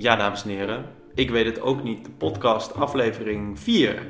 Ja, 0.00 0.16
dames 0.16 0.42
en 0.42 0.48
heren, 0.48 0.84
ik 1.14 1.30
weet 1.30 1.46
het 1.46 1.60
ook 1.60 1.82
niet, 1.82 2.04
de 2.04 2.10
podcast 2.10 2.74
aflevering 2.74 3.58
4. 3.58 4.06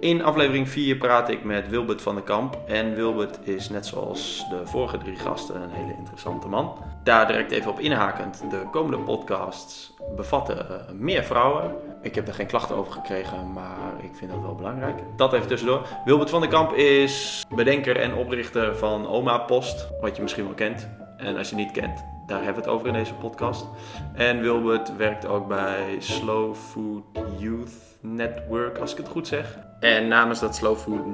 In 0.00 0.22
aflevering 0.22 0.68
4 0.68 0.96
praat 0.96 1.28
ik 1.28 1.44
met 1.44 1.68
Wilbert 1.68 2.02
van 2.02 2.14
den 2.14 2.24
Kamp. 2.24 2.58
En 2.66 2.94
Wilbert 2.94 3.38
is 3.42 3.68
net 3.68 3.86
zoals 3.86 4.44
de 4.50 4.66
vorige 4.66 4.98
drie 4.98 5.16
gasten 5.16 5.62
een 5.62 5.70
hele 5.70 5.94
interessante 5.98 6.48
man. 6.48 6.76
Daar 7.04 7.26
direct 7.26 7.50
even 7.50 7.70
op 7.70 7.80
inhakend, 7.80 8.44
de 8.50 8.62
komende 8.70 8.98
podcasts 8.98 9.92
bevatten 10.16 10.68
eh, 10.68 10.94
meer 10.94 11.24
vrouwen. 11.24 11.74
Ik 12.02 12.14
heb 12.14 12.28
er 12.28 12.34
geen 12.34 12.46
klachten 12.46 12.76
over 12.76 12.92
gekregen, 12.92 13.52
maar 13.52 13.94
ik 14.02 14.14
vind 14.14 14.30
dat 14.30 14.40
wel 14.40 14.54
belangrijk. 14.54 14.98
Dat 15.16 15.32
even 15.32 15.48
tussendoor. 15.48 15.86
Wilbert 16.04 16.30
van 16.30 16.40
den 16.40 16.50
Kamp 16.50 16.72
is 16.72 17.44
bedenker 17.54 17.96
en 17.96 18.14
oprichter 18.14 18.76
van 18.76 19.08
Oma 19.08 19.38
Post, 19.38 19.88
wat 20.00 20.16
je 20.16 20.22
misschien 20.22 20.44
wel 20.44 20.54
kent. 20.54 20.88
En 21.16 21.36
als 21.36 21.50
je 21.50 21.56
niet 21.56 21.70
kent, 21.70 22.04
daar 22.26 22.42
hebben 22.42 22.62
we 22.62 22.68
het 22.68 22.78
over 22.78 22.86
in 22.86 22.92
deze 22.92 23.14
podcast. 23.14 23.66
En 24.14 24.40
Wilbert 24.40 24.96
werkt 24.96 25.26
ook 25.26 25.48
bij 25.48 25.96
Slow 25.98 26.54
Food 26.54 27.04
Youth 27.38 27.72
Network, 28.00 28.78
als 28.78 28.92
ik 28.92 28.96
het 28.96 29.08
goed 29.08 29.28
zeg. 29.28 29.58
En 29.80 30.08
namens 30.08 30.40
dat 30.40 30.54
Slow 30.54 30.76
Food 30.76 31.04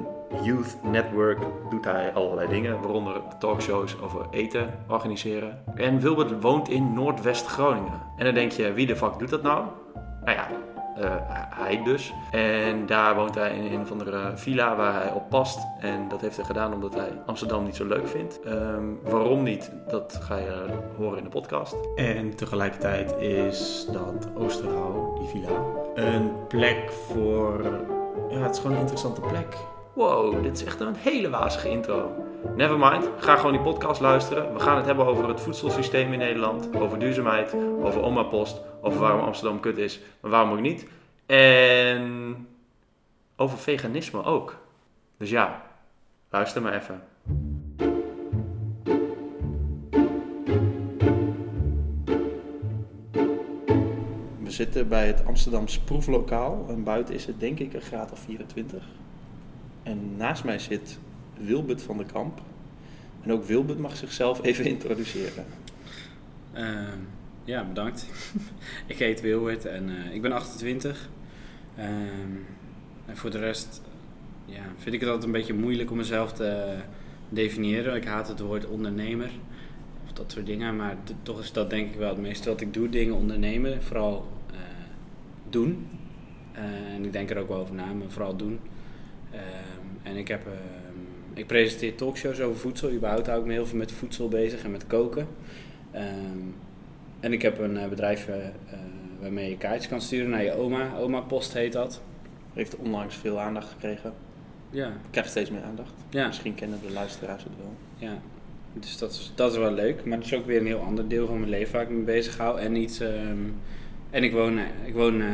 Youth 0.43 0.77
Network 0.83 1.39
doet 1.69 1.85
hij 1.85 2.13
allerlei 2.13 2.47
dingen, 2.49 2.81
waaronder 2.81 3.21
talkshows 3.39 4.01
over 4.01 4.25
eten 4.31 4.69
organiseren. 4.87 5.63
En 5.75 5.99
Wilbert 5.99 6.41
woont 6.41 6.69
in 6.69 6.93
Noordwest-Groningen. 6.93 8.01
En 8.17 8.25
dan 8.25 8.33
denk 8.33 8.51
je, 8.51 8.73
wie 8.73 8.87
de 8.87 8.95
fuck 8.95 9.19
doet 9.19 9.29
dat 9.29 9.41
nou? 9.41 9.65
Nou 10.23 10.37
ja, 10.37 10.47
uh, 10.97 11.15
hij 11.49 11.83
dus. 11.83 12.13
En 12.31 12.85
daar 12.85 13.15
woont 13.15 13.35
hij 13.35 13.55
in 13.57 13.73
een 13.73 13.81
of 13.81 13.91
andere 13.91 14.31
villa 14.35 14.75
waar 14.75 14.93
hij 14.93 15.11
op 15.11 15.29
past. 15.29 15.59
En 15.79 16.07
dat 16.07 16.21
heeft 16.21 16.35
hij 16.35 16.45
gedaan 16.45 16.73
omdat 16.73 16.93
hij 16.93 17.09
Amsterdam 17.25 17.63
niet 17.63 17.75
zo 17.75 17.85
leuk 17.85 18.07
vindt. 18.07 18.39
Um, 18.47 18.99
waarom 19.03 19.43
niet, 19.43 19.71
dat 19.87 20.19
ga 20.21 20.37
je 20.37 20.65
horen 20.97 21.17
in 21.17 21.23
de 21.23 21.29
podcast. 21.29 21.75
En 21.95 22.35
tegelijkertijd 22.35 23.15
is 23.19 23.87
dat 23.91 24.29
Oosterhout, 24.35 25.17
die 25.17 25.27
villa, 25.27 25.63
een 25.95 26.31
plek 26.47 26.91
voor... 26.91 27.61
Ja, 28.29 28.37
het 28.37 28.55
is 28.55 28.59
gewoon 28.59 28.75
een 28.75 28.81
interessante 28.81 29.21
plek. 29.21 29.57
Wow, 29.93 30.43
dit 30.43 30.53
is 30.53 30.63
echt 30.65 30.79
een 30.79 30.95
hele 30.95 31.29
wazige 31.29 31.69
intro. 31.69 32.11
Nevermind, 32.55 33.09
ga 33.17 33.35
gewoon 33.35 33.51
die 33.51 33.61
podcast 33.61 34.01
luisteren. 34.01 34.53
We 34.53 34.59
gaan 34.59 34.77
het 34.77 34.85
hebben 34.85 35.05
over 35.05 35.27
het 35.27 35.41
voedselsysteem 35.41 36.13
in 36.13 36.19
Nederland, 36.19 36.75
over 36.75 36.99
duurzaamheid, 36.99 37.55
over 37.81 38.01
oma 38.03 38.23
post, 38.23 38.61
over 38.81 38.99
waarom 38.99 39.21
Amsterdam 39.21 39.59
kut 39.59 39.77
is, 39.77 39.99
maar 40.21 40.31
waarom 40.31 40.51
ook 40.51 40.59
niet. 40.59 40.87
En 41.25 42.47
over 43.35 43.57
veganisme 43.57 44.23
ook. 44.23 44.55
Dus 45.17 45.29
ja, 45.29 45.61
luister 46.29 46.61
maar 46.61 46.73
even. 46.73 47.03
We 54.43 54.51
zitten 54.51 54.87
bij 54.87 55.07
het 55.07 55.25
Amsterdamse 55.25 55.83
proeflokaal 55.83 56.65
en 56.69 56.83
buiten 56.83 57.15
is 57.15 57.25
het 57.25 57.39
denk 57.39 57.59
ik 57.59 57.73
een 57.73 57.81
graad 57.81 58.11
of 58.11 58.19
24. 58.19 58.83
En 59.83 60.17
naast 60.17 60.43
mij 60.43 60.59
zit 60.59 60.99
Wilbert 61.45 61.81
van 61.81 61.97
der 61.97 62.05
Kamp. 62.05 62.41
En 63.21 63.31
ook 63.31 63.43
Wilbert 63.43 63.79
mag 63.79 63.97
zichzelf 63.97 64.43
even 64.43 64.65
introduceren. 64.75 65.45
Uh, 66.57 66.87
ja, 67.43 67.63
bedankt. 67.63 68.05
ik 68.85 68.97
heet 68.97 69.21
Wilbert 69.21 69.65
en 69.65 69.89
uh, 69.89 70.13
ik 70.13 70.21
ben 70.21 70.31
28. 70.31 71.09
Uh, 71.77 71.85
en 73.05 73.17
voor 73.17 73.31
de 73.31 73.39
rest 73.39 73.81
ja, 74.45 74.63
vind 74.77 74.95
ik 74.95 74.99
het 74.99 75.09
altijd 75.09 75.27
een 75.27 75.39
beetje 75.39 75.53
moeilijk 75.53 75.91
om 75.91 75.97
mezelf 75.97 76.33
te 76.33 76.77
definiëren. 77.29 77.95
Ik 77.95 78.05
haat 78.05 78.27
het 78.27 78.39
woord 78.39 78.67
ondernemer 78.67 79.29
of 80.05 80.13
dat 80.13 80.31
soort 80.31 80.45
dingen, 80.45 80.75
maar 80.75 80.97
toch 81.23 81.39
is 81.39 81.51
dat 81.51 81.69
denk 81.69 81.93
ik 81.93 81.99
wel 81.99 82.09
het 82.09 82.21
meeste 82.21 82.49
wat 82.49 82.61
ik 82.61 82.73
doe: 82.73 82.89
dingen 82.89 83.15
ondernemen, 83.15 83.83
vooral 83.83 84.27
uh, 84.51 84.57
doen. 85.49 85.87
en 86.93 87.05
ik 87.05 87.11
denk 87.11 87.29
er 87.29 87.37
ook 87.37 87.47
wel 87.47 87.59
over 87.59 87.75
na, 87.75 87.93
maar 87.93 88.09
vooral 88.09 88.35
doen. 88.35 88.59
Ehm, 89.31 89.41
en 90.03 90.15
ik 90.15 90.27
heb 90.27 90.47
ik 91.33 91.47
presenteer 91.47 91.95
talkshows 91.95 92.39
over 92.39 92.59
voedsel. 92.59 92.91
Überhaupt 92.91 93.27
hou 93.27 93.39
ik 93.39 93.45
me 93.45 93.51
heel 93.51 93.65
veel 93.65 93.77
met 93.77 93.91
voedsel 93.91 94.27
bezig 94.27 94.63
en 94.63 94.71
met 94.71 94.87
koken. 94.87 95.27
Um, 95.95 96.55
en 97.19 97.33
ik 97.33 97.41
heb 97.41 97.59
een 97.59 97.75
uh, 97.75 97.87
bedrijf 97.87 98.27
uh, 98.27 98.35
waarmee 99.21 99.49
je 99.49 99.57
kaartjes 99.57 99.87
kan 99.87 100.01
sturen 100.01 100.29
naar 100.29 100.43
je 100.43 100.53
oma. 100.53 100.97
Oma 100.97 101.19
Post 101.19 101.53
heet 101.53 101.73
dat. 101.73 102.01
Heeft 102.53 102.75
onlangs 102.75 103.15
veel 103.15 103.39
aandacht 103.39 103.69
gekregen. 103.69 104.13
Ja. 104.69 104.91
Krijgt 105.09 105.29
steeds 105.29 105.49
meer 105.49 105.63
aandacht. 105.63 105.93
Ja. 106.09 106.27
Misschien 106.27 106.55
kennen 106.55 106.79
de 106.87 106.93
luisteraars 106.93 107.43
het 107.43 107.53
wel. 107.57 107.73
Ja. 107.97 108.17
Dus 108.73 108.97
dat 108.97 109.11
is, 109.11 109.31
dat 109.35 109.51
is 109.51 109.57
wel 109.57 109.71
leuk. 109.71 110.05
Maar 110.05 110.17
het 110.17 110.25
is 110.25 110.33
ook 110.33 110.45
weer 110.45 110.59
een 110.59 110.65
heel 110.65 110.81
ander 110.81 111.07
deel 111.07 111.27
van 111.27 111.39
mijn 111.39 111.49
leven 111.49 111.73
waar 111.73 111.83
ik 111.83 111.89
me 111.89 112.03
bezig 112.03 112.37
hou. 112.37 112.59
En, 112.59 112.75
iets, 112.75 112.99
um, 112.99 113.55
en 114.09 114.23
ik 114.23 114.31
woon, 114.31 114.59
ik 114.85 114.93
woon 114.93 115.21
uh, 115.21 115.27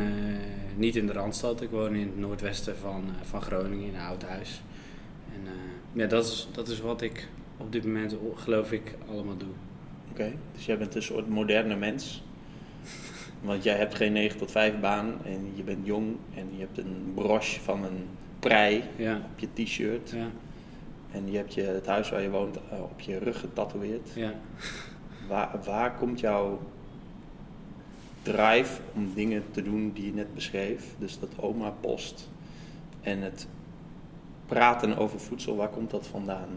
niet 0.76 0.96
in 0.96 1.08
de 1.08 1.14
Randstad. 1.14 1.62
Ik 1.62 1.70
woon 1.70 1.96
in 1.96 2.08
het 2.08 2.18
noordwesten 2.18 2.78
van, 2.78 3.04
van 3.22 3.42
Groningen 3.42 3.88
in 3.88 3.96
een 3.96 4.02
oud 4.02 4.24
huis. 4.24 4.62
En 5.34 5.42
ja, 5.94 6.06
dat 6.06 6.26
is, 6.26 6.48
dat 6.52 6.68
is 6.68 6.80
wat 6.80 7.02
ik 7.02 7.28
op 7.58 7.72
dit 7.72 7.86
moment 7.86 8.16
geloof 8.36 8.72
ik 8.72 8.96
allemaal 9.10 9.38
doe. 9.38 9.54
Oké, 10.12 10.34
dus 10.54 10.66
jij 10.66 10.78
bent 10.78 10.96
een 10.96 11.04
soort 11.04 11.28
moderne 11.28 11.76
mens. 11.76 12.24
Want 13.42 13.64
jij 13.64 13.76
hebt 13.76 13.96
geen 13.96 14.14
9 14.14 14.38
tot 14.38 14.52
5 14.52 14.80
baan 14.80 15.14
en 15.26 15.52
je 15.56 15.64
bent 15.64 15.86
jong 15.86 16.16
en 16.34 16.48
je 16.52 16.60
hebt 16.60 16.78
een 16.78 17.12
broche 17.16 17.60
van 17.60 17.84
een 17.84 18.06
prei 18.40 18.84
ja. 18.96 19.16
op 19.16 19.40
je 19.40 19.64
t-shirt. 19.64 20.10
Ja. 20.10 20.28
En 21.12 21.32
je 21.32 21.38
hebt 21.38 21.54
je, 21.54 21.62
het 21.62 21.86
huis 21.86 22.10
waar 22.10 22.22
je 22.22 22.30
woont 22.30 22.58
uh, 22.74 22.82
op 22.82 23.00
je 23.00 23.18
rug 23.18 23.40
getatoeëerd. 23.40 24.10
Ja. 24.16 24.34
Waar, 25.28 25.60
waar 25.66 25.96
komt 25.96 26.20
jouw 26.20 26.60
drive 28.22 28.82
om 28.94 29.12
dingen 29.14 29.44
te 29.52 29.62
doen 29.62 29.92
die 29.94 30.06
je 30.06 30.14
net 30.14 30.34
beschreef? 30.34 30.96
Dus 30.98 31.20
dat 31.20 31.30
oma 31.36 31.70
post 31.70 32.30
en 33.02 33.22
het 33.22 33.48
praten 34.48 34.98
over 34.98 35.20
voedsel, 35.20 35.56
waar 35.56 35.70
komt 35.70 35.92
dat 35.92 36.08
vandaan? 36.08 36.50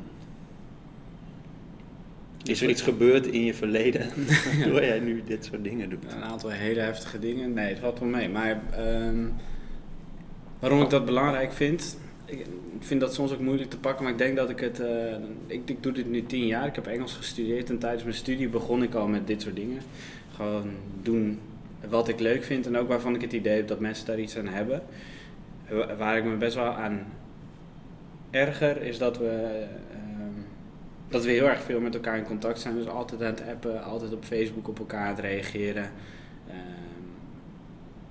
Is 2.45 2.63
er 2.63 2.69
iets 2.69 2.83
gebeurd 2.83 3.27
in 3.27 3.45
je 3.45 3.55
verleden 3.55 4.09
waardoor 4.59 4.85
jij 4.85 5.01
nu 5.01 5.23
dit 5.27 5.45
soort 5.45 5.65
dingen 5.65 5.91
doet? 5.91 6.05
Een 6.13 6.23
aantal 6.23 6.51
hele 6.51 6.81
heftige 6.81 7.19
dingen. 7.19 7.53
Nee, 7.53 7.69
het 7.69 7.79
valt 7.79 7.99
wel 7.99 8.09
mee. 8.09 8.29
Maar 8.29 8.61
um, 8.79 9.33
waarom 10.59 10.83
ik 10.83 10.91
dat 10.91 11.05
belangrijk 11.05 11.53
vind, 11.53 11.99
ik 12.25 12.47
vind 12.79 13.01
dat 13.01 13.15
soms 13.15 13.33
ook 13.33 13.41
moeilijk 13.41 13.71
te 13.71 13.79
pakken, 13.79 14.03
maar 14.03 14.13
ik 14.13 14.19
denk 14.19 14.37
dat 14.37 14.51
ik 14.51 14.61
het. 14.61 14.81
Uh, 14.81 15.13
ik, 15.47 15.61
ik, 15.65 15.83
doe 15.83 15.93
dit 15.93 16.11
nu 16.11 16.27
tien 16.27 16.47
jaar. 16.47 16.67
Ik 16.67 16.75
heb 16.75 16.87
Engels 16.87 17.15
gestudeerd 17.15 17.71
en 17.71 17.79
tijdens 17.79 18.03
mijn 18.03 18.17
studie 18.17 18.49
begon 18.49 18.83
ik 18.83 18.95
al 18.95 19.07
met 19.07 19.27
dit 19.27 19.43
soort 19.43 19.57
dingen. 19.57 19.83
Gewoon 20.35 20.71
doen 21.03 21.39
wat 21.89 22.09
ik 22.09 22.21
leuk 22.21 22.45
vind 22.45 22.67
en 22.67 22.77
ook 22.77 22.89
waarvan 22.89 23.15
ik 23.15 23.21
het 23.21 23.33
idee 23.33 23.57
heb 23.57 23.69
dat 23.69 23.81
mensen 23.81 24.07
daar 24.07 24.21
iets 24.21 24.37
aan 24.37 24.49
hebben. 24.49 24.83
Waar 25.99 26.17
ik 26.17 26.25
me 26.25 26.37
best 26.37 26.55
wel 26.55 26.73
aan 26.73 27.07
erger 28.31 28.83
is 28.83 28.99
dat 28.99 29.19
we, 29.19 29.67
uh, 29.93 29.99
dat 31.09 31.25
we 31.25 31.31
heel 31.31 31.49
erg 31.49 31.63
veel 31.63 31.81
met 31.81 31.95
elkaar 31.95 32.17
in 32.17 32.25
contact 32.25 32.61
zijn. 32.61 32.75
Dus 32.75 32.89
altijd 32.89 33.23
aan 33.23 33.27
het 33.27 33.43
appen, 33.49 33.85
altijd 33.85 34.13
op 34.13 34.25
Facebook 34.25 34.69
op 34.69 34.79
elkaar 34.79 35.05
aan 35.05 35.15
het 35.15 35.25
reageren. 35.25 35.91
Uh, 36.49 36.55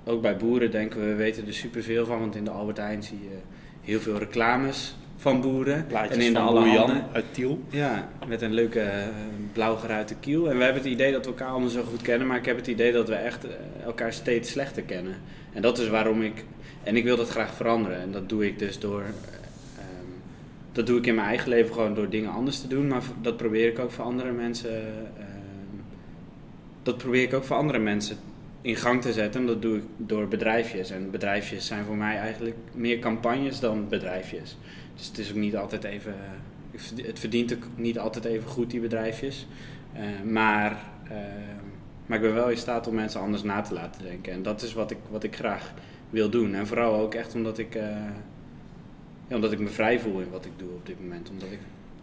ook 0.06 0.22
bij 0.22 0.38
boeren 0.38 0.72
denken 0.72 1.00
we, 1.00 1.06
we 1.06 1.16
weten 1.16 1.48
er 1.48 1.54
superveel 1.54 2.06
van, 2.06 2.20
want 2.20 2.36
in 2.36 2.44
de 2.44 2.52
Albert 2.52 2.78
Heijn 2.78 3.04
zie 3.04 3.20
je 3.22 3.38
heel 3.82 4.00
veel 4.00 4.18
reclames 4.18 4.96
van 5.20 5.42
boeren. 5.42 5.86
Plaatjes 5.88 6.18
en 6.18 6.24
in 6.24 6.34
van 6.34 6.42
alle 6.42 7.04
uit 7.12 7.26
Tiel. 7.32 7.64
Ja, 7.70 8.10
met 8.28 8.42
een 8.42 8.54
leuke 8.54 8.80
uh, 8.80 9.08
blauwgeruite 9.54 10.16
kiel. 10.20 10.50
En 10.50 10.58
we 10.58 10.64
hebben 10.64 10.82
het 10.82 10.92
idee 10.92 11.12
dat 11.12 11.26
we 11.26 11.32
elkaar 11.32 11.48
allemaal 11.48 11.70
zo 11.70 11.84
goed 11.84 12.02
kennen, 12.02 12.28
maar 12.28 12.38
ik 12.38 12.46
heb 12.46 12.56
het 12.56 12.68
idee 12.68 12.92
dat 12.92 13.08
we 13.08 13.16
echt 13.16 13.46
uh, 13.46 13.52
elkaar 13.84 14.14
steeds 14.14 14.52
slechter 14.52 14.84
kennen. 14.84 15.16
En 15.54 15.62
dat 15.62 15.78
is 15.78 15.88
waarom 15.88 16.22
ik, 16.22 16.46
en 16.84 16.96
ik 16.96 17.04
wil 17.04 17.18
dat 17.18 17.30
graag 17.30 17.54
veranderen. 17.54 18.00
En 18.00 18.12
dat 18.12 18.30
doe 18.30 18.48
ik 18.48 18.60
dus 18.60 18.80
door 18.80 19.04
dat 20.72 20.88
doe 20.88 20.98
ik 20.98 21.06
in 21.06 21.16
mijn 21.16 21.28
eigen 21.28 21.50
leven 21.50 21.74
gewoon 21.74 21.94
door 21.94 22.10
dingen 22.10 22.32
anders 22.32 22.62
te 22.62 22.68
doen. 22.68 22.88
Maar 22.88 23.04
dat 23.22 23.38
probeer 23.38 23.68
ik 23.68 23.80
ook 23.80 23.92
voor 23.92 24.06
andere 24.06 24.32
mensen. 24.32 24.72
Uh, 24.72 25.26
dat 26.84 26.98
probeer 26.98 27.24
ik 27.24 27.34
ook 27.34 27.44
voor 27.44 27.56
andere 27.56 27.80
mensen 27.80 28.18
in 28.62 28.76
gang 28.76 29.02
te 29.02 29.14
zetten. 29.14 29.42
En 29.42 29.48
dat 29.48 29.62
doe 29.62 29.78
ik 29.78 29.84
door 29.98 30.28
bedrijfjes. 30.28 30.92
En 30.92 31.12
bedrijfjes 31.12 31.66
zijn 31.66 31.86
voor 31.86 31.98
mij 31.98 32.18
eigenlijk 32.18 32.56
meer 32.74 33.00
campagnes 33.00 33.60
dan 33.60 33.90
bedrijfjes. 33.90 34.58
Dus 34.96 35.08
het 35.08 35.18
is 35.18 35.30
ook 35.30 35.36
niet 35.36 35.56
altijd 35.56 35.84
even. 35.84 36.16
Het 36.96 37.20
verdient 37.20 37.54
ook 37.54 37.68
niet 37.76 38.00
altijd 38.00 38.26
even 38.26 38.50
goed, 38.50 38.72
die 38.72 38.80
bedrijfjes. 38.80 39.48
Uh, 39.94 40.32
maar, 40.32 40.72
uh, 41.12 41.18
maar 42.06 42.18
ik 42.18 42.24
ben 42.24 42.34
wel 42.34 42.50
in 42.50 42.58
staat 42.58 42.88
om 42.88 42.96
mensen 42.96 43.22
anders 43.22 43.44
na 43.44 43.62
te 43.62 43.74
laten 43.74 44.04
denken. 44.04 44.34
En 44.34 44.44
dat 44.44 44.62
is 44.62 44.74
wat 44.74 44.92
ik, 44.92 44.98
wat 45.10 45.24
ik 45.24 45.36
graag 45.36 45.74
wil 46.10 46.30
doen. 46.30 46.56
En 46.56 46.68
vooral 46.68 47.00
ook 47.00 47.14
echt 47.14 47.36
omdat 47.36 47.58
ik 47.58 47.78
ja, 49.30 49.36
omdat 49.36 49.52
ik 49.52 49.60
me 49.60 49.68
vrij 49.68 50.00
voel 50.00 50.20
in 50.20 50.30
wat 50.30 50.46
ik 50.46 50.52
doe 50.56 50.70
op 50.70 50.86
dit 50.86 51.00
moment. 51.02 51.30
Omdat 51.30 51.52
ik... 51.52 51.60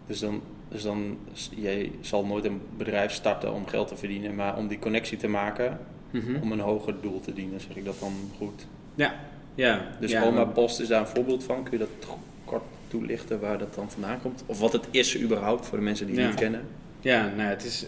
Dus 0.07 0.19
dan, 0.19 0.41
dus 0.69 0.83
dan, 0.83 1.17
jij 1.55 1.91
zal 2.01 2.25
nooit 2.25 2.45
een 2.45 2.61
bedrijf 2.77 3.11
starten 3.11 3.53
om 3.53 3.67
geld 3.67 3.87
te 3.87 3.97
verdienen, 3.97 4.35
maar 4.35 4.57
om 4.57 4.67
die 4.67 4.79
connectie 4.79 5.17
te 5.17 5.27
maken, 5.27 5.79
mhm. 6.11 6.41
om 6.41 6.51
een 6.51 6.59
hoger 6.59 6.95
doel 7.01 7.19
te 7.19 7.33
dienen, 7.33 7.59
zeg 7.59 7.75
ik 7.75 7.85
dat 7.85 7.99
dan 7.99 8.13
goed? 8.37 8.67
Ja, 8.95 9.15
ja. 9.55 9.87
Dus 9.99 10.11
ja, 10.11 10.23
Oma 10.23 10.45
Post 10.45 10.79
is 10.79 10.87
daar 10.87 10.99
een 10.99 11.07
voorbeeld 11.07 11.43
van. 11.43 11.63
Kun 11.63 11.71
je 11.71 11.77
dat 11.77 12.17
kort 12.45 12.63
toelichten 12.87 13.39
waar 13.39 13.57
dat 13.57 13.75
dan 13.75 13.91
vandaan 13.91 14.21
komt? 14.21 14.43
Of 14.45 14.59
wat 14.59 14.73
het 14.73 14.87
is 14.91 15.21
überhaupt 15.21 15.65
voor 15.65 15.77
de 15.77 15.83
mensen 15.83 16.07
die 16.07 16.19
het 16.19 16.27
niet 16.27 16.39
kennen? 16.39 16.61
Ja, 16.99 17.31
nou, 17.35 17.49
het 17.49 17.63
is, 17.63 17.85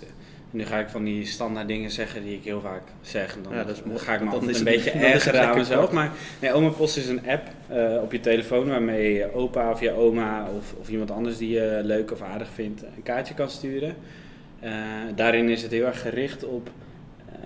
nu 0.52 0.66
ga 0.66 0.80
ik 0.80 0.90
van 0.90 1.04
die 1.04 1.26
standaard 1.26 1.68
dingen 1.68 1.92
zeggen 1.92 2.24
die 2.24 2.36
ik 2.36 2.44
heel 2.44 2.62
vaak 2.62 2.82
zeg. 3.02 3.36
En 3.36 3.44
dan, 3.44 3.54
Ja, 3.54 3.64
dat 3.64 3.76
is 3.76 4.02
ga 4.02 4.14
ik 4.14 4.20
me 4.20 4.26
Dan 4.26 4.34
altijd 4.34 4.58
een 4.58 4.64
beetje 4.64 4.92
ergeren 4.92 5.48
aan 5.50 5.58
mezelf. 5.58 5.80
kort. 5.82 5.92
Maar 5.92 6.12
nee, 6.42 6.52
Oma 6.54 6.70
Post 6.70 6.98
is 6.98 7.08
een 7.08 7.22
app 7.28 7.48
eh, 7.68 8.02
op 8.02 8.12
je 8.12 8.20
telefoon 8.20 8.68
waarmee 8.68 9.14
je 9.14 9.34
opa 9.34 9.72
of 9.72 9.80
je 9.80 9.92
oma 9.92 10.48
of, 10.58 10.74
of 10.80 10.90
iemand 10.90 11.12
anders 11.12 11.38
die 11.38 11.50
je 11.50 11.80
leuk 11.84 12.12
of 12.12 12.22
aardig 12.22 12.48
vindt 12.54 12.82
een 12.96 13.04
kaartje 13.04 13.34
kan 13.34 13.50
sturen. 13.50 13.96
Eh, 14.60 14.72
daarin 15.16 15.50
is 15.50 15.62
het 15.62 15.72
heel 15.72 15.86
erg 15.86 16.02
gericht 16.02 16.46
op 16.46 16.70
ehm, 17.30 17.40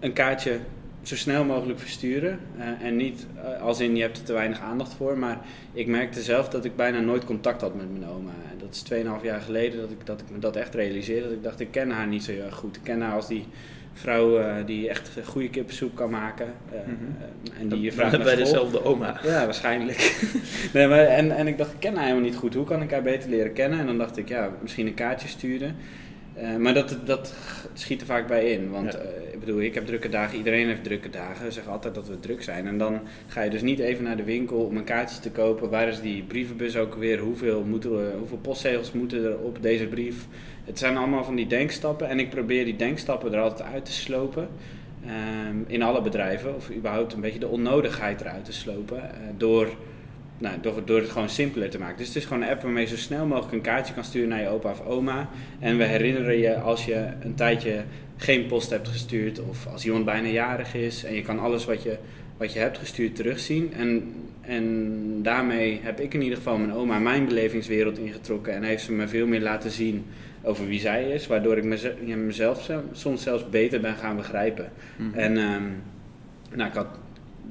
een 0.00 0.12
kaartje 0.12 0.58
zo 1.08 1.16
snel 1.16 1.44
mogelijk 1.44 1.78
versturen. 1.78 2.38
Eh, 2.58 2.86
en 2.86 2.96
niet 2.96 3.26
eh, 3.36 3.62
als 3.62 3.80
in 3.80 3.96
je 3.96 4.02
hebt 4.02 4.18
er 4.18 4.24
te 4.24 4.32
weinig 4.32 4.60
aandacht 4.60 4.94
voor. 4.94 5.18
Maar 5.18 5.38
ik 5.72 5.86
merkte 5.86 6.22
zelf 6.22 6.48
dat 6.48 6.64
ik 6.64 6.76
bijna 6.76 7.00
nooit 7.00 7.24
contact 7.24 7.60
had 7.60 7.74
met 7.74 7.98
mijn 7.98 8.10
oma. 8.10 8.30
En 8.50 8.58
dat 8.58 8.74
is 8.74 8.82
2,5 8.82 9.22
jaar 9.22 9.40
geleden 9.40 9.80
dat 9.80 9.90
ik, 9.90 10.06
dat 10.06 10.20
ik 10.20 10.26
me 10.30 10.38
dat 10.38 10.56
echt 10.56 10.74
realiseerde. 10.74 11.22
Dat 11.22 11.36
ik 11.36 11.42
dacht, 11.42 11.60
ik 11.60 11.70
ken 11.70 11.90
haar 11.90 12.06
niet 12.06 12.24
zo 12.24 12.30
heel 12.32 12.44
erg 12.44 12.54
goed. 12.54 12.76
Ik 12.76 12.82
ken 12.82 13.00
haar 13.00 13.14
als 13.14 13.28
die 13.28 13.46
vrouw 13.96 14.38
eh, 14.38 14.66
die 14.66 14.88
echt 14.88 15.10
goede 15.24 15.50
kippensoep 15.50 15.94
kan 15.94 16.10
maken. 16.10 16.46
eh, 16.72 17.60
en 17.60 17.68
die 17.68 17.80
je 17.80 17.92
vraagt 17.92 18.14
school. 18.14 18.36
dezelfde 18.36 18.84
oma. 18.84 19.20
Ja, 19.24 19.44
waarschijnlijk. 19.44 20.28
nee, 20.74 20.88
maar, 20.88 21.04
en, 21.04 21.36
en 21.36 21.46
ik 21.46 21.58
dacht, 21.58 21.72
ik 21.72 21.80
ken 21.80 21.94
haar 21.94 22.02
helemaal 22.04 22.24
niet 22.24 22.36
goed. 22.36 22.54
Hoe 22.54 22.64
kan 22.64 22.82
ik 22.82 22.90
haar 22.90 23.02
beter 23.02 23.30
leren 23.30 23.52
kennen? 23.52 23.78
En 23.78 23.86
dan 23.86 23.98
dacht 23.98 24.16
ik, 24.16 24.28
ja, 24.28 24.50
misschien 24.62 24.86
een 24.86 24.94
kaartje 24.94 25.28
sturen. 25.28 25.76
Eh, 26.36 26.56
maar 26.56 26.74
dat, 26.74 26.96
dat 27.04 27.34
schiet 27.72 28.00
er 28.00 28.06
vaak 28.06 28.26
bij 28.26 28.50
in. 28.52 28.70
Want 28.70 28.92
Ja. 28.92 28.98
eh, 28.98 29.32
ik 29.32 29.40
bedoel, 29.40 29.60
ik 29.60 29.74
heb 29.74 29.86
drukke 29.86 30.08
dagen, 30.08 30.38
iedereen 30.38 30.66
heeft 30.66 30.84
drukke 30.84 31.10
dagen. 31.10 31.44
Ze 31.46 31.50
zeggen 31.50 31.72
altijd 31.72 31.94
dat 31.94 32.08
we 32.08 32.20
druk 32.20 32.42
zijn. 32.42 32.66
En 32.66 32.78
dan 32.78 33.00
ga 33.26 33.42
je 33.42 33.50
dus 33.50 33.62
niet 33.62 33.78
even 33.78 34.04
naar 34.04 34.16
de 34.16 34.24
winkel 34.24 34.56
om 34.58 34.76
een 34.76 34.84
kaartje 34.84 35.20
te 35.20 35.30
kopen. 35.30 35.70
Waar 35.70 35.88
is 35.88 36.00
die 36.00 36.22
brievenbus 36.22 36.76
ook 36.76 36.94
weer? 36.94 37.18
Hoeveel, 37.18 37.62
moeten 37.64 37.96
we, 37.96 38.12
hoeveel 38.18 38.38
postzegels 38.38 38.92
moeten 38.92 39.24
er 39.24 39.38
op 39.38 39.58
deze 39.62 39.86
brief? 39.86 40.26
Het 40.64 40.78
zijn 40.78 40.96
allemaal 40.96 41.24
van 41.24 41.34
die 41.34 41.46
denkstappen. 41.46 42.08
En 42.08 42.18
ik 42.18 42.30
probeer 42.30 42.64
die 42.64 42.76
denkstappen 42.76 43.32
er 43.34 43.40
altijd 43.40 43.68
uit 43.72 43.84
te 43.84 43.92
slopen. 43.92 44.48
Ehm, 45.06 45.56
in 45.66 45.82
alle 45.82 46.02
bedrijven. 46.02 46.54
Of 46.54 46.70
überhaupt 46.70 47.12
een 47.12 47.20
beetje 47.20 47.38
de 47.38 47.48
onnodigheid 47.48 48.20
eruit 48.20 48.44
te 48.44 48.52
slopen. 48.52 49.02
eh, 49.02 49.10
door 49.36 49.68
nou, 50.38 50.60
door, 50.60 50.82
door 50.84 51.00
het 51.00 51.10
gewoon 51.10 51.28
simpeler 51.28 51.70
te 51.70 51.78
maken. 51.78 51.96
Dus 51.96 52.06
het 52.06 52.16
is 52.16 52.24
gewoon 52.24 52.42
een 52.42 52.48
app 52.48 52.62
waarmee 52.62 52.82
je 52.82 52.88
zo 52.90 52.96
snel 52.96 53.26
mogelijk 53.26 53.52
een 53.52 53.60
kaartje 53.60 53.94
kan 53.94 54.04
sturen 54.04 54.28
naar 54.28 54.40
je 54.40 54.48
opa 54.48 54.70
of 54.70 54.86
oma. 54.86 55.28
En 55.58 55.76
we 55.78 55.84
herinneren 55.84 56.38
je 56.38 56.56
als 56.56 56.84
je 56.84 57.06
een 57.20 57.34
tijdje 57.34 57.82
geen 58.16 58.46
post 58.46 58.70
hebt 58.70 58.88
gestuurd 58.88 59.40
of 59.40 59.66
als 59.66 59.84
iemand 59.84 60.04
bijna 60.04 60.28
jarig 60.28 60.74
is. 60.74 61.04
En 61.04 61.14
je 61.14 61.22
kan 61.22 61.38
alles 61.38 61.64
wat 61.64 61.82
je, 61.82 61.96
wat 62.36 62.52
je 62.52 62.58
hebt 62.58 62.78
gestuurd 62.78 63.16
terugzien. 63.16 63.72
En, 63.72 64.12
en 64.40 65.22
daarmee 65.22 65.80
heb 65.82 66.00
ik 66.00 66.14
in 66.14 66.22
ieder 66.22 66.36
geval 66.36 66.58
mijn 66.58 66.72
oma 66.72 66.98
mijn 66.98 67.26
belevingswereld 67.26 67.98
ingetrokken. 67.98 68.54
En 68.54 68.62
heeft 68.62 68.82
ze 68.84 68.92
me 68.92 69.08
veel 69.08 69.26
meer 69.26 69.40
laten 69.40 69.70
zien 69.70 70.04
over 70.42 70.66
wie 70.66 70.80
zij 70.80 71.10
is. 71.10 71.26
Waardoor 71.26 71.56
ik 71.56 71.94
ja, 72.04 72.16
mezelf 72.16 72.62
ze- 72.62 72.80
soms 72.92 73.22
zelfs 73.22 73.48
beter 73.48 73.80
ben 73.80 73.94
gaan 73.94 74.16
begrijpen. 74.16 74.70
Mhm. 74.96 75.18
En 75.18 75.36
ehm, 75.36 75.62
nou, 76.54 76.68
ik 76.68 76.74
had, 76.76 76.86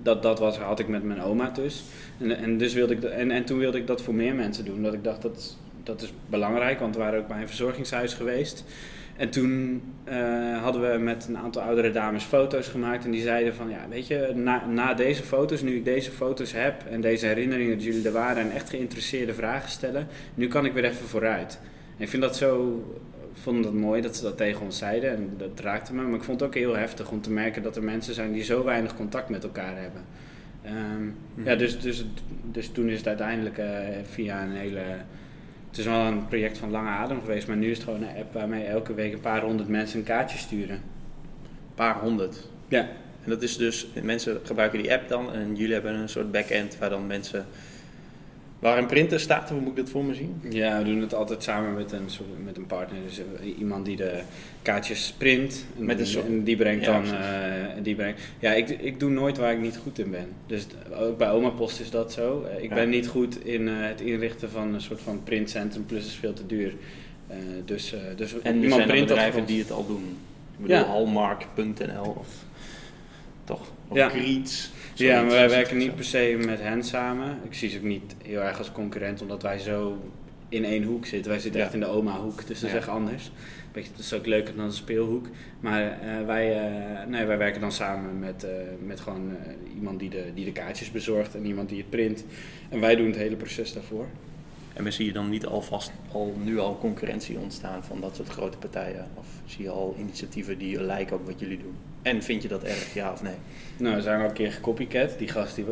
dat, 0.03 0.23
dat 0.23 0.39
was, 0.39 0.57
had 0.57 0.79
ik 0.79 0.87
met 0.87 1.03
mijn 1.03 1.21
oma 1.21 1.49
dus. 1.49 1.83
En, 2.19 2.37
en, 2.37 2.57
dus 2.57 2.73
wilde 2.73 2.93
ik, 2.93 3.03
en, 3.03 3.31
en 3.31 3.45
toen 3.45 3.57
wilde 3.57 3.77
ik 3.77 3.87
dat 3.87 4.01
voor 4.01 4.15
meer 4.15 4.35
mensen 4.35 4.65
doen. 4.65 4.83
Dat 4.83 4.93
ik 4.93 5.03
dacht, 5.03 5.21
dat, 5.21 5.57
dat 5.83 6.01
is 6.01 6.13
belangrijk, 6.29 6.79
want 6.79 6.95
we 6.95 7.01
waren 7.01 7.19
ook 7.19 7.27
bij 7.27 7.41
een 7.41 7.47
verzorgingshuis 7.47 8.13
geweest. 8.13 8.63
En 9.15 9.29
toen 9.29 9.81
eh, 10.03 10.61
hadden 10.61 10.91
we 10.91 10.97
met 10.97 11.25
een 11.27 11.37
aantal 11.37 11.61
oudere 11.61 11.91
dames 11.91 12.23
foto's 12.23 12.67
gemaakt. 12.67 13.05
En 13.05 13.11
die 13.11 13.21
zeiden 13.21 13.55
van, 13.55 13.69
ja, 13.69 13.85
weet 13.89 14.07
je, 14.07 14.31
na, 14.33 14.65
na 14.65 14.93
deze 14.93 15.23
foto's, 15.23 15.61
nu 15.61 15.75
ik 15.75 15.85
deze 15.85 16.11
foto's 16.11 16.51
heb... 16.51 16.83
en 16.89 17.01
deze 17.01 17.25
herinneringen 17.25 17.75
dat 17.75 17.83
jullie 17.85 18.05
er 18.05 18.11
waren 18.11 18.43
en 18.43 18.51
echt 18.51 18.69
geïnteresseerde 18.69 19.33
vragen 19.33 19.69
stellen... 19.69 20.07
nu 20.33 20.47
kan 20.47 20.65
ik 20.65 20.73
weer 20.73 20.85
even 20.85 21.07
vooruit. 21.07 21.59
En 21.97 22.03
ik 22.03 22.09
vind 22.09 22.21
dat 22.21 22.37
zo 22.37 22.83
ik 23.35 23.41
vond 23.41 23.63
dat 23.63 23.73
mooi 23.73 24.01
dat 24.01 24.15
ze 24.15 24.23
dat 24.23 24.37
tegen 24.37 24.61
ons 24.61 24.77
zeiden 24.77 25.11
en 25.15 25.33
dat 25.37 25.59
raakte 25.59 25.93
me. 25.93 26.01
Maar 26.01 26.15
ik 26.17 26.23
vond 26.23 26.39
het 26.39 26.49
ook 26.49 26.55
heel 26.55 26.75
heftig 26.75 27.11
om 27.11 27.21
te 27.21 27.31
merken 27.31 27.63
dat 27.63 27.75
er 27.75 27.83
mensen 27.83 28.13
zijn 28.13 28.31
die 28.33 28.43
zo 28.43 28.63
weinig 28.63 28.95
contact 28.95 29.29
met 29.29 29.43
elkaar 29.43 29.77
hebben. 29.77 30.01
Ehm, 30.63 31.03
Mhm. 31.35 31.47
Ja, 31.49 31.55
dus, 31.55 31.79
dus, 31.79 32.05
dus 32.51 32.69
toen 32.69 32.89
is 32.89 32.97
het 32.97 33.07
uiteindelijk 33.07 33.57
eh, 33.57 33.67
via 34.03 34.43
een 34.43 34.51
hele... 34.55 34.81
Het 35.69 35.77
is 35.77 35.85
wel 35.85 35.99
een 36.05 36.27
project 36.27 36.57
van 36.57 36.71
lange 36.71 36.89
adem 36.89 37.19
geweest, 37.19 37.47
maar 37.47 37.57
nu 37.57 37.69
is 37.71 37.77
het 37.77 37.85
gewoon 37.85 38.01
een 38.01 38.17
app 38.17 38.33
waarmee 38.33 38.63
elke 38.63 38.93
week 38.93 39.13
een 39.13 39.19
paar 39.19 39.41
honderd 39.41 39.69
mensen 39.69 39.99
een 39.99 40.05
kaartje 40.05 40.37
sturen. 40.37 40.81
paar 41.75 41.99
honderd. 41.99 42.47
Ja. 42.67 42.79
En 43.23 43.29
dat 43.29 43.41
is 43.41 43.57
dus, 43.57 43.87
mensen 44.03 44.39
gebruiken 44.43 44.81
die 44.81 44.93
app 44.93 45.07
dan 45.09 45.33
en 45.33 45.55
jullie 45.55 45.73
hebben 45.73 45.93
een 45.93 46.09
soort 46.09 46.31
back-end 46.31 46.77
waar 46.77 46.89
dan 46.89 47.07
mensen, 47.07 47.45
waar 48.65 48.77
een 48.77 48.85
printer 48.85 49.19
staat, 49.19 49.49
hoe 49.49 49.59
moet 49.59 49.69
ik 49.69 49.75
dat 49.75 49.89
voor 49.89 50.03
me 50.05 50.13
zien? 50.13 50.41
Ja, 50.49 50.77
we 50.77 50.83
doen 50.83 51.01
het 51.01 51.13
altijd 51.13 51.43
samen 51.43 51.73
met 51.73 51.91
een, 51.91 52.09
soort- 52.09 52.43
met 52.43 52.57
een 52.57 52.65
partner. 52.65 52.99
Dus 53.05 53.19
eh, 53.19 53.57
iemand 53.59 53.85
die 53.85 53.95
de 53.95 54.21
kaartjes 54.61 55.13
print. 55.17 55.65
En, 55.77 55.85
Met 55.85 55.99
een 55.99 56.05
soort- 56.05 56.25
en 56.25 56.43
die 56.43 56.55
brengt 56.55 56.85
Ja, 56.85 56.91
dan. 56.91 57.01
precies. 57.01 57.17
eh, 57.25 57.83
die 57.83 57.95
brengt, 57.95 58.21
ja, 58.39 58.51
ik, 58.53 58.69
ik 58.69 58.99
doe 58.99 59.09
nooit 59.09 59.37
waar 59.37 59.51
ik 59.51 59.59
niet 59.59 59.77
goed 59.77 59.99
in 59.99 60.11
ben. 60.11 60.27
Dus 60.47 60.67
ook 60.93 61.17
bij 61.17 61.29
Oma 61.31 61.49
Post 61.49 61.79
is 61.79 61.89
dat 61.89 62.13
zo. 62.13 62.43
Eh, 62.43 62.63
ik 62.63 62.69
Ja. 62.69 62.75
ben 62.75 62.89
niet 62.89 63.07
goed 63.07 63.45
in 63.45 63.67
eh, 63.67 63.73
het 63.77 64.01
inrichten 64.01 64.49
van 64.49 64.73
een 64.73 64.81
soort 64.81 65.01
van 65.01 65.21
printcentrum, 65.23 65.85
plus 65.85 66.05
is 66.05 66.13
veel 66.15 66.33
te 66.33 66.45
duur. 66.45 66.73
Eh, 67.27 67.37
dus, 67.65 67.93
eh, 67.93 67.99
dus 68.15 68.33
En 68.33 68.39
er 68.43 68.53
iemand 68.53 68.71
zijn 68.73 68.81
er 68.81 68.87
print 68.87 69.07
bedrijven 69.07 69.45
die 69.45 69.59
het 69.59 69.71
al 69.71 69.87
doen. 69.87 70.03
Ik 70.57 70.61
bedoel, 70.61 70.77
Ja. 70.77 70.83
hallmark.nl 70.85 72.15
of 72.19 72.27
toch? 73.43 73.61
Of 73.87 73.97
Ja. 73.97 74.09
Ja, 74.97 75.21
maar 75.21 75.31
wij 75.31 75.49
werken 75.49 75.77
niet 75.77 75.95
per 75.95 76.03
se 76.05 76.37
met 76.45 76.59
hen 76.61 76.83
samen. 76.83 77.39
Ik 77.43 77.53
zie 77.53 77.69
ze 77.69 77.77
ook 77.77 77.83
niet 77.83 78.15
heel 78.23 78.41
erg 78.41 78.57
als 78.57 78.71
concurrent, 78.71 79.21
omdat 79.21 79.41
wij 79.41 79.59
zo 79.59 79.97
in 80.49 80.65
één 80.65 80.83
hoek 80.83 81.05
zitten. 81.05 81.31
Wij 81.31 81.39
zitten 81.39 81.59
Ja. 81.59 81.65
echt 81.65 81.73
in 81.75 81.79
de 81.79 81.85
oma-hoek, 81.85 82.47
dus 82.47 82.59
dat 82.59 82.69
is 82.69 82.75
echt 82.75 82.87
anders. 82.87 83.31
Beetje, 83.71 83.91
dat 83.91 83.99
is 83.99 84.13
ook 84.13 84.25
leuker 84.25 84.55
dan 84.55 84.65
een 84.65 84.71
speelhoek. 84.71 85.27
Maar 85.59 85.81
eh, 86.01 86.25
wij, 86.25 86.53
eh, 86.53 87.07
nee, 87.07 87.25
wij 87.25 87.37
werken 87.37 87.61
dan 87.61 87.71
samen 87.71 88.19
met, 88.19 88.43
eh, 88.43 88.51
met 88.85 88.99
gewoon 88.99 89.31
iemand 89.75 89.99
die 89.99 90.09
de, 90.09 90.23
die 90.33 90.45
de 90.45 90.51
kaartjes 90.51 90.91
bezorgt 90.91 91.35
en 91.35 91.45
iemand 91.45 91.69
die 91.69 91.77
het 91.77 91.89
print. 91.89 92.25
En 92.69 92.79
wij 92.79 92.95
doen 92.95 93.05
het 93.07 93.15
hele 93.15 93.35
proces 93.35 93.73
daarvoor. 93.73 94.05
En 94.75 94.93
zie 94.93 95.05
je 95.05 95.13
dan 95.13 95.29
niet 95.29 95.45
alvast 95.45 95.91
al 96.11 96.35
nu 96.43 96.59
al 96.59 96.77
concurrentie 96.77 97.39
ontstaan 97.39 97.83
van 97.83 98.01
dat 98.01 98.15
soort 98.15 98.29
grote 98.29 98.57
partijen? 98.57 99.07
Of 99.13 99.27
zie 99.45 99.63
je 99.63 99.69
al 99.69 99.95
initiatieven 99.99 100.57
die 100.57 100.81
lijken 100.81 101.15
op 101.15 101.25
wat 101.25 101.39
jullie 101.39 101.57
doen? 101.57 101.75
En 102.01 102.23
vind 102.23 102.41
je 102.41 102.47
dat 102.47 102.63
erg, 102.63 102.93
ja 102.93 103.11
of 103.11 103.23
nee? 103.23 103.35
Nou, 103.77 103.95
we 103.95 104.01
zijn 104.01 104.17
wel 104.17 104.27
een 104.27 104.33
keer 104.33 104.51
gecopycat. 104.51 105.17
Die 105.17 105.27
gast, 105.27 105.55
die, 105.55 105.65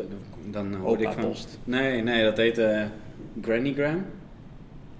dan 0.50 0.74
hoorde 0.74 1.02
ik 1.02 1.12
van... 1.12 1.22
Post. 1.22 1.58
Nee, 1.64 2.02
nee, 2.02 2.22
dat 2.22 2.36
heette 2.36 2.88
Grannygram. 3.42 4.04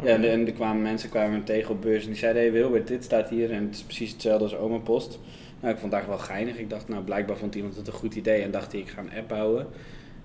Ja, 0.02 0.16
en, 0.16 0.46
er 0.46 0.52
kwamen 0.52 0.82
mensen 0.82 1.08
kwamen 1.08 1.38
me 1.38 1.44
tegen 1.44 1.70
op 1.70 1.82
beurs 1.82 2.02
en 2.02 2.10
die 2.10 2.18
zeiden: 2.18 2.42
Hey 2.42 2.52
Wilbert, 2.52 2.86
dit 2.86 3.04
staat 3.04 3.28
hier 3.28 3.52
en 3.52 3.64
het 3.64 3.74
is 3.74 3.82
precies 3.82 4.12
hetzelfde 4.12 4.44
als 4.44 4.56
Oma 4.56 4.78
Post. 4.78 5.18
Nou, 5.60 5.74
ik 5.74 5.80
vond 5.80 5.92
het 5.92 6.02
eigenlijk 6.02 6.08
wel 6.08 6.36
geinig. 6.36 6.56
Ik 6.56 6.70
dacht, 6.70 6.88
nou, 6.88 7.04
blijkbaar 7.04 7.36
vond 7.36 7.54
iemand 7.54 7.76
het 7.76 7.86
een 7.86 7.92
goed 7.92 8.14
idee 8.14 8.42
en 8.42 8.50
dacht 8.50 8.72
hij: 8.72 8.80
ik 8.80 8.88
ga 8.88 9.00
een 9.00 9.18
app 9.18 9.28
bouwen. 9.28 9.66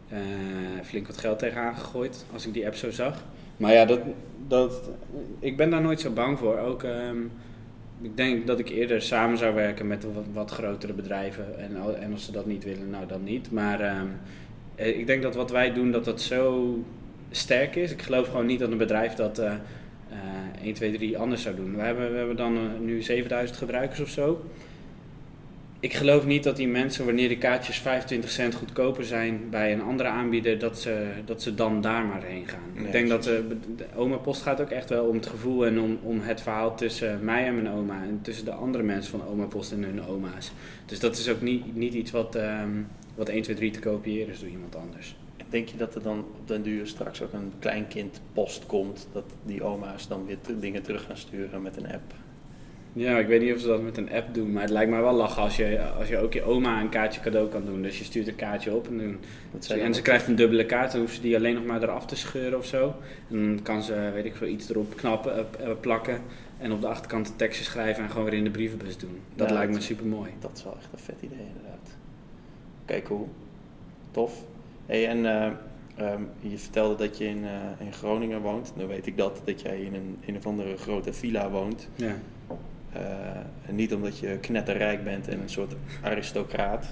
Eh, 0.10 0.20
flink 0.84 1.08
wat 1.08 1.18
geld 1.18 1.40
tegenaan 1.40 1.76
gegooid 1.76 2.26
als 2.34 2.46
ik 2.46 2.54
die 2.54 2.66
app 2.66 2.76
zo 2.76 2.92
zag. 2.92 3.24
Maar 3.60 3.74
ja, 3.74 3.86
dat, 3.86 4.00
dat, 4.48 4.90
ik 5.40 5.58
ben 5.58 5.70
daar 5.70 5.82
nooit 5.82 6.00
zo 6.00 6.12
bang 6.12 6.40
voor. 6.40 6.58
Ook, 6.60 6.84
ehm, 6.84 7.18
ik 8.02 8.18
denk 8.18 8.48
dat 8.48 8.60
ik 8.60 8.70
eerder 8.70 9.02
samen 9.02 9.38
zou 9.38 9.54
werken 9.56 9.88
met 9.88 10.04
wat, 10.14 10.26
wat 10.34 10.52
grotere 10.52 10.94
bedrijven. 10.94 11.60
En, 11.60 11.78
al- 11.78 11.96
en 11.96 12.12
als 12.12 12.26
ze 12.26 12.32
dat 12.32 12.46
niet 12.46 12.64
willen, 12.64 12.90
nou 12.90 13.06
dan 13.08 13.24
niet. 13.24 13.52
Maar 13.52 13.80
ehm, 13.80 14.06
eh, 14.76 14.98
ik 15.00 15.08
denk 15.08 15.22
dat 15.22 15.36
wat 15.36 15.52
wij 15.52 15.74
doen, 15.74 15.92
dat 15.92 16.06
dat 16.06 16.22
zo 16.22 16.78
sterk 17.32 17.76
is. 17.76 17.92
Ik 17.92 18.02
geloof 18.02 18.28
gewoon 18.28 18.46
niet 18.46 18.60
dat 18.60 18.72
een 18.72 18.78
bedrijf 18.78 19.14
dat 19.14 19.38
eh 19.40 19.54
eh 20.10 20.64
1, 20.66 20.74
2, 20.74 20.92
3 20.92 21.18
anders 21.18 21.42
zou 21.42 21.56
doen. 21.56 21.76
We 21.76 21.82
hebben, 21.82 22.12
we 22.12 22.18
hebben 22.18 22.36
dan 22.36 22.56
eh, 22.58 22.62
nu 22.82 23.02
7000 23.02 23.58
gebruikers 23.58 24.00
of 24.00 24.10
zo. 24.10 24.42
Ik 25.82 25.94
geloof 25.94 26.26
niet 26.26 26.44
dat 26.44 26.56
die 26.56 26.68
mensen, 26.68 27.06
wanneer 27.06 27.28
die 27.28 27.38
kaartjes 27.38 27.78
25 27.78 28.30
cent 28.30 28.56
goedkoper 28.56 29.06
zijn 29.06 29.50
bij 29.50 29.74
een 29.74 29.82
andere 29.82 30.10
aanbieder, 30.10 30.60
dat 30.60 30.80
ze, 30.80 31.08
dat 31.26 31.42
ze 31.42 31.56
dan 31.56 31.82
daar 31.82 32.06
maar 32.06 32.24
heen 32.24 32.48
gaan. 32.48 32.60
Nee, 32.74 32.86
ik 32.86 32.92
denk 32.92 33.10
dat 33.10 33.20
precies. 33.20 33.48
de, 33.48 33.76
de 33.76 33.86
oma 33.96 34.16
Post 34.16 34.42
gaat 34.42 34.62
ook 34.62 34.70
echt 34.70 34.90
wel 34.90 35.06
om 35.06 35.16
het 35.16 35.28
gevoel 35.28 35.66
en 35.66 35.80
om, 35.80 36.00
om 36.04 36.20
het 36.22 36.42
verhaal 36.42 36.76
tussen 36.76 37.24
mij 37.24 37.46
en 37.46 37.56
mijn 37.56 37.70
oma 37.70 38.04
en 38.04 38.20
tussen 38.22 38.46
de 38.46 38.52
andere 38.52 38.84
mensen 38.84 39.20
van 39.20 39.28
oma 39.28 39.46
Post 39.46 39.72
en 39.72 39.84
hun 39.84 40.06
oma's. 40.06 40.52
Dus 40.86 41.00
dat 41.00 41.18
is 41.18 41.30
ook 41.30 41.42
niet, 41.42 41.76
niet 41.76 41.94
iets 41.94 42.12
wat, 42.12 42.36
ehm, 42.36 42.70
wat 43.16 43.30
1, 43.30 43.42
2, 43.42 43.56
3 43.56 43.72
te 43.72 43.80
kopiëren 43.80 44.34
is 44.34 44.40
door 44.40 44.50
iemand 44.50 44.76
anders. 44.76 45.16
Denk 45.50 45.68
je 45.68 45.78
dat 45.78 45.96
er 45.96 46.02
dan 46.02 46.20
op 46.20 46.48
den 46.48 46.64
duur 46.64 46.88
straks 46.88 47.22
ook 47.22 47.34
een 47.34 47.52
kleinkind 47.60 48.22
post 48.34 48.66
komt, 48.66 49.08
dat 49.14 49.24
die 49.44 49.64
oma's 49.64 50.08
dan 50.08 50.26
weer 50.26 50.38
dingen 50.60 50.82
terug 50.82 51.04
gaan 51.04 51.18
sturen 51.18 51.62
met 51.62 51.78
een 51.78 51.88
app? 51.92 52.14
Ja, 52.94 53.18
ik 53.18 53.28
weet 53.28 53.42
niet 53.42 53.54
of 53.54 53.60
ze 53.60 53.68
dat 53.68 53.82
met 53.82 53.98
een 53.98 54.12
app 54.12 54.34
doen, 54.34 54.52
maar 54.52 54.62
het 54.62 54.72
lijkt 54.72 54.92
mij 54.92 55.02
wel 55.02 55.14
lachen 55.14 55.42
als 55.42 55.56
je, 55.56 55.82
als 56.00 56.08
je 56.08 56.18
ook 56.18 56.34
je 56.34 56.44
oma 56.44 56.82
een 56.82 56.90
kaartje 56.90 57.22
cadeau 57.22 57.50
kan 57.50 57.66
doen. 57.66 57.82
Dus 57.82 57.98
je 57.98 58.04
stuurt 58.04 58.28
een 58.28 58.36
kaartje 58.36 58.74
op 58.76 58.88
en, 58.88 59.20
Dat 59.52 59.68
en 59.68 59.94
ze 59.94 60.02
krijgt 60.02 60.28
een 60.28 60.36
dubbele 60.36 60.66
kaart, 60.66 60.92
dan 60.92 61.02
hoeft 61.02 61.16
ze 61.16 61.22
die 61.22 61.36
alleen 61.36 61.54
nog 61.54 61.66
maar 61.66 61.84
eraf 61.84 62.06
te 62.06 62.16
scheuren 62.16 62.58
of 62.58 62.66
zo. 62.66 62.96
En 63.30 63.56
dan 63.56 63.62
kan 63.64 63.84
ze, 63.84 64.12
weet 64.14 64.26
ik 64.26 64.36
veel, 64.36 64.48
iets 64.48 64.70
erop 64.70 64.96
knappen, 64.96 65.34
eh, 65.34 65.70
eh, 65.70 65.72
plakken 65.80 66.22
en 66.58 66.72
op 66.72 66.82
de 66.82 66.88
achterkant 66.88 67.30
een 67.30 67.36
tekstje 67.36 67.66
schrijven 67.66 68.04
en 68.04 68.10
gewoon 68.10 68.24
weer 68.26 68.34
in 68.34 68.44
de 68.44 68.50
brievenbus 68.50 68.98
doen. 68.98 69.20
Dat 69.36 69.50
Ja, 69.50 69.54
lijkt 69.54 69.74
me 69.74 69.82
super 69.82 70.06
mooi. 70.06 70.30
Dat 70.40 70.52
is 70.56 70.64
wel 70.64 70.76
echt 70.78 70.88
een 70.92 71.00
vet 71.00 71.22
idee 71.22 71.46
inderdaad. 71.48 71.90
Oké, 72.82 73.02
cool. 73.02 73.30
Tof. 74.12 74.44
Hey, 74.86 75.08
en 75.08 75.26
eh, 75.26 75.52
ehm, 75.96 76.22
je 76.40 76.58
vertelde 76.58 76.96
dat 76.96 77.18
je 77.18 77.26
in, 77.26 77.44
in 77.80 77.94
Groningen 77.94 78.42
woont. 78.42 78.74
Nu 78.76 78.86
weet 78.86 79.08
ik 79.08 79.18
dat, 79.18 79.42
dat 79.46 79.62
jij 79.62 79.80
in 79.80 79.94
een, 79.94 80.18
een 80.26 80.38
of 80.38 80.46
andere 80.46 80.78
grote 80.78 81.14
villa 81.14 81.50
woont. 81.50 81.88
Ja. 81.96 82.16
Eh, 82.94 83.02
en 83.68 83.76
niet 83.76 83.94
omdat 83.94 84.20
je 84.20 84.38
knetterrijk 84.42 85.04
bent 85.04 85.28
en 85.28 85.42
een 85.42 85.50
soort 85.50 85.74
aristocraat. 86.02 86.86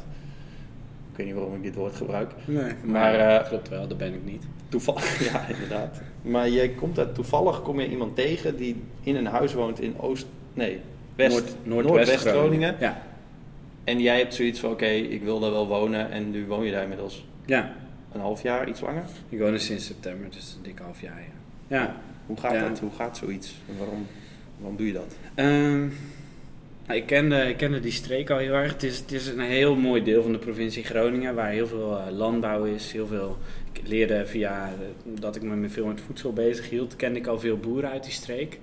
Ik 1.11 1.17
weet 1.17 1.25
niet 1.25 1.35
waarom 1.35 1.55
ik 1.55 1.63
dit 1.63 1.75
woord 1.75 1.95
gebruik. 1.95 2.31
Nee, 2.45 2.63
Maar, 2.63 2.73
maar 2.83 3.13
eh, 3.13 3.47
klopt 3.47 3.69
wel, 3.69 3.87
dat 3.87 3.97
ben 3.97 4.13
ik 4.13 4.25
niet. 4.25 4.43
Toevallig, 4.69 5.23
ja, 5.31 5.47
inderdaad. 5.47 6.01
Maar 6.21 6.49
jij 6.49 6.69
komt 6.69 6.99
uit, 6.99 7.15
toevallig 7.15 7.61
kom 7.61 7.79
je 7.79 7.89
iemand 7.89 8.15
tegen 8.15 8.57
die 8.57 8.75
in 9.03 9.15
een 9.15 9.25
huis 9.25 9.53
woont 9.53 9.79
in 9.81 9.99
Oost, 9.99 10.25
nee, 10.53 10.79
West, 11.15 11.33
Noord, 11.35 11.65
Noordwest 11.65 11.87
Noordwest 11.95 12.17
Groningen. 12.27 12.41
Groningen. 12.41 12.75
Ja. 12.79 13.01
En 13.83 13.99
jij 14.01 14.17
hebt 14.17 14.33
zoiets 14.33 14.59
van, 14.59 14.71
oké, 14.71 14.85
ik 14.85 15.23
wil 15.23 15.39
daar 15.39 15.51
wel 15.51 15.67
wonen 15.67 16.11
en 16.11 16.31
nu 16.31 16.45
woon 16.45 16.65
je 16.65 16.71
daar 16.71 16.81
inmiddels 16.81 17.25
ja, 17.45 17.75
een 18.11 18.19
half 18.21 18.41
jaar, 18.41 18.69
iets 18.69 18.81
langer. 18.81 19.03
ik 19.29 19.39
woon 19.39 19.53
er 19.53 19.59
sinds 19.59 19.85
september, 19.85 20.29
dus 20.29 20.53
een 20.57 20.63
dik 20.63 20.79
half 20.79 21.01
jaar. 21.01 21.21
Ja. 21.67 21.77
ja. 21.81 21.95
Hoe 22.25 22.37
gaat 22.37 22.53
Ja. 22.53 22.67
dat? 22.69 22.79
Hoe 22.79 22.91
gaat 22.97 23.17
zoiets? 23.17 23.55
En 23.69 23.77
waarom, 23.77 24.07
waarom 24.57 24.77
doe 24.77 24.87
je 24.87 24.93
dat? 24.93 25.15
Ehm, 25.35 25.79
nou, 26.87 26.99
ik, 26.99 27.05
kende, 27.05 27.49
ik 27.49 27.81
die 27.81 27.91
streek 27.91 28.29
al 28.29 28.37
heel 28.37 28.53
erg. 28.53 28.71
Het 28.71 28.83
is, 28.83 28.97
het 28.97 29.11
is 29.11 29.27
een 29.27 29.39
heel 29.39 29.75
mooi 29.75 30.03
deel 30.03 30.21
van 30.21 30.31
de 30.31 30.37
provincie 30.37 30.83
Groningen 30.83 31.35
waar 31.35 31.49
heel 31.49 31.67
veel 31.67 31.97
eh, 31.97 32.11
landbouw 32.11 32.63
is. 32.63 32.91
Heel 32.91 33.07
veel, 33.07 33.37
ik 33.73 33.87
leerde 33.87 34.25
via 34.25 34.65
eh, 34.67 35.19
dat 35.19 35.35
ik 35.35 35.41
me 35.41 35.69
veel 35.69 35.85
met 35.85 36.01
voedsel 36.01 36.33
bezig 36.33 36.69
hield, 36.69 36.95
kende 36.95 37.19
ik 37.19 37.27
al 37.27 37.39
veel 37.39 37.57
boeren 37.57 37.89
uit 37.89 38.03
die 38.03 38.13
streek. 38.13 38.59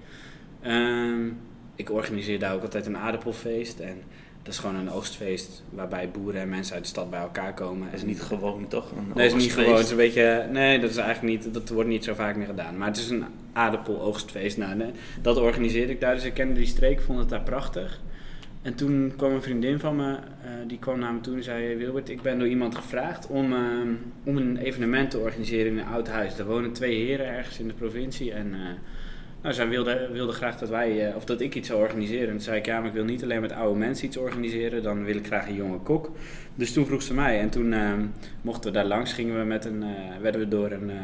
Ehm, 0.61 1.29
ik 1.75 1.91
organiseer 1.91 2.39
daar 2.39 2.55
ook 2.55 2.63
altijd 2.63 2.87
een 2.87 2.97
aardappelfeest. 2.97 3.79
En 3.79 3.97
dat 4.45 4.53
is 4.53 4.59
gewoon 4.59 4.75
een 4.75 4.91
oogstfeest 4.91 5.63
waarbij 5.71 6.11
boeren 6.11 6.41
en 6.41 6.49
mensen 6.49 6.75
uit 6.75 6.83
de 6.83 6.89
stad 6.89 7.11
bij 7.11 7.21
elkaar 7.21 7.55
komen. 7.55 7.91
Dat 7.91 8.01
is 8.01 8.07
niet 8.07 8.23
gewoon 8.23 8.69
toch? 8.69 8.91
Een 8.91 9.13
Nee, 9.15 9.27
is 9.27 9.35
niet 9.35 9.53
gewoon. 9.53 9.75
Het 9.75 9.85
is 9.85 9.91
een 9.91 9.97
beetje. 9.97 10.47
Nee, 10.53 10.79
dat 10.79 10.91
is 10.91 10.97
eigenlijk 10.97 11.45
niet. 11.45 11.55
Dat 11.55 11.69
wordt 11.69 11.89
niet 11.89 12.05
zo 12.05 12.15
vaak 12.15 12.37
meer 12.37 12.47
gedaan. 12.47 12.79
Maar 12.79 12.89
het 12.89 12.97
is 12.97 13.11
een 13.11 13.25
aardappeloogstfeest. 13.53 14.57
Nou, 14.57 14.75
nee, 14.75 14.91
dat 15.23 15.37
organiseerde 15.37 15.93
ik 15.93 16.01
daar. 16.01 16.15
Dus 16.15 16.25
ik 16.25 16.35
kende 16.35 16.55
die 16.55 16.67
streek, 16.67 17.01
vond 17.01 17.19
het 17.19 17.29
daar 17.29 17.43
prachtig. 17.43 18.01
En 18.63 18.75
toen 18.75 19.13
kwam 19.17 19.33
een 19.33 19.43
vriendin 19.43 19.79
van 19.79 19.97
me, 19.97 20.13
eh, 20.15 20.51
die 20.67 20.79
kwam 20.79 20.99
naar 20.99 21.13
me 21.13 21.21
toe 21.21 21.37
en 21.37 21.43
zei: 21.43 21.65
"Hey, 21.65 21.77
Wilbert, 21.77 22.09
ik 22.09 22.23
ben 22.23 22.39
door 22.39 22.49
iemand 22.49 22.75
gevraagd 22.75 23.27
om, 23.27 23.53
eh, 23.53 23.59
om 24.25 24.37
een 24.37 24.57
evenement 24.57 25.11
te 25.11 25.19
organiseren 25.19 25.73
in 25.73 25.79
een 25.79 25.87
oud 25.87 26.09
huis. 26.09 26.39
Er 26.39 26.47
wonen 26.47 26.73
twee 26.73 27.05
heren 27.05 27.27
ergens 27.27 27.59
in 27.59 27.69
de 27.69 27.75
provincie. 27.75 28.33
En 28.33 28.55
eh, 28.55 28.61
nou, 29.45 29.55
zij 29.55 29.69
wilden 29.69 30.13
wilde 30.13 30.33
graag 30.33 30.59
dat 30.59 30.69
wij, 30.69 31.09
eh, 31.09 31.17
of 31.17 31.25
dat 31.25 31.41
ik 31.41 31.55
iets 31.55 31.69
zou 31.69 31.81
organiseren. 31.81 32.27
En 32.27 32.33
toen 32.33 32.41
zei 32.41 32.59
ik: 32.59 32.67
Ja, 32.67 32.79
maar 32.79 32.89
ik 32.89 32.95
wil 32.95 33.05
niet 33.05 33.23
alleen 33.23 33.41
met 33.41 33.53
oude 33.53 33.79
mensen 33.79 34.07
iets 34.07 34.17
organiseren, 34.17 34.83
dan 34.83 35.05
wil 35.05 35.17
ik 35.17 35.27
graag 35.27 35.49
een 35.49 35.55
jonge 35.55 35.79
kok. 35.79 36.11
Dus 36.55 36.73
toen 36.73 36.87
vroeg 36.87 37.03
ze 37.03 37.15
mij. 37.15 37.41
En 37.41 37.51
toen 37.51 37.73
eh, 37.73 37.93
mochten 38.43 38.73
we 38.73 38.77
daar 38.77 38.87
langs, 38.87 39.13
gingen 39.13 39.39
we 39.39 39.45
met 39.45 39.65
een, 39.65 39.83
eh, 39.83 39.89
werden 40.21 40.41
we 40.41 40.49
door 40.49 40.71
een, 40.71 40.91
eh, 40.91 40.97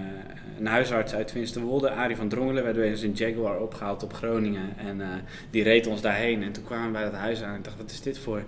een 0.58 0.66
huisarts 0.66 1.14
uit 1.14 1.30
Finsterwolde, 1.30 1.90
Arie 1.90 2.16
van 2.16 2.28
Drongelen, 2.28 2.62
werden 2.64 2.82
we 2.82 2.88
eens 2.88 3.02
een 3.02 3.12
Jaguar 3.12 3.60
opgehaald 3.60 4.02
op 4.02 4.12
Groningen. 4.12 4.76
En 4.76 5.00
die 5.50 5.62
reed 5.62 5.86
ons 5.86 6.00
daarheen. 6.00 6.42
En 6.42 6.52
toen 6.52 6.64
kwamen 6.64 6.86
we 6.86 6.92
bij 6.92 7.02
dat 7.02 7.12
huis 7.12 7.42
aan 7.42 7.52
en 7.52 7.58
ik 7.58 7.64
dacht, 7.64 7.76
wat 7.76 7.90
is 7.90 8.00
dit 8.00 8.18
voor 8.18 8.42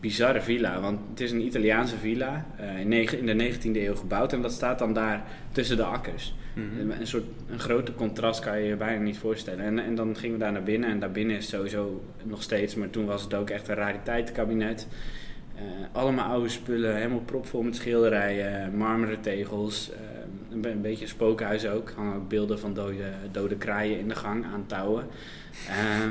bizarre 0.00 0.40
villa? 0.40 0.80
Want 0.80 0.98
het 1.10 1.20
is 1.20 1.30
een 1.30 1.44
Italiaanse 1.44 1.96
villa, 1.96 2.46
in, 2.78 2.92
in 2.92 3.38
de 3.38 3.52
19e 3.52 3.80
eeuw 3.80 3.94
gebouwd. 3.94 4.32
En 4.32 4.42
dat 4.42 4.52
staat 4.52 4.78
dan 4.78 4.92
daar 4.92 5.24
tussen 5.52 5.76
de 5.76 5.84
akkers. 5.84 6.34
Mhm. 6.58 6.90
Een 7.00 7.06
soort 7.06 7.24
een 7.50 7.58
grote 7.58 7.94
contrast 7.94 8.40
kan 8.40 8.58
je 8.60 8.68
je 8.68 8.76
bijna 8.76 9.02
niet 9.02 9.18
voorstellen. 9.18 9.64
En, 9.64 9.78
en 9.78 9.94
dan 9.94 10.16
gingen 10.16 10.38
we 10.38 10.42
daar 10.42 10.52
naar 10.52 10.62
binnen. 10.62 10.90
En 10.90 11.00
daarbinnen 11.00 11.36
is 11.36 11.48
sowieso 11.48 12.04
nog 12.24 12.42
steeds, 12.42 12.74
maar 12.74 12.90
toen 12.90 13.04
was 13.06 13.22
het 13.22 13.34
ook 13.34 13.50
echt 13.50 13.68
een 13.68 13.74
rariteitenkabinet. 13.74 14.86
Eh, 15.54 15.62
allemaal 15.92 16.30
oude 16.30 16.48
spullen, 16.48 16.96
helemaal 16.96 17.20
propvol 17.20 17.62
met 17.62 17.76
schilderijen, 17.76 18.76
marmeren 18.76 19.20
tegels. 19.20 19.90
eh, 19.92 19.98
een, 20.52 20.60
be- 20.60 20.70
een 20.70 20.80
beetje 20.80 21.02
een 21.04 21.10
spookhuis 21.10 21.66
ook. 21.66 21.92
Hangen 21.96 22.16
ook 22.16 22.28
beelden 22.28 22.58
van 22.58 22.74
dode, 22.74 23.04
dode 23.32 23.56
kraaien 23.56 23.98
in 23.98 24.08
de 24.08 24.14
gang 24.14 24.44
aan 24.52 24.64
touwen. 24.66 25.06
Ehm, 25.68 26.10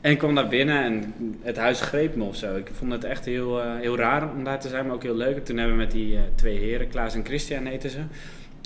en 0.00 0.10
ik 0.10 0.18
kwam 0.18 0.34
daar 0.34 0.48
binnen 0.48 0.82
en 0.82 1.14
het 1.42 1.56
huis 1.56 1.80
greep 1.80 2.14
me 2.16 2.24
of 2.24 2.36
zo. 2.36 2.56
Ik 2.56 2.70
vond 2.72 2.92
het 2.92 3.04
echt 3.04 3.24
heel, 3.24 3.62
eh, 3.62 3.74
heel 3.76 3.96
raar 3.96 4.30
om 4.36 4.44
daar 4.44 4.60
te 4.60 4.68
zijn, 4.68 4.86
maar 4.86 4.94
ook 4.94 5.02
heel 5.02 5.16
leuk. 5.16 5.36
En 5.36 5.42
toen 5.42 5.56
hebben 5.56 5.76
we 5.76 5.82
met 5.82 5.90
die 5.92 6.18
twee 6.34 6.58
heren, 6.58 6.88
Klaas 6.88 7.14
en 7.14 7.24
Christian 7.24 7.66
heten 7.66 7.90
ze, 7.90 7.98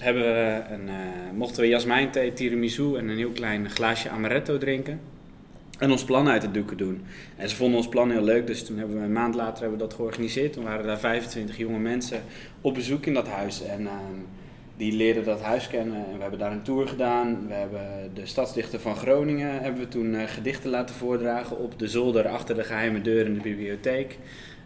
hebben 0.03 0.23
we 0.23 0.63
eh, 0.71 1.35
mochten 1.35 1.63
we 1.63 1.69
jasmijnthee, 1.69 2.33
tiramisu 2.33 2.97
en 2.97 3.09
een 3.09 3.17
heel 3.17 3.31
klein 3.31 3.71
glaasje 3.71 4.09
amaretto 4.09 4.59
drinken. 4.59 5.01
En 5.79 5.91
ons 5.91 6.05
plan 6.05 6.29
uit 6.29 6.43
de 6.43 6.51
doeken 6.51 6.77
doen. 6.77 7.05
En 7.37 7.49
ze 7.49 7.57
vonden 7.57 7.77
ons 7.77 7.89
plan 7.89 8.11
heel 8.11 8.23
leuk, 8.23 8.47
dus 8.47 8.65
toen 8.65 8.79
hebben 8.79 8.97
we 8.99 9.05
een 9.05 9.13
maand 9.13 9.35
later 9.35 9.61
hebben 9.61 9.79
we 9.79 9.85
dat 9.85 9.95
georganiseerd. 9.95 10.53
Toen 10.53 10.65
waren 10.65 10.87
daar 10.87 10.99
25 10.99 11.57
jonge 11.57 11.79
mensen 11.79 12.23
op 12.61 12.75
bezoek 12.75 13.07
in 13.07 13.15
dat 13.15 13.29
huis. 13.29 13.63
En 13.63 13.87
ehm, 13.87 14.19
die 14.77 14.93
leerden 14.93 15.25
dat 15.25 15.41
huis 15.41 15.69
kennen. 15.69 15.97
En 15.97 16.15
we 16.15 16.21
hebben 16.21 16.39
daar 16.39 16.53
een 16.53 16.63
tour 16.63 16.89
gedaan. 16.89 17.47
We 17.49 17.55
hebben 17.55 18.11
de 18.15 18.27
stadsdichter 18.27 18.81
van 18.81 18.97
Groningen 18.97 19.63
hebben 19.63 19.81
we 19.83 19.89
toen 19.89 20.15
eh, 20.15 20.29
gedichten 20.29 20.71
laten 20.71 20.95
voordragen 20.95 21.59
op 21.59 21.79
de 21.79 21.89
zolder 21.89 22.29
achter 22.29 22.55
de 22.55 22.65
geheime 22.65 23.01
deur 23.01 23.27
in 23.27 23.35
de 23.35 23.41
bibliotheek. 23.41 24.19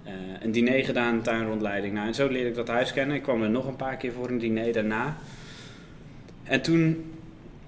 Eh, 0.04 0.12
een 0.40 0.52
diner 0.52 0.84
gedaan, 0.84 1.14
een 1.14 1.22
tuinrondleiding. 1.22 1.94
Nou, 1.94 2.06
en 2.06 2.14
zo 2.14 2.28
leerde 2.28 2.48
ik 2.48 2.54
dat 2.54 2.68
huis 2.68 2.92
kennen. 2.92 3.16
Ik 3.16 3.22
kwam 3.22 3.42
er 3.42 3.50
nog 3.50 3.66
een 3.66 3.76
paar 3.76 3.96
keer 3.96 4.12
voor 4.12 4.28
een 4.28 4.38
diner 4.38 4.72
daarna. 4.72 5.16
En 6.42 6.62
toen, 6.62 7.12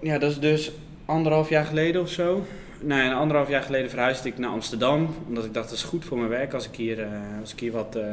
ja, 0.01 0.19
dat 0.19 0.31
is 0.31 0.39
dus 0.39 0.73
anderhalf 1.05 1.49
jaar 1.49 1.65
geleden 1.65 2.01
of 2.01 2.09
zo. 2.09 2.45
Nou, 2.81 3.03
en 3.03 3.13
anderhalf 3.13 3.49
jaar 3.49 3.63
geleden 3.63 3.91
verhuisde 3.91 4.29
ik 4.29 4.39
naar 4.39 4.51
Amsterdam. 4.51 5.09
Omdat 5.29 5.45
ik 5.45 5.55
dacht, 5.55 5.69
dat 5.69 5.79
is 5.79 5.85
goed 5.85 6.05
voor 6.05 6.19
mijn 6.19 6.31
werk 6.31 6.55
als 6.55 6.69
ik 6.69 6.75
hier, 6.75 7.01
eh, 7.01 7.11
als 7.41 7.53
ik 7.53 7.61
hier, 7.61 7.73
wat, 7.73 7.97
eh, 7.97 8.05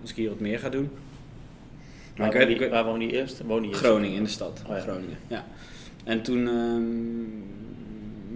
als 0.00 0.10
ik 0.10 0.16
hier 0.16 0.28
wat 0.28 0.40
meer 0.40 0.58
ga 0.58 0.68
doen. 0.68 0.90
Maar 2.16 2.32
Waar, 2.32 2.50
ik 2.50 2.58
je, 2.58 2.68
waar 2.68 3.00
je 3.00 3.12
eerst? 3.12 3.42
Woon 3.42 3.68
je? 3.68 3.74
Groningen, 3.74 4.16
in 4.16 4.22
de 4.22 4.28
stad. 4.30 4.62
Oh 4.66 4.76
ja. 4.76 4.80
Groningen, 4.80 5.18
ja. 5.26 5.44
En 6.04 6.22
toen 6.22 6.48
ehm, 6.48 6.82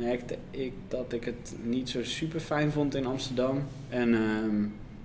merkte 0.05 0.37
ik 0.51 0.73
dat 0.89 1.13
ik 1.13 1.25
het 1.25 1.55
niet 1.63 1.89
zo 1.89 2.05
super 2.05 2.41
fijn 2.41 2.73
vond 2.73 2.95
in 2.95 3.07
Amsterdam. 3.07 3.63
En 3.89 4.15
ehm, 4.15 4.65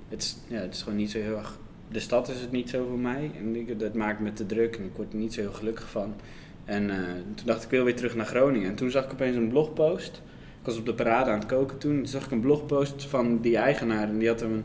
het, 0.09 0.21
is, 0.21 0.37
ja, 0.47 0.59
het 0.59 0.73
is 0.73 0.81
gewoon 0.81 0.97
niet 0.97 1.11
zo 1.11 1.19
heel 1.19 1.37
erg... 1.37 1.57
De 1.91 1.99
stad 1.99 2.29
is 2.29 2.41
het 2.41 2.51
niet 2.51 2.69
zo 2.69 2.85
voor 2.87 2.99
mij. 2.99 3.31
En 3.37 3.55
ik, 3.55 3.79
dat 3.79 3.93
maakt 3.93 4.19
me 4.19 4.33
te 4.33 4.45
druk 4.45 4.75
en 4.75 4.83
ik 4.83 4.95
word 4.95 5.13
er 5.13 5.19
niet 5.19 5.33
zo 5.33 5.41
heel 5.41 5.53
gelukkig 5.53 5.89
van. 5.89 6.13
En 6.65 6.89
eh, 6.89 6.97
toen 7.35 7.45
dacht 7.45 7.57
ik, 7.57 7.63
ik 7.63 7.69
wil 7.69 7.83
weer 7.83 7.95
terug 7.95 8.15
naar 8.15 8.25
Groningen. 8.25 8.69
En 8.69 8.75
toen 8.75 8.91
zag 8.91 9.05
ik 9.05 9.11
opeens 9.11 9.35
een 9.35 9.49
blogpost. 9.49 10.21
Ik 10.59 10.65
was 10.65 10.77
op 10.77 10.85
de 10.85 10.93
parade 10.93 11.29
aan 11.31 11.39
het 11.39 11.47
koken 11.47 11.77
toen. 11.77 11.95
Toen 11.95 12.07
zag 12.07 12.25
ik 12.25 12.31
een 12.31 12.39
blogpost 12.39 13.05
van 13.05 13.41
die 13.41 13.57
eigenaar. 13.57 14.07
En 14.09 14.17
die 14.17 14.27
had 14.27 14.41
een 14.41 14.63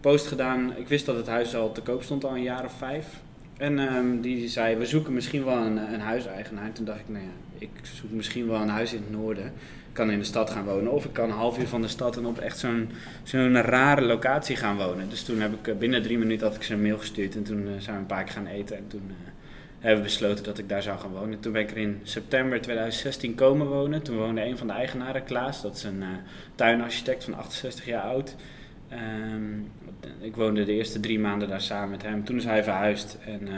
post 0.00 0.26
gedaan. 0.26 0.76
Ik 0.76 0.88
wist 0.88 1.06
dat 1.06 1.16
het 1.16 1.26
huis 1.26 1.56
al 1.56 1.72
te 1.72 1.82
koop 1.82 2.02
stond, 2.02 2.24
al 2.24 2.36
een 2.36 2.42
jaar 2.42 2.64
of 2.64 2.72
vijf. 2.72 3.20
En 3.56 3.78
ehm, 3.78 4.20
die 4.20 4.48
zei, 4.48 4.76
we 4.76 4.86
zoeken 4.86 5.12
misschien 5.12 5.44
wel 5.44 5.56
een, 5.56 5.76
een 5.76 6.00
huiseigenaar. 6.00 6.64
En 6.64 6.72
toen 6.72 6.84
dacht 6.84 7.00
ik, 7.00 7.08
nou 7.08 7.24
ja, 7.24 7.30
ik 7.58 7.70
zoek 7.82 8.10
misschien 8.10 8.46
wel 8.46 8.60
een 8.60 8.68
huis 8.68 8.92
in 8.92 9.00
het 9.00 9.10
noorden. 9.10 9.52
Kan 9.96 10.10
in 10.10 10.18
de 10.18 10.24
stad 10.24 10.50
gaan 10.50 10.64
wonen. 10.64 10.92
Of 10.92 11.04
ik 11.04 11.12
kan 11.12 11.30
een 11.30 11.36
half 11.36 11.58
uur 11.58 11.68
van 11.68 11.82
de 11.82 11.88
stad 11.88 12.16
en 12.16 12.26
op 12.26 12.38
echt 12.38 12.58
zo'n 12.58 12.90
zo'n 13.22 13.62
rare 13.62 14.00
locatie 14.00 14.56
gaan 14.56 14.76
wonen. 14.76 15.08
Dus 15.08 15.22
toen 15.22 15.40
heb 15.40 15.52
ik 15.52 15.68
eh, 15.68 15.76
binnen 15.76 16.02
drie 16.02 16.18
minuten 16.18 16.46
had 16.46 16.56
ik 16.56 16.62
ze 16.62 16.72
een 16.72 16.82
mail 16.82 16.98
gestuurd. 16.98 17.36
En 17.36 17.42
toen 17.42 17.66
eh, 17.66 17.72
zijn 17.78 17.94
we 17.94 18.00
een 18.00 18.06
paar 18.06 18.24
keer 18.24 18.32
gaan 18.32 18.46
eten. 18.46 18.76
En 18.76 18.86
toen 18.88 19.02
eh, 19.08 19.14
hebben 19.78 19.98
we 19.98 20.08
besloten 20.08 20.44
dat 20.44 20.58
ik 20.58 20.68
daar 20.68 20.82
zou 20.82 20.98
gaan 20.98 21.10
wonen. 21.10 21.40
Toen 21.40 21.52
ben 21.52 21.62
ik 21.62 21.70
er 21.70 21.76
in 21.76 22.00
september 22.02 22.60
2016 22.60 23.34
komen 23.34 23.66
wonen. 23.66 24.02
Toen 24.02 24.16
woonde 24.16 24.44
een 24.44 24.58
van 24.58 24.66
de 24.66 24.72
eigenaren, 24.72 25.24
Klaas. 25.24 25.62
Dat 25.62 25.76
is 25.76 25.82
een 25.82 26.04
tuinarchitect 26.54 27.24
van 27.24 27.34
68 27.34 27.84
jaar 27.84 28.02
oud. 28.02 28.36
Ehm, 28.88 29.58
ik 30.20 30.36
woonde 30.36 30.64
de 30.64 30.72
eerste 30.72 31.00
drie 31.00 31.18
maanden 31.18 31.48
daar 31.48 31.60
samen 31.60 31.90
met 31.90 32.02
hem. 32.02 32.24
Toen 32.24 32.36
is 32.36 32.44
hij 32.44 32.64
verhuisd 32.64 33.18
en 33.24 33.48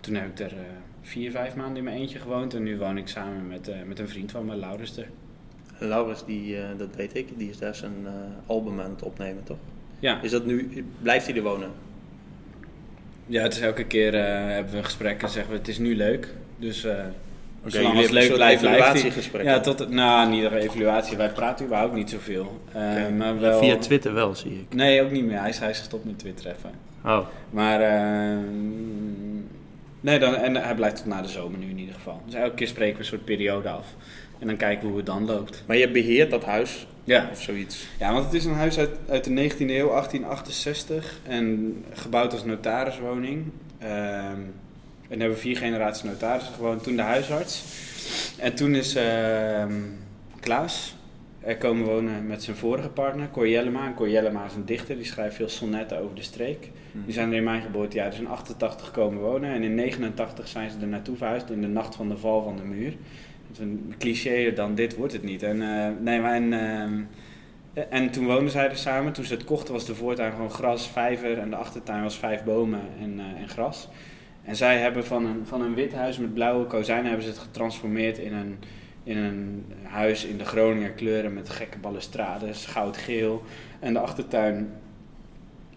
toen 0.00 0.14
heb 0.14 0.26
ik 0.28 0.38
er 0.38 0.54
vier, 1.02 1.30
vijf 1.30 1.56
maanden 1.56 1.76
in 1.76 1.84
mijn 1.84 1.96
eentje 1.96 2.18
gewoond. 2.18 2.54
En 2.54 2.62
nu 2.62 2.78
woon 2.78 2.98
ik 2.98 3.08
samen 3.08 3.48
met, 3.48 3.70
met 3.86 3.98
een 3.98 4.08
vriend 4.08 4.30
van 4.30 4.44
me, 4.44 4.56
Laurens. 4.56 4.94
En 5.84 5.90
Laurens, 5.90 6.24
die, 6.26 6.56
eh, 6.56 6.62
dat 6.76 6.88
weet 6.96 7.16
ik, 7.16 7.28
die 7.36 7.50
is 7.50 7.58
daar 7.58 7.74
zijn 7.74 7.94
eh, 8.04 8.12
album 8.46 8.80
aan 8.80 8.90
het 8.90 9.02
opnemen, 9.02 9.44
toch? 9.44 9.56
Ja. 9.98 10.22
Is 10.22 10.30
dat 10.30 10.44
nu, 10.44 10.84
blijft 11.02 11.26
hij 11.26 11.36
er 11.36 11.42
wonen? 11.42 11.70
ja, 13.26 13.42
het 13.42 13.52
is 13.54 13.60
elke 13.60 13.84
keer 13.84 14.14
eh, 14.14 14.54
hebben 14.54 14.72
we 14.72 14.78
een 14.78 14.84
gesprek 14.84 15.22
en 15.22 15.28
zeggen 15.28 15.52
we 15.52 15.58
het 15.58 15.68
is 15.68 15.78
nu 15.78 15.96
leuk. 15.96 16.28
Dus 16.58 16.84
eh 16.84 16.96
Oké, 17.60 17.70
zolang 17.70 18.00
het 18.00 18.10
leuk 18.10 18.22
soort 18.22 18.34
blijft, 18.34 18.60
blijft 18.60 18.78
hij. 18.78 18.92
evaluatiegesprek. 18.92 19.44
Ja, 19.44 19.60
tot, 19.60 19.88
nou, 19.88 20.30
niet 20.30 20.44
een 20.44 20.52
evaluatie. 20.52 21.16
Wij 21.16 21.30
praten 21.30 21.64
überhaupt 21.64 21.94
niet 21.94 22.10
zoveel. 22.10 22.60
Eh, 22.72 22.80
Oké. 22.90 23.10
maar 23.10 23.40
wel... 23.40 23.58
Via 23.58 23.76
Twitter 23.76 24.14
wel, 24.14 24.34
zie 24.34 24.50
ik. 24.50 24.74
Nee, 24.74 25.02
ook 25.02 25.10
niet 25.10 25.24
meer. 25.24 25.38
Hij 25.40 25.48
is, 25.48 25.58
hij 25.58 25.70
is 25.70 25.78
gestopt 25.78 26.04
met 26.04 26.18
Twitter 26.18 26.46
even. 26.46 26.70
Oh, 27.04 27.26
Maar 27.50 27.80
ehm, 27.80 28.38
nee, 30.00 30.18
dan, 30.18 30.34
en 30.34 30.54
hij 30.54 30.74
blijft 30.74 30.96
tot 30.96 31.06
na 31.06 31.22
de 31.22 31.28
zomer 31.28 31.58
nu 31.58 31.66
in 31.70 31.78
ieder 31.78 31.94
geval. 31.94 32.22
Dus 32.24 32.34
elke 32.34 32.54
keer 32.54 32.68
spreken 32.68 32.94
we 32.94 33.00
een 33.00 33.04
soort 33.06 33.24
periode 33.24 33.68
af. 33.68 33.86
En 34.44 34.50
dan 34.50 34.58
kijken 34.58 34.82
we 34.82 34.88
hoe 34.88 34.96
het 34.96 35.06
dan 35.06 35.24
loopt. 35.24 35.62
maar 35.66 35.76
je 35.76 35.90
beheert 35.90 36.30
dat 36.30 36.44
huis 36.44 36.86
Ja, 37.04 37.28
of 37.32 37.42
zoiets? 37.42 37.86
ja 37.98 38.12
want 38.12 38.24
het 38.24 38.34
is 38.34 38.44
een 38.44 38.54
huis 38.54 38.78
uit, 38.78 38.90
uit 39.08 39.24
de 39.24 39.30
19e 39.30 39.58
eeuw, 39.58 39.88
1868. 39.88 41.18
En 41.22 41.76
gebouwd 41.92 42.32
als 42.32 42.44
notariswoning. 42.44 43.44
Ehm, 43.78 44.40
en 45.08 45.20
hebben 45.20 45.38
vier 45.38 45.56
generaties 45.56 46.02
notarissen 46.02 46.54
gewoond. 46.54 46.82
Toen 46.82 46.96
de 46.96 47.02
huisarts. 47.02 47.64
En 48.38 48.54
toen 48.54 48.74
is 48.74 48.94
ehm, 48.94 49.72
Klaas 50.40 50.94
er 51.44 51.56
komen 51.56 51.86
wonen 51.86 52.26
met 52.26 52.42
zijn 52.42 52.56
vorige 52.56 52.88
partner, 52.88 53.30
Cor 53.30 53.48
Jellema. 53.48 53.86
En 53.86 53.94
Cor 53.94 54.08
Jellema 54.08 54.44
is 54.44 54.54
een 54.54 54.64
dichter, 54.64 54.96
die 54.96 55.04
schrijft 55.04 55.36
veel 55.36 55.48
sonnetten 55.48 55.98
over 55.98 56.14
de 56.14 56.22
streek. 56.22 56.70
Die 56.92 57.12
zijn 57.14 57.30
er 57.30 57.36
in 57.36 57.44
mijn 57.44 57.62
geboortejaar, 57.62 58.10
dus 58.10 58.18
in 58.18 58.26
88 58.28 58.90
komen 58.90 59.22
wonen. 59.22 59.50
En 59.50 59.62
in 59.62 59.74
89 59.74 60.48
zijn 60.48 60.70
ze 60.70 60.76
er 60.80 60.86
naartoe 60.86 61.16
verhuisd 61.16 61.50
in 61.50 61.60
de 61.60 61.66
nacht 61.66 61.94
van 61.94 62.08
de 62.08 62.16
val 62.16 62.42
van 62.42 62.56
de 62.56 62.62
muur. 62.62 62.94
Een 63.58 63.94
cliché 63.98 64.52
dan 64.52 64.74
dit 64.74 64.96
wordt 64.96 65.12
het 65.12 65.22
niet. 65.22 65.42
En, 65.42 65.62
eh, 65.62 65.88
nee, 66.00 66.20
maar 66.20 66.34
en, 66.34 66.52
Eh, 67.74 67.82
En 67.90 68.10
toen 68.10 68.26
woonden 68.26 68.50
zij 68.50 68.70
er 68.70 68.76
samen. 68.76 69.12
Toen 69.12 69.24
ze 69.24 69.34
het 69.34 69.44
kochten 69.44 69.72
was 69.74 69.86
de 69.86 69.94
voortuin 69.94 70.32
gewoon 70.32 70.50
gras, 70.50 70.88
vijver 70.88 71.38
en 71.38 71.50
de 71.50 71.56
achtertuin 71.56 72.02
was 72.02 72.18
vijf 72.18 72.44
bomen 72.44 72.80
en, 73.00 73.20
eh, 73.20 73.42
en 73.42 73.48
gras. 73.48 73.88
En 74.44 74.56
zij 74.56 74.78
hebben 74.78 75.04
van 75.04 75.24
een, 75.26 75.46
van 75.46 75.60
een 75.62 75.74
wit 75.74 75.92
huis 75.94 76.18
met 76.18 76.34
blauwe 76.34 76.66
kozijnen 76.66 77.06
hebben 77.06 77.24
ze 77.24 77.30
het 77.30 77.38
getransformeerd 77.38 78.18
in 78.18 78.32
een, 78.32 78.58
in 79.04 79.16
een 79.16 79.64
huis 79.82 80.24
in 80.24 80.38
de 80.38 80.44
Groninger 80.44 80.90
kleuren 80.90 81.34
met 81.34 81.48
gekke 81.48 81.78
balustrades, 81.78 82.66
goudgeel. 82.66 83.42
En 83.80 83.92
de 83.92 83.98
achtertuin 83.98 84.72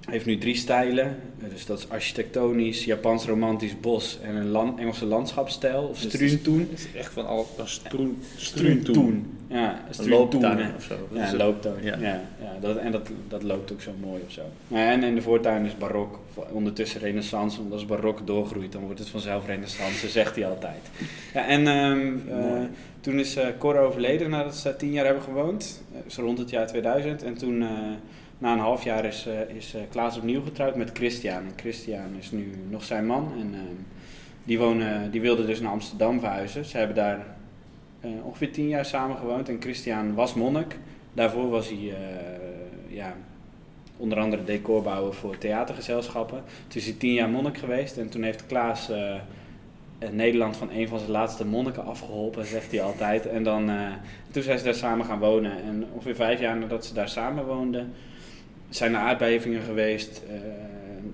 heeft 0.09 0.25
nu 0.25 0.37
drie 0.37 0.55
stijlen. 0.55 1.05
Eh, 1.41 1.49
Dus 1.49 1.65
dat 1.65 1.79
is 1.79 1.89
architectonisch, 1.89 2.85
Japans 2.85 3.25
romantisch 3.25 3.79
bos 3.79 4.19
en 4.21 4.35
een 4.35 4.47
land, 4.47 4.79
Engelse 4.79 5.05
landschapsstijl 5.05 5.81
of 5.83 5.99
Dus 5.99 6.13
struentoen. 6.13 6.59
Het 6.59 6.79
is 6.79 6.87
echt 6.99 7.13
van 7.13 7.27
al 7.27 7.47
stroen, 7.63 8.21
Struentoen. 8.35 9.37
Ja, 9.47 9.79
looptuin 10.05 10.75
of 10.75 10.83
zo. 10.83 10.95
Ja, 11.13 11.29
een 11.29 11.37
looptuin. 11.37 11.83
Ja. 11.83 11.97
Ja. 11.97 12.21
Ja, 12.41 12.57
dat, 12.59 12.77
en 12.77 12.91
dat, 12.91 13.09
dat 13.27 13.43
loopt 13.43 13.71
ook 13.71 13.81
zo 13.81 13.91
mooi 13.99 14.21
of 14.25 14.31
zo. 14.31 14.41
En 14.75 15.03
in 15.03 15.15
de 15.15 15.21
voortuin 15.21 15.65
is 15.65 15.77
barok, 15.77 16.19
ondertussen 16.51 16.99
renaissance. 17.01 17.57
Want 17.57 17.71
als 17.71 17.85
barok 17.85 18.27
doorgroeit, 18.27 18.71
dan 18.71 18.81
wordt 18.81 18.99
het 18.99 19.09
vanzelf 19.09 19.45
renaissance, 19.45 20.09
zegt 20.09 20.35
hij 20.35 20.47
altijd. 20.47 20.89
Ja, 21.33 21.45
en 21.45 21.67
ehm, 21.67 22.13
eh, 22.29 22.61
toen 23.01 23.19
is 23.19 23.35
eh 23.35 23.47
Cor 23.57 23.77
overleden 23.77 24.29
nadat 24.29 24.55
ze 24.55 24.75
tien 24.75 24.91
jaar 24.91 25.05
hebben 25.05 25.23
gewoond. 25.23 25.83
Eh, 25.93 25.99
zo 26.07 26.21
rond 26.21 26.37
het 26.37 26.49
jaar 26.49 26.67
2000. 26.67 27.23
En 27.23 27.33
toen, 27.37 27.61
eh, 27.61 27.69
na 28.37 28.53
een 28.53 28.59
half 28.59 28.83
jaar, 28.83 29.05
is, 29.05 29.25
eh, 29.25 29.55
is 29.55 29.73
eh, 29.73 29.81
Klaas 29.89 30.17
opnieuw 30.17 30.43
getrouwd 30.43 30.75
met 30.75 30.89
Christian. 30.93 31.37
En 31.37 31.53
Christian 31.55 32.15
is 32.19 32.31
nu 32.31 32.51
nog 32.69 32.83
zijn 32.83 33.05
man. 33.05 33.31
En 33.39 33.53
ehm, 33.53 33.75
die, 34.43 34.59
wonen, 34.59 35.11
die 35.11 35.21
wilde 35.21 35.45
dus 35.45 35.59
naar 35.59 35.71
Amsterdam 35.71 36.19
verhuizen. 36.19 36.65
Ze 36.65 36.77
hebben 36.77 36.95
daar 36.95 37.25
eh, 37.99 38.09
ongeveer 38.23 38.51
tien 38.51 38.67
jaar 38.67 38.85
samen 38.85 39.17
gewoond. 39.17 39.49
En 39.49 39.61
Christian 39.61 40.13
was 40.13 40.33
monnik. 40.33 40.77
Daarvoor 41.13 41.49
was 41.49 41.67
hij 41.67 41.93
ja, 42.87 43.15
onder 43.97 44.19
andere 44.19 44.43
decorbouwer 44.43 45.13
voor 45.13 45.37
theatergezelschappen. 45.37 46.43
Toen 46.67 46.81
is 46.81 46.85
hij 46.85 46.95
tien 46.95 47.13
jaar 47.13 47.29
monnik 47.29 47.57
geweest. 47.57 47.97
En 47.97 48.09
toen 48.09 48.23
heeft 48.23 48.45
Klaas 48.45 48.91
Nederland 50.11 50.57
van 50.57 50.69
een 50.71 50.87
van 50.87 50.99
zijn 50.99 51.11
laatste 51.11 51.45
monniken 51.45 51.85
afgeholpen, 51.85 52.45
zegt 52.45 52.71
hij 52.71 52.81
altijd. 52.81 53.27
En 53.27 53.43
dan, 53.43 53.71
toen 54.31 54.43
zijn 54.43 54.57
ze 54.57 54.63
daar 54.63 54.73
samen 54.73 55.05
gaan 55.05 55.19
wonen. 55.19 55.63
En 55.63 55.85
ongeveer 55.93 56.15
vijf 56.15 56.39
jaar 56.39 56.57
nadat 56.57 56.85
ze 56.85 56.93
daar 56.93 57.09
samen 57.09 57.45
woonden, 57.45 57.93
zijn 58.69 58.93
er 58.93 58.99
aardbevingen 58.99 59.61
geweest. 59.61 60.23
Eh, 60.29 60.33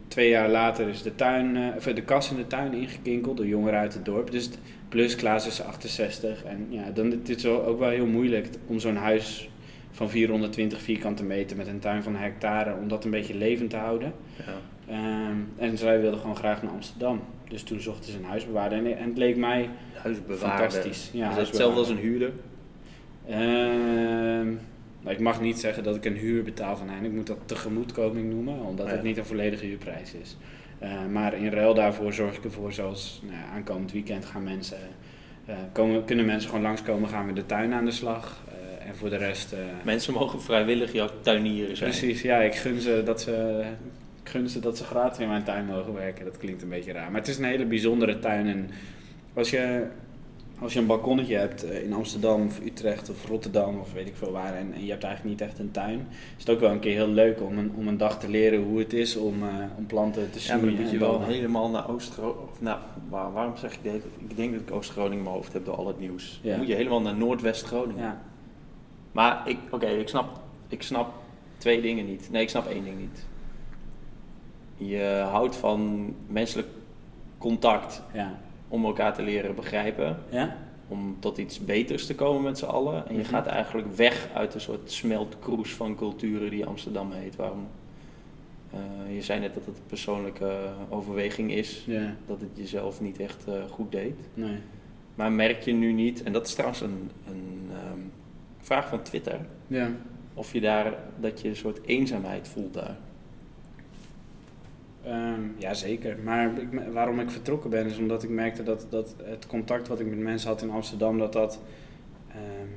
twee 0.07 0.29
jaar 0.29 0.49
later 0.49 0.87
is 0.87 1.01
de, 1.01 1.15
tuin, 1.15 1.55
eh, 1.57 1.75
of 1.77 1.83
de 1.83 2.01
kas 2.01 2.29
in 2.31 2.35
de 2.37 2.47
tuin 2.47 2.73
ingekinkeld 2.73 3.37
door 3.37 3.45
jongeren 3.47 3.79
uit 3.79 3.93
het 3.93 4.05
dorp. 4.05 4.31
Dus 4.31 4.49
plus 4.89 5.15
Klaas 5.15 5.47
is 5.47 5.61
68. 5.63 6.43
En 6.43 6.67
ja, 6.69 6.83
dan 6.93 7.11
het 7.11 7.29
is 7.29 7.43
wel- 7.43 7.65
ook 7.65 7.79
wel 7.79 7.89
heel 7.89 8.05
moeilijk 8.05 8.47
om 8.67 8.79
zo'n 8.79 8.95
huis 8.95 9.49
van 9.91 10.09
420 10.09 10.81
vierkante 10.81 11.23
meter 11.23 11.57
met 11.57 11.67
een 11.67 11.79
tuin 11.79 12.03
van 12.03 12.15
een 12.15 12.21
hectare, 12.21 12.75
om 12.81 12.87
dat 12.87 13.05
een 13.05 13.11
beetje 13.11 13.35
levend 13.35 13.69
te 13.69 13.75
houden. 13.77 14.13
Ja. 14.37 14.53
Ehm, 14.93 15.37
en 15.57 15.77
zij 15.77 16.01
wilden 16.01 16.19
gewoon 16.19 16.35
graag 16.35 16.63
naar 16.63 16.71
Amsterdam. 16.71 17.21
Dus 17.49 17.63
toen 17.63 17.79
zochten 17.79 18.11
ze 18.11 18.17
een 18.17 18.23
huisbewaarder. 18.25 18.77
En, 18.77 18.97
en 18.97 19.09
het 19.09 19.17
leek 19.17 19.37
mij 19.37 19.69
fantastisch. 20.29 21.09
Ja, 21.13 21.29
is 21.29 21.35
dat 21.35 21.47
hetzelfde 21.47 21.79
als 21.79 21.89
een 21.89 21.97
huurder? 21.97 22.31
Ehm, 23.27 24.47
nou, 25.03 25.15
ik 25.15 25.21
mag 25.21 25.41
niet 25.41 25.59
zeggen 25.59 25.83
dat 25.83 25.95
ik 25.95 26.05
een 26.05 26.17
huur 26.17 26.43
betaal 26.43 26.77
van 26.77 26.89
hen. 26.89 27.05
Ik 27.05 27.11
moet 27.11 27.27
dat 27.27 27.37
tegemoetkoming 27.45 28.29
noemen, 28.29 28.59
omdat 28.59 28.89
het 28.89 29.03
niet 29.03 29.17
een 29.17 29.25
volledige 29.25 29.65
huurprijs 29.65 30.13
is. 30.13 30.37
Eh, 30.79 31.05
maar 31.11 31.33
in 31.33 31.49
ruil 31.49 31.73
daarvoor 31.73 32.13
zorg 32.13 32.37
ik 32.37 32.43
ervoor, 32.43 32.73
zoals 32.73 33.21
nou 33.23 33.37
aankomend 33.53 33.91
weekend 33.91 34.25
gaan 34.25 34.43
mensen, 34.43 34.77
eh, 35.45 35.55
komen, 35.71 36.05
kunnen 36.05 36.25
mensen 36.25 36.49
gewoon 36.49 36.63
langskomen, 36.63 37.09
gaan 37.09 37.27
we 37.27 37.33
de 37.33 37.45
tuin 37.45 37.73
aan 37.73 37.85
de 37.85 37.91
slag. 37.91 38.43
Eh, 38.47 38.87
en 38.87 38.95
voor 38.95 39.09
de 39.09 39.17
rest... 39.17 39.55
Mensen 39.83 40.13
mogen 40.13 40.41
vrijwillig 40.41 40.91
jouw 40.91 41.09
tuinieren 41.21 41.77
zijn. 41.77 41.89
Precies, 41.89 42.21
ja, 42.21 42.37
ik 42.37 42.55
gun 42.55 42.81
ze 42.81 43.01
dat 43.05 43.21
ze, 43.21 43.63
ik 44.23 44.29
gun 44.29 44.49
ze 44.49 44.59
dat 44.59 44.77
ze 44.77 44.83
gratis 44.83 45.19
in 45.19 45.27
mijn 45.27 45.43
tuin 45.43 45.65
mogen 45.65 45.93
werken. 45.93 46.25
Dat 46.25 46.37
klinkt 46.37 46.61
een 46.61 46.69
beetje 46.69 46.91
raar. 46.91 47.11
Maar 47.11 47.19
het 47.19 47.29
is 47.29 47.37
een 47.37 47.43
hele 47.43 47.65
bijzondere 47.65 48.19
tuin. 48.19 48.47
En 48.47 48.69
als 49.33 49.49
je, 49.49 49.85
als 50.63 50.73
je 50.73 50.79
een 50.79 50.85
balkonnetje 50.85 51.35
hebt 51.35 51.63
eh, 51.63 51.83
in 51.83 51.93
Amsterdam 51.93 52.45
of 52.45 52.59
Utrecht 52.59 53.09
of 53.09 53.25
Rotterdam 53.27 53.79
of 53.79 53.93
weet 53.93 54.07
ik 54.07 54.15
veel 54.15 54.31
waar. 54.31 54.53
En, 54.55 54.73
en 54.73 54.83
je 54.85 54.91
hebt 54.91 55.03
eigenlijk 55.03 55.35
niet 55.39 55.49
echt 55.49 55.59
een 55.59 55.71
tuin. 55.71 56.07
Is 56.37 56.43
het 56.45 56.49
ook 56.49 56.59
wel 56.59 56.71
een 56.71 56.79
keer 56.79 56.93
heel 56.93 57.07
leuk 57.07 57.41
om 57.41 57.57
een, 57.57 57.71
om 57.75 57.87
een 57.87 57.97
dag 57.97 58.19
te 58.19 58.29
leren 58.29 58.63
hoe 58.63 58.79
het 58.79 58.93
is 58.93 59.15
om, 59.15 59.43
eh, 59.43 59.49
om 59.77 59.85
planten 59.85 60.31
te 60.31 60.39
Ja, 60.47 60.55
maar 60.55 60.65
dan 60.65 60.75
moet 60.81 60.91
je 60.91 60.97
wel 60.97 61.23
helemaal 61.23 61.69
naar 61.69 61.89
Oost-Groningen. 61.89 62.41
Of 62.51 62.61
nou, 62.61 62.79
waar- 63.09 63.31
waarom 63.33 63.57
zeg 63.57 63.73
ik 63.73 63.79
dit? 63.83 64.03
Ik 64.27 64.35
denk 64.37 64.51
dat 64.53 64.61
ik 64.61 64.71
Oost-Groningen 64.71 65.17
in 65.17 65.23
mijn 65.23 65.35
hoofd 65.35 65.53
heb 65.53 65.65
door 65.65 65.75
al 65.75 65.87
het 65.87 65.99
nieuws. 65.99 66.39
Ja. 66.43 66.49
Dan 66.49 66.57
moet 66.59 66.67
je 66.67 66.75
helemaal 66.75 67.01
naar 67.01 67.15
Noordwest-Groningen. 67.15 68.03
Ja, 68.03 68.21
Maar 69.11 69.41
ik, 69.49 69.57
oké, 69.71 69.85
ik, 69.87 70.07
snap, 70.07 70.39
ik 70.67 70.81
snap 70.83 71.13
twee 71.57 71.81
dingen 71.81 72.05
niet. 72.05 72.29
Nee, 72.31 72.41
ik 72.41 72.49
snap 72.49 72.67
één 72.67 72.83
ding 72.83 72.99
niet. 72.99 73.25
Je 74.89 75.25
houdt 75.31 75.55
van 75.55 76.13
menselijk 76.27 76.67
contact 77.37 78.01
ja. 78.13 78.39
Om 78.73 78.85
elkaar 78.85 79.13
te 79.13 79.21
leren 79.21 79.55
begrijpen. 79.55 80.17
Ja? 80.29 80.55
Om 80.87 81.15
tot 81.19 81.37
iets 81.37 81.59
beters 81.65 82.05
te 82.05 82.15
komen 82.15 82.41
met 82.43 82.57
z'n 82.57 82.65
allen. 82.65 83.07
En 83.07 83.13
je 83.15 83.19
Mhm. 83.21 83.29
gaat 83.29 83.45
eigenlijk 83.45 83.95
weg 83.95 84.29
uit 84.33 84.53
een 84.53 84.61
soort 84.61 84.91
smeltkroes 84.91 85.73
van 85.73 85.95
culturen 85.95 86.49
die 86.49 86.65
Amsterdam 86.65 87.11
heet. 87.11 87.35
Waarom? 87.35 87.67
eh, 88.71 89.15
je 89.15 89.21
zei 89.21 89.39
net 89.39 89.53
dat 89.53 89.65
het 89.65 89.77
een 89.77 89.83
persoonlijke 89.87 90.57
overweging 90.89 91.51
is. 91.53 91.85
Dat 92.25 92.39
het 92.41 92.49
jezelf 92.53 93.01
niet 93.01 93.19
echt 93.19 93.45
eh, 93.47 93.53
goed 93.71 93.91
deed. 93.91 94.15
nee. 94.33 94.57
Maar 95.15 95.31
merk 95.31 95.61
je 95.61 95.73
nu 95.73 95.91
niet, 95.91 96.23
en 96.23 96.33
dat 96.33 96.47
is 96.47 96.53
trouwens 96.53 96.81
een, 96.81 97.09
een 97.27 97.69
ehm, 97.71 97.99
vraag 98.61 98.87
van 98.87 99.01
Twitter, 99.01 99.39
Ja. 99.67 99.89
of 100.33 100.53
je 100.53 100.61
daar, 100.61 100.93
dat 101.19 101.41
je 101.41 101.49
een 101.49 101.55
soort 101.55 101.79
eenzaamheid 101.85 102.47
voelt 102.47 102.73
daar. 102.73 102.97
Ehm, 105.03 105.41
ja, 105.57 105.73
zeker. 105.73 106.17
Maar 106.23 106.57
ik, 106.57 106.67
waarom 106.91 107.19
ik 107.19 107.31
vertrokken 107.31 107.69
ben, 107.69 107.85
is 107.85 107.97
omdat 107.97 108.23
ik 108.23 108.29
merkte 108.29 108.63
dat, 108.63 108.87
dat 108.89 109.15
het 109.23 109.47
contact 109.47 109.87
wat 109.87 109.99
ik 109.99 110.07
met 110.07 110.19
mensen 110.19 110.49
had 110.49 110.61
in 110.61 110.69
Amsterdam, 110.69 111.17
dat 111.17 111.33
dat 111.33 111.59
ehm, 112.29 112.67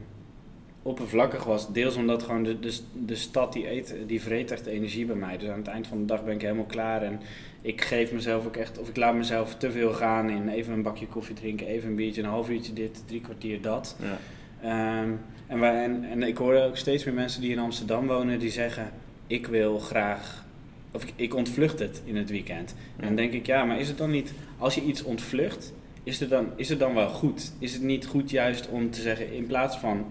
oppervlakkig 0.82 1.44
was. 1.44 1.72
Deels 1.72 1.96
omdat 1.96 2.22
gewoon 2.22 2.42
de, 2.42 2.60
de, 2.60 2.78
de 3.06 3.14
stad 3.14 3.52
die, 3.52 3.70
eet, 3.70 3.94
die 4.06 4.20
vreet 4.20 4.50
echt 4.50 4.66
energie 4.66 5.06
bij 5.06 5.16
mij. 5.16 5.38
Dus 5.38 5.48
aan 5.48 5.58
het 5.58 5.66
eind 5.66 5.86
van 5.86 5.98
de 5.98 6.04
dag 6.04 6.24
ben 6.24 6.34
ik 6.34 6.42
helemaal 6.42 6.64
klaar 6.64 7.02
en 7.02 7.20
ik 7.62 7.80
geef 7.80 8.12
mezelf 8.12 8.46
ook 8.46 8.56
echt, 8.56 8.78
of 8.78 8.88
ik 8.88 8.96
laat 8.96 9.14
mezelf 9.14 9.54
te 9.54 9.70
veel 9.70 9.92
gaan 9.92 10.30
in 10.30 10.48
even 10.48 10.72
een 10.72 10.82
bakje 10.82 11.06
koffie 11.06 11.34
drinken, 11.34 11.66
even 11.66 11.88
een 11.88 11.96
biertje, 11.96 12.22
een 12.22 12.28
half 12.28 12.50
uurtje 12.50 12.72
dit, 12.72 13.02
drie 13.06 13.20
kwartier 13.20 13.60
dat. 13.60 13.96
Ja. 14.00 14.18
Ehm, 14.62 15.10
en, 15.46 15.60
wij, 15.60 15.84
en, 15.84 16.04
en 16.04 16.22
ik 16.22 16.36
hoor 16.36 16.54
ook 16.54 16.76
steeds 16.76 17.04
meer 17.04 17.14
mensen 17.14 17.40
die 17.40 17.52
in 17.52 17.58
Amsterdam 17.58 18.06
wonen 18.06 18.38
die 18.38 18.50
zeggen: 18.50 18.90
Ik 19.26 19.46
wil 19.46 19.78
graag, 19.78 20.44
of 20.96 21.02
ik, 21.02 21.12
ik 21.16 21.34
ontvlucht 21.34 21.78
het 21.78 22.02
in 22.04 22.16
het 22.16 22.30
weekend. 22.30 22.74
En 22.96 23.04
dan 23.06 23.16
denk 23.16 23.32
ik: 23.32 23.46
Ja, 23.46 23.64
maar 23.64 23.80
is 23.80 23.88
het 23.88 23.98
dan 23.98 24.10
niet, 24.10 24.32
als 24.58 24.74
je 24.74 24.82
iets 24.82 25.02
ontvlucht, 25.02 25.72
is 26.02 26.20
het 26.20 26.30
dan, 26.30 26.46
is 26.56 26.68
het 26.68 26.78
dan 26.78 26.94
wel 26.94 27.08
goed? 27.08 27.52
Is 27.58 27.72
het 27.72 27.82
niet 27.82 28.06
goed 28.06 28.30
juist 28.30 28.68
om 28.68 28.90
te 28.90 29.00
zeggen: 29.00 29.32
in 29.32 29.46
plaats 29.46 29.76
van 29.76 30.04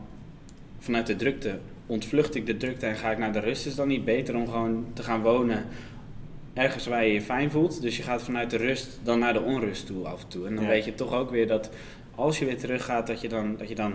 vanuit 0.79 1.07
de 1.07 1.15
drukte 1.15 1.57
ontvlucht 1.85 2.35
ik 2.35 2.45
de 2.45 2.57
drukte 2.57 2.85
en 2.85 2.95
ga 2.95 3.11
ik 3.11 3.17
naar 3.17 3.33
de 3.33 3.39
rust, 3.39 3.59
is 3.59 3.65
het 3.65 3.75
dan 3.75 3.87
niet 3.87 4.05
beter 4.05 4.35
om 4.35 4.47
gewoon 4.47 4.85
te 4.93 5.03
gaan 5.03 5.21
wonen 5.21 5.65
ergens 6.53 6.85
waar 6.87 7.05
je 7.05 7.13
je 7.13 7.21
fijn 7.21 7.51
voelt? 7.51 7.81
Dus 7.81 7.97
je 7.97 8.03
gaat 8.03 8.23
vanuit 8.23 8.49
de 8.49 8.57
rust 8.57 8.99
dan 9.03 9.19
naar 9.19 9.33
de 9.33 9.41
onrust 9.41 9.85
toe 9.85 10.07
af 10.07 10.21
en 10.21 10.27
toe. 10.27 10.47
En 10.47 10.55
dan 10.55 10.63
Ja. 10.63 10.69
weet 10.69 10.85
je 10.85 10.93
toch 10.95 11.13
ook 11.13 11.29
weer 11.31 11.47
dat 11.47 11.69
als 12.15 12.39
je 12.39 12.45
weer 12.45 12.57
terug 12.57 12.85
gaat, 12.85 13.07
dat 13.07 13.21
je 13.21 13.29
dan, 13.29 13.55
dat 13.57 13.69
je 13.69 13.75
dan 13.75 13.93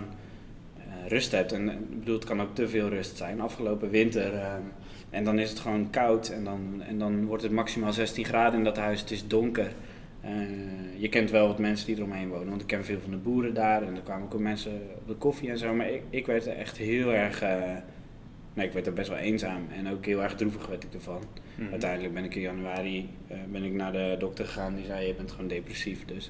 eh, 0.77 0.83
rust 1.07 1.31
hebt. 1.31 1.51
En 1.51 1.69
eh, 1.69 1.75
ik 1.75 1.99
bedoel, 1.99 2.15
het 2.15 2.23
kan 2.25 2.41
ook 2.41 2.55
te 2.55 2.67
veel 2.67 2.89
rust 2.89 3.17
zijn. 3.17 3.41
Afgelopen 3.41 3.89
winter. 3.89 4.33
eh, 4.33 4.53
en 5.11 5.23
dan 5.23 5.39
is 5.39 5.49
het 5.49 5.59
gewoon 5.59 5.89
koud. 5.89 6.29
En 6.29 6.43
dan, 6.43 6.83
en 6.87 6.99
dan 6.99 7.25
wordt 7.25 7.43
het 7.43 7.51
maximaal 7.51 7.93
16 7.93 8.25
graden 8.25 8.57
in 8.59 8.65
dat 8.65 8.77
huis. 8.77 8.99
Het 9.01 9.11
is 9.11 9.27
donker. 9.27 9.71
Eh, 10.21 10.31
je 10.97 11.09
kent 11.09 11.31
wel 11.31 11.47
wat 11.47 11.59
mensen 11.59 11.87
die 11.87 11.95
eromheen 11.95 12.29
wonen. 12.29 12.49
Want 12.49 12.61
ik 12.61 12.67
ken 12.67 12.85
veel 12.85 12.99
van 12.99 13.11
de 13.11 13.17
boeren 13.17 13.53
daar. 13.53 13.83
En 13.83 13.95
er 13.95 14.01
kwamen 14.01 14.25
ook 14.25 14.39
mensen 14.39 14.81
op 14.97 15.07
de 15.07 15.13
koffie 15.13 15.49
en 15.49 15.57
zo. 15.57 15.73
Maar 15.73 15.89
ik, 15.89 16.03
ik 16.09 16.25
werd 16.25 16.45
er 16.45 16.57
echt 16.57 16.77
heel 16.77 17.13
erg... 17.13 17.41
eh, 17.41 17.61
nee, 18.53 18.67
ik 18.67 18.73
werd 18.73 18.87
er 18.87 18.93
best 18.93 19.09
wel 19.09 19.17
eenzaam. 19.17 19.61
En 19.77 19.89
ook 19.89 20.05
heel 20.05 20.23
erg 20.23 20.35
droevig 20.35 20.67
werd 20.67 20.83
ik 20.83 20.93
ervan. 20.93 21.21
Mhm. 21.55 21.71
Uiteindelijk 21.71 22.13
ben 22.13 22.23
ik 22.23 22.35
in 22.35 22.41
januari 22.41 23.09
eh, 23.27 23.37
ben 23.51 23.63
ik 23.63 23.73
naar 23.73 23.91
de 23.91 24.15
dokter 24.19 24.45
gegaan. 24.45 24.75
Die 24.75 24.85
zei, 24.85 25.07
je 25.07 25.13
bent 25.13 25.31
gewoon 25.31 25.47
depressief. 25.47 26.05
Dus 26.05 26.29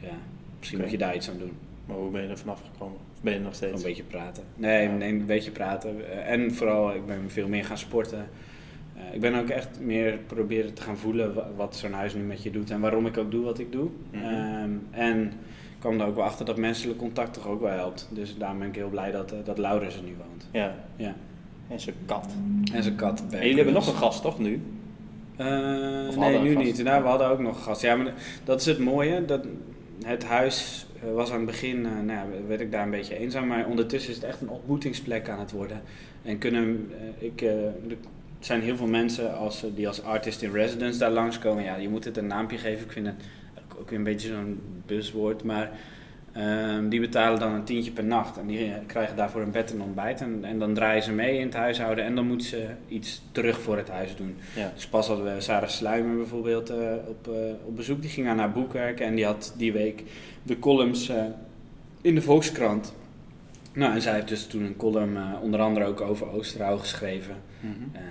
ja, 0.00 0.18
misschien 0.58 0.80
moet 0.80 0.90
je 0.90 0.98
daar 0.98 1.14
iets 1.14 1.30
aan 1.30 1.38
doen. 1.38 1.52
Maar 1.86 1.96
hoe 1.96 2.10
ben 2.10 2.22
je 2.22 2.28
er 2.28 2.38
vanaf 2.38 2.60
gekomen? 2.72 2.96
Of 3.14 3.20
ben 3.22 3.32
je 3.32 3.40
nog 3.40 3.54
steeds? 3.54 3.82
een 3.82 3.88
beetje 3.88 4.02
praten. 4.02 4.42
Nee, 4.54 4.88
een 4.88 5.26
beetje 5.26 5.50
praten. 5.50 6.10
Eh, 6.10 6.30
En 6.32 6.54
vooral, 6.54 6.94
ik 6.94 7.06
ben 7.06 7.20
veel 7.26 7.48
meer 7.48 7.64
gaan 7.64 7.78
sporten. 7.78 8.28
Eh, 8.96 9.14
ik 9.14 9.20
ben 9.20 9.34
ook 9.34 9.48
echt 9.48 9.80
meer 9.80 10.18
proberen 10.26 10.74
te 10.74 10.82
gaan 10.82 10.96
voelen 10.96 11.34
wa- 11.34 11.48
wat 11.56 11.76
zo'n 11.76 11.92
huis 11.92 12.14
nu 12.14 12.22
met 12.22 12.42
je 12.42 12.50
doet. 12.50 12.70
En 12.70 12.80
waarom 12.80 13.06
ik 13.06 13.16
ook 13.18 13.30
doe 13.30 13.44
wat 13.44 13.58
ik 13.58 13.72
doe. 13.72 13.88
Mhm. 14.10 14.24
Ehm, 14.24 14.70
en 14.90 15.22
ik 15.22 15.82
kwam 15.82 16.00
er 16.00 16.06
ook 16.06 16.14
wel 16.14 16.24
achter 16.24 16.44
dat 16.44 16.56
menselijk 16.56 16.98
contact 16.98 17.32
toch 17.34 17.46
ook 17.46 17.60
wel 17.60 17.70
helpt. 17.70 18.08
Dus 18.12 18.36
daarom 18.38 18.58
ben 18.58 18.68
ik 18.68 18.74
heel 18.74 18.88
blij 18.88 19.10
dat, 19.10 19.32
eh, 19.32 19.38
dat 19.44 19.58
Laurens 19.58 19.96
er 19.96 20.02
nu 20.02 20.14
woont. 20.26 20.48
Ja. 20.52 20.74
Ja. 20.96 21.14
En 21.68 21.80
zijn 21.80 21.94
kat. 22.06 22.34
En 22.72 22.82
zijn 22.82 22.94
kat. 22.96 23.24
En 23.30 23.38
jullie 23.38 23.54
hebben 23.56 23.74
nog 23.74 23.86
een 23.86 23.94
gast, 23.94 24.22
toch, 24.22 24.38
nu? 24.38 24.60
Nee, 26.16 26.38
nu 26.38 26.54
niet. 26.56 26.82
Nou, 26.82 27.02
we 27.02 27.08
hadden 27.08 27.28
ook 27.28 27.38
nog 27.38 27.56
een 27.56 27.62
gast. 27.62 27.82
Ja, 27.82 27.96
maar 27.96 28.12
dat 28.44 28.60
is 28.60 28.66
het 28.66 28.78
mooie. 28.78 29.24
Dat 29.24 29.46
het 30.04 30.24
huis, 30.24 30.86
was 31.14 31.30
aan 31.30 31.36
het 31.36 31.46
begin, 31.46 31.76
uh, 31.76 31.90
nou 31.90 32.06
ja, 32.06 32.26
werd 32.46 32.60
ik 32.60 32.72
daar 32.72 32.82
een 32.82 32.90
beetje 32.90 33.18
eenzaam, 33.18 33.46
maar 33.46 33.66
ondertussen 33.66 34.10
is 34.10 34.16
het 34.16 34.24
echt 34.24 34.40
een 34.40 34.48
ontmoetingsplek 34.48 35.28
aan 35.28 35.38
het 35.38 35.50
worden. 35.52 35.80
En 36.22 36.38
kunnen, 36.38 36.90
ik, 37.18 37.40
er 37.40 37.72
zijn 38.40 38.60
heel 38.60 38.76
veel 38.76 38.86
mensen 38.86 39.36
als, 39.36 39.64
die 39.74 39.88
als 39.88 40.02
artist 40.02 40.42
in 40.42 40.52
residence 40.52 40.98
daar 40.98 41.10
langskomen. 41.10 41.64
Ja, 41.64 41.76
je 41.76 41.88
moet 41.88 42.04
het 42.04 42.16
een 42.16 42.26
naampje 42.26 42.58
geven. 42.58 42.84
Ik 42.84 42.92
vind 42.92 43.06
het 43.06 43.16
ook 43.78 43.90
weer 43.90 43.98
een 43.98 44.04
beetje 44.04 44.28
zo'n 44.28 44.60
buswoord, 44.86 45.42
maar 45.42 45.70
Ehm, 46.36 46.88
die 46.88 47.00
betalen 47.00 47.38
dan 47.38 47.52
een 47.52 47.64
tientje 47.64 47.90
per 47.90 48.04
nacht 48.04 48.38
en 48.38 48.46
die 48.46 48.72
krijgen 48.86 49.16
daarvoor 49.16 49.40
een 49.40 49.50
bed 49.50 49.72
en 49.72 49.80
ontbijt. 49.80 50.20
En, 50.20 50.44
en 50.44 50.58
dan 50.58 50.74
draaien 50.74 51.02
ze 51.02 51.12
mee 51.12 51.38
in 51.38 51.46
het 51.46 51.54
huishouden 51.54 52.04
en 52.04 52.14
dan 52.14 52.26
moeten 52.26 52.46
ze 52.46 52.66
iets 52.88 53.22
terug 53.32 53.60
voor 53.60 53.76
het 53.76 53.88
huis 53.88 54.16
doen. 54.16 54.36
Ja. 54.56 54.72
Dus 54.74 54.86
pas 54.86 55.06
hadden 55.06 55.34
we 55.34 55.40
Sarah 55.40 55.68
Sluimer 55.68 56.16
bijvoorbeeld 56.16 56.70
uh, 56.70 56.76
op, 57.06 57.28
uh, 57.28 57.34
op 57.64 57.76
bezoek. 57.76 58.00
Die 58.00 58.10
ging 58.10 58.28
aan 58.28 58.38
haar 58.38 58.52
boekwerk 58.52 59.00
en 59.00 59.14
die 59.14 59.24
had 59.24 59.54
die 59.56 59.72
week 59.72 60.02
de 60.42 60.58
columns 60.58 61.10
uh, 61.10 61.24
in 62.00 62.14
de 62.14 62.22
Volkskrant. 62.22 62.94
Nou, 63.72 63.94
en 63.94 64.02
zij 64.02 64.14
heeft 64.14 64.28
dus 64.28 64.46
toen 64.46 64.62
een 64.62 64.76
column 64.76 65.18
onder 65.42 65.60
andere 65.60 65.86
ook 65.86 66.00
over 66.00 66.30
Oosterhout 66.30 66.80
geschreven. 66.80 67.36
Mm 67.60 67.74
-hmm. 67.78 68.02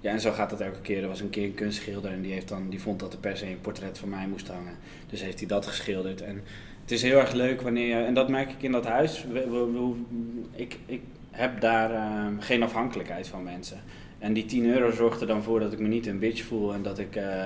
ja, 0.00 0.10
en 0.10 0.20
zo 0.20 0.32
gaat 0.32 0.50
dat 0.50 0.60
elke 0.60 0.80
keer. 0.80 1.02
Er 1.02 1.08
was 1.08 1.20
een 1.20 1.30
keer 1.30 1.44
een 1.44 1.54
kunstschilder 1.54 2.12
en 2.12 2.22
die, 2.22 2.32
heeft 2.32 2.48
dan, 2.48 2.68
die 2.68 2.80
vond 2.80 3.00
dat 3.00 3.12
er 3.12 3.18
per 3.18 3.36
se 3.36 3.46
een 3.46 3.60
portret 3.60 3.98
van 3.98 4.08
mij 4.08 4.26
moest 4.26 4.48
hangen. 4.48 4.74
Dus 5.10 5.22
heeft 5.22 5.38
hij 5.38 5.48
dat 5.48 5.66
geschilderd. 5.66 6.22
En 6.22 6.42
het 6.86 6.94
is 6.94 7.02
heel 7.02 7.18
erg 7.18 7.32
leuk 7.32 7.60
wanneer 7.60 7.86
je, 7.86 8.04
en 8.04 8.14
dat 8.14 8.28
merk 8.28 8.50
ik 8.50 8.62
in 8.62 8.72
dat 8.72 8.86
huis, 8.86 9.24
ik, 10.52 10.78
ik 10.86 11.00
heb 11.30 11.60
daar 11.60 11.92
uh, 11.92 12.26
geen 12.38 12.62
afhankelijkheid 12.62 13.28
van 13.28 13.42
mensen. 13.42 13.80
En 14.18 14.32
die 14.32 14.44
10 14.44 14.66
euro 14.66 14.90
zorgt 14.90 15.20
er 15.20 15.26
dan 15.26 15.42
voor 15.42 15.60
dat 15.60 15.72
ik 15.72 15.78
me 15.78 15.88
niet 15.88 16.06
een 16.06 16.18
bitch 16.18 16.44
voel 16.44 16.74
en 16.74 16.82
dat 16.82 16.98
ik 16.98 17.16
uh, 17.16 17.44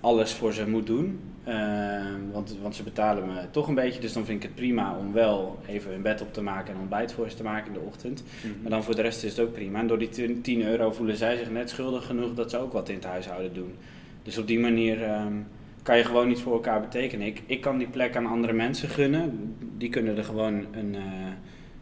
alles 0.00 0.32
voor 0.32 0.52
ze 0.52 0.68
moet 0.68 0.86
doen. 0.86 1.20
Uh, 1.48 1.54
want, 2.32 2.56
want 2.62 2.76
ze 2.76 2.82
betalen 2.82 3.26
me 3.26 3.50
toch 3.50 3.68
een 3.68 3.74
beetje, 3.74 4.00
dus 4.00 4.12
dan 4.12 4.24
vind 4.24 4.42
ik 4.42 4.48
het 4.48 4.54
prima 4.54 4.96
om 4.98 5.12
wel 5.12 5.58
even 5.66 5.90
hun 5.90 6.02
bed 6.02 6.20
op 6.20 6.32
te 6.32 6.42
maken 6.42 6.74
en 6.74 6.80
ontbijt 6.80 7.12
voor 7.12 7.30
ze 7.30 7.36
te 7.36 7.42
maken 7.42 7.66
in 7.66 7.72
de 7.72 7.86
ochtend. 7.86 8.22
Mm 8.44 8.62
Maar 8.62 8.70
dan 8.70 8.84
voor 8.84 8.94
de 8.94 9.02
rest 9.02 9.24
is 9.24 9.36
het 9.36 9.46
ook 9.46 9.52
prima. 9.52 9.78
En 9.78 9.86
door 9.86 9.98
die 9.98 10.40
10 10.40 10.62
euro 10.62 10.92
voelen 10.92 11.16
zij 11.16 11.36
zich 11.36 11.50
net 11.50 11.70
schuldig 11.70 12.06
genoeg 12.06 12.34
dat 12.34 12.50
ze 12.50 12.58
ook 12.58 12.72
wat 12.72 12.88
in 12.88 12.94
het 12.94 13.04
huishouden 13.04 13.54
doen. 13.54 13.74
Dus 14.22 14.38
op 14.38 14.46
die 14.46 14.58
manier. 14.58 15.02
Ehm, 15.02 15.34
kan 15.82 15.96
je 15.96 16.04
gewoon 16.04 16.30
iets 16.30 16.42
voor 16.42 16.52
elkaar 16.52 16.80
betekenen. 16.80 17.26
Ik, 17.26 17.42
ik 17.46 17.60
kan 17.60 17.78
die 17.78 17.86
plek 17.86 18.16
aan 18.16 18.26
andere 18.26 18.52
mensen 18.52 18.88
gunnen. 18.88 19.56
Die 19.76 19.88
kunnen 19.88 20.16
er 20.16 20.24
gewoon 20.24 20.66
een, 20.72 20.94
uh, 20.94 21.02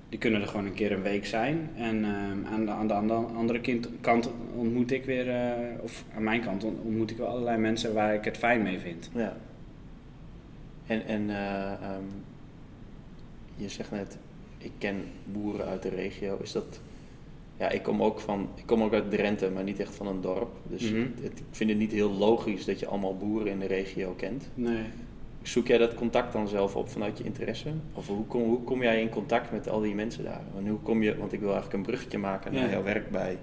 die 0.09 0.19
kunnen 0.19 0.41
er 0.41 0.47
gewoon 0.47 0.67
een 0.67 0.75
keer 0.75 0.93
een 0.93 1.03
week 1.03 1.27
zijn. 1.27 1.71
En 1.77 1.99
uh, 1.99 2.53
aan, 2.53 2.65
de, 2.65 2.71
aan, 2.71 2.87
de, 2.87 2.93
aan 2.93 3.07
de 3.07 3.13
andere 3.13 3.61
kind, 3.61 3.89
kant 4.01 4.31
ontmoet 4.55 4.91
ik 4.91 5.05
weer, 5.05 5.27
uh, 5.27 5.83
of 5.83 6.05
aan 6.17 6.23
mijn 6.23 6.41
kant 6.41 6.65
ontmoet 6.65 7.11
ik 7.11 7.17
wel 7.17 7.27
allerlei 7.27 7.59
mensen 7.59 7.95
waar 7.95 8.15
ik 8.15 8.25
het 8.25 8.37
fijn 8.37 8.63
mee 8.63 8.79
vind. 8.79 9.11
Ja. 9.15 9.37
En, 10.87 11.07
en 11.07 11.31
um, 11.31 12.25
je 13.57 13.69
zegt 13.69 13.91
net, 13.91 14.19
ik 14.59 14.73
ken 14.79 15.05
boeren 15.25 15.67
uit 15.67 15.83
de 15.83 15.89
regio. 15.89 16.39
Is 16.43 16.53
dat 16.53 16.81
ja, 17.61 17.71
ik 17.71 17.83
kom 17.83 18.03
ook 18.03 18.21
van, 18.21 18.49
ik 18.55 18.67
kom 18.67 18.83
ook 18.83 18.93
uit 18.93 19.11
Drenthe, 19.11 19.51
maar 19.51 19.63
niet 19.63 19.81
echt 19.81 19.95
van 19.95 20.07
een 20.07 20.21
dorp. 20.21 20.51
Dus 20.69 20.91
mhm. 20.91 21.07
het, 21.23 21.39
ik 21.39 21.45
vind 21.51 21.71
het 21.71 21.79
niet 21.79 21.93
heel 21.93 22.11
logisch 22.11 22.65
dat 22.65 22.81
je 22.81 22.87
allemaal 22.87 23.17
boeren 23.17 23.53
in 23.53 23.59
de 23.59 23.67
regio 23.67 24.15
kent. 24.17 24.49
Nee. 24.55 24.83
Zoek 25.43 25.67
jij 25.67 25.79
dat 25.79 25.95
contact 25.95 26.33
dan 26.33 26.49
zelf 26.49 26.77
op 26.77 26.89
vanuit 26.89 27.19
je 27.19 27.25
interesse? 27.25 27.69
Of 27.95 28.07
hoe 28.07 28.27
kom, 28.27 28.43
hoe 28.43 28.63
kom 28.63 28.83
jij 28.83 29.01
in 29.01 29.09
contact 29.09 29.53
met 29.53 29.69
al 29.69 29.81
die 29.81 29.95
mensen 29.95 30.25
daar? 30.25 30.43
En 30.59 30.69
hoe 30.69 30.79
kom 30.79 31.03
je, 31.03 31.17
want 31.17 31.33
ik 31.33 31.41
wil 31.41 31.49
eigenlijk 31.49 31.77
een 31.77 31.91
bruggetje 31.91 32.19
maken 32.19 32.53
naar 32.53 32.71
jouw 32.71 32.83
werk 32.83 33.11
bij. 33.11 33.39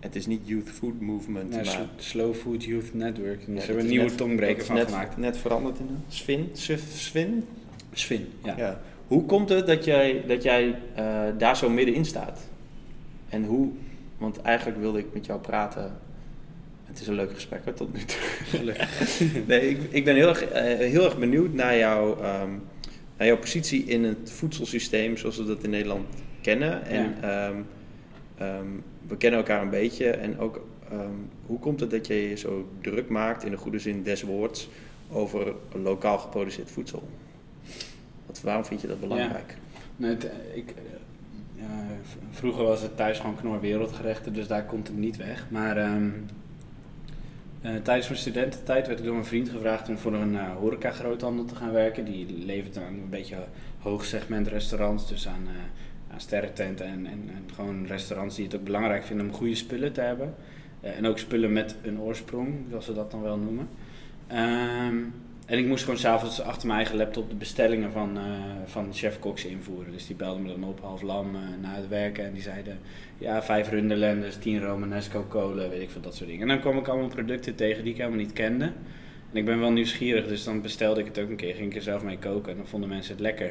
Het 0.00 0.16
is 0.16 0.26
niet 0.26 0.40
Youth 0.44 0.70
Food 0.70 1.00
Movement, 1.00 1.50
nee, 1.50 1.64
maar... 1.64 1.86
Slow 1.96 2.34
Food 2.34 2.64
Youth 2.64 2.94
Network. 2.94 3.46
Daar 3.46 3.56
hebben 3.56 3.76
we 3.76 3.82
een 3.82 3.88
nieuwe 3.88 4.14
tongbreker 4.14 4.64
van 4.64 4.74
net, 4.74 4.88
gemaakt. 4.88 5.16
Net 5.16 5.38
veranderd 5.38 5.78
in 5.78 5.86
een 5.88 6.04
Svin? 6.08 6.50
Svin? 6.52 7.44
Svin, 7.92 8.26
ja. 8.44 8.54
ja. 8.56 8.80
Hoe 9.06 9.24
komt 9.24 9.48
het 9.48 9.66
dat 9.66 9.84
jij, 9.84 10.24
dat 10.26 10.42
jij 10.42 10.68
uh, 10.68 11.22
daar 11.38 11.56
zo 11.56 11.68
middenin 11.68 12.04
staat? 12.04 12.48
En 13.28 13.44
hoe, 13.44 13.70
want 14.18 14.40
eigenlijk 14.40 14.78
wilde 14.78 14.98
ik 14.98 15.06
met 15.12 15.26
jou 15.26 15.40
praten. 15.40 15.98
Het 16.84 17.00
is 17.00 17.06
een 17.06 17.14
leuk 17.14 17.34
gesprek 17.34 17.64
hoor, 17.64 17.74
tot 17.74 17.92
nu 17.92 18.00
toe. 18.04 18.74
nee, 19.46 19.68
ik, 19.68 19.78
ik 19.90 20.04
ben 20.04 20.14
heel 20.14 20.28
erg, 20.28 20.52
uh, 20.52 20.60
heel 20.62 21.04
erg 21.04 21.18
benieuwd 21.18 21.52
naar, 21.52 21.76
jou, 21.76 22.24
um, 22.24 22.62
naar 23.16 23.26
jouw 23.26 23.38
positie 23.38 23.84
in 23.84 24.04
het 24.04 24.30
voedselsysteem 24.32 25.16
zoals 25.16 25.36
we 25.36 25.44
dat 25.44 25.62
in 25.62 25.70
Nederland 25.70 26.06
kennen. 26.40 26.84
En 26.84 27.14
ja. 27.20 27.48
um, 27.48 27.66
um, 28.40 28.82
we 29.06 29.16
kennen 29.16 29.40
elkaar 29.40 29.62
een 29.62 29.70
beetje. 29.70 30.10
En 30.10 30.38
ook 30.38 30.60
hoe 31.46 31.58
komt 31.58 31.80
het 31.80 31.90
dat 31.90 32.06
je 32.06 32.28
je 32.28 32.36
zo 32.36 32.68
druk 32.80 33.08
maakt, 33.08 33.44
in 33.44 33.50
de 33.50 33.56
goede 33.56 33.78
zin 33.78 34.02
des 34.02 34.22
woords, 34.22 34.68
over 35.12 35.54
lokaal 35.72 36.18
geproduceerd 36.18 36.70
voedsel? 36.70 37.08
Wat, 38.26 38.40
waarom 38.40 38.64
vind 38.64 38.80
je 38.80 38.86
dat 38.86 39.00
belangrijk? 39.00 39.50
Ja. 39.50 39.64
Nee, 39.96 40.10
het, 40.10 40.30
ik, 40.54 40.74
vroeger 42.30 42.64
was 42.64 42.82
het 42.82 42.96
thuis 42.96 43.18
gewoon 43.18 43.36
knor 43.36 43.60
wereldgerechten, 43.60 44.32
dus 44.32 44.46
daar 44.46 44.64
komt 44.64 44.86
het 44.86 44.96
niet 44.96 45.16
weg. 45.16 45.46
Maar 45.50 45.94
um, 45.94 46.26
uh, 47.62 47.70
tijdens 47.82 48.08
mijn 48.08 48.20
studententijd 48.20 48.86
werd 48.86 48.98
ik 48.98 49.04
door 49.04 49.14
mijn 49.14 49.26
vriend 49.26 49.48
gevraagd 49.48 49.88
om 49.88 49.98
voor 49.98 50.14
een 50.14 50.32
uh, 50.32 50.56
horeca 50.56 50.90
groothandel 50.90 51.44
te 51.44 51.54
gaan 51.54 51.72
werken. 51.72 52.04
Die 52.04 52.44
levert 52.44 52.76
aan 52.76 52.92
een 52.92 53.10
beetje 53.10 53.36
hoogsegment 53.78 54.46
restaurants, 54.46 55.08
dus 55.08 55.28
aan, 55.28 55.42
uh, 55.42 56.12
aan 56.12 56.20
sterrententen 56.20 56.86
en, 56.86 57.06
en, 57.06 57.30
gewoon 57.54 57.86
restaurants 57.86 58.36
die 58.36 58.44
het 58.44 58.56
ook 58.56 58.64
belangrijk 58.64 59.04
vinden 59.04 59.26
om 59.26 59.32
goede 59.32 59.54
spullen 59.54 59.92
te 59.92 60.00
hebben. 60.00 60.34
en 60.80 61.06
ook 61.06 61.18
spullen 61.18 61.52
met 61.52 61.76
een 61.82 62.00
oorsprong, 62.00 62.54
zoals 62.68 62.84
ze 62.84 62.94
dat 62.94 63.10
dan 63.10 63.22
wel 63.22 63.38
noemen. 63.38 63.68
Um, 64.88 65.12
en 65.46 65.58
ik 65.58 65.66
moest 65.66 65.84
gewoon 65.84 65.98
s'avonds 65.98 66.40
achter 66.40 66.66
mijn 66.66 66.78
eigen 66.78 66.96
laptop 66.96 67.30
de 67.30 67.36
bestellingen 67.36 67.92
van, 67.92 68.16
uh, 68.16 68.22
van 68.64 68.94
chef 68.94 69.18
Cox 69.18 69.44
invoeren. 69.44 69.92
Dus 69.92 70.06
die 70.06 70.16
belden 70.16 70.42
me 70.42 70.48
dan 70.48 70.64
op 70.64 70.80
half 70.80 71.02
lam 71.02 71.34
uh, 71.34 71.40
na 71.62 71.74
het 71.74 71.88
werken 71.88 72.24
en 72.24 72.32
die 72.32 72.42
zeiden... 72.42 72.78
Ja, 73.18 73.42
vijf 73.42 73.70
runderlenders, 73.70 74.36
tien 74.36 74.62
Romanesco 74.62 75.24
kolen, 75.28 75.70
weet 75.70 75.82
ik 75.82 75.90
veel, 75.90 76.00
dat 76.00 76.14
soort 76.14 76.28
dingen. 76.28 76.42
En 76.42 76.48
dan 76.48 76.60
kwam 76.60 76.78
ik 76.78 76.88
allemaal 76.88 77.08
producten 77.08 77.54
tegen 77.54 77.82
die 77.82 77.92
ik 77.92 77.98
helemaal 77.98 78.18
niet 78.18 78.32
kende. 78.32 78.64
En 79.32 79.36
ik 79.36 79.44
ben 79.44 79.60
wel 79.60 79.72
nieuwsgierig, 79.72 80.26
dus 80.26 80.44
dan 80.44 80.62
bestelde 80.62 81.00
ik 81.00 81.06
het 81.06 81.18
ook 81.18 81.28
een 81.28 81.36
keer. 81.36 81.54
Ging 81.54 81.70
ik 81.70 81.76
er 81.76 81.82
zelf 81.82 82.02
mee 82.02 82.18
koken 82.18 82.50
en 82.50 82.56
dan 82.56 82.66
vonden 82.66 82.88
mensen 82.88 83.12
het 83.12 83.22
lekker. 83.22 83.48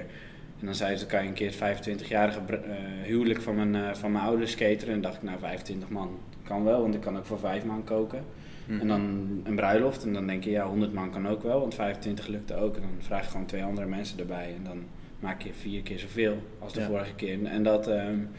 En 0.59 0.65
dan 0.65 0.75
zeiden 0.75 0.99
ze, 0.99 1.05
kan 1.05 1.21
je 1.21 1.27
een 1.27 1.33
keer 1.33 1.53
het 1.59 1.87
25-jarige 1.87 2.39
uh, 2.49 2.57
huwelijk 3.03 3.41
van 3.41 3.71
mijn, 3.71 3.95
van 3.95 4.11
mijn 4.11 4.23
ouders 4.23 4.55
cateren? 4.55 4.93
En 4.93 5.01
dacht 5.01 5.15
ik, 5.15 5.23
nou 5.23 5.39
25 5.39 5.89
man 5.89 6.19
kan 6.43 6.63
wel, 6.63 6.81
want 6.81 6.95
ik 6.95 7.01
kan 7.01 7.17
ook 7.17 7.25
voor 7.25 7.39
vijf 7.39 7.65
man 7.65 7.83
koken. 7.83 8.23
En 8.67 8.87
dan 8.87 9.01
een 9.43 9.55
bruiloft. 9.55 10.03
En 10.03 10.13
dan 10.13 10.27
denk 10.27 10.43
je, 10.43 10.49
ja, 10.49 10.67
100 10.67 10.93
man 10.93 11.11
kan 11.11 11.27
ook 11.27 11.43
wel, 11.43 11.59
want 11.59 11.75
25 11.75 12.27
lukte 12.27 12.55
ook. 12.55 12.75
En 12.75 12.81
dan 12.81 12.89
vraag 12.99 13.23
je 13.23 13.31
gewoon 13.31 13.45
twee 13.45 13.63
andere 13.63 13.87
mensen 13.87 14.19
erbij. 14.19 14.53
En 14.57 14.63
dan 14.63 14.83
maak 15.19 15.41
je 15.41 15.53
vier 15.53 15.81
keer 15.81 15.99
zoveel 15.99 16.37
als 16.59 16.73
de 16.73 16.81
vorige 16.81 17.15
keer. 17.15 17.45
En 17.45 17.63
dat, 17.63 17.87
um, 17.87 18.29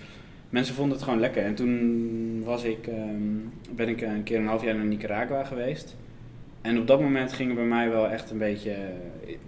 mensen 0.51 0.75
vonden 0.75 0.95
het 0.97 1.05
gewoon 1.05 1.21
lekker. 1.21 1.43
En 1.45 1.55
toen 1.55 2.43
was 2.45 2.65
ik, 2.65 2.87
um, 2.87 3.53
ben 3.75 3.89
ik 3.89 4.01
een 4.01 4.23
keer 4.23 4.39
een 4.39 4.47
half 4.47 4.65
jaar 4.65 4.75
naar 4.75 4.85
Nicaragua 4.85 5.45
geweest. 5.45 5.97
En 6.61 6.79
op 6.79 6.87
dat 6.87 7.01
moment 7.01 7.33
ging 7.33 7.49
het 7.49 7.59
bij 7.59 7.67
mij 7.67 7.91
wel 7.91 8.09
echt 8.09 8.31
een 8.31 8.39
beetje. 8.39 8.77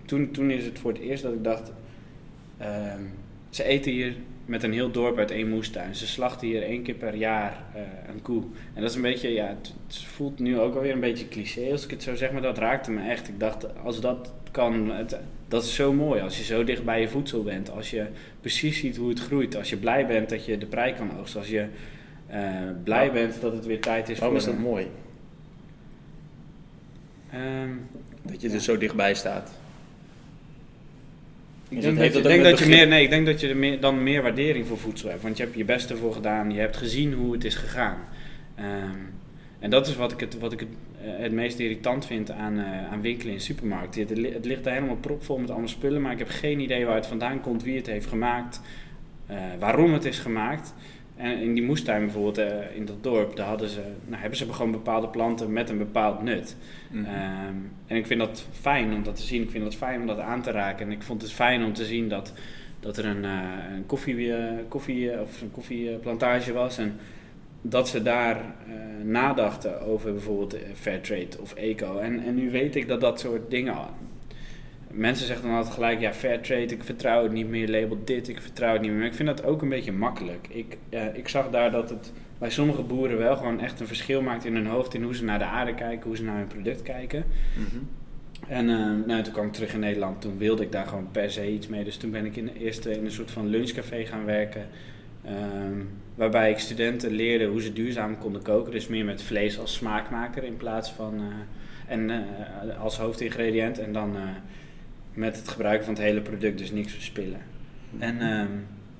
Toen, 0.04 0.30
toen 0.30 0.50
is 0.50 0.64
het 0.64 0.78
voor 0.78 0.92
het 0.92 1.00
eerst 1.00 1.22
dat 1.22 1.32
ik 1.32 1.44
dacht. 1.44 1.72
Um, 2.60 3.10
ze 3.50 3.64
eten 3.64 3.92
hier 3.92 4.16
met 4.48 4.62
een 4.62 4.72
heel 4.72 4.90
dorp 4.90 5.18
uit 5.18 5.30
één 5.30 5.48
moestuin. 5.48 5.94
Ze 5.94 6.06
slachten 6.06 6.46
hier 6.46 6.62
één 6.62 6.82
keer 6.82 6.94
per 6.94 7.14
jaar 7.14 7.62
uh, 7.74 7.80
een 8.08 8.22
koe. 8.22 8.42
En 8.74 8.80
dat 8.80 8.90
is 8.90 8.96
een 8.96 9.02
beetje, 9.02 9.32
ja, 9.32 9.46
het, 9.46 9.74
het, 9.86 9.96
voelt 9.96 10.38
nu 10.38 10.58
ook 10.58 10.74
alweer 10.74 10.92
een 10.92 11.00
beetje 11.00 11.28
cliché 11.28 11.70
als 11.72 11.84
ik 11.84 11.90
het 11.90 12.02
zo 12.02 12.14
zeg, 12.14 12.32
maar 12.32 12.42
dat 12.42 12.58
raakte 12.58 12.90
me 12.90 13.08
echt. 13.08 13.28
Ik 13.28 13.40
dacht, 13.40 13.78
als 13.82 14.00
dat 14.00 14.32
kan, 14.50 14.90
het, 14.90 15.18
dat 15.48 15.62
is 15.62 15.74
zo 15.74 15.92
mooi. 15.92 16.20
Als 16.20 16.38
je 16.38 16.44
zo 16.44 16.64
dicht 16.64 16.84
bij 16.84 17.00
je 17.00 17.08
voedsel 17.08 17.42
bent, 17.42 17.70
als 17.70 17.90
je 17.90 18.06
precies 18.40 18.78
ziet 18.78 18.96
hoe 18.96 19.08
het 19.08 19.20
groeit, 19.20 19.56
als 19.56 19.70
je 19.70 19.76
blij 19.76 20.06
bent 20.06 20.28
dat 20.28 20.44
je 20.44 20.58
de 20.58 20.66
prei 20.66 20.94
kan 20.94 21.18
oogsten, 21.18 21.40
als 21.40 21.48
je 21.48 21.66
uh, 22.30 22.36
blij 22.84 23.12
bent 23.12 23.40
dat 23.40 23.52
het 23.52 23.66
weer 23.66 23.80
tijd 23.80 24.08
is 24.08 24.18
waarom 24.18 24.40
voor... 24.40 24.48
Is 24.48 24.56
dat 24.56 24.64
mooi? 24.64 24.86
Um, 27.34 27.88
dat 28.22 28.40
je 28.40 28.48
ja. 28.48 28.54
er 28.54 28.60
zo 28.60 28.78
dichtbij 28.78 29.14
staat. 29.14 29.57
Ik 31.68 31.80
denk, 31.80 31.96
dat, 31.96 32.14
ik 32.14 32.22
denk 32.22 32.44
dat 32.44 32.58
je 32.58 32.66
meer, 32.66 32.86
nee, 32.86 33.02
ik 33.02 33.10
denk 33.10 33.26
dat 33.26 33.40
je 33.40 33.48
er 33.48 33.56
meer, 33.56 33.80
dan 33.80 34.02
meer 34.02 34.22
waardering 34.22 34.66
voor 34.66 34.78
voedsel 34.78 35.08
hebt. 35.08 35.22
Want 35.22 35.36
je 35.36 35.42
hebt 35.42 35.56
je 35.56 35.64
beste 35.64 35.96
voor 35.96 36.12
gedaan, 36.12 36.52
je 36.52 36.60
hebt 36.60 36.76
gezien 36.76 37.12
hoe 37.12 37.32
het 37.32 37.44
is 37.44 37.54
gegaan. 37.54 37.98
Um, 38.58 39.16
en 39.58 39.70
dat 39.70 39.86
is 39.86 39.96
wat 39.96 40.12
ik 40.12 40.20
het, 40.20 40.38
wat 40.38 40.52
ik 40.52 40.60
het, 40.60 40.68
het 41.00 41.32
meest 41.32 41.58
irritant 41.58 42.06
vind 42.06 42.30
aan, 42.30 42.58
uh, 42.58 42.92
aan 42.92 43.00
winkelen 43.00 43.34
in 43.34 43.40
supermarkten. 43.40 44.00
Het, 44.00 44.34
het, 44.34 44.44
ligt 44.44 44.66
er 44.66 44.72
helemaal 44.72 44.96
propvol 44.96 45.38
met 45.38 45.50
allemaal 45.50 45.68
spullen, 45.68 46.02
maar 46.02 46.12
ik 46.12 46.18
heb 46.18 46.28
geen 46.28 46.60
idee 46.60 46.84
waar 46.84 46.94
het 46.94 47.06
vandaan 47.06 47.40
komt, 47.40 47.62
wie 47.62 47.76
het 47.76 47.86
heeft 47.86 48.06
gemaakt, 48.06 48.60
uh, 49.30 49.36
waarom 49.58 49.92
het 49.92 50.04
is 50.04 50.18
gemaakt. 50.18 50.74
En 51.18 51.38
in 51.38 51.54
die 51.54 51.62
moestuin 51.62 52.04
bijvoorbeeld, 52.04 52.38
uh, 52.38 52.76
in 52.76 52.84
dat 52.84 53.02
dorp, 53.02 53.36
daar 53.36 53.46
hadden 53.46 53.68
ze, 53.68 53.80
nou, 54.06 54.20
hebben 54.20 54.38
ze 54.38 54.52
gewoon 54.52 54.70
bepaalde 54.70 55.08
planten 55.08 55.52
met 55.52 55.70
een 55.70 55.78
bepaald 55.78 56.22
nut. 56.22 56.56
Mm 56.90 57.04
-hmm. 57.04 57.14
um, 57.14 57.70
en 57.86 57.96
ik 57.96 58.06
vind 58.06 58.20
dat 58.20 58.46
fijn 58.50 58.92
om 58.92 59.02
dat 59.02 59.16
te 59.16 59.22
zien. 59.22 59.42
Ik 59.42 59.50
vind 59.50 59.64
het 59.64 59.74
fijn 59.74 60.00
om 60.00 60.06
dat 60.06 60.18
aan 60.18 60.42
te 60.42 60.50
raken. 60.50 60.86
En 60.86 60.92
ik 60.92 61.02
vond 61.02 61.22
het 61.22 61.32
fijn 61.32 61.64
om 61.64 61.72
te 61.72 61.84
zien 61.84 62.08
dat, 62.08 62.32
dat 62.80 62.96
er 62.96 63.04
een, 63.04 63.24
uh, 63.24 63.40
een 63.74 63.86
koffie, 63.86 64.16
uh, 64.16 64.36
koffie, 64.68 65.20
of 65.20 65.40
een 65.40 65.50
koffieplantage 65.50 66.52
was. 66.52 66.78
En 66.78 66.96
dat 67.62 67.88
ze 67.88 68.02
daar 68.02 68.54
nadachten 69.02 69.80
over 69.80 70.12
bijvoorbeeld 70.12 70.56
fair 70.74 71.00
trade 71.00 71.40
of 71.40 71.54
eco. 71.54 71.98
En, 71.98 72.24
en 72.24 72.34
nu 72.34 72.50
weet 72.50 72.76
ik 72.76 72.88
dat 72.88 73.00
dat 73.00 73.20
soort 73.20 73.50
dingen 73.50 73.74
mensen 74.98 75.26
zeggen 75.26 75.46
dan 75.46 75.56
altijd 75.56 75.74
gelijk, 75.74 76.00
ja, 76.00 76.12
fair 76.12 76.40
trade, 76.40 76.66
ik 76.66 76.84
vertrouw 76.84 77.22
het 77.22 77.32
niet 77.32 77.48
meer, 77.48 77.68
label 77.68 77.98
dit, 78.04 78.28
ik 78.28 78.40
vertrouw 78.40 78.72
het 78.72 78.80
niet 78.80 78.90
meer. 78.90 78.98
Maar 78.98 79.08
ik 79.08 79.14
vind 79.14 79.28
dat 79.28 79.44
ook 79.44 79.62
een 79.62 79.68
beetje 79.68 79.92
makkelijk. 79.92 80.46
Ik, 80.50 80.76
eh, 80.88 81.14
ik 81.14 81.28
zag 81.28 81.50
daar 81.50 81.70
dat 81.70 81.90
het 81.90 82.12
bij 82.38 82.50
sommige 82.50 82.82
boeren 82.82 83.18
wel 83.18 83.36
gewoon 83.36 83.60
echt 83.60 83.80
een 83.80 83.86
verschil 83.86 84.22
maakt 84.22 84.44
in 84.44 84.54
hun 84.54 84.66
hoofd, 84.66 84.94
in 84.94 85.02
hoe 85.02 85.14
ze 85.14 85.24
naar 85.24 85.38
de 85.38 85.44
aarde 85.44 85.74
kijken, 85.74 86.06
hoe 86.06 86.16
ze 86.16 86.24
naar 86.24 86.36
hun 86.36 86.46
product 86.46 86.82
kijken. 86.82 87.24
Mhm. 87.54 87.82
En 88.48 88.68
eh, 88.70 89.06
nou, 89.06 89.22
toen 89.22 89.32
kwam 89.32 89.46
ik 89.46 89.52
terug 89.52 89.72
in 89.72 89.80
Nederland. 89.80 90.20
Toen 90.20 90.38
wilde 90.38 90.62
ik 90.62 90.72
daar 90.72 90.86
gewoon 90.86 91.08
per 91.12 91.30
se 91.30 91.52
iets 91.52 91.68
mee. 91.68 91.84
Dus 91.84 91.96
toen 91.96 92.10
ben 92.10 92.24
ik 92.24 92.36
in, 92.36 92.48
eerst 92.48 92.86
in 92.86 93.04
een 93.04 93.10
soort 93.10 93.30
van 93.30 93.46
lunchcafé 93.46 94.04
gaan 94.04 94.24
werken. 94.24 94.66
ehm, 95.24 95.80
waarbij 96.14 96.50
ik 96.50 96.58
studenten 96.58 97.10
leerde 97.10 97.46
hoe 97.46 97.62
ze 97.62 97.72
duurzaam 97.72 98.18
konden 98.18 98.42
koken. 98.42 98.72
Dus 98.72 98.86
meer 98.86 99.04
met 99.04 99.22
vlees 99.22 99.58
als 99.58 99.74
smaakmaker 99.74 100.44
in 100.44 100.56
plaats 100.56 100.90
van... 100.90 101.14
eh, 101.18 101.92
en 101.92 102.26
als 102.78 102.98
hoofdingrediënt. 102.98 103.78
En 103.78 103.92
dan 103.92 104.16
met 105.18 105.36
het 105.36 105.48
gebruik 105.48 105.84
van 105.84 105.94
het 105.94 106.02
hele 106.02 106.20
product, 106.20 106.58
dus 106.58 106.70
niks 106.72 106.92
verspillen. 106.92 107.40
En 107.98 108.20
ehm, 108.20 108.46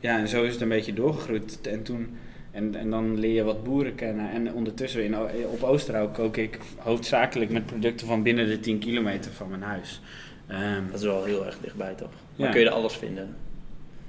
ja, 0.00 0.18
en 0.18 0.28
zo 0.28 0.42
is 0.44 0.52
het 0.52 0.61
een 0.61 0.68
beetje 0.68 0.92
doorgegroeid. 0.92 1.61
En 1.68 1.83
toen... 1.83 2.16
En, 2.50 2.74
en 2.74 2.90
dan 2.90 3.18
leer 3.18 3.35
je 3.35 3.42
wat 3.42 3.64
boeren 3.64 3.94
kennen. 3.94 4.31
En 4.31 4.52
ondertussen 4.52 5.04
in, 5.04 5.16
op 5.46 5.62
Oosterhout 5.62 6.12
kook 6.12 6.37
ik 6.37 6.59
hoofdzakelijk 6.76 7.50
met 7.50 7.66
producten 7.66 8.07
van 8.07 8.22
binnen 8.22 8.46
de 8.46 8.61
10 8.61 8.78
kilometer 8.78 9.33
van 9.33 9.48
mijn 9.48 9.62
huis. 9.62 10.00
Ehm, 10.46 10.83
Dat 10.90 10.98
is 11.00 11.07
wel 11.07 11.24
heel 11.24 11.46
erg 11.46 11.59
dichtbij, 11.61 11.94
toch? 11.94 12.11
Maar 12.37 12.46
Ja. 12.46 12.52
kun 12.52 12.61
je 12.61 12.66
er 12.66 12.72
alles 12.72 12.96
vinden? 12.96 13.35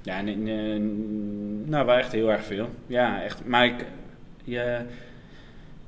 ja, 0.02 0.18
en, 0.18 1.70
nou, 1.70 1.86
wel 1.86 1.96
echt 1.96 2.12
heel 2.12 2.32
erg 2.32 2.44
veel. 2.44 2.70
Ja, 2.88 3.24
echt. 3.24 3.46
Maar 3.46 3.66
ik, 3.66 3.86
je, 4.44 4.80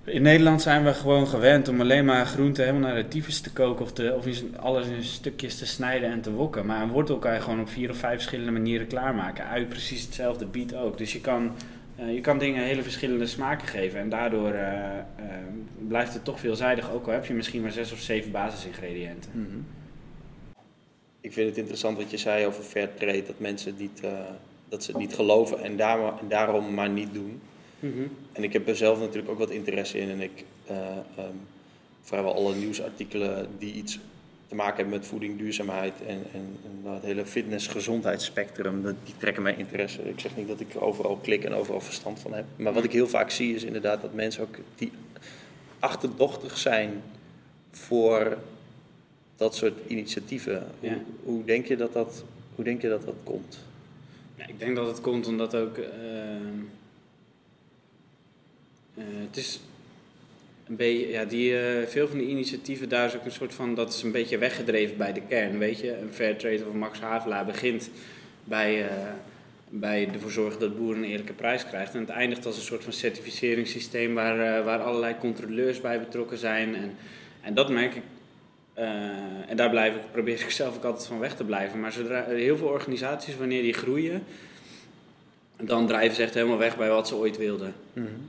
in 0.03 0.21
Nederland 0.21 0.61
zijn 0.61 0.83
we 0.83 0.93
gewoon 0.93 1.27
gewend 1.27 1.67
om 1.67 1.81
alleen 1.81 2.05
maar 2.05 2.25
groenten 2.25 2.65
helemaal 2.65 2.89
naar 2.89 3.01
de 3.01 3.07
tyfus 3.07 3.41
te 3.41 3.51
koken 3.51 3.85
of, 3.85 3.91
of 4.15 4.43
alles 4.55 4.87
in 4.87 5.03
stukjes 5.03 5.57
te 5.57 5.65
snijden 5.65 6.11
en 6.11 6.21
te 6.21 6.31
wokken. 6.31 6.65
Maar 6.65 6.81
een 6.81 6.91
wortel 6.91 7.17
kan 7.17 7.33
je 7.33 7.41
gewoon 7.41 7.59
op 7.59 7.69
vier 7.69 7.89
of 7.89 7.97
vijf 7.97 8.13
verschillende 8.13 8.51
manieren 8.51 8.87
klaarmaken. 8.87 9.47
Ui 9.47 9.65
precies 9.65 10.01
hetzelfde, 10.01 10.45
biet 10.45 10.75
ook. 10.75 10.97
Dus 10.97 11.13
je 11.13 11.21
kan, 11.21 11.51
eh, 11.95 12.13
je 12.13 12.21
kan 12.21 12.37
dingen 12.37 12.63
hele 12.63 12.83
verschillende 12.83 13.27
smaken 13.27 13.67
geven 13.67 13.99
en 13.99 14.09
daardoor 14.09 14.51
eh, 14.51 14.97
eh, 14.97 15.03
blijft 15.87 16.13
het 16.13 16.23
toch 16.23 16.39
veelzijdig. 16.39 16.91
Ook 16.91 17.05
al 17.05 17.13
heb 17.13 17.25
je 17.25 17.33
misschien 17.33 17.61
maar 17.61 17.71
zes 17.71 17.91
of 17.91 17.99
zeven 17.99 18.31
basisingrediënten. 18.31 19.31
Mhm. 19.33 19.57
Ik 21.21 21.33
vind 21.33 21.49
het 21.49 21.57
interessant 21.57 21.97
wat 21.97 22.11
je 22.11 22.17
zei 22.17 22.45
over 22.45 22.63
fair 22.63 22.89
trade, 22.93 23.23
dat 23.23 23.39
mensen 23.39 23.75
dat 24.69 24.83
ze 24.83 24.91
het 24.91 24.99
niet 24.99 25.13
geloven 25.13 25.63
en, 25.63 25.79
en 25.79 26.27
daarom 26.27 26.73
maar 26.73 26.89
niet 26.89 27.13
doen. 27.13 27.41
En 28.31 28.43
ik 28.43 28.53
heb 28.53 28.67
er 28.67 28.75
zelf 28.75 28.99
natuurlijk 28.99 29.29
ook 29.29 29.39
wat 29.39 29.49
interesse 29.49 29.99
in 29.99 30.09
en 30.09 30.21
ik 30.21 30.45
ehm, 30.67 31.35
vrijwel 32.01 32.33
alle 32.35 32.55
nieuwsartikelen 32.55 33.47
die 33.57 33.73
iets 33.73 33.99
te 34.47 34.55
maken 34.55 34.75
hebben 34.75 34.93
met 34.93 35.07
voeding, 35.07 35.37
duurzaamheid 35.37 35.93
en, 36.07 36.23
en, 36.33 36.57
en 36.83 36.91
het 36.93 37.03
hele 37.03 37.25
fitness-gezondheidsspectrum, 37.25 38.81
die 38.83 39.13
trekken 39.17 39.43
mijn 39.43 39.57
interesse. 39.57 40.09
Ik 40.09 40.19
zeg 40.19 40.35
niet 40.35 40.47
dat 40.47 40.59
ik 40.59 40.67
overal 40.79 41.15
klik 41.15 41.43
en 41.43 41.53
overal 41.53 41.81
verstand 41.81 42.19
van 42.19 42.33
heb. 42.33 42.45
Maar 42.55 42.73
wat 42.73 42.83
ik 42.83 42.91
heel 42.91 43.07
vaak 43.07 43.29
zie 43.29 43.55
is 43.55 43.63
inderdaad 43.63 44.01
dat 44.01 44.13
mensen 44.13 44.43
ook 44.43 44.57
die 44.75 44.91
achterdochtig 45.79 46.57
zijn 46.57 47.01
voor 47.71 48.37
dat 49.35 49.55
soort 49.55 49.73
initiatieven. 49.87 50.67
Ja. 50.79 50.89
Hoe, 50.89 51.01
hoe, 51.23 51.43
denk 51.43 51.65
je 51.65 51.77
dat 51.77 51.93
dat, 51.93 52.23
hoe 52.55 52.63
denk 52.63 52.81
je 52.81 52.89
dat 52.89 53.05
dat 53.05 53.15
komt? 53.23 53.59
Ja, 54.35 54.47
ik 54.47 54.59
denk 54.59 54.75
dat 54.75 54.87
het 54.87 55.01
komt 55.01 55.27
omdat 55.27 55.55
ook. 55.55 55.77
ehm, 55.77 55.91
eh, 55.93 56.80
het 59.27 59.37
is 59.37 59.59
een 60.67 60.75
beetje. 60.75 61.07
Ja, 61.09 61.25
die, 61.25 61.59
eh, 61.59 61.87
veel 61.87 62.07
van 62.07 62.17
die 62.17 62.27
initiatieven 62.27 62.89
daar 62.89 63.05
is 63.05 63.15
ook 63.15 63.25
een 63.25 63.31
soort 63.31 63.53
van. 63.53 63.75
Dat 63.75 63.93
is 63.93 64.03
een 64.03 64.11
beetje 64.11 64.37
weggedreven 64.37 64.97
bij 64.97 65.13
de 65.13 65.21
kern. 65.27 65.57
Weet 65.57 65.79
je, 65.79 65.97
een 65.97 66.13
Fairtrade 66.13 66.65
of 66.67 66.73
Max 66.73 66.99
Havelaar 66.99 67.45
begint 67.45 67.89
bij. 68.43 68.87
eh, 68.89 68.95
bij 69.73 70.09
ervoor 70.13 70.31
zorgen 70.31 70.59
dat 70.59 70.77
boeren 70.77 71.03
een 71.03 71.09
eerlijke 71.09 71.33
prijs 71.33 71.65
krijgt. 71.65 71.93
En 71.93 71.99
het 71.99 72.09
eindigt 72.09 72.45
als 72.45 72.55
een 72.55 72.61
soort 72.61 72.83
van 72.83 72.93
certificeringssysteem 72.93 74.13
waar, 74.13 74.39
eh, 74.57 74.65
waar 74.65 74.79
allerlei 74.79 75.15
controleurs 75.19 75.81
bij 75.81 75.99
betrokken 75.99 76.37
zijn. 76.37 76.75
En, 76.75 76.95
en 77.41 77.53
dat 77.53 77.69
merk 77.69 77.95
ik. 77.95 78.03
eh, 78.73 78.87
en 79.47 79.55
daar 79.57 79.69
blijf 79.69 79.95
ik, 79.95 80.01
probeer 80.11 80.41
ik 80.41 80.49
zelf 80.61 80.75
ook 80.75 80.83
altijd 80.83 81.07
van 81.07 81.19
weg 81.19 81.35
te 81.35 81.43
blijven. 81.43 81.79
Maar 81.79 81.91
zodra 81.91 82.25
heel 82.27 82.57
veel 82.57 82.67
organisaties, 82.67 83.37
wanneer 83.37 83.61
die 83.61 83.73
groeien, 83.73 84.23
dan 85.61 85.87
drijven 85.87 86.15
ze 86.15 86.21
echt 86.23 86.33
helemaal 86.33 86.57
weg 86.57 86.77
bij 86.77 86.89
wat 86.89 87.07
ze 87.07 87.15
ooit 87.15 87.37
wilden. 87.37 87.73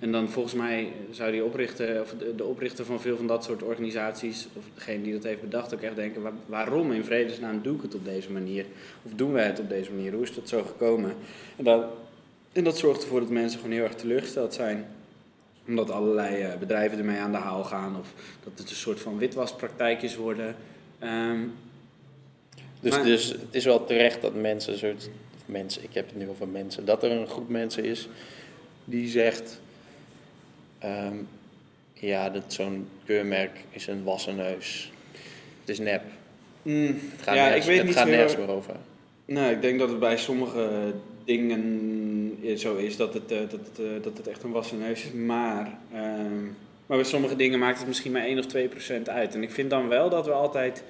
En 0.01 0.13
dan 0.13 0.29
volgens 0.31 0.55
mij 0.55 0.93
zou 1.11 1.33
die 1.33 1.45
oprichter, 1.45 2.01
of 2.01 2.15
de, 2.19 2.35
de 2.37 2.45
oprichter 2.45 2.85
van 2.85 3.01
veel 3.01 3.17
van 3.17 3.27
dat 3.27 3.45
soort 3.45 3.63
organisaties, 3.63 4.47
of 4.53 4.65
degene 4.75 5.03
die 5.03 5.13
dat 5.13 5.23
heeft 5.23 5.41
bedacht, 5.41 5.75
ook 5.75 5.81
echt 5.81 5.97
denken: 5.97 6.23
waar- 6.23 6.33
waarom 6.47 6.93
in 6.93 7.05
vredesnaam 7.05 7.61
doe 7.63 7.77
ik 7.77 7.83
het 7.83 7.95
op 7.95 8.05
deze 8.05 8.31
manier? 8.31 8.65
Of 9.03 9.13
doen 9.17 9.33
wij 9.33 9.45
het 9.47 9.59
op 9.61 9.69
deze 9.69 9.93
manier? 9.93 10.13
Hoe 10.13 10.23
is 10.23 10.35
dat 10.35 10.49
zo 10.49 10.63
gekomen? 10.63 11.15
En 11.57 11.65
dat, 11.65 11.85
en 12.53 12.65
dat 12.65 12.79
zorgt 12.79 13.03
ervoor 13.03 13.21
dat 13.21 13.31
mensen 13.31 13.61
gewoon 13.61 13.75
heel 13.75 13.85
erg 13.85 13.95
teleurgesteld 13.95 14.55
zijn. 14.55 14.87
Omdat 15.67 15.91
allerlei 15.91 16.43
eh, 16.43 16.57
bedrijven 16.59 16.99
ermee 16.99 17.19
aan 17.19 17.33
de 17.33 17.39
haal 17.39 17.65
gaan, 17.65 17.97
of 18.01 18.13
dat 18.45 18.53
het 18.59 18.71
een 18.71 18.77
soort 18.77 19.01
van 19.01 19.19
witwaspraktijkjes 19.19 20.17
worden. 20.17 20.55
Ehm, 20.99 21.39
Dus, 22.81 22.91
Maar- 22.93 23.05
dus 23.05 23.29
het 23.29 23.41
is 23.51 23.65
wel 23.65 23.85
terecht 23.85 24.23
dat 24.23 24.35
mensen, 24.35 24.79
soort, 24.79 25.09
mensen, 25.47 25.83
ik 25.83 25.95
heb 25.95 26.07
het 26.09 26.17
nu 26.17 26.29
over 26.29 26.49
mensen, 26.49 26.85
dat 26.85 27.03
er 27.03 27.11
een 27.11 27.27
groep 27.27 27.49
mensen 27.49 27.85
is 27.85 28.09
die 28.85 29.09
zegt, 29.09 29.61
ehm, 30.79 31.17
ja, 31.95 32.31
dat 32.31 32.43
zo'n 32.53 32.89
keurmerk 33.05 33.51
is 33.71 33.87
een 33.87 34.05
wassen 34.05 34.37
neus. 34.37 34.93
Het 35.61 35.69
is 35.69 35.79
nep. 35.79 36.03
mm, 36.63 36.87
Het 36.87 37.23
gaat, 37.23 37.35
ja, 37.35 37.43
nergens, 37.45 37.65
ik 37.65 37.69
weet 37.71 37.77
het 37.79 37.87
niet 37.87 37.97
gaat 37.97 38.07
nergens 38.07 38.33
erg- 38.33 38.47
meer 38.47 38.55
over. 38.57 38.75
Nou, 39.25 39.53
ik 39.53 39.63
denk 39.63 39.79
dat 39.79 39.89
het 39.89 39.99
bij 39.99 40.17
sommige 40.17 40.93
dingen 41.25 42.39
zo 42.57 42.77
is 42.77 42.97
dat 42.97 43.15
het, 43.15 43.33
eh, 43.33 43.39
dat 43.39 43.53
het, 43.53 43.79
eh, 43.79 44.03
dat 44.03 44.17
het 44.17 44.27
echt 44.29 44.43
een 44.43 44.51
wassen 44.51 44.79
neus 44.79 45.05
is. 45.05 45.13
Maar, 45.13 45.79
ehm, 45.93 46.43
maar 46.87 46.97
bij 46.97 47.05
sommige 47.05 47.37
dingen 47.37 47.59
maakt 47.59 47.79
het 47.79 47.87
misschien 47.87 48.13
maar 48.13 48.27
1 48.27 48.39
of 48.39 48.47
2 48.47 48.69
procent 48.69 49.09
uit. 49.09 49.35
En 49.35 49.43
ik 49.43 49.51
vind 49.51 49.71
dan 49.71 49.89
wel 49.89 50.09
dat 50.11 50.27
we 50.27 50.33
altijd. 50.33 50.83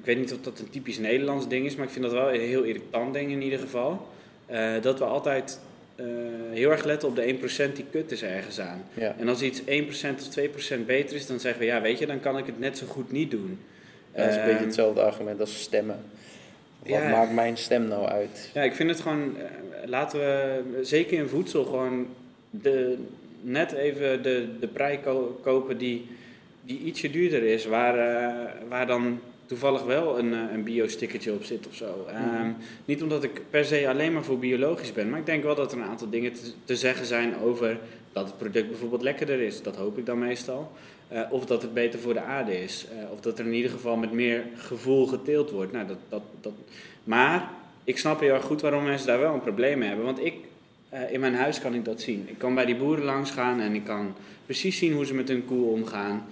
Ik 0.00 0.06
weet 0.06 0.18
niet 0.18 0.32
of 0.32 0.40
dat 0.40 0.58
een 0.58 0.70
typisch 0.70 0.98
Nederlands 0.98 1.48
ding 1.48 1.66
is, 1.66 1.76
maar 1.76 1.86
ik 1.86 1.92
vind 1.92 2.04
dat 2.04 2.12
wel 2.14 2.32
een 2.34 2.40
heel 2.40 2.62
irritant 2.62 3.14
ding 3.14 3.30
in 3.30 3.42
ieder 3.42 3.58
geval. 3.58 4.08
Eh, 4.46 4.72
dat 4.82 4.98
we 4.98 5.04
altijd 5.04 5.60
eh, 5.96 6.06
heel 6.50 6.70
erg 6.70 6.84
letten 6.84 7.08
op 7.08 7.16
de 7.16 7.22
1% 7.70 7.72
die 7.74 7.84
kut 7.90 8.12
is 8.12 8.22
ergens 8.22 8.60
aan. 8.60 8.82
Ja. 8.94 9.14
En 9.18 9.28
als 9.28 9.42
iets 9.42 9.60
1% 9.60 9.64
of 10.20 10.28
2% 10.74 10.86
beter 10.86 11.16
is, 11.16 11.26
dan 11.26 11.40
zeggen 11.40 11.60
we 11.60 11.66
ja, 11.66 11.80
weet 11.80 11.98
je, 11.98 12.06
dan 12.06 12.20
kan 12.20 12.38
ik 12.38 12.46
het 12.46 12.58
net 12.58 12.78
zo 12.78 12.86
goed 12.86 13.12
niet 13.12 13.30
doen. 13.30 13.58
Ja, 14.14 14.20
dat 14.22 14.28
is 14.30 14.36
een 14.36 14.42
beetje 14.42 14.56
Ehm, 14.56 14.64
hetzelfde 14.64 15.00
argument 15.02 15.40
als 15.40 15.60
stemmen. 15.62 15.98
Wat 16.78 16.88
ja. 16.88 17.08
maakt 17.10 17.32
mijn 17.32 17.56
stem 17.56 17.88
nou 17.88 18.06
uit? 18.06 18.50
Ja, 18.54 18.62
ik 18.62 18.74
vind 18.74 18.90
het 18.90 19.00
gewoon, 19.00 19.36
eh, 19.36 19.44
laten 19.88 20.18
we 20.18 20.60
zeker 20.82 21.18
in 21.18 21.28
voedsel 21.28 21.64
gewoon 21.64 22.06
de, 22.50 22.96
net 23.40 23.72
even 23.72 24.22
de, 24.22 24.46
de 24.60 24.66
prei 24.68 25.00
ko- 25.00 25.38
kopen 25.42 25.78
die, 25.78 26.06
die 26.64 26.78
ietsje 26.78 27.10
duurder 27.10 27.42
is, 27.42 27.64
waar, 27.66 27.96
waar 28.68 28.86
dan 28.86 29.20
toevallig 29.50 29.82
wel 29.82 30.18
een, 30.18 30.32
eh, 30.32 30.52
een 30.52 30.62
bio-stickertje 30.62 31.32
op 31.32 31.44
zit 31.44 31.66
of 31.66 31.74
zo. 31.74 32.06
Ehm, 32.08 32.50
niet 32.84 33.02
omdat 33.02 33.24
ik 33.24 33.42
per 33.50 33.64
se 33.64 33.88
alleen 33.88 34.12
maar 34.12 34.24
voor 34.24 34.38
biologisch 34.38 34.92
ben, 34.92 35.10
maar 35.10 35.18
ik 35.18 35.26
denk 35.26 35.42
wel 35.42 35.54
dat 35.54 35.72
er 35.72 35.78
een 35.78 35.84
aantal 35.84 36.10
dingen 36.10 36.32
te, 36.32 36.40
te 36.64 36.76
zeggen 36.76 37.06
zijn 37.06 37.36
over 37.36 37.78
dat 38.12 38.26
het 38.26 38.38
product 38.38 38.68
bijvoorbeeld 38.68 39.02
lekkerder 39.02 39.40
is. 39.40 39.62
Dat 39.62 39.76
hoop 39.76 39.98
ik 39.98 40.06
dan 40.06 40.18
meestal. 40.18 40.72
Eh, 41.08 41.22
of 41.30 41.46
dat 41.46 41.62
het 41.62 41.74
beter 41.74 42.00
voor 42.00 42.14
de 42.14 42.20
aarde 42.20 42.62
is. 42.62 42.86
Eh, 42.90 43.12
of 43.12 43.20
dat 43.20 43.38
er 43.38 43.46
in 43.46 43.52
ieder 43.52 43.70
geval 43.70 43.96
met 43.96 44.12
meer 44.12 44.44
gevoel 44.56 45.06
geteeld 45.06 45.50
wordt. 45.50 45.72
Nou, 45.72 45.86
dat, 45.86 45.98
dat, 46.08 46.22
dat. 46.40 46.52
Maar 47.04 47.50
ik 47.84 47.98
snap 47.98 48.20
heel 48.20 48.34
erg 48.34 48.44
goed 48.44 48.60
waarom 48.60 48.84
mensen 48.84 49.06
daar 49.06 49.20
wel 49.20 49.34
een 49.34 49.40
probleem 49.40 49.78
mee 49.78 49.88
hebben. 49.88 50.06
Want 50.06 50.24
ik, 50.24 50.34
in 51.10 51.20
mijn 51.20 51.34
huis 51.34 51.60
kan 51.60 51.74
ik 51.74 51.84
dat 51.84 52.00
zien. 52.00 52.24
Ik 52.28 52.38
kan 52.38 52.54
bij 52.54 52.64
die 52.64 52.76
boeren 52.76 53.04
langs 53.04 53.30
gaan 53.30 53.60
en 53.60 53.74
ik 53.74 53.84
kan 53.84 54.14
precies 54.46 54.78
zien 54.78 54.92
hoe 54.92 55.06
ze 55.06 55.14
met 55.14 55.28
hun 55.28 55.44
koe 55.44 55.70
omgaan. 55.70 56.26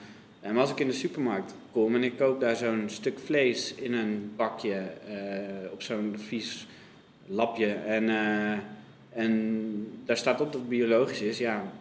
En 0.48 0.56
als 0.56 0.70
ik 0.70 0.80
in 0.80 0.86
de 0.86 0.92
supermarkt 0.92 1.54
kom 1.72 1.94
en 1.94 2.04
ik 2.04 2.16
koop 2.16 2.40
daar 2.40 2.56
zo'n 2.56 2.84
stuk 2.86 3.18
vlees 3.18 3.74
in 3.74 3.92
een 3.92 4.32
bakje 4.36 4.74
eh, 4.74 5.72
op 5.72 5.82
zo'n 5.82 6.14
vies 6.16 6.66
lapje 7.26 7.72
en, 7.72 8.08
eh, 8.08 8.58
en 9.22 10.02
daar 10.04 10.16
staat 10.16 10.40
op 10.40 10.52
dat 10.52 10.60
het 10.60 10.68
biologisch 10.68 11.20
is, 11.20 11.38
ja, 11.38 11.72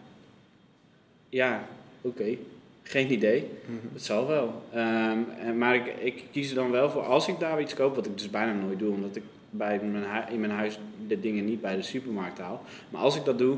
ja, 1.28 1.68
oké, 2.00 2.36
geen 2.82 3.12
idee. 3.12 3.50
Het 3.92 4.04
zal 4.04 4.26
wel. 4.26 4.62
Ehm, 4.72 5.18
en, 5.38 5.58
maar 5.58 5.74
ik, 5.74 5.86
ik 5.86 6.24
kies 6.30 6.48
er 6.48 6.54
dan 6.54 6.70
wel 6.70 6.90
voor, 6.90 7.02
als 7.02 7.28
ik 7.28 7.38
daar 7.38 7.60
iets 7.60 7.74
koop, 7.74 7.94
wat 7.94 8.06
ik 8.06 8.18
dus 8.18 8.30
bijna 8.30 8.52
nooit 8.52 8.78
doe, 8.78 8.94
omdat 8.94 9.16
ik 9.16 9.22
bij 9.50 9.80
mijn 9.80 10.28
in 10.30 10.40
mijn 10.40 10.52
huis 10.52 10.78
de 11.06 11.20
dingen 11.20 11.44
niet 11.44 11.60
bij 11.60 11.76
de 11.76 11.82
supermarkt 11.82 12.38
haal. 12.38 12.62
Maar 12.90 13.00
als 13.00 13.16
ik 13.16 13.24
dat 13.24 13.38
doe, 13.38 13.56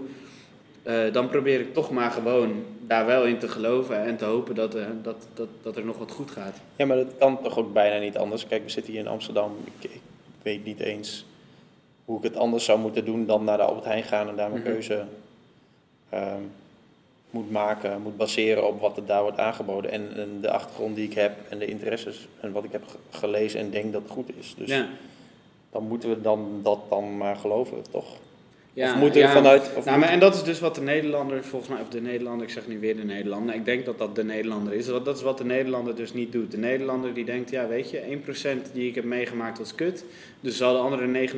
eh, 0.82 1.12
dan 1.12 1.28
probeer 1.28 1.60
ik 1.60 1.74
toch 1.74 1.90
maar 1.90 2.10
gewoon 2.10 2.62
daar 2.86 3.06
wel 3.06 3.24
in 3.26 3.38
te 3.38 3.48
geloven 3.48 4.02
en 4.04 4.16
te 4.16 4.24
hopen 4.24 4.54
dat, 4.54 4.74
eh, 4.74 4.84
dat, 5.02 5.26
dat, 5.34 5.48
dat 5.62 5.76
er 5.76 5.84
nog 5.84 5.98
wat 5.98 6.10
goed 6.10 6.30
gaat. 6.30 6.56
Ja, 6.76 6.86
maar 6.86 6.96
dat 6.96 7.16
kan 7.18 7.42
toch 7.42 7.58
ook 7.58 7.72
bijna 7.72 7.98
niet 7.98 8.16
anders. 8.16 8.46
Kijk, 8.46 8.62
we 8.64 8.70
zitten 8.70 8.92
hier 8.92 9.02
in 9.02 9.08
Amsterdam. 9.08 9.56
Ik, 9.78 9.90
ik 9.90 10.00
weet 10.42 10.64
niet 10.64 10.80
eens 10.80 11.24
hoe 12.04 12.18
ik 12.18 12.24
het 12.24 12.36
anders 12.36 12.64
zou 12.64 12.78
moeten 12.78 13.04
doen 13.04 13.26
dan 13.26 13.44
naar 13.44 13.56
de 13.56 13.62
Albert 13.62 13.84
Heijn 13.84 14.02
gaan 14.04 14.28
en 14.28 14.36
daar 14.36 14.50
mijn 14.50 14.62
Mhm. 14.62 14.70
keuze 14.70 15.04
ehm, 16.08 16.42
moet 17.30 17.50
maken, 17.50 18.02
moet 18.02 18.16
baseren 18.16 18.66
op 18.66 18.80
wat 18.80 18.96
er 18.96 19.06
daar 19.06 19.22
wordt 19.22 19.38
aangeboden. 19.38 19.90
En, 19.90 20.08
en 20.16 20.38
de 20.40 20.50
achtergrond 20.50 20.96
die 20.96 21.04
ik 21.04 21.14
heb 21.14 21.32
en 21.48 21.58
de 21.58 21.66
interesses 21.66 22.28
en 22.40 22.52
wat 22.52 22.64
ik 22.64 22.72
heb 22.72 22.82
ge- 22.88 23.18
gelezen 23.18 23.60
en 23.60 23.70
denk 23.70 23.92
dat 23.92 24.02
het 24.02 24.10
goed 24.10 24.30
is. 24.38 24.54
Dus 24.58 24.68
ja. 24.68 24.86
dan 25.70 25.82
moeten 25.88 26.08
we 26.08 26.20
dan, 26.20 26.60
dat 26.62 26.78
dan 26.88 27.16
maar 27.16 27.36
geloven, 27.36 27.76
toch? 27.90 28.06
Ja, 28.80 29.02
of 29.02 29.12
we 29.12 29.18
ja. 29.18 29.32
vanuit... 29.32 29.62
Of 29.62 29.84
Nou, 29.84 29.84
maar, 29.84 29.98
moet- 29.98 30.08
en 30.08 30.20
dat 30.20 30.34
is 30.34 30.42
dus 30.42 30.60
wat 30.60 30.74
de 30.74 30.80
Nederlander, 30.80 31.44
volgens 31.44 31.70
mij, 31.70 31.80
of 31.80 31.88
de 31.88 32.00
Nederlander, 32.00 32.46
ik 32.46 32.52
zeg 32.52 32.66
nu 32.66 32.78
weer 32.78 32.96
de 32.96 33.04
Nederlander, 33.04 33.54
ik 33.54 33.64
denk 33.64 33.84
dat 33.84 33.98
dat 33.98 34.14
de 34.14 34.24
Nederlander 34.24 34.72
is. 34.72 34.86
Dat, 34.86 35.04
dat 35.04 35.16
is 35.16 35.22
wat 35.22 35.38
de 35.38 35.44
Nederlander 35.44 35.96
dus 35.96 36.12
niet 36.12 36.32
doet. 36.32 36.50
De 36.50 36.58
Nederlander 36.58 37.14
die 37.14 37.24
denkt, 37.24 37.50
ja 37.50 37.68
weet 37.68 37.90
je, 37.90 38.18
1% 38.68 38.72
die 38.72 38.88
ik 38.88 38.94
heb 38.94 39.04
meegemaakt 39.04 39.58
was 39.58 39.74
kut, 39.74 40.04
dus 40.40 40.56
zal 40.56 40.72
de 40.72 40.78
andere 40.78 41.28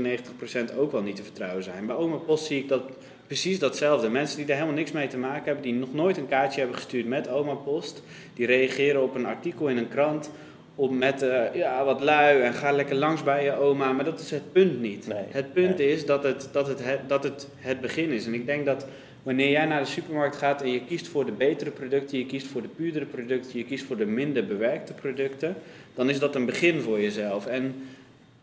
99% 0.73 0.79
ook 0.79 0.93
wel 0.93 1.03
niet 1.03 1.17
te 1.17 1.23
vertrouwen 1.23 1.63
zijn. 1.63 1.87
Bij 1.87 1.97
Oma 1.97 2.17
Post 2.17 2.45
zie 2.45 2.59
ik 2.59 2.69
dat 2.69 2.83
precies 3.27 3.59
datzelfde. 3.59 4.09
Mensen 4.09 4.37
die 4.37 4.47
er 4.47 4.55
helemaal 4.55 4.75
niks 4.75 4.93
mee 4.93 5.09
te 5.09 5.19
maken 5.19 5.45
hebben, 5.45 5.63
die 5.63 5.75
nog 5.75 5.95
nooit 5.95 6.17
een 6.17 6.29
kaartje 6.29 6.59
hebben 6.61 6.77
gestuurd 6.79 7.07
met 7.07 7.29
Oma 7.29 7.55
Post, 7.55 8.03
die 8.35 8.47
reageren 8.47 9.03
op 9.03 9.15
een 9.15 9.27
artikel 9.27 9.69
in 9.69 9.77
een 9.77 9.89
krant 9.89 10.31
op 10.75 10.91
met 10.91 11.23
eh, 11.23 11.55
ja, 11.55 11.85
wat 11.85 12.01
lui 12.01 12.41
en 12.41 12.55
ga 12.55 12.73
lekker 12.73 12.97
langs 12.97 13.23
bij 13.23 13.45
je 13.45 13.53
oma. 13.53 13.93
Maar 13.93 14.05
dat 14.05 14.21
is 14.21 14.31
het 14.31 14.53
punt 14.53 14.81
niet. 14.81 15.07
Nee, 15.07 15.25
het 15.29 15.53
punt 15.53 15.79
nee. 15.79 15.93
is 15.93 16.07
dat 16.07 16.23
het, 16.23 16.49
dat, 16.53 16.67
het, 16.67 16.85
het, 16.85 17.01
dat 17.09 17.25
het 17.25 17.49
het 17.57 17.81
begin 17.81 18.11
is. 18.11 18.27
En 18.27 18.35
ik 18.35 18.47
denk 18.47 18.67
dat 18.67 18.87
wanneer 19.23 19.51
jij 19.51 19.67
naar 19.67 19.81
de 19.81 19.87
supermarkt 19.87 20.37
gaat 20.37 20.63
en 20.63 20.71
je 20.71 20.85
kiest 20.85 21.09
voor 21.09 21.25
de 21.25 21.33
betere 21.33 21.71
producten, 21.71 22.19
je 22.19 22.27
kiest 22.27 22.47
voor 22.47 22.63
de 22.63 22.69
puurdere 22.69 23.05
producten, 23.05 23.59
je 23.59 23.65
kiest 23.65 23.85
voor 23.85 23.97
de 23.97 24.07
minder 24.07 24.47
bewerkte 24.47 24.93
producten, 24.93 25.57
dan 25.95 26.11
is 26.11 26.19
dat 26.19 26.35
een 26.35 26.47
begin 26.47 26.81
voor 26.81 27.01
jezelf. 27.01 27.47
En 27.47 27.75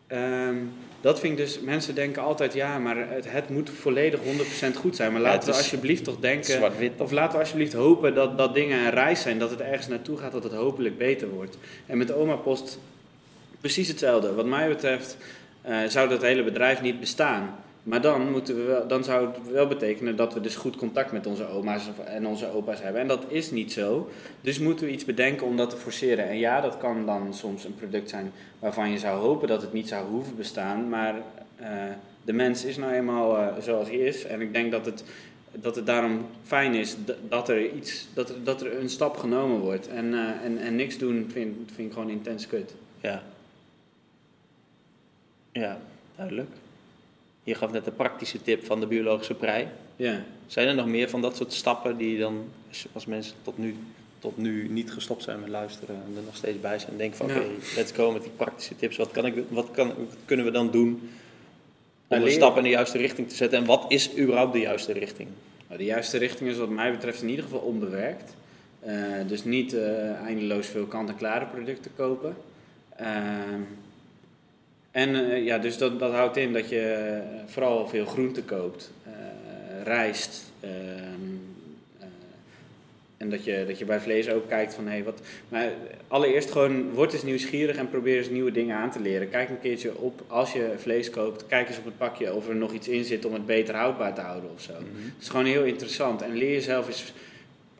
ehm, 0.06 0.56
dat 1.00 1.20
vind 1.20 1.38
ik 1.38 1.44
dus, 1.44 1.60
mensen 1.60 1.94
denken 1.94 2.22
altijd, 2.22 2.52
ja, 2.52 2.78
maar 2.78 3.08
het, 3.08 3.30
het 3.30 3.48
moet 3.48 3.70
volledig 3.70 4.20
100% 4.72 4.76
goed 4.76 4.96
zijn. 4.96 5.12
Maar 5.12 5.20
laten 5.20 5.48
we 5.48 5.56
alsjeblieft 5.56 6.04
toch 6.04 6.16
denken, 6.20 6.72
of 6.98 7.10
laten 7.10 7.32
we 7.32 7.38
alsjeblieft 7.38 7.72
hopen 7.72 8.14
dat, 8.14 8.38
dat 8.38 8.54
dingen 8.54 8.78
een 8.78 8.90
reis 8.90 9.20
zijn, 9.20 9.38
dat 9.38 9.50
het 9.50 9.60
ergens 9.60 9.88
naartoe 9.88 10.16
gaat, 10.16 10.32
dat 10.32 10.42
het 10.42 10.52
hopelijk 10.52 10.98
beter 10.98 11.28
wordt. 11.28 11.56
En 11.86 11.98
met 11.98 12.12
Oma 12.12 12.34
Post 12.34 12.78
precies 13.60 13.88
hetzelfde. 13.88 14.34
Wat 14.34 14.46
mij 14.46 14.68
betreft 14.68 15.16
eh, 15.62 15.78
zou 15.88 16.08
dat 16.08 16.22
hele 16.22 16.44
bedrijf 16.44 16.80
niet 16.80 17.00
bestaan. 17.00 17.58
Maar 17.82 18.00
dan, 18.00 18.30
moeten 18.30 18.56
we 18.56 18.84
dan 18.88 19.04
zou 19.04 19.26
het 19.26 19.52
wel 19.52 19.66
betekenen 19.66 20.16
dat 20.16 20.34
we 20.34 20.40
dus 20.40 20.56
goed 20.56 20.76
contact 20.76 21.12
met 21.12 21.26
onze 21.26 21.48
oma's 21.48 21.90
en 22.04 22.26
onze 22.26 22.52
opa's 22.52 22.82
hebben. 22.82 23.00
En 23.00 23.08
dat 23.08 23.24
is 23.28 23.50
niet 23.50 23.72
zo. 23.72 24.08
Dus 24.40 24.58
moeten 24.58 24.86
we 24.86 24.92
iets 24.92 25.04
bedenken 25.04 25.46
om 25.46 25.56
dat 25.56 25.70
te 25.70 25.76
forceren. 25.76 26.28
En 26.28 26.38
ja, 26.38 26.60
dat 26.60 26.78
kan 26.78 27.06
dan 27.06 27.34
soms 27.34 27.64
een 27.64 27.74
product 27.74 28.10
zijn 28.10 28.32
waarvan 28.58 28.90
je 28.90 28.98
zou 28.98 29.20
hopen 29.20 29.48
dat 29.48 29.62
het 29.62 29.72
niet 29.72 29.88
zou 29.88 30.06
hoeven 30.06 30.36
bestaan. 30.36 30.88
Maar 30.88 31.14
eh, 31.56 31.68
de 32.24 32.32
mens 32.32 32.64
is 32.64 32.76
nou 32.76 32.92
eenmaal 32.92 33.38
eh, 33.38 33.62
zoals 33.62 33.88
hij 33.88 33.98
is. 33.98 34.24
En 34.24 34.40
ik 34.40 34.52
denk 34.52 34.70
dat 34.70 34.86
het, 34.86 35.04
dat 35.52 35.76
het 35.76 35.86
daarom 35.86 36.26
fijn 36.42 36.74
is 36.74 36.96
dat 37.28 37.48
er, 37.48 37.70
iets, 37.70 38.08
dat 38.14 38.34
dat 38.42 38.60
er 38.60 38.80
een 38.80 38.90
stap 38.90 39.16
genomen 39.16 39.58
wordt. 39.58 39.88
En, 39.88 40.14
eh, 40.14 40.44
en, 40.44 40.58
en 40.58 40.76
niks 40.76 40.98
doen 40.98 41.28
vind, 41.32 41.56
vind 41.74 41.88
ik 41.88 41.92
gewoon 41.92 42.10
intens 42.10 42.46
kut. 42.46 42.74
Ja. 43.00 43.22
Ja, 45.52 45.78
duidelijk. 46.16 46.50
Je 47.42 47.54
gaf 47.54 47.70
net 47.70 47.84
de 47.84 47.90
praktische 47.90 48.42
tip 48.42 48.64
van 48.64 48.80
de 48.80 48.86
biologische 48.86 49.34
prei. 49.34 49.66
Ja. 49.96 50.22
Zijn 50.46 50.68
er 50.68 50.74
nog 50.74 50.86
meer 50.86 51.08
van 51.08 51.20
dat 51.20 51.36
soort 51.36 51.52
stappen 51.52 51.96
die 51.96 52.18
dan, 52.18 52.44
als- 52.92 53.06
mensen 53.06 53.34
tot 53.42 53.58
nu, 53.58 53.76
tot 54.18 54.36
nu 54.36 54.68
niet 54.68 54.92
gestopt 54.92 55.22
zijn 55.22 55.40
met 55.40 55.48
luisteren 55.48 55.94
en 55.94 56.16
er 56.16 56.22
nog 56.24 56.36
steeds 56.36 56.60
bij 56.60 56.78
zijn, 56.78 56.90
en 56.92 56.96
denken 56.98 57.16
van 57.16 57.26
Ja. 57.28 57.36
oké, 57.36 57.46
let's 57.76 57.92
go 57.92 58.12
met 58.12 58.22
die 58.22 58.30
praktische 58.36 58.76
tips. 58.76 58.96
Wat, 58.96 59.10
kan 59.10 59.26
ik, 59.26 59.34
wat, 59.48 59.70
kan, 59.70 59.86
wat 59.88 60.16
kunnen 60.24 60.44
we 60.46 60.52
dan 60.52 60.70
doen 60.70 60.88
om 62.06 62.16
een 62.16 62.22
leer- 62.22 62.32
stap 62.32 62.56
in 62.56 62.62
de 62.62 62.68
juiste 62.68 62.98
richting 62.98 63.28
te 63.28 63.34
zetten? 63.34 63.58
En 63.58 63.64
wat 63.64 63.84
is 63.88 64.16
überhaupt 64.18 64.52
de 64.52 64.58
juiste 64.60 64.92
richting? 64.92 65.28
Nou, 65.66 65.78
de 65.78 65.86
juiste 65.86 66.18
richting 66.18 66.50
is 66.50 66.56
wat 66.56 66.68
mij 66.68 66.90
betreft 66.90 67.22
in 67.22 67.28
ieder 67.28 67.44
geval 67.44 67.60
onbewerkt. 67.60 68.34
Eh, 68.80 68.94
dus 69.26 69.44
niet 69.44 69.74
eh, 69.74 70.12
eindeloos 70.22 70.66
veel 70.66 70.84
kant-en-klare 70.86 71.46
producten 71.46 71.90
kopen. 71.96 72.36
Ehm, 72.96 73.60
en 74.90 75.30
eh, 75.30 75.44
ja, 75.44 75.58
dus 75.58 75.78
dat, 75.78 75.98
dat 75.98 76.12
houdt 76.12 76.36
in 76.36 76.52
dat 76.52 76.68
je 76.68 76.80
eh, 76.80 77.40
vooral 77.46 77.88
veel 77.88 78.06
groente 78.06 78.42
koopt, 78.42 78.92
eh, 79.04 79.10
rijst. 79.84 80.52
ehm, 80.60 80.72
eh, 81.98 82.06
en 83.16 83.30
dat 83.30 83.44
je, 83.44 83.64
dat 83.66 83.78
je 83.78 83.84
bij 83.84 84.00
vlees 84.00 84.28
ook 84.28 84.48
kijkt 84.48 84.74
van 84.74 84.84
hé, 84.84 84.90
hey, 84.90 85.04
wat. 85.04 85.20
Maar 85.48 85.72
allereerst 86.08 86.50
gewoon 86.50 86.90
word 86.90 87.12
eens 87.12 87.22
nieuwsgierig 87.22 87.76
en 87.76 87.90
probeer 87.90 88.16
eens 88.16 88.28
nieuwe 88.28 88.52
dingen 88.52 88.76
aan 88.76 88.90
te 88.90 89.00
leren. 89.00 89.30
Kijk 89.30 89.48
een 89.48 89.60
keertje 89.60 89.96
op 89.96 90.22
als 90.26 90.52
je 90.52 90.72
vlees 90.76 91.10
koopt, 91.10 91.46
kijk 91.46 91.68
eens 91.68 91.78
op 91.78 91.84
het 91.84 91.98
pakje 91.98 92.34
of 92.34 92.48
er 92.48 92.56
nog 92.56 92.72
iets 92.72 92.88
in 92.88 93.04
zit 93.04 93.24
om 93.24 93.32
het 93.32 93.46
beter 93.46 93.74
houdbaar 93.74 94.14
te 94.14 94.20
houden 94.20 94.50
of 94.54 94.60
zo. 94.60 94.72
Het 94.72 95.22
is 95.22 95.28
gewoon 95.28 95.46
heel 95.46 95.64
interessant. 95.64 96.22
En 96.22 96.32
leer 96.32 96.52
jezelf 96.52 96.86
eens 96.86 97.12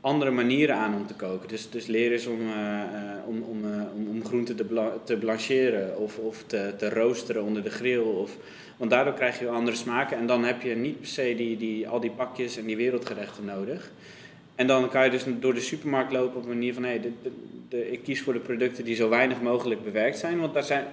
andere 0.00 0.30
manieren 0.30 0.76
aan 0.76 0.94
om 0.94 1.06
te 1.06 1.14
koken. 1.14 1.48
Dus, 1.48 1.70
dus 1.70 1.86
leer 1.86 2.12
eens 2.12 2.26
om, 2.26 2.40
eh, 2.40 2.80
eh, 2.82 2.88
om, 3.26 3.42
om, 3.42 3.64
eh, 3.64 4.08
om, 4.08 4.24
groenten 4.24 4.56
te, 4.56 4.90
te 5.04 5.16
blancheren 5.16 5.98
of, 5.98 6.18
of 6.18 6.44
te, 6.46 6.74
te 6.78 6.88
roosteren 6.88 7.42
onder 7.42 7.62
de 7.62 7.70
grill. 7.70 7.98
Of, 7.98 8.36
want 8.76 8.90
daardoor 8.90 9.14
krijg 9.14 9.38
je 9.38 9.48
andere 9.48 9.76
smaken. 9.76 10.16
En 10.16 10.26
dan 10.26 10.44
heb 10.44 10.62
je 10.62 10.74
niet 10.74 10.98
per 10.98 11.08
se 11.08 11.34
die, 11.36 11.56
die, 11.56 11.88
al 11.88 12.00
die 12.00 12.10
pakjes 12.10 12.56
en 12.56 12.66
die 12.66 12.76
wereldgerechten 12.76 13.44
nodig. 13.44 13.92
En 14.54 14.66
dan 14.66 14.88
kan 14.88 15.04
je 15.04 15.10
dus 15.10 15.24
door 15.40 15.54
de 15.54 15.60
supermarkt 15.60 16.12
lopen 16.12 16.36
op 16.36 16.42
een 16.42 16.48
manier 16.48 16.74
van... 16.74 16.82
De, 16.82 17.00
de, 17.22 17.30
de- 17.68 17.90
ik 17.90 18.02
kies 18.02 18.22
voor 18.22 18.32
de 18.32 18.38
producten 18.38 18.84
die 18.84 18.94
zo 18.94 19.08
weinig 19.08 19.40
mogelijk 19.40 19.84
bewerkt 19.84 20.18
zijn. 20.18 20.40
Want 20.40 20.54
daar 20.54 20.64
zijn, 20.64 20.84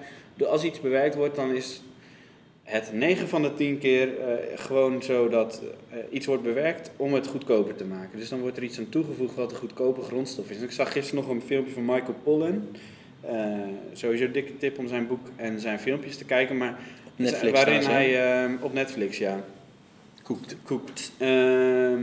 als 0.48 0.64
iets 0.64 0.82
bewerkt 0.82 1.16
wordt, 1.16 1.36
dan 1.36 1.52
is 1.56 1.82
het 2.70 2.94
9 2.94 3.28
van 3.28 3.42
de 3.42 3.54
10 3.54 3.78
keer 3.78 4.20
eh, 4.20 4.34
gewoon 4.56 5.04
zo 5.04 5.30
dat 5.30 5.62
eh, 5.90 5.98
iets 6.10 6.26
wordt 6.26 6.44
bewerkt 6.44 6.92
om 6.96 7.14
het 7.14 7.28
goedkoper 7.28 7.76
te 7.76 7.86
maken. 7.86 8.20
Dus 8.20 8.30
dan 8.30 8.40
wordt 8.40 8.58
er 8.58 8.64
iets 8.64 8.80
aan 8.80 8.90
toegevoegd 8.90 9.36
wat 9.36 9.52
een 9.52 9.58
goedkope 9.58 10.02
grondstof 10.02 10.50
is. 10.50 10.58
En 10.58 10.64
ik 10.64 10.72
zag 10.72 10.92
gisteren 10.92 11.24
nog 11.24 11.34
een 11.34 11.42
filmpje 11.42 11.74
van 11.74 11.86
Michael 11.86 12.16
Pollan. 12.24 12.68
Eh, 13.22 13.34
sowieso 13.94 14.24
een 14.24 14.32
dikke 14.32 14.58
tip 14.58 14.78
om 14.80 14.88
zijn 14.88 15.08
boek 15.08 15.28
en 15.36 15.60
zijn 15.60 15.80
filmpjes 15.80 16.18
te 16.18 16.26
kijken. 16.26 16.58
Maar 16.58 16.80
Netflix 17.16 17.54
waarin 17.64 17.82
hij 17.82 18.44
eh, 18.44 18.52
op 18.62 18.74
Netflix, 18.74 19.18
ja, 19.18 19.44
Koekt. 20.24 20.56
koekt. 20.64 21.12
Ehm, 21.18 22.02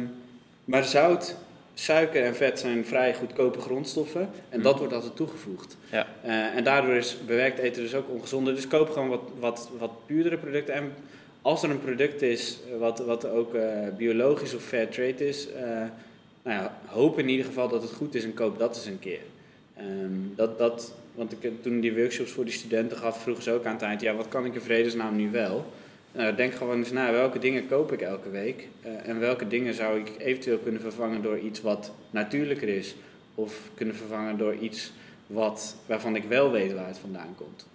maar 0.64 0.84
zout, 0.84 1.36
suiker 1.74 2.24
en 2.24 2.34
vet 2.36 2.58
zijn 2.58 2.84
vrij 2.86 3.14
goedkope 3.14 3.60
grondstoffen. 3.60 4.28
En 4.48 4.62
dat 4.62 4.70
Mhm. 4.70 4.78
wordt 4.78 4.94
altijd 4.94 5.16
toegevoegd. 5.16 5.76
Ja. 5.90 6.06
Eh, 6.22 6.56
en 6.56 6.64
daardoor 6.64 6.94
is 6.94 7.16
bewerkt 7.26 7.58
eten 7.58 7.82
dus 7.82 7.94
ook 7.94 8.08
ongezonder. 8.10 8.54
Dus 8.54 8.66
koop 8.68 8.90
gewoon 8.90 9.08
wat, 9.08 9.20
wat, 9.38 9.70
wat 9.78 9.90
puurdere 10.06 10.36
producten. 10.38 10.74
En 10.74 10.92
als 11.42 11.62
er 11.62 11.70
een 11.70 11.80
product 11.80 12.22
is 12.22 12.58
wat, 12.78 12.98
wat 12.98 13.26
ook 13.28 13.54
eh, 13.54 13.88
biologisch 13.96 14.54
of 14.54 14.62
fair 14.62 14.88
trade 14.88 15.28
is, 15.28 15.52
eh, 15.52 15.62
nou 16.42 16.62
ja, 16.62 16.78
hoop 16.86 17.18
in 17.18 17.28
ieder 17.28 17.46
geval 17.46 17.68
dat 17.68 17.82
het 17.82 17.92
goed 17.92 18.14
is 18.14 18.24
en 18.24 18.34
koop 18.34 18.58
dat 18.58 18.76
eens 18.76 18.86
een 18.86 18.98
keer. 18.98 19.20
Ehm, 19.76 19.86
dat, 20.36 20.58
dat, 20.58 20.94
want 21.14 21.32
ik, 21.32 21.62
toen 21.62 21.80
die 21.80 21.94
workshops 21.94 22.30
voor 22.30 22.44
die 22.44 22.54
studenten 22.54 22.96
gaf, 22.96 23.22
vroegen 23.22 23.44
ze 23.44 23.52
ook 23.52 23.64
aan 23.64 23.72
het 23.72 23.82
eind, 23.82 24.00
ja, 24.00 24.14
wat 24.14 24.28
kan 24.28 24.44
ik 24.44 24.54
in 24.54 24.60
vredesnaam 24.60 25.16
nu 25.16 25.30
wel? 25.30 25.66
Nou, 26.14 26.34
denk 26.34 26.54
gewoon 26.54 26.78
eens 26.78 26.90
na, 26.90 27.12
welke 27.12 27.38
dingen 27.38 27.66
koop 27.66 27.92
ik 27.92 28.00
elke 28.00 28.30
week? 28.30 28.68
Eh, 28.82 29.08
en 29.08 29.18
welke 29.18 29.48
dingen 29.48 29.74
zou 29.74 30.00
ik 30.00 30.12
eventueel 30.18 30.58
kunnen 30.58 30.80
vervangen 30.80 31.22
door 31.22 31.38
iets 31.38 31.60
wat 31.60 31.92
natuurlijker 32.10 32.68
is? 32.68 32.94
Of 33.34 33.70
kunnen 33.74 33.94
vervangen 33.94 34.38
door 34.38 34.54
iets 34.54 34.92
wat, 35.26 35.76
waarvan 35.86 36.16
ik 36.16 36.24
wel 36.24 36.50
weet 36.50 36.72
waar 36.72 36.86
het 36.86 36.98
vandaan 36.98 37.34
komt? 37.36 37.66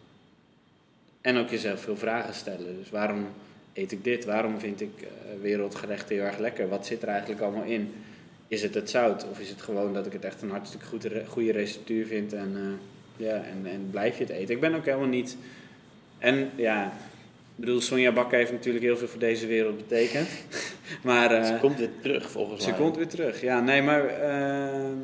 En 1.21 1.37
ook 1.37 1.49
jezelf 1.49 1.81
veel 1.81 1.97
vragen 1.97 2.33
stellen. 2.33 2.77
Dus 2.77 2.89
waarom 2.89 3.25
eet 3.73 3.91
ik 3.91 4.03
dit? 4.03 4.25
Waarom 4.25 4.59
vind 4.59 4.81
ik 4.81 5.01
eh, 5.01 5.07
wereldgerechten 5.41 6.15
heel 6.15 6.25
erg 6.25 6.37
lekker? 6.37 6.69
Wat 6.69 6.85
zit 6.85 7.01
er 7.01 7.07
eigenlijk 7.07 7.41
allemaal 7.41 7.63
in? 7.63 7.93
Is 8.47 8.61
het 8.61 8.73
het 8.73 8.89
zout? 8.89 9.29
Of 9.29 9.39
is 9.39 9.49
het 9.49 9.61
gewoon 9.61 9.93
dat 9.93 10.05
ik 10.05 10.13
het 10.13 10.25
echt 10.25 10.41
een 10.41 10.51
hartstikke 10.51 10.85
goede, 10.85 11.23
goede 11.27 11.51
receptuur 11.51 12.05
vind 12.05 12.33
en, 12.33 12.55
eh, 12.55 13.25
ja, 13.25 13.35
en, 13.35 13.65
en 13.71 13.87
blijf 13.91 14.17
je 14.17 14.23
het 14.23 14.33
eten? 14.33 14.55
Ik 14.55 14.61
ben 14.61 14.75
ook 14.75 14.85
helemaal 14.85 15.07
niet... 15.07 15.37
En 16.17 16.49
ja, 16.55 16.93
ik 17.59 17.65
bedoel, 17.65 17.81
Sonja 17.81 18.11
Bakker 18.11 18.37
heeft 18.37 18.51
natuurlijk 18.51 18.83
heel 18.85 18.97
veel 18.97 19.07
voor 19.07 19.19
deze 19.19 19.47
wereld 19.47 19.77
betekend. 19.77 20.27
maar 21.03 21.31
eh, 21.31 21.45
Ze 21.45 21.57
komt 21.59 21.77
weer 21.79 21.89
terug 22.01 22.31
volgens 22.31 22.63
ze 22.63 22.69
mij. 22.69 22.79
komt 22.79 22.95
weer 22.97 23.07
terug. 23.07 23.41
Ja, 23.41 23.59
nee, 23.61 23.81
maar... 23.81 24.05
ehm, 24.07 24.97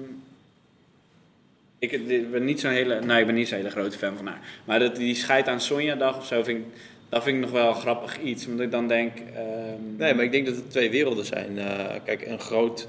ik, 1.79 2.31
ben 2.31 2.45
niet 2.45 2.59
zo'n 2.59 2.71
hele... 2.71 2.99
Nee, 3.01 3.19
ik 3.19 3.25
ben 3.25 3.35
niet 3.35 3.47
zo'n 3.47 3.57
hele 3.57 3.69
grote 3.69 3.97
fan 3.97 4.15
van 4.17 4.27
haar. 4.27 4.39
Maar 4.65 4.79
dat, 4.79 4.95
die 4.95 5.15
scheid 5.15 5.47
aan 5.47 5.61
Sonja-dag 5.61 6.17
of 6.17 6.25
zo, 6.25 6.43
vind 6.43 6.57
ik, 6.59 6.65
dat 7.09 7.23
vind 7.23 7.35
ik 7.35 7.41
nog 7.41 7.51
wel 7.51 7.67
een 7.69 7.75
grappig 7.75 8.21
iets. 8.21 8.47
Omdat 8.47 8.65
ik 8.65 8.71
dan 8.71 8.87
denk... 8.87 9.11
ehm, 9.35 9.95
Nee, 9.97 10.13
maar 10.13 10.23
ik 10.23 10.31
denk 10.31 10.45
dat 10.45 10.55
het 10.55 10.71
twee 10.71 10.89
werelden 10.89 11.25
zijn. 11.25 11.57
Eh, 11.57 11.95
kijk, 12.05 12.25
een 12.25 12.39
groot, 12.39 12.87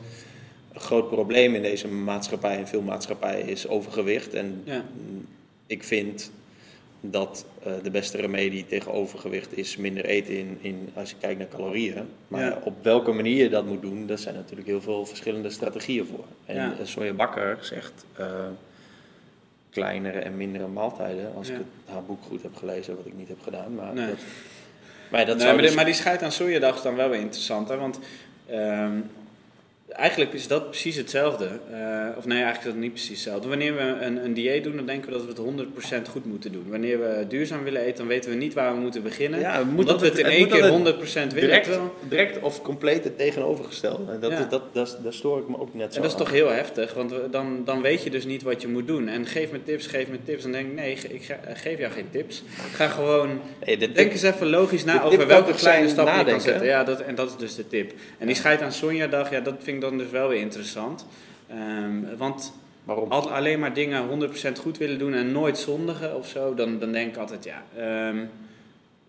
een 0.73 0.81
groot 0.81 1.09
probleem 1.11 1.55
in 1.55 1.63
deze 1.63 1.89
maatschappij, 1.89 2.59
in 2.59 2.67
veel 2.67 2.83
maatschappijen, 2.83 3.47
is 3.49 3.69
overgewicht. 3.69 4.35
En 4.35 4.61
Ja. 4.65 4.85
ik 5.67 5.85
vind 5.85 6.31
dat 7.11 7.47
eh, 7.63 7.73
de 7.83 7.91
beste 7.91 8.17
remedie 8.17 8.67
tegen 8.67 8.93
overgewicht 8.93 9.57
is 9.57 9.77
minder 9.77 10.05
eten 10.05 10.39
in, 10.39 10.59
in, 10.61 10.89
als 10.95 11.11
je 11.11 11.17
kijkt 11.21 11.39
naar 11.39 11.49
calorieën. 11.49 12.09
Maar 12.29 12.41
Ja. 12.45 12.59
op 12.65 12.75
welke 12.85 13.13
manier 13.13 13.43
je 13.43 13.49
dat 13.49 13.67
moet 13.67 13.83
doen, 13.83 14.07
daar 14.07 14.19
zijn 14.19 14.35
natuurlijk 14.35 14.69
heel 14.69 14.81
veel 14.81 15.07
verschillende 15.07 15.51
strategieën 15.51 16.07
voor. 16.07 16.25
En 16.47 16.55
Ja. 16.57 16.75
eh, 16.81 16.87
Sonja 16.87 17.13
Bakker 17.13 17.59
zegt 17.61 18.05
eh, 18.17 18.27
kleinere 19.71 20.19
en 20.19 20.37
mindere 20.37 20.67
maaltijden, 20.67 21.33
als 21.37 21.49
Ja. 21.49 21.53
ik 21.55 21.59
het, 21.61 21.93
haar 21.95 22.03
boek 22.05 22.23
goed 22.23 22.43
heb 22.43 22.57
gelezen, 22.57 22.97
wat 22.97 23.07
ik 23.07 23.17
niet 23.17 23.29
heb 23.29 23.43
gedaan. 23.43 23.75
Maar 23.75 23.95
Nee. 23.95 24.07
dat, 24.07 24.17
maar 25.11 25.27
dat 25.27 25.37
nee, 25.37 25.47
maar, 25.47 25.57
dus- 25.57 25.67
die, 25.67 25.77
maar 25.77 25.85
die 25.85 25.95
scheid 25.95 26.23
aan 26.23 26.33
Sonja-dag 26.33 26.75
is 26.77 26.83
dan 26.83 26.95
wel 26.97 27.09
weer 27.09 27.21
interessant, 27.21 27.69
hè? 27.69 27.77
Want 27.77 27.99
ehm, 28.47 28.93
Eigenlijk 29.89 30.33
is 30.33 30.49
dat 30.49 30.69
precies 30.71 30.97
hetzelfde. 30.97 31.49
Uh, 31.71 32.09
of 32.17 32.25
nee, 32.25 32.43
eigenlijk 32.43 32.67
is 32.67 32.73
dat 32.73 32.83
niet 32.83 32.93
precies 32.93 33.25
hetzelfde. 33.25 33.49
Wanneer 33.49 33.75
we 33.75 33.81
een, 33.81 34.25
een 34.25 34.35
dieet 34.35 34.65
doen, 34.65 34.77
dan 34.77 34.87
denken 34.87 35.13
we 35.13 35.19
dat 35.19 35.37
we 35.37 35.53
het 35.53 36.07
100% 36.09 36.11
goed 36.11 36.25
moeten 36.25 36.53
doen. 36.53 36.65
Wanneer 36.69 36.99
we 36.99 37.25
duurzaam 37.29 37.65
willen 37.65 37.81
eten, 37.81 37.97
dan 37.97 38.07
weten 38.07 38.31
we 38.31 38.37
niet 38.37 38.55
waar 38.55 38.75
we 38.75 38.81
moeten 38.81 39.03
beginnen. 39.03 39.41
Ja, 39.41 39.67
we 39.67 39.71
omdat 39.79 40.01
we 40.01 40.07
het 40.07 40.19
in 40.19 40.25
één 40.25 40.49
keer 40.49 40.63
100% 40.63 40.73
willen. 40.73 41.29
Direct, 41.35 41.79
direct 42.09 42.41
of 42.41 42.63
compleet 42.63 43.05
het 43.05 43.19
tegenovergestelde. 43.19 44.19
Dat, 44.19 44.51
dat, 44.51 44.63
dat, 44.73 44.99
daar 45.03 45.13
stoor 45.13 45.39
ik 45.39 45.49
me 45.49 45.59
ook 45.59 45.75
net 45.75 45.93
zo 45.93 45.97
En 45.97 46.03
dat 46.03 46.11
is 46.11 46.19
toch 46.19 46.31
heel 46.31 46.51
heftig, 46.51 46.95
want 46.95 47.11
we, 47.11 47.29
dan, 47.31 47.63
dan 47.65 47.83
weet 47.83 48.03
je 48.03 48.11
dus 48.11 48.25
niet 48.25 48.43
wat 48.43 48.63
je 48.63 48.69
moet 48.69 48.87
doen. 48.87 49.09
En 49.09 49.27
geef 49.27 49.53
me 49.53 49.63
tips, 49.63 49.87
geef 49.87 50.09
me 50.09 50.19
tips. 50.25 50.43
Dan 50.43 50.53
denk 50.53 50.67
ik, 50.69 50.75
nee, 50.75 50.93
ik 50.93 51.37
geef 51.55 51.79
jou 51.79 51.93
geen 51.93 52.11
tips. 52.11 52.43
Ga 52.73 52.89
gewoon, 52.89 53.41
denk 53.79 53.97
eens 53.97 54.23
even 54.23 54.47
logisch 54.47 54.85
na 54.85 55.03
over 55.03 55.27
welke 55.27 55.55
kleine 55.55 55.89
stappen 55.89 56.19
je 56.19 56.25
kan 56.25 56.41
zetten. 56.41 56.67
Ja, 56.67 56.85
dat, 56.85 57.01
en 57.01 57.15
dat 57.15 57.29
is 57.29 57.37
dus 57.37 57.55
de 57.55 57.67
tip. 57.67 57.93
En 58.19 58.27
die 58.27 58.37
scheid 58.37 58.63
aan 58.63 58.73
Sonja-dag, 58.73 59.31
ja, 59.31 59.41
dat 59.41 59.55
vind 59.63 59.76
ik 59.77 59.89
dan 59.89 59.99
dus 59.99 60.11
wel 60.11 60.29
weer 60.29 60.41
interessant. 60.41 61.07
Um, 61.51 62.17
want 62.17 62.53
Waarom? 62.85 63.11
alleen 63.11 63.59
maar 63.59 63.75
dingen 63.75 64.31
100% 64.55 64.61
goed 64.61 64.79
willen 64.79 64.99
doen 64.99 65.15
en 65.15 65.33
nooit 65.33 65.59
zondigen 65.59 66.17
of 66.17 66.29
zo, 66.29 66.55
dan, 66.55 66.79
dan 66.79 66.93
denk 66.93 67.11
ik 67.11 67.17
altijd, 67.17 67.45
ja, 67.45 67.65
um, 68.09 68.29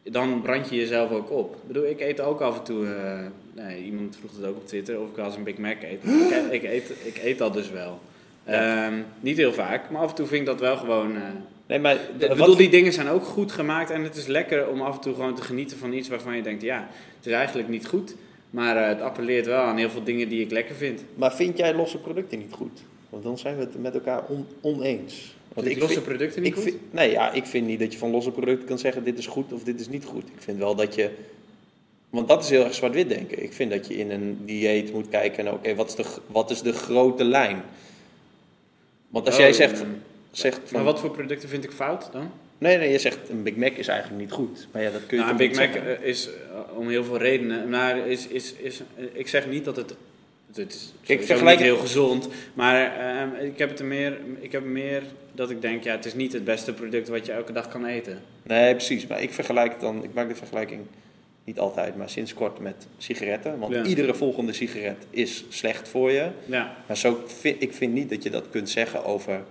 dan 0.04 0.42
brand 0.42 0.70
je 0.70 0.76
jezelf 0.76 1.12
ook 1.12 1.32
op. 1.32 1.56
Ik 1.56 1.68
bedoel, 1.68 1.86
ik 1.86 2.00
eet 2.00 2.20
ook 2.20 2.42
af 2.42 2.58
en 2.58 2.64
toe, 2.64 2.86
uh, 2.86 3.20
nee, 3.54 3.84
iemand 3.84 4.18
vroeg 4.20 4.32
het 4.36 4.46
ook 4.46 4.56
op 4.56 4.68
Twitter, 4.68 5.00
of 5.00 5.10
ik 5.10 5.18
als 5.18 5.36
een 5.36 5.44
Big 5.44 5.58
Mac 5.58 5.84
eet. 5.84 6.04
ik, 6.52 6.64
ik, 6.64 6.64
eet 6.64 6.92
ik 7.04 7.20
eet 7.24 7.38
dat 7.38 7.54
dus 7.54 7.70
wel. 7.70 8.00
Ja. 8.46 8.88
Um, 8.88 9.06
niet 9.20 9.38
heel 9.38 9.54
vaak, 9.54 9.90
maar 9.90 10.02
af 10.02 10.10
en 10.10 10.16
toe 10.16 10.28
vind 10.28 10.40
ik 10.40 10.48
dat 10.48 10.60
wel 10.60 10.78
gewoon... 10.78 11.16
Uh, 11.16 11.22
nee, 11.66 11.80
maar, 11.80 11.98
ik 12.18 12.30
bedoel, 12.30 12.56
die 12.56 12.70
dingen 12.70 12.94
zijn 12.94 13.08
ook 13.08 13.24
goed 13.24 13.52
gemaakt 13.52 13.90
en 13.90 14.04
het 14.04 14.16
is 14.16 14.28
lekker 14.28 14.68
om 14.68 14.82
af 14.82 14.96
en 14.96 15.02
toe 15.02 15.14
gewoon 15.14 15.36
te 15.36 15.42
genieten 15.42 15.78
van 15.78 15.94
iets 15.94 16.10
waarvan 16.10 16.36
je 16.36 16.42
denkt, 16.42 16.62
ja, 16.62 16.88
het 17.18 17.26
is 17.26 17.32
eigenlijk 17.32 17.70
niet 17.70 17.88
goed. 17.88 18.16
Maar 18.50 18.76
uh, 18.76 18.88
het 18.88 19.02
appelleert 19.02 19.46
wel 19.46 19.62
aan 19.62 19.78
heel 19.78 19.90
veel 19.90 20.04
dingen 20.04 20.30
die 20.30 20.42
ik 20.42 20.52
lekker 20.52 20.76
vind. 20.76 21.04
Maar 21.16 21.36
vind 21.36 21.58
jij 21.58 21.74
losse 21.74 21.98
producten 21.98 22.38
niet 22.40 22.54
goed? 22.54 22.82
Want 23.10 23.24
dan 23.24 23.38
zijn 23.38 23.58
we 23.58 23.62
het 23.62 23.82
met 23.82 23.94
elkaar 23.94 24.24
on 24.28 24.48
oneens. 24.62 25.36
Want 25.54 25.68
ik 25.68 25.78
losse 25.80 25.94
vind, 25.94 26.06
producten 26.06 26.42
niet 26.42 26.58
ik 26.58 26.64
goed? 26.64 26.74
nee, 26.92 27.12
ja, 27.12 27.32
ik 27.32 27.46
vind 27.46 27.68
niet 27.68 27.80
dat 27.80 27.94
je 27.94 28.00
van 28.00 28.12
losse 28.12 28.32
producten 28.32 28.68
kan 28.68 28.80
zeggen 28.80 29.04
dit 29.04 29.18
is 29.18 29.28
goed 29.28 29.54
of 29.54 29.64
dit 29.64 29.80
is 29.80 29.90
niet 29.90 30.06
goed. 30.06 30.24
Ik 30.24 30.42
vind 30.42 30.58
wel 30.58 30.76
dat 30.76 30.96
je... 30.96 31.12
Want 32.10 32.28
dat 32.28 32.44
is 32.44 32.50
heel 32.50 32.64
erg 32.64 32.74
zwart-wit 32.74 33.10
denken. 33.10 33.44
Ik 33.44 33.54
vind 33.54 33.72
dat 33.72 33.88
je 33.88 33.98
in 33.98 34.12
een 34.12 34.40
dieet 34.46 34.94
moet 34.94 35.10
kijken 35.10 35.44
naar 35.44 35.54
oké, 35.54 35.76
wat, 35.76 35.88
is 35.88 35.96
de, 35.96 36.06
wat 36.28 36.52
is 36.52 36.62
de 36.62 36.74
grote 36.74 37.24
lijn? 37.24 37.62
Want 39.10 39.26
als 39.26 39.36
oh, 39.36 39.42
jij 39.42 39.54
zegt... 39.54 39.84
zegt 40.32 40.60
van, 40.64 40.72
maar 40.72 40.84
wat 40.84 41.00
voor 41.00 41.12
producten 41.12 41.50
vind 41.50 41.64
ik 41.64 41.72
fout 41.72 42.10
dan? 42.12 42.32
Nee, 42.58 42.78
nee, 42.78 42.92
je 42.92 43.00
zegt 43.00 43.30
een 43.30 43.44
Big 43.44 43.56
Mac 43.56 43.72
is 43.72 43.88
eigenlijk 43.88 44.22
niet 44.22 44.32
goed. 44.32 44.68
Maar 44.72 44.82
ja, 44.82 44.92
dat 44.92 45.06
kun 45.06 45.18
je 45.18 45.24
nou, 45.24 45.32
een 45.32 45.48
Big 45.48 45.56
Mac 45.56 45.74
zeggen. 45.74 46.04
is 46.04 46.28
eh, 46.28 46.47
om 46.78 46.90
heel 46.90 47.04
veel 47.04 47.18
redenen. 47.18 47.70
Maar 47.70 48.08
is, 48.08 48.28
is, 48.28 48.54
is, 48.54 48.82
ik 49.14 49.28
zeg 49.28 49.48
niet 49.48 49.66
dat 49.66 49.76
het. 49.76 49.96
Het 50.54 50.74
is 50.74 50.94
ik 51.06 51.24
vergelijk 51.24 51.58
niet 51.58 51.66
heel 51.66 51.78
gezond. 51.78 52.30
Maar 52.54 52.98
uh, 53.36 53.44
ik, 53.44 53.58
heb 53.58 53.70
het 53.70 53.84
meer, 53.84 54.18
ik 54.40 54.52
heb 54.52 54.64
meer 54.64 55.04
dat 55.32 55.50
ik 55.50 55.62
denk, 55.62 55.84
ja, 55.84 55.92
het 55.92 56.06
is 56.06 56.14
niet 56.14 56.34
het 56.34 56.44
beste 56.44 56.74
product 56.74 57.08
wat 57.08 57.26
je 57.26 57.32
elke 57.32 57.52
dag 57.52 57.68
kan 57.68 57.86
eten. 57.86 58.22
Nee, 58.44 58.76
precies. 58.76 59.08
Maar 59.08 59.22
ik 59.22 59.32
vergelijk 59.32 59.80
dan, 59.80 60.04
ik 60.04 60.14
maak 60.14 60.30
de 60.30 60.36
vergelijking 60.36 60.82
niet 61.44 61.60
altijd, 61.60 61.96
maar 61.96 62.10
sinds 62.10 62.34
kort 62.34 62.60
met 62.60 62.88
sigaretten. 62.98 63.60
Want 63.60 63.88
iedere 63.88 64.14
volgende 64.14 64.54
sigaret 64.54 65.06
is 65.10 65.46
slecht 65.50 65.90
voor 65.90 66.12
je. 66.12 66.30
Ja. 66.46 66.76
Maar 66.88 66.98
zo 66.98 67.24
vind, 67.26 67.62
ik 67.62 67.74
vind 67.74 67.94
niet 67.94 68.10
dat 68.10 68.24
je 68.24 68.30
dat 68.30 68.50
kunt 68.50 68.70
zeggen 68.70 69.06
over 69.06 69.44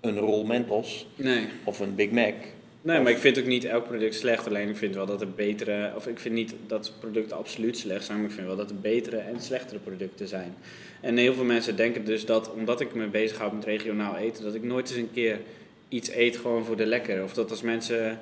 een 0.00 0.18
rol 0.18 0.44
Mentos 0.44 1.06
nee. 1.16 1.48
of 1.64 1.80
een 1.80 1.94
Big 1.94 2.10
Mac. 2.10 2.34
Nee, 2.82 3.00
maar 3.00 3.12
ik 3.12 3.18
vind 3.18 3.38
ook 3.38 3.44
niet 3.46 3.64
elk 3.64 3.84
product 3.84 4.14
slecht. 4.14 4.46
Alleen 4.46 4.68
ik 4.68 4.76
vind 4.76 4.94
wel 4.94 5.06
dat 5.06 5.20
er 5.20 5.30
betere, 5.30 5.92
of 5.96 6.06
ik 6.06 6.18
vind 6.18 6.34
niet 6.34 6.54
dat 6.66 6.92
producten 7.00 7.36
absoluut 7.36 7.78
slecht 7.78 8.04
zijn, 8.04 8.18
maar 8.18 8.26
ik 8.26 8.34
vind 8.34 8.46
wel 8.46 8.56
dat 8.56 8.70
er 8.70 8.80
betere 8.80 9.16
en 9.16 9.40
slechtere 9.40 9.78
producten 9.78 10.28
zijn. 10.28 10.54
En 11.00 11.16
heel 11.16 11.34
veel 11.34 11.44
mensen 11.44 11.76
denken 11.76 12.04
dus 12.04 12.24
dat 12.24 12.52
omdat 12.52 12.80
ik 12.80 12.94
me 12.94 13.06
bezighoud 13.06 13.52
met 13.52 13.64
regionaal 13.64 14.16
eten, 14.16 14.44
dat 14.44 14.54
ik 14.54 14.62
nooit 14.62 14.88
eens 14.88 14.98
een 14.98 15.12
keer 15.12 15.40
iets 15.88 16.10
eet 16.10 16.36
gewoon 16.36 16.64
voor 16.64 16.76
de 16.76 16.86
lekker. 16.86 17.22
Of 17.22 17.34
dat 17.34 17.50
als 17.50 17.62
mensen. 17.62 18.18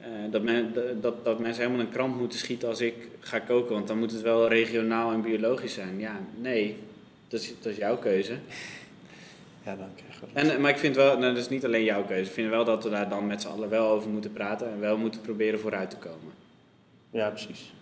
Uh, 0.00 0.06
dat, 0.30 0.42
men, 0.42 0.72
dat, 1.00 1.24
dat 1.24 1.38
mensen 1.38 1.62
helemaal 1.62 1.86
een 1.86 1.92
kramp 1.92 2.18
moeten 2.18 2.38
schieten 2.38 2.68
als 2.68 2.80
ik 2.80 2.94
ga 3.20 3.38
koken, 3.38 3.74
want 3.74 3.88
dan 3.88 3.98
moet 3.98 4.12
het 4.12 4.20
wel 4.20 4.48
regionaal 4.48 5.12
en 5.12 5.22
biologisch 5.22 5.74
zijn. 5.74 5.98
Ja, 5.98 6.20
nee, 6.40 6.76
dat 7.28 7.40
is, 7.40 7.52
dat 7.60 7.72
is 7.72 7.78
jouw 7.78 7.96
keuze. 7.96 8.32
Ja, 9.68 9.76
dan 9.76 9.88
krijg 9.94 10.44
je 10.44 10.52
en, 10.52 10.60
Maar 10.60 10.70
ik 10.70 10.78
vind 10.78 10.96
wel, 10.96 11.18
nou, 11.18 11.34
dat 11.34 11.42
is 11.42 11.48
niet 11.48 11.64
alleen 11.64 11.84
jouw 11.84 12.04
keuze. 12.04 12.24
Ik 12.24 12.34
vind 12.34 12.50
wel 12.50 12.64
dat 12.64 12.84
we 12.84 12.90
daar 12.90 13.08
dan 13.08 13.26
met 13.26 13.42
z'n 13.42 13.48
allen 13.48 13.68
wel 13.68 13.88
over 13.88 14.10
moeten 14.10 14.32
praten 14.32 14.70
en 14.70 14.80
wel 14.80 14.96
moeten 14.96 15.20
proberen 15.20 15.60
vooruit 15.60 15.90
te 15.90 15.96
komen. 15.96 16.32
Ja, 17.10 17.28
precies. 17.28 17.72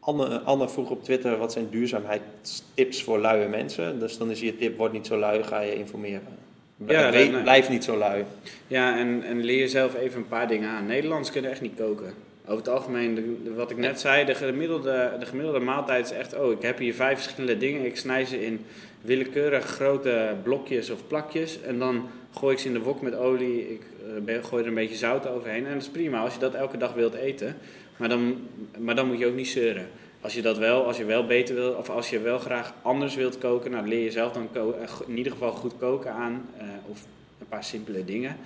Anne, 0.00 0.40
Anne 0.40 0.68
vroeg 0.68 0.90
op 0.90 1.04
Twitter 1.04 1.36
wat 1.36 1.52
zijn 1.52 1.68
duurzaamheidstips 1.70 3.02
voor 3.02 3.18
luie 3.18 3.48
mensen. 3.48 3.98
Dus 3.98 4.18
dan 4.18 4.30
is 4.30 4.40
je 4.40 4.56
tip, 4.56 4.76
word 4.76 4.92
niet 4.92 5.06
zo 5.06 5.16
lui, 5.16 5.42
ga 5.42 5.60
je 5.60 5.74
informeren. 5.74 6.36
Blijf, 6.76 7.30
ja, 7.30 7.42
blijf 7.42 7.68
niet 7.68 7.84
zo 7.84 7.96
lui. 7.96 8.24
Ja, 8.66 8.98
en, 8.98 9.22
en 9.22 9.44
leer 9.44 9.58
jezelf 9.58 9.94
even 9.94 10.18
een 10.18 10.28
paar 10.28 10.48
dingen 10.48 10.68
aan. 10.68 10.86
Nederlanders 10.86 11.30
kunnen 11.30 11.50
echt 11.50 11.60
niet 11.60 11.76
koken. 11.76 12.14
Over 12.44 12.56
het 12.56 12.68
algemeen, 12.68 13.38
wat 13.56 13.70
ik 13.70 13.76
net 13.76 14.00
zei, 14.00 14.24
de 14.24 14.34
gemiddelde, 14.34 15.16
de 15.18 15.26
gemiddelde 15.26 15.60
maaltijd 15.60 16.04
is 16.04 16.12
echt... 16.12 16.36
oh, 16.36 16.50
ik 16.50 16.62
heb 16.62 16.78
hier 16.78 16.94
vijf 16.94 17.20
verschillende 17.22 17.58
dingen, 17.58 17.86
ik 17.86 17.96
snij 17.96 18.24
ze 18.24 18.44
in 18.44 18.64
willekeurig 19.02 19.64
grote 19.64 20.36
blokjes 20.42 20.90
of 20.90 21.06
plakjes. 21.06 21.62
En 21.62 21.78
dan 21.78 22.08
gooi 22.34 22.54
ik 22.54 22.60
ze 22.60 22.66
in 22.66 22.72
de 22.72 22.80
wok 22.80 23.02
met 23.02 23.14
olie. 23.14 23.70
Ik 23.70 23.82
uh, 24.26 24.44
gooi 24.44 24.62
er 24.62 24.68
een 24.68 24.74
beetje 24.74 24.96
zout 24.96 25.28
overheen. 25.28 25.66
En 25.66 25.72
dat 25.72 25.82
is 25.82 25.88
prima 25.88 26.20
als 26.20 26.34
je 26.34 26.40
dat 26.40 26.54
elke 26.54 26.76
dag 26.76 26.94
wilt 26.94 27.14
eten. 27.14 27.56
Maar 27.96 28.08
dan, 28.08 28.36
maar 28.78 28.94
dan 28.94 29.06
moet 29.06 29.18
je 29.18 29.26
ook 29.26 29.34
niet 29.34 29.48
zeuren. 29.48 29.88
Als 30.20 30.34
je 30.34 30.42
dat 30.42 30.58
wel, 30.58 30.86
als 30.86 30.96
je 30.96 31.04
wel 31.04 31.26
beter 31.26 31.54
wil, 31.54 31.72
of 31.72 31.90
als 31.90 32.10
je 32.10 32.20
wel 32.20 32.38
graag 32.38 32.74
anders 32.82 33.14
wilt 33.14 33.38
koken, 33.38 33.70
nou 33.70 33.88
leer 33.88 34.02
je 34.04 34.10
zelf 34.10 34.32
dan 34.32 34.48
eh, 34.54 34.62
in 35.06 35.16
ieder 35.16 35.32
geval 35.32 35.52
goed 35.52 35.78
koken 35.78 36.12
aan. 36.12 36.48
Uh, 36.56 36.62
of 36.86 37.04
een 37.38 37.48
paar 37.48 37.64
simpele 37.64 38.04
dingen. 38.04 38.36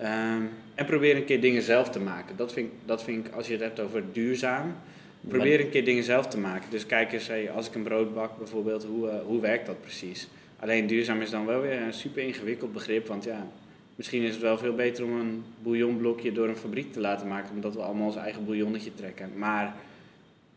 Um, 0.00 0.50
en 0.74 0.86
probeer 0.86 1.16
een 1.16 1.24
keer 1.24 1.40
dingen 1.40 1.62
zelf 1.62 1.88
te 1.88 2.00
maken. 2.00 2.36
Dat 2.36 2.52
vind, 2.52 2.70
dat 2.84 3.02
vind 3.02 3.26
ik, 3.26 3.34
als 3.34 3.46
je 3.46 3.52
het 3.52 3.62
hebt 3.62 3.80
over 3.80 4.02
duurzaam, 4.12 4.76
Probeer 5.28 5.60
een 5.60 5.70
keer 5.70 5.84
dingen 5.84 6.04
zelf 6.04 6.26
te 6.26 6.38
maken. 6.38 6.70
Dus 6.70 6.86
kijk 6.86 7.12
eens, 7.12 7.30
als 7.54 7.68
ik 7.68 7.74
een 7.74 7.82
brood 7.82 8.14
bak 8.14 8.38
bijvoorbeeld, 8.38 8.84
hoe, 8.84 9.06
uh, 9.06 9.14
hoe 9.26 9.40
werkt 9.40 9.66
dat 9.66 9.80
precies? 9.80 10.28
Alleen 10.58 10.86
duurzaam 10.86 11.20
is 11.20 11.30
dan 11.30 11.46
wel 11.46 11.60
weer 11.60 11.82
een 11.82 11.92
super 11.92 12.22
ingewikkeld 12.22 12.72
begrip. 12.72 13.06
Want 13.06 13.24
ja, 13.24 13.46
misschien 13.94 14.22
is 14.22 14.32
het 14.32 14.42
wel 14.42 14.58
veel 14.58 14.74
beter 14.74 15.04
om 15.04 15.20
een 15.20 15.44
bouillonblokje 15.62 16.32
door 16.32 16.48
een 16.48 16.56
fabriek 16.56 16.92
te 16.92 17.00
laten 17.00 17.28
maken. 17.28 17.54
Omdat 17.54 17.74
we 17.74 17.80
allemaal 17.80 18.06
ons 18.06 18.16
eigen 18.16 18.44
bouillonnetje 18.44 18.94
trekken. 18.94 19.30
Maar 19.36 19.74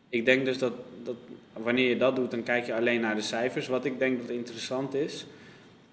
ik 0.09 0.25
denk 0.25 0.45
dus 0.45 0.57
dat, 0.57 0.73
dat 1.03 1.15
wanneer 1.53 1.89
je 1.89 1.97
dat 1.97 2.15
doet, 2.15 2.31
dan 2.31 2.43
kijk 2.43 2.65
je 2.65 2.73
alleen 2.73 3.01
naar 3.01 3.15
de 3.15 3.21
cijfers. 3.21 3.67
Wat 3.67 3.85
ik 3.85 3.99
denk 3.99 4.21
dat 4.21 4.29
interessant 4.29 4.93
is, 4.93 5.25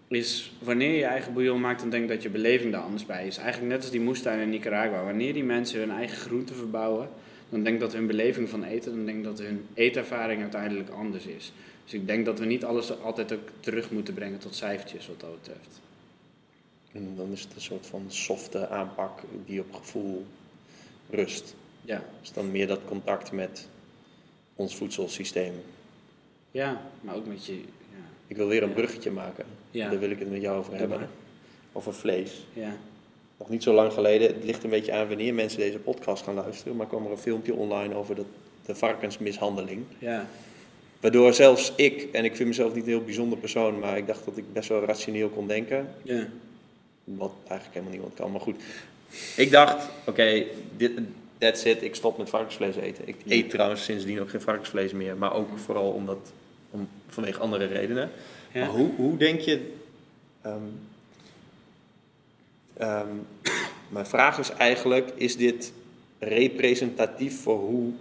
is 0.09 0.53
wanneer 0.59 0.97
je 0.97 1.05
eigen 1.05 1.33
bouillon 1.33 1.61
maakt, 1.61 1.81
dan 1.81 1.91
denk 1.91 2.03
ik 2.03 2.09
dat 2.09 2.23
je 2.23 2.31
beleving 2.31 2.73
daar 2.73 2.83
anders 2.83 3.07
bij 3.07 3.27
is. 3.27 3.37
Eigenlijk 3.37 3.73
net 3.73 3.83
als 3.83 3.91
die 3.91 4.01
moestuin 4.01 4.41
in 4.41 4.49
Nicaragua. 4.49 5.05
Wanneer 5.05 5.33
die 5.33 5.45
mensen 5.45 5.79
hun 5.79 5.91
eigen 5.91 6.17
groenten 6.17 6.57
verbouwen 6.57 7.09
dan 7.53 7.63
denk 7.63 7.75
ik 7.75 7.81
dat 7.81 7.93
hun 7.93 8.07
beleving 8.07 8.49
van 8.49 8.65
eten, 8.65 8.97
dan 8.97 9.05
denk 9.05 9.19
ik 9.19 9.25
dat 9.25 9.39
hun 9.39 9.67
eetervaring 9.75 10.43
uiteindelijk 10.43 10.91
anders 10.91 11.25
is. 11.25 11.53
Dus 11.85 11.95
ik 11.95 12.07
denk 12.07 12.25
dat 12.25 12.39
we 12.39 12.45
niet 12.45 12.65
alles 12.65 13.01
altijd 13.01 13.33
ook 13.33 13.49
terug 13.61 13.91
moeten 13.91 14.15
brengen 14.15 14.39
tot 14.39 14.55
cijfertjes 14.55 15.07
wat 15.07 15.21
dat 15.21 15.41
betreft. 15.41 15.81
En 16.93 17.17
dan 17.17 17.33
is 17.33 17.43
het 17.43 17.55
een 17.55 17.61
soort 17.61 17.87
van 17.87 18.05
softe 18.09 18.69
aanpak 18.69 19.21
die 19.47 19.61
op 19.61 19.75
gevoel 19.75 20.27
rust. 21.11 21.55
Ja. 21.85 22.05
Dus 22.21 22.33
dan 22.33 22.51
meer 22.51 22.67
dat 22.67 22.81
contact 22.85 23.33
met 23.33 23.69
ons 24.55 24.77
voedselsysteem. 24.77 25.55
Ja, 26.51 26.83
maar 27.01 27.15
ook 27.15 27.27
met 27.27 27.47
je. 27.47 27.53
Ja. 27.55 28.05
Ik 28.27 28.37
wil 28.37 28.49
weer 28.49 28.63
een 28.63 28.73
bruggetje 28.73 29.11
maken. 29.11 29.45
Ja. 29.71 29.89
Daar 29.89 29.99
wil 29.99 30.11
ik 30.11 30.19
het 30.19 30.31
met 30.31 30.41
jou 30.41 30.59
over 30.59 30.75
hebben. 30.75 31.09
Over 31.73 31.95
vlees. 31.95 32.47
Ja 32.53 32.77
nog 33.43 33.51
niet 33.51 33.63
zo 33.63 33.73
lang 33.73 33.93
geleden, 33.93 34.29
het 34.29 34.45
ligt 34.45 34.65
een 34.65 34.71
beetje 34.71 34.93
aan 34.93 35.09
wanneer 35.09 35.35
mensen 35.35 35.59
deze 35.59 35.79
podcast 35.79 36.25
gaan 36.25 36.35
luisteren, 36.35 36.77
maar 36.77 36.87
kwam 36.87 37.05
er 37.05 37.11
een 37.11 37.19
filmpje 37.19 37.55
online 37.55 37.95
over 37.95 38.15
de, 38.15 38.25
de 38.67 38.75
varkensmishandeling. 38.75 39.85
Ja. 39.99 40.27
Waardoor 41.01 41.35
zelfs 41.35 41.73
ik, 41.77 42.09
en 42.13 42.25
ik 42.25 42.37
vind 42.37 42.49
mezelf 42.49 42.75
niet 42.75 42.83
een 42.85 42.89
heel 42.89 43.05
bijzonder 43.05 43.39
persoon, 43.39 43.79
maar 43.79 43.97
ik 43.97 44.07
dacht 44.07 44.25
dat 44.25 44.37
ik 44.37 44.53
best 44.53 44.69
wel 44.69 44.85
rationeel 44.85 45.29
kon 45.29 45.47
denken. 45.47 45.89
Ja. 46.03 46.29
Wat 47.05 47.33
eigenlijk 47.49 47.73
helemaal 47.73 47.93
niemand 47.93 48.15
kan, 48.15 48.31
maar 48.31 48.41
goed. 48.41 48.57
Ik 49.37 49.51
dacht, 49.51 49.89
oké, 50.07 50.45
dit 50.77 50.93
that's 51.39 51.65
it, 51.65 51.83
ik 51.83 51.95
stop 51.95 52.19
met 52.19 52.29
varkensvlees 52.29 52.77
eten. 52.77 53.09
Ik 53.09 53.17
eet 53.27 53.51
trouwens 53.51 53.85
sindsdien 53.85 54.21
ook 54.21 54.31
geen 54.31 54.41
varkensvlees 54.41 54.93
meer, 54.93 55.17
maar 55.17 55.35
ook 55.35 55.49
vooral 55.59 55.91
omdat, 55.91 56.33
om, 56.71 56.89
vanwege 57.09 57.41
andere 57.41 57.67
redenen. 57.67 58.11
Ja. 58.53 58.61
Maar 58.61 58.75
hoe, 58.75 58.91
hoe 58.97 59.17
denk 59.17 59.41
je, 59.41 59.73
ehm, 60.43 60.63
Um, 62.81 63.27
mijn 63.89 64.07
vraag 64.07 64.39
is 64.39 64.51
eigenlijk, 64.51 65.13
is 65.15 65.37
dit 65.37 65.73
representatief 66.19 67.43
voor 67.43 67.59
hoe, 67.59 67.93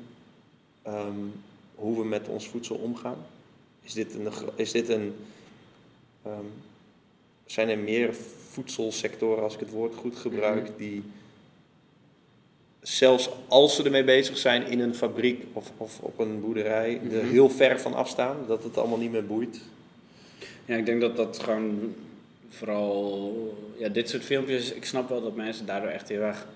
um, 0.88 1.34
hoe 1.76 1.98
we 1.98 2.06
met 2.06 2.28
ons 2.28 2.48
voedsel 2.48 2.76
omgaan? 2.76 3.18
Is 3.82 3.94
dit 3.94 4.14
een, 4.14 4.28
is 4.56 4.72
dit 4.72 4.90
een 4.90 5.16
um, 6.26 6.52
zijn 7.46 7.70
er 7.70 7.78
meer 7.78 8.16
voedselsectoren, 8.50 9.44
als 9.44 9.54
ik 9.54 9.60
het 9.60 9.70
woord 9.70 9.96
goed 9.96 10.16
gebruik, 10.16 10.64
mhm. 10.64 10.78
die 10.78 11.04
zelfs 12.82 13.30
als 13.48 13.76
ze 13.76 13.84
ermee 13.84 14.04
bezig 14.04 14.38
zijn 14.38 14.68
in 14.68 14.80
een 14.80 14.96
fabriek 14.96 15.44
of, 15.54 15.72
of 15.78 16.00
op 16.00 16.20
een 16.20 16.42
boerderij, 16.42 17.02
er 17.12 17.24
Mhm. 17.24 17.32
heel 17.32 17.50
ver 17.50 17.80
van 17.80 17.94
afstaan, 17.94 18.38
dat 18.48 18.64
het 18.64 18.78
allemaal 18.78 18.98
niet 18.98 19.12
meer 19.12 19.26
boeit. 19.26 19.62
Ja, 20.66 20.76
ik 20.76 20.86
denk 20.86 21.02
dat 21.02 21.16
dat 21.16 21.40
gewoon 21.40 21.96
vooral, 22.52 23.34
ja, 23.78 23.90
dit 23.90 24.10
soort 24.10 24.24
filmpjes, 24.24 24.74
ik 24.74 24.86
snap 24.86 25.10
wel 25.10 25.22
dat 25.22 25.36
mensen 25.36 25.66
daardoor 25.66 25.90
echt 25.90 26.10
heel 26.10 26.22
erg 26.22 26.48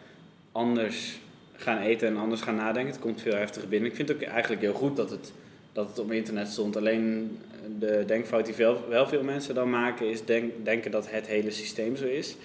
anders 0.51 1.19
gaan 1.55 1.77
eten 1.77 2.07
en 2.07 2.17
anders 2.17 2.41
gaan 2.41 2.55
nadenken. 2.55 2.91
Het 2.91 3.01
komt 3.01 3.21
veel 3.21 3.35
heftiger 3.35 3.69
binnen. 3.69 3.89
Ik 3.89 3.95
vind 3.95 4.07
het 4.09 4.17
ook 4.17 4.23
eigenlijk 4.23 4.61
heel 4.61 4.73
goed 4.73 4.95
dat 4.95 5.09
het, 5.09 5.31
dat 5.73 5.87
het 5.87 5.99
op 5.99 6.11
internet 6.11 6.47
stond. 6.47 6.75
Alleen 6.77 7.37
de 7.79 8.03
denkfout 8.07 8.45
die 8.45 8.55
wel, 8.55 8.87
wel 8.89 9.07
veel 9.07 9.23
mensen 9.23 9.55
dan 9.55 9.69
maken 9.69 10.09
is 10.09 10.25
denk, 10.25 10.53
denken 10.63 10.91
dat 10.91 11.09
het 11.11 11.27
hele 11.27 11.51
systeem 11.51 11.95
zo 11.95 12.05
is. 12.05 12.35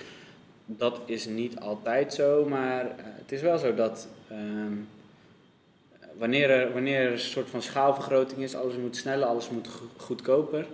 Dat 0.67 1.01
is 1.05 1.27
niet 1.27 1.61
altijd 1.61 2.15
zo, 2.15 2.45
maar 2.49 2.85
eh, 2.85 2.91
het 2.97 3.33
is 3.33 3.41
wel 3.41 3.59
zo 3.59 3.75
dat 3.75 4.09
ehm, 4.29 4.73
wanneer, 6.19 6.51
er, 6.51 6.73
wanneer 6.73 7.01
er 7.01 7.13
een 7.13 7.19
soort 7.19 7.51
van 7.51 7.63
schaalvergroting 7.63 8.41
is, 8.41 8.55
alles 8.55 8.77
moet 8.77 8.97
sneller, 8.97 9.27
alles 9.27 9.51
moet 9.51 9.69
go- 9.69 9.89
goedkoper. 9.97 10.67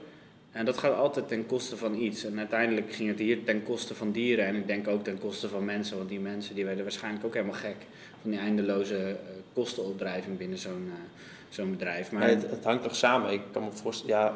En 0.57 0.65
dat 0.65 0.79
gaat 0.79 0.95
altijd 0.95 1.29
ten 1.29 1.47
koste 1.47 1.77
van 1.77 1.95
iets. 1.95 2.25
En 2.25 2.39
uiteindelijk 2.39 2.93
ging 2.93 3.09
het 3.09 3.19
hier 3.19 3.45
ten 3.45 3.63
koste 3.63 3.95
van 3.95 4.13
dieren. 4.13 4.47
En 4.47 4.55
ik 4.55 4.67
denk 4.67 4.89
ook 4.89 5.05
ten 5.05 5.19
koste 5.19 5.49
van 5.49 5.65
mensen. 5.65 5.97
Want 5.97 6.09
die 6.09 6.21
mensen 6.21 6.55
die 6.55 6.65
werden 6.65 6.83
waarschijnlijk 6.83 7.25
ook 7.25 7.35
helemaal 7.35 7.55
gek 7.55 7.77
van 8.21 8.31
die 8.31 8.41
eindeloze 8.41 8.97
eh, 8.97 9.15
kostenopdrijving 9.53 10.39
binnen 10.39 10.59
zo'n 10.59 10.91
eh, 10.93 11.01
zo'n 11.49 11.71
bedrijf. 11.71 12.13
Maar 12.13 12.29
het 12.29 12.65
hangt 12.65 12.83
toch 12.83 12.97
samen. 12.97 13.33
Ik 13.33 13.41
kan 13.53 13.65
me 13.65 13.71
voorstellen, 13.71 14.17
ja, 14.17 14.35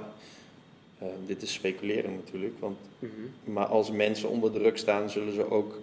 eh, 0.98 1.06
dit 1.26 1.42
is 1.42 1.52
speculeren 1.52 2.14
natuurlijk. 2.14 2.54
Want, 2.58 2.78
Mhm. 2.98 3.10
maar 3.52 3.66
als 3.66 3.90
mensen 3.90 4.28
onder 4.28 4.52
druk 4.52 4.78
staan, 4.78 5.10
zullen 5.10 5.34
ze 5.34 5.50
ook 5.50 5.80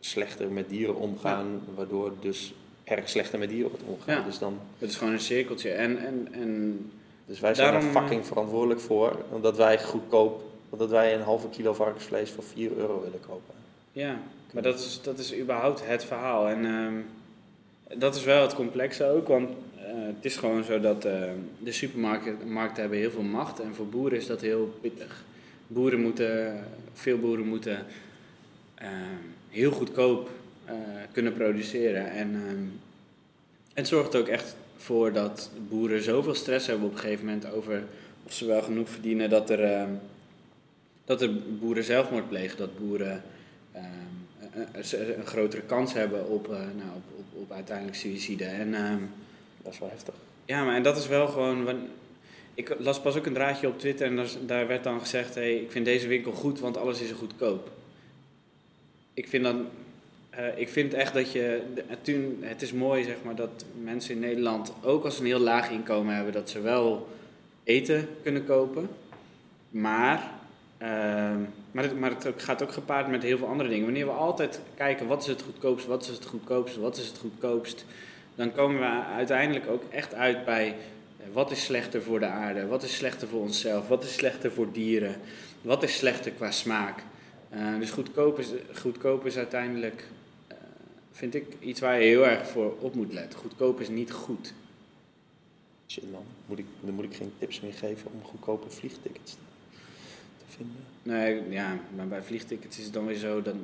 slechter 0.00 0.50
met 0.50 0.68
dieren 0.68 0.96
omgaan. 0.96 1.60
Waardoor 1.74 2.12
dus 2.20 2.54
erg 2.84 3.08
slechter 3.08 3.38
met 3.38 3.48
dieren 3.48 3.70
wordt 3.70 3.84
omgegaan. 3.84 4.20
Ja. 4.20 4.24
Dus, 4.26 4.38
dan, 4.38 4.58
het 4.78 4.90
is 4.90 4.96
gewoon 4.96 5.12
een 5.12 5.20
cirkeltje. 5.20 5.70
En, 5.70 5.98
en, 5.98 6.28
en 6.32 6.90
dus 7.28 7.40
wij 7.40 7.54
zijn 7.54 7.72
Daarom, 7.72 7.88
er 7.88 8.00
fucking 8.00 8.26
verantwoordelijk 8.26 8.80
voor. 8.80 9.16
Omdat 9.30 9.56
wij 9.56 9.82
goedkoop, 9.82 10.42
omdat 10.68 10.90
wij 10.90 11.14
een 11.14 11.22
halve 11.22 11.48
kilo 11.48 11.72
varkensvlees 11.72 12.30
voor 12.30 12.44
4 12.44 12.76
euro 12.76 13.00
willen 13.02 13.20
kopen. 13.20 13.54
Ja, 13.92 14.18
maar 14.52 14.62
dat 14.62 14.78
is, 14.78 15.00
dat 15.02 15.18
is 15.18 15.38
überhaupt 15.38 15.86
het 15.86 16.04
verhaal. 16.04 16.48
En 16.48 16.64
ehm, 16.64 16.94
dat 17.98 18.14
is 18.14 18.24
wel 18.24 18.42
het 18.42 18.54
complexe 18.54 19.04
ook, 19.04 19.28
want 19.28 19.50
eh, 19.76 19.84
het 19.94 20.24
is 20.24 20.36
gewoon 20.36 20.64
zo 20.64 20.80
dat 20.80 21.04
eh, 21.04 21.22
de 21.58 21.72
supermarkten 21.72 22.50
markten 22.50 22.80
hebben 22.80 22.98
heel 22.98 23.10
veel 23.10 23.22
macht 23.22 23.60
en 23.60 23.74
voor 23.74 23.86
boeren 23.86 24.18
is 24.18 24.26
dat 24.26 24.40
heel 24.40 24.78
pittig. 24.80 25.24
Boeren 25.66 26.00
moeten, 26.00 26.64
veel 26.92 27.18
boeren 27.18 27.46
moeten 27.46 27.86
ehm, 28.74 28.90
heel 29.48 29.70
goedkoop 29.70 30.30
eh, 30.64 30.74
kunnen 31.12 31.32
produceren. 31.32 32.10
En 32.10 32.34
ehm, 32.34 32.64
het 33.74 33.88
zorgt 33.88 34.16
ook 34.16 34.28
echt 34.28 34.56
voor 34.78 35.12
dat 35.12 35.50
boeren 35.68 36.02
zoveel 36.02 36.34
stress 36.34 36.66
hebben 36.66 36.86
op 36.86 36.92
een 36.92 36.98
gegeven 36.98 37.24
moment 37.24 37.52
over 37.52 37.84
of 38.22 38.32
ze 38.32 38.46
wel 38.46 38.62
genoeg 38.62 38.88
verdienen 38.88 39.30
dat 39.30 39.50
er, 39.50 39.64
ehm, 39.64 39.90
dat 41.04 41.22
er 41.22 41.30
boeren 41.58 41.84
zelfmoord 41.84 42.28
plegen, 42.28 42.58
dat 42.58 42.78
boeren 42.78 43.22
ehm, 43.72 43.84
een, 44.72 45.26
grotere 45.26 45.62
kans 45.62 45.92
hebben 45.92 46.28
op, 46.28 46.48
eh, 46.48 46.56
nou, 46.56 46.90
op, 46.96 47.18
op, 47.18 47.40
op 47.42 47.52
uiteindelijk 47.52 47.96
suïcide. 47.96 48.44
En 48.44 48.74
ehm, 48.74 49.00
Dat 49.62 49.72
is 49.72 49.78
wel 49.78 49.88
heftig. 49.88 50.14
ja, 50.44 50.64
maar 50.64 50.74
en 50.74 50.82
dat 50.82 50.96
is 50.96 51.06
wel 51.06 51.28
gewoon. 51.28 51.68
Ik 52.54 52.76
las 52.78 53.00
pas 53.00 53.16
ook 53.16 53.26
een 53.26 53.32
draadje 53.32 53.68
op 53.68 53.78
Twitter 53.78 54.06
en 54.06 54.16
daar, 54.16 54.30
daar 54.46 54.66
werd 54.66 54.84
dan 54.84 55.00
gezegd: 55.00 55.34
hey, 55.34 55.54
ik 55.54 55.70
vind 55.70 55.84
deze 55.84 56.08
winkel 56.08 56.32
goed, 56.32 56.60
want 56.60 56.76
alles 56.76 57.00
is 57.00 57.10
er 57.10 57.16
goedkoop. 57.16 57.70
Ik 59.14 59.28
vind 59.28 59.44
dan. 59.44 59.66
Eh, 60.38 60.58
ik 60.58 60.68
vind 60.68 60.94
echt 60.94 61.14
dat 61.14 61.32
je. 61.32 61.62
Het, 62.40 62.62
is 62.62 62.72
mooi, 62.72 63.04
zeg 63.04 63.16
maar, 63.22 63.34
dat 63.34 63.64
mensen 63.82 64.14
in 64.14 64.20
Nederland, 64.20 64.72
ook 64.82 65.04
als 65.04 65.14
ze 65.14 65.20
een 65.20 65.26
heel 65.26 65.38
laag 65.38 65.70
inkomen 65.70 66.14
hebben, 66.14 66.32
dat 66.32 66.50
ze 66.50 66.60
wel 66.60 67.08
eten 67.64 68.08
kunnen 68.22 68.44
kopen. 68.44 68.88
Maar. 69.70 70.30
ehm, 70.78 71.40
maar, 71.70 71.84
het, 71.84 71.98
maar 71.98 72.10
het 72.10 72.42
gaat 72.42 72.62
ook 72.62 72.72
gepaard 72.72 73.08
met 73.08 73.22
heel 73.22 73.38
veel 73.38 73.46
andere 73.46 73.68
dingen. 73.68 73.84
Wanneer 73.84 74.06
we 74.06 74.12
altijd 74.12 74.60
kijken 74.74 75.06
wat 75.06 75.22
is 75.22 75.26
het 75.26 75.42
goedkoopst, 75.42 75.86
wat 75.86 76.02
is 76.02 76.08
het 76.08 76.24
goedkoopst, 76.24 76.76
wat 76.76 76.96
is 76.96 77.06
het 77.06 77.18
goedkoopst, 77.18 77.84
dan 78.34 78.52
komen 78.52 78.80
we 78.80 79.04
uiteindelijk 79.14 79.70
ook 79.70 79.82
echt 79.90 80.14
uit 80.14 80.44
bij 80.44 80.66
eh, 80.66 81.26
wat 81.32 81.50
is 81.50 81.64
slechter 81.64 82.02
voor 82.02 82.20
de 82.20 82.26
aarde, 82.26 82.66
wat 82.66 82.82
is 82.82 82.96
slechter 82.96 83.28
voor 83.28 83.40
onszelf, 83.40 83.88
wat 83.88 84.04
is 84.04 84.14
slechter 84.14 84.52
voor 84.52 84.72
dieren, 84.72 85.16
wat 85.62 85.82
is 85.82 85.96
slechter 85.96 86.30
qua 86.30 86.50
smaak. 86.50 87.02
Eh, 87.50 87.78
dus 87.78 87.90
goedkoop 87.90 88.38
is, 88.38 88.48
goedkoop 88.74 89.26
is 89.26 89.36
uiteindelijk, 89.36 90.04
vind 91.18 91.34
ik, 91.34 91.46
iets 91.60 91.80
waar 91.80 92.00
je 92.00 92.06
heel 92.06 92.26
erg 92.26 92.48
voor 92.48 92.76
op 92.78 92.94
moet 92.94 93.12
letten. 93.12 93.38
Goedkoop 93.38 93.80
is 93.80 93.88
niet 93.88 94.12
goed. 94.12 94.52
Shit 95.86 96.10
man, 96.10 96.24
moet 96.46 96.58
ik, 96.58 96.64
dan 96.80 96.94
moet 96.94 97.04
ik 97.04 97.14
geen 97.14 97.32
tips 97.38 97.60
meer 97.60 97.72
geven 97.72 98.10
om 98.12 98.22
goedkope 98.22 98.70
vliegtickets 98.70 99.32
te, 99.32 100.44
vinden. 100.48 100.76
Nee, 101.02 101.42
ja, 101.50 101.78
maar 101.96 102.08
bij 102.08 102.22
vliegtickets 102.22 102.78
is 102.78 102.84
het 102.84 102.92
dan 102.92 103.06
weer 103.06 103.16
zo 103.16 103.42
dat 103.42 103.54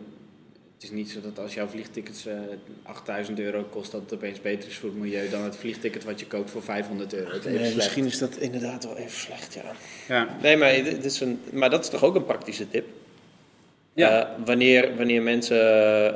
het 0.75 0.83
is 0.83 0.91
niet 0.91 1.11
zo 1.11 1.21
dat 1.21 1.39
als 1.39 1.55
jouw 1.55 1.67
vliegtickets 1.67 2.27
eh 2.27 2.39
8000 2.83 3.39
euro 3.39 3.63
kost, 3.63 3.93
dat 3.93 4.01
het 4.01 4.15
opeens 4.15 4.41
beter 4.41 4.69
is 4.69 4.79
voor 4.79 4.89
het 4.89 4.99
milieu 4.99 5.29
dan 5.29 5.43
het 5.43 5.57
vliegticket 5.57 6.05
wat 6.05 6.21
je 6.21 6.27
koopt 6.27 6.51
voor 6.51 6.63
500 6.63 7.15
euro. 7.15 7.37
Is 7.37 7.45
Nee, 7.45 7.75
misschien 7.75 8.05
is 8.05 8.19
dat 8.19 8.37
inderdaad 8.37 8.85
wel 8.85 8.97
even 8.97 9.19
slecht, 9.19 9.55
ja. 9.55 9.73
Ja. 10.09 10.37
Nee, 10.43 10.57
maar, 10.57 10.73
dit 10.73 11.05
is 11.05 11.21
een, 11.21 11.41
maar 11.53 11.71
dat 11.71 11.85
is 11.85 11.91
toch 11.91 12.03
ook 12.03 12.15
een 12.15 12.25
praktische 12.25 12.71
tip? 12.71 12.87
Ja. 13.95 14.23
Eh, 14.23 14.45
wanneer, 14.45 14.97
wanneer 14.97 15.23
mensen 15.23 15.59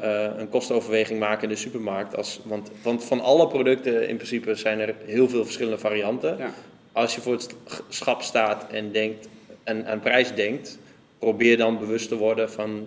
eh, 0.03 0.39
een 0.39 0.49
kostenoverweging 0.49 1.19
maken 1.19 1.43
in 1.43 1.49
de 1.49 1.61
supermarkt. 1.61 2.17
Als, 2.17 2.41
want, 2.45 2.71
want 2.83 3.05
van 3.05 3.21
alle 3.21 3.49
producten 3.49 4.09
in 4.09 4.17
principe 4.17 4.55
zijn 4.55 4.81
er 4.81 4.95
heel 5.05 5.29
veel 5.29 5.45
verschillende 5.45 5.79
varianten. 5.79 6.37
Ja. 6.39 6.51
Als 6.93 7.15
je 7.15 7.21
voor 7.21 7.33
het 7.33 7.55
schap 7.89 8.23
staat 8.23 8.73
en, 8.73 8.93
denkt, 8.93 9.29
en 9.65 9.87
aan 9.87 10.01
prijs 10.01 10.35
denkt, 10.35 10.79
probeer 11.19 11.57
dan 11.57 11.79
bewust 11.79 12.09
te 12.09 12.17
worden 12.17 12.51
van 12.51 12.87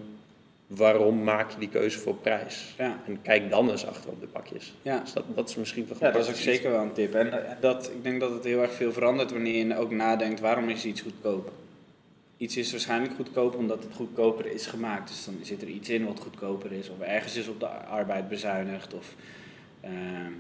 waarom 0.68 1.24
maak 1.24 1.52
je 1.52 1.60
die 1.60 1.70
keuze 1.70 2.00
voor 2.00 2.16
prijs. 2.16 2.74
Ja. 2.78 3.00
En 3.08 3.22
kijk 3.22 3.50
dan 3.50 3.70
eens 3.70 3.86
achter 3.86 4.10
op 4.10 4.22
de 4.22 4.28
pakjes. 4.28 4.74
Ja. 4.82 5.00
Dus 5.00 5.14
dat, 5.14 5.24
dat 5.36 5.50
is 5.50 5.56
misschien 5.56 5.88
toch 5.88 6.00
Ja, 6.00 6.12
dat 6.12 6.22
is 6.22 6.30
ook 6.30 6.36
zeker 6.36 6.72
wel 6.72 6.82
een 6.82 6.94
tip. 6.94 7.14
En 7.14 7.32
eh, 7.32 7.52
dat, 7.60 7.92
ik 7.94 8.04
denk 8.04 8.20
dat 8.20 8.32
het 8.32 8.44
heel 8.44 8.62
erg 8.62 8.74
veel 8.74 8.92
verandert 8.92 9.32
wanneer 9.32 9.66
je 9.66 9.78
ook 9.78 9.92
nadenkt 9.92 10.40
waarom 10.40 10.70
is 10.70 10.86
iets 10.86 11.02
goedkoop. 11.02 11.52
Iets 12.42 12.58
is 12.58 12.72
waarschijnlijk 12.72 13.14
goedkoop 13.16 13.56
omdat 13.56 13.84
het 13.84 13.94
goedkoper 13.96 14.46
is 14.46 14.66
gemaakt. 14.66 15.08
Dus 15.08 15.26
dan 15.26 15.36
zit 15.42 15.62
er 15.62 15.68
iets 15.68 15.90
in 15.90 16.06
wat 16.06 16.20
goedkoper 16.20 16.72
is. 16.72 16.90
Of 16.90 17.00
ergens 17.00 17.36
is 17.36 17.48
op 17.48 17.60
de 17.60 17.66
arbeid 17.68 18.30
bezuinigd. 18.30 18.94
Of, 18.94 19.16
ehm, 19.82 20.32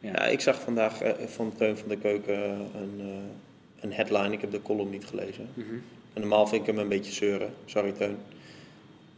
ja. 0.00 0.10
Ja, 0.12 0.26
ik 0.26 0.40
zag 0.40 0.60
vandaag 0.60 1.00
eh, 1.00 1.26
van 1.26 1.52
Teun 1.56 1.76
van 1.76 1.88
de 1.88 1.96
Keuken 1.96 2.42
een, 2.74 2.94
eh, 3.00 3.06
een 3.80 3.92
headline. 3.92 4.32
Ik 4.32 4.40
heb 4.40 4.50
de 4.50 4.62
column 4.62 4.90
niet 4.90 5.04
gelezen. 5.04 5.48
Mhm. 5.54 5.74
En 6.12 6.20
normaal 6.20 6.46
vind 6.46 6.60
ik 6.60 6.66
hem 6.66 6.78
een 6.78 6.88
beetje 6.88 7.12
zeuren. 7.12 7.50
Sorry 7.64 7.92
Teun. 7.92 8.16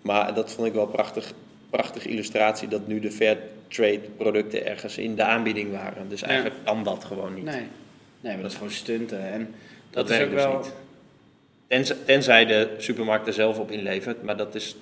Maar 0.03 0.35
dat 0.35 0.53
vond 0.53 0.67
ik 0.67 0.73
wel 0.73 0.87
prachtig. 0.87 1.33
Prachtige 1.71 2.09
illustratie 2.09 2.69
dat 2.69 2.87
nu 2.87 3.01
de 3.01 3.11
fair 3.11 3.39
trade 3.69 4.01
producten 4.17 4.67
ergens 4.67 4.99
in 4.99 5.15
de 5.15 5.23
aanbieding 5.25 5.71
waren. 5.71 6.09
Dus 6.09 6.23
eigenlijk 6.23 6.55
kan 6.65 6.85
dat 6.85 7.05
gewoon 7.05 7.35
niet. 7.35 7.45
Nee. 7.45 7.67
nee, 8.21 8.33
maar 8.33 8.43
dat 8.43 8.51
is 8.51 8.57
gewoon 8.57 8.73
stunten. 8.73 9.21
En 9.33 9.55
Dat 9.91 10.09
dat, 10.09 10.17
is 10.19 10.25
ook 10.25 10.31
dus 10.31 10.43
wel. 10.43 10.57
niet. 10.57 10.73
Tenzij, 11.73 11.97
tenzij 12.05 12.47
de 12.47 12.75
supermarkt 12.79 13.27
er 13.27 13.33
zelf 13.33 13.59
op 13.59 13.71
inlevert. 13.71 14.23
Maar 14.23 14.37
dat 14.37 14.55
is... 14.55 14.77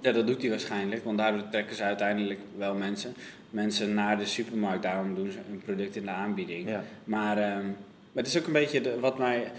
Ja, 0.00 0.12
dat 0.12 0.26
doet 0.26 0.40
hij 0.40 0.50
waarschijnlijk, 0.50 1.04
want 1.04 1.18
daardoor 1.18 1.48
trekken 1.50 1.76
ze 1.76 1.82
uiteindelijk 1.82 2.40
wel 2.56 2.74
mensen, 2.74 3.14
mensen 3.50 3.94
naar 3.94 4.18
de 4.18 4.26
supermarkt. 4.26 4.82
Daarom 4.82 5.14
doen 5.14 5.30
ze 5.30 5.38
een 5.50 5.62
product 5.64 5.96
in 5.96 6.04
de 6.04 6.10
aanbieding. 6.10 6.68
Ja. 6.68 6.84
Maar, 7.04 7.38
ehm, 7.38 7.64
maar 8.12 8.24
het 8.24 8.26
is 8.26 8.38
ook 8.38 8.46
een 8.46 8.52
beetje 8.52 8.80
de, 8.80 9.00
wat 9.00 9.18
mij. 9.18 9.50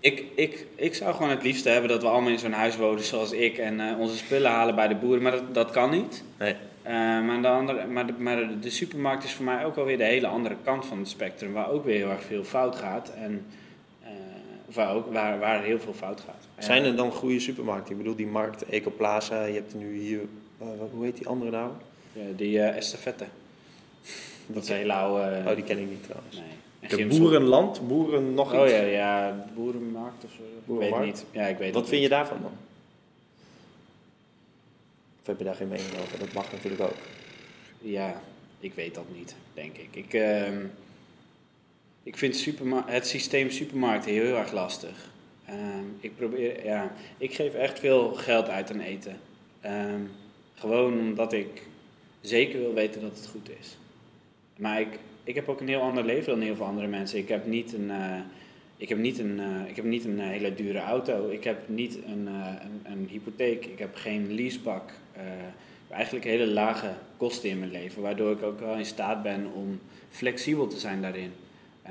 Ik, 0.00 0.24
ik, 0.34 0.66
ik 0.74 0.94
zou 0.94 1.14
gewoon 1.14 1.30
het 1.30 1.42
liefste 1.42 1.68
hebben 1.68 1.90
dat 1.90 2.02
we 2.02 2.08
allemaal 2.08 2.30
in 2.30 2.38
zo'n 2.38 2.52
huis 2.52 2.76
wonen 2.76 3.04
zoals 3.04 3.32
ik 3.32 3.58
en 3.58 3.80
eh, 3.80 4.00
onze 4.00 4.16
spullen 4.16 4.50
halen 4.50 4.74
bij 4.74 4.88
de 4.88 4.94
boeren, 4.94 5.22
maar 5.22 5.32
dat, 5.32 5.54
dat 5.54 5.70
kan 5.70 5.90
niet. 5.90 6.22
Nee. 6.38 6.54
Eh, 6.82 6.92
maar 6.94 7.42
de 7.42 7.48
andere, 7.48 7.86
maar, 7.86 8.06
de, 8.06 8.14
maar 8.18 8.36
de, 8.36 8.58
de 8.58 8.70
supermarkt 8.70 9.24
is 9.24 9.32
voor 9.32 9.44
mij 9.44 9.64
ook 9.64 9.76
alweer 9.76 9.98
de 9.98 10.04
hele 10.04 10.26
andere 10.26 10.56
kant 10.64 10.86
van 10.86 10.98
het 10.98 11.08
spectrum, 11.08 11.52
waar 11.52 11.70
ook 11.70 11.84
weer 11.84 11.96
heel 11.96 12.10
erg 12.10 12.22
veel 12.22 12.44
fout 12.44 12.76
gaat. 12.76 13.12
En, 13.14 13.46
waar, 14.74 14.94
ook, 14.94 15.12
waar, 15.12 15.38
waar 15.38 15.62
heel 15.62 15.78
veel 15.80 15.94
fout 15.94 16.20
gaat. 16.20 16.64
Zijn 16.64 16.84
er 16.84 16.96
dan 16.96 17.12
goede 17.12 17.40
supermarkten? 17.40 17.92
Ik 17.92 17.98
bedoel, 17.98 18.14
die 18.16 18.26
markt 18.26 18.64
Ecoplaza. 18.64 19.44
Je 19.44 19.54
hebt 19.54 19.74
nu 19.74 19.98
hier... 19.98 20.20
eh, 20.58 20.66
hoe 20.92 21.04
heet 21.04 21.16
die 21.16 21.26
andere 21.26 21.50
nou? 21.50 21.70
Ja, 22.12 22.22
die 22.36 22.60
eh 22.60 22.76
estafette. 22.76 23.24
Dat 24.46 24.62
is 24.62 24.68
een 24.68 24.76
hele 24.76 24.92
oude... 24.92 25.42
Oh, 25.48 25.54
die 25.54 25.64
ken 25.64 25.78
ik 25.78 25.88
niet 25.88 26.02
trouwens. 26.04 26.36
Nee. 26.36 26.88
De 26.90 26.96
Gimsel. 26.96 27.20
boerenland, 27.20 27.88
boeren 27.88 28.34
nog 28.34 28.54
Oh 28.54 28.62
iets. 28.64 28.72
ja, 28.72 28.80
ja, 28.82 29.44
boerenmarkt 29.54 30.24
of 30.24 30.30
zo. 30.30 30.42
Ik 30.42 30.48
weet 30.48 30.66
Boerenmarkt? 30.66 31.06
het 31.06 31.26
niet. 31.32 31.42
Ja, 31.42 31.46
ik 31.48 31.58
weet 31.58 31.74
Wat 31.74 31.88
vind 31.88 32.02
je 32.02 32.08
daarvan 32.08 32.38
dan? 32.42 32.52
Of 35.20 35.26
heb 35.26 35.38
je 35.38 35.44
daar 35.44 35.54
geen 35.54 35.68
mening 35.68 35.88
over? 36.02 36.18
Dat 36.18 36.32
mag 36.32 36.52
natuurlijk 36.52 36.82
ook. 36.82 36.96
Ja, 37.78 38.20
ik 38.60 38.74
weet 38.74 38.94
dat 38.94 39.04
niet, 39.16 39.34
denk 39.54 39.76
ik. 39.76 39.88
Ik, 39.92 40.14
ehm, 40.14 40.56
ik 42.02 42.16
vind 42.16 42.46
het 42.86 43.06
systeem 43.06 43.50
supermarkt 43.50 44.04
heel 44.04 44.36
erg 44.36 44.52
lastig. 44.52 45.10
Ehm, 45.44 45.84
ik 46.00 46.16
probeer, 46.16 46.64
ja, 46.64 46.92
ik 47.18 47.34
geef 47.34 47.54
echt 47.54 47.78
veel 47.78 48.14
geld 48.14 48.48
uit 48.48 48.70
aan 48.70 48.80
eten. 48.80 49.16
Ehm, 49.60 50.00
gewoon 50.54 50.98
omdat 50.98 51.32
ik 51.32 51.62
zeker 52.20 52.58
wil 52.58 52.74
weten 52.74 53.00
dat 53.00 53.16
het 53.16 53.26
goed 53.26 53.50
is. 53.60 53.76
Maar 54.56 54.80
ik, 54.80 54.98
ik 55.24 55.34
heb 55.34 55.48
ook 55.48 55.60
een 55.60 55.68
heel 55.68 55.80
ander 55.80 56.04
leven 56.04 56.32
dan 56.32 56.40
heel 56.40 56.56
veel 56.56 56.66
andere 56.66 56.86
mensen. 56.86 57.18
Ik 57.18 57.28
heb 57.28 57.46
niet 57.46 57.72
een, 57.72 57.90
eh, 57.90 58.20
ik 58.76 58.88
heb 58.88 58.98
niet 58.98 59.18
een, 59.18 59.40
eh, 59.40 59.68
ik 59.68 59.76
heb 59.76 59.84
niet 59.84 60.04
een 60.04 60.20
hele 60.20 60.54
dure 60.54 60.80
auto. 60.80 61.28
Ik 61.28 61.44
heb 61.44 61.68
niet 61.68 61.98
een, 62.06 62.26
een, 62.26 62.80
een, 62.84 63.08
hypotheek. 63.10 63.66
Ik 63.66 63.78
heb 63.78 63.94
geen 63.94 64.34
leasebak. 64.34 64.92
eigenlijk 65.90 66.24
hele 66.24 66.46
lage 66.46 66.90
kosten 67.16 67.48
in 67.48 67.58
mijn 67.58 67.70
leven. 67.70 68.02
Waardoor 68.02 68.32
ik 68.32 68.42
ook 68.42 68.60
wel 68.60 68.74
in 68.74 68.86
staat 68.86 69.22
ben 69.22 69.46
om 69.54 69.80
flexibel 70.10 70.66
te 70.66 70.78
zijn 70.78 71.02
daarin. 71.02 71.32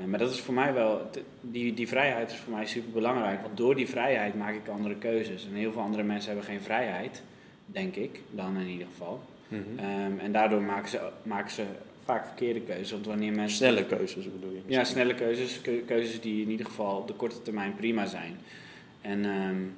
Maar 0.06 0.18
dat 0.18 0.30
is 0.30 0.40
voor 0.40 0.54
mij 0.54 0.72
wel, 0.72 1.10
die, 1.40 1.74
die 1.74 1.88
vrijheid 1.88 2.30
is 2.30 2.36
voor 2.36 2.52
mij 2.52 2.66
super 2.66 2.90
belangrijk. 2.90 3.42
Want 3.42 3.56
door 3.56 3.74
die 3.74 3.88
vrijheid 3.88 4.34
maak 4.34 4.54
ik 4.54 4.68
andere 4.68 4.96
keuzes. 4.96 5.46
En 5.46 5.54
heel 5.54 5.72
veel 5.72 5.82
andere 5.82 6.02
mensen 6.02 6.30
hebben 6.30 6.48
geen 6.48 6.60
vrijheid, 6.60 7.22
denk 7.66 7.96
ik, 7.96 8.20
dan 8.30 8.56
in 8.56 8.66
ieder 8.66 8.86
geval. 8.86 9.20
Mhm. 9.48 9.60
Ehm, 9.76 10.18
en 10.18 10.32
daardoor 10.32 10.62
maken 10.62 10.88
ze, 10.88 11.00
maken 11.22 11.50
ze 11.50 11.64
vaak 12.04 12.26
verkeerde 12.26 12.60
keuzes. 12.60 12.90
Want 12.90 13.06
wanneer 13.06 13.32
mensen... 13.32 13.56
Snelle 13.56 13.86
keuzes 13.86 14.24
bedoel 14.32 14.52
je? 14.52 14.60
Ja, 14.66 14.84
snelle 14.84 15.14
keuzes. 15.14 15.60
Keuzes 15.86 16.20
die 16.20 16.42
in 16.42 16.50
ieder 16.50 16.66
geval 16.66 16.96
op 16.96 17.06
de 17.06 17.14
korte 17.14 17.42
termijn 17.42 17.74
prima 17.74 18.06
zijn. 18.06 18.38
En, 19.00 19.24
um, 19.24 19.74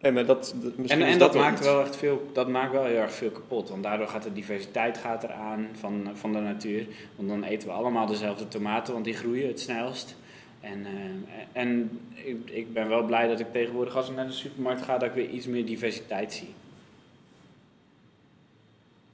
maar 0.00 0.26
dat, 0.26 0.54
en, 0.86 1.02
en 1.02 1.18
dat, 1.18 1.34
maakt 1.34 1.64
wel 1.64 1.80
echt 1.80 1.96
veel, 1.96 2.30
dat 2.32 2.48
maakt 2.48 2.72
wel 2.72 2.84
heel 2.84 2.96
erg 2.96 3.12
veel 3.12 3.30
kapot. 3.30 3.68
Want 3.68 3.82
daardoor 3.82 4.08
gaat 4.08 4.22
de 4.22 4.32
diversiteit 4.32 4.98
gaat 4.98 5.24
eraan 5.24 5.68
van, 5.72 6.08
van 6.14 6.32
de 6.32 6.38
natuur. 6.38 6.86
Want 7.16 7.28
dan 7.28 7.42
eten 7.42 7.68
we 7.68 7.74
allemaal 7.74 8.06
dezelfde 8.06 8.48
tomaten, 8.48 8.92
want 8.92 9.04
die 9.04 9.14
groeien 9.14 9.48
het 9.48 9.60
snelst. 9.60 10.16
En, 10.60 10.80
uh, 10.80 11.42
en 11.52 12.00
ik, 12.12 12.50
ik 12.50 12.72
ben 12.72 12.88
wel 12.88 13.02
blij 13.02 13.28
dat 13.28 13.40
ik 13.40 13.52
tegenwoordig 13.52 13.96
als 13.96 14.08
ik 14.08 14.16
naar 14.16 14.26
de 14.26 14.32
supermarkt 14.32 14.82
ga, 14.82 14.98
dat 14.98 15.08
ik 15.08 15.14
weer 15.14 15.28
iets 15.28 15.46
meer 15.46 15.66
diversiteit 15.66 16.32
zie. 16.32 16.54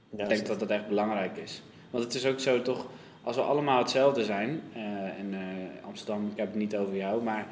Ja, 0.09 0.23
ik 0.23 0.29
denk 0.29 0.45
dat 0.45 0.59
dat 0.59 0.69
echt 0.69 0.87
belangrijk 0.87 1.37
is. 1.37 1.61
Want 1.89 2.03
het 2.03 2.13
is 2.13 2.25
ook 2.25 2.39
zo 2.39 2.61
toch, 2.61 2.85
als 3.23 3.35
we 3.35 3.41
allemaal 3.41 3.77
hetzelfde 3.77 4.23
zijn, 4.23 4.61
uh, 4.75 4.81
en 5.19 5.33
uh, 5.33 5.39
Amsterdam, 5.85 6.29
ik 6.31 6.37
heb 6.37 6.47
het 6.47 6.55
niet 6.55 6.75
over 6.75 6.95
jou, 6.95 7.23
maar 7.23 7.47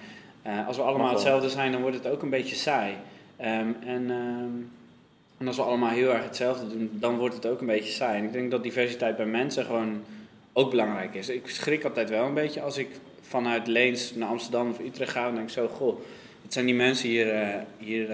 als 0.68 0.78
we 0.78 0.84
allemaal 0.84 1.12
hetzelfde 1.12 1.50
zijn, 1.50 1.72
dan 1.72 1.82
wordt 1.82 1.96
het 1.96 2.08
ook 2.08 2.22
een 2.22 2.30
beetje 2.30 2.56
saai. 2.56 2.96
Um, 3.42 3.76
en, 3.86 4.10
um, 4.10 4.72
en 5.38 5.48
als 5.48 5.56
we 5.56 5.62
allemaal 5.62 5.90
heel 5.90 6.14
erg 6.14 6.24
hetzelfde 6.24 6.68
doen, 6.68 6.90
dan 6.94 7.18
wordt 7.18 7.36
het 7.36 7.46
ook 7.46 7.60
een 7.60 7.68
beetje 7.68 7.92
saai. 7.92 8.18
En 8.18 8.24
ik 8.24 8.34
denk 8.34 8.52
dat 8.52 8.64
diversiteit 8.64 9.18
bij 9.18 9.26
mensen 9.26 9.66
gewoon 9.66 10.04
ook 10.54 10.70
belangrijk 10.70 11.16
is. 11.16 11.30
Ik 11.30 11.50
schrik 11.50 11.84
altijd 11.84 12.10
wel 12.10 12.26
een 12.26 12.34
beetje 12.34 12.62
als 12.62 12.78
ik 12.78 12.88
vanuit 13.22 13.68
Leens 13.68 14.16
naar 14.16 14.30
Amsterdam 14.30 14.70
of 14.70 14.80
Utrecht 14.80 15.12
ga 15.12 15.28
en 15.28 15.36
denk 15.36 15.50
zo, 15.50 15.68
goh, 15.68 16.00
wat 16.42 16.54
zijn 16.54 16.66
die 16.66 16.76
mensen 16.76 17.10
hier, 17.10 17.64
hier 17.78 18.08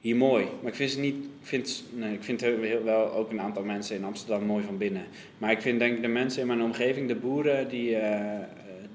hier 0.00 0.16
mooi. 0.16 0.44
Maar 0.60 0.70
ik 0.70 0.76
vind 0.76 0.90
ze 0.90 1.00
niet. 1.00 1.14
Ik 1.14 1.46
vind, 1.46 1.84
nee, 1.94 2.12
ik 2.12 2.24
vind 2.24 2.40
wel 2.84 3.12
ook 3.12 3.30
een 3.30 3.40
aantal 3.40 3.62
mensen 3.62 3.96
in 3.96 4.04
Amsterdam 4.04 4.44
mooi 4.44 4.64
van 4.64 4.78
binnen. 4.78 5.04
Maar 5.38 5.50
ik 5.50 5.60
vind 5.60 5.78
denk 5.78 5.96
ik 5.96 6.02
de 6.02 6.08
mensen 6.08 6.40
in 6.40 6.46
mijn 6.46 6.62
omgeving, 6.62 7.08
de 7.08 7.14
boeren 7.14 7.68
die, 7.68 7.90
uh, 7.90 8.00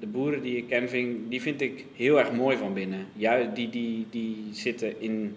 de 0.04 0.10
boeren 0.10 0.42
die 0.42 0.58
ik 0.58 0.68
ken, 0.68 0.90
vind, 0.90 1.30
die 1.30 1.42
vind 1.42 1.62
ik 1.62 1.86
heel 1.96 2.20
erg 2.20 2.32
mooi 2.32 2.58
van 2.58 2.74
binnen. 2.74 3.06
Ja, 3.16 3.44
die, 3.44 3.70
die, 3.70 4.06
die 4.10 4.38
zitten 4.52 5.02
in 5.02 5.36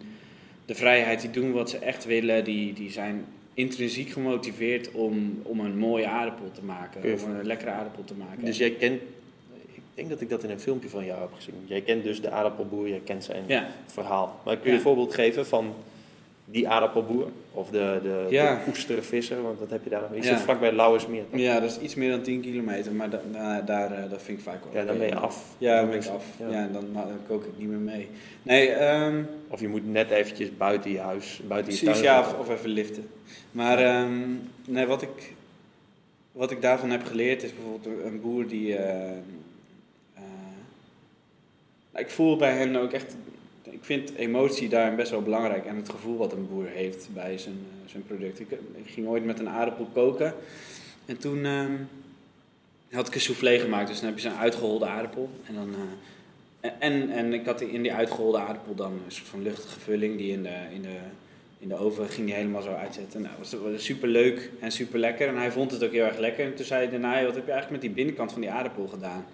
de 0.64 0.74
vrijheid, 0.74 1.20
die 1.20 1.30
doen 1.30 1.52
wat 1.52 1.70
ze 1.70 1.78
echt 1.78 2.04
willen, 2.04 2.44
die, 2.44 2.72
die 2.72 2.90
zijn 2.90 3.24
intrinsiek 3.54 4.08
gemotiveerd 4.08 4.90
om, 4.90 5.40
om 5.42 5.60
een 5.60 5.78
mooie 5.78 6.06
aardappel 6.06 6.50
te 6.52 6.62
maken, 6.64 7.02
om 7.02 7.30
een 7.30 7.46
lekkere 7.46 7.70
aardappel 7.70 8.04
te 8.04 8.14
maken. 8.14 8.44
Dus 8.44 8.58
jij 8.58 8.70
kent 8.70 9.00
ik 9.64 9.82
denk 9.94 10.08
dat 10.08 10.20
ik 10.20 10.28
dat 10.28 10.44
in 10.44 10.50
een 10.50 10.60
filmpje 10.60 10.88
van 10.88 11.04
jou 11.04 11.20
heb 11.20 11.32
gezien. 11.34 11.54
Jij 11.64 11.80
kent 11.80 12.02
dus 12.02 12.20
de 12.20 12.30
aardappelboer, 12.30 12.88
jij 12.88 13.00
kent 13.04 13.24
zijn 13.24 13.44
verhaal. 13.86 14.40
Maar 14.44 14.56
kun 14.56 14.70
je 14.70 14.76
een 14.76 14.82
voorbeeld 14.82 15.14
geven 15.14 15.46
van 15.46 15.74
die 16.46 16.68
aardappelboer? 16.68 17.28
Of 17.52 17.70
de, 17.70 18.00
de, 18.02 18.26
ja. 18.30 18.54
de 18.54 18.60
oestervisser, 18.68 19.42
want 19.42 19.58
wat 19.58 19.70
heb 19.70 19.84
je 19.84 19.90
daar 19.90 20.00
nog? 20.00 20.10
Je 20.10 20.16
ja. 20.16 20.22
zit 20.22 20.40
vlakbij 20.40 20.72
Lauwersmeer. 20.72 21.24
Ja, 21.30 21.60
dat 21.60 21.70
is 21.70 21.78
iets 21.78 21.94
meer 21.94 22.10
dan 22.10 22.22
10 22.22 22.40
kilometer, 22.40 22.92
maar 22.92 23.10
da, 23.10 23.60
daar, 23.60 23.92
uh, 23.92 24.10
dat 24.10 24.22
vind 24.22 24.38
ik 24.38 24.44
vaak 24.44 24.64
wel. 24.64 24.82
Ja, 24.82 24.86
dan 24.88 24.98
ben 24.98 25.06
je 25.06 25.14
af. 25.14 25.44
Ja, 25.58 25.80
dan 25.80 25.90
ben 25.90 25.98
ik 25.98 26.06
af. 26.06 26.24
Ja, 26.50 26.68
dan, 26.72 26.84
dan, 26.92 27.18
kook 27.28 27.44
ik 27.44 27.58
niet 27.58 27.68
meer 27.68 27.78
mee. 27.78 28.08
Nee, 28.42 28.84
um, 28.84 29.28
of 29.48 29.60
je 29.60 29.68
moet 29.68 29.92
net 29.92 30.10
eventjes 30.10 30.56
buiten 30.56 30.90
je 30.90 30.98
huis, 30.98 31.40
buiten 31.48 31.72
je 31.72 31.84
tuin. 31.84 32.02
ja, 32.02 32.20
of, 32.20 32.38
of, 32.38 32.50
even 32.50 32.68
liften. 32.68 33.08
Maar 33.50 34.00
um, 34.02 34.50
nee, 34.66 34.86
wat 34.86 35.02
ik, 35.02 35.32
wat 36.32 36.50
ik 36.50 36.62
daarvan 36.62 36.90
heb 36.90 37.04
geleerd 37.04 37.42
is 37.42 37.54
bijvoorbeeld 37.54 38.04
een 38.04 38.20
boer 38.20 38.46
die... 38.46 38.78
Uh, 38.78 39.10
ik 41.94 42.10
voel 42.10 42.36
bij 42.36 42.56
hen 42.56 42.76
ook 42.76 42.92
echt, 42.92 43.16
ik 43.70 43.84
vind 43.84 44.14
emotie 44.14 44.68
daarin 44.68 44.96
best 44.96 45.10
wel 45.10 45.22
belangrijk 45.22 45.66
en 45.66 45.76
het 45.76 45.88
gevoel 45.88 46.16
wat 46.16 46.32
een 46.32 46.48
boer 46.48 46.66
heeft 46.66 47.08
bij 47.14 47.38
zijn, 47.38 47.54
eh, 47.54 47.90
zijn 47.90 48.06
product. 48.06 48.40
Ik, 48.40 48.48
ging 48.84 49.06
ooit 49.06 49.24
met 49.24 49.38
een 49.38 49.48
aardappel 49.48 49.88
koken 49.92 50.34
en 51.06 51.18
toen 51.18 51.44
uh, 51.44 51.64
had 52.90 53.08
ik 53.08 53.14
een 53.14 53.20
soufflé 53.20 53.58
gemaakt, 53.58 53.88
dus 53.88 54.00
dan 54.00 54.08
heb 54.08 54.18
je 54.18 54.28
zo'n 54.28 54.38
uitgeholde 54.38 54.86
aardappel 54.86 55.30
en 55.46 55.54
dan... 55.54 55.68
Uh, 55.68 56.70
en, 56.78 57.10
en 57.10 57.32
ik 57.32 57.46
had 57.46 57.60
in 57.60 57.82
die 57.82 57.92
uitgeholde 57.92 58.38
aardappel 58.38 58.74
dan 58.74 58.92
een 58.92 59.12
soort 59.12 59.28
van 59.28 59.42
luchtige 59.42 59.80
vulling 59.80 60.16
die 60.16 60.32
in 60.32 60.42
de, 60.42 60.56
in 60.72 60.82
de, 60.82 60.96
in 61.58 61.68
de 61.68 61.76
oven 61.76 62.08
ging 62.08 62.26
die 62.26 62.36
helemaal 62.36 62.62
zo 62.62 62.72
uitzetten. 62.72 63.22
Nou, 63.22 63.34
dat 63.38 63.60
was, 63.60 63.84
super 63.84 64.08
leuk 64.08 64.50
en 64.60 64.72
super 64.72 64.98
lekker. 64.98 65.28
En 65.28 65.36
hij 65.36 65.52
vond 65.52 65.70
het 65.70 65.84
ook 65.84 65.92
heel 65.92 66.04
erg 66.04 66.18
lekker. 66.18 66.44
En 66.44 66.54
toen 66.54 66.64
zei 66.64 66.82
hij 66.82 66.90
daarna, 66.90 67.24
wat 67.24 67.34
heb 67.34 67.46
je 67.46 67.52
eigenlijk 67.52 67.70
met 67.70 67.80
die 67.80 67.90
binnenkant 67.90 68.32
van 68.32 68.40
die 68.40 68.50
aardappel 68.50 68.86
gedaan? 68.86 69.24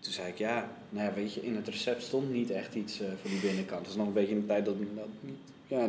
Toen 0.00 0.12
zei 0.12 0.28
ik, 0.28 0.38
ja, 0.38 0.70
nou 0.88 1.08
ja, 1.08 1.14
weet 1.14 1.34
je, 1.34 1.42
in 1.42 1.56
het 1.56 1.68
recept 1.68 2.02
stond 2.02 2.32
niet 2.32 2.50
echt 2.50 2.74
iets 2.74 3.00
uh, 3.00 3.06
voor 3.20 3.30
die 3.30 3.40
binnenkant. 3.40 3.80
Dat 3.80 3.90
is 3.90 3.96
nog 3.96 4.06
een 4.06 4.12
beetje 4.12 4.34
in 4.34 4.40
de 4.40 4.46
tijd 4.46 4.64
dat, 4.64 4.74
dat 4.78 5.08
niet, 5.20 5.36
ja, 5.66 5.84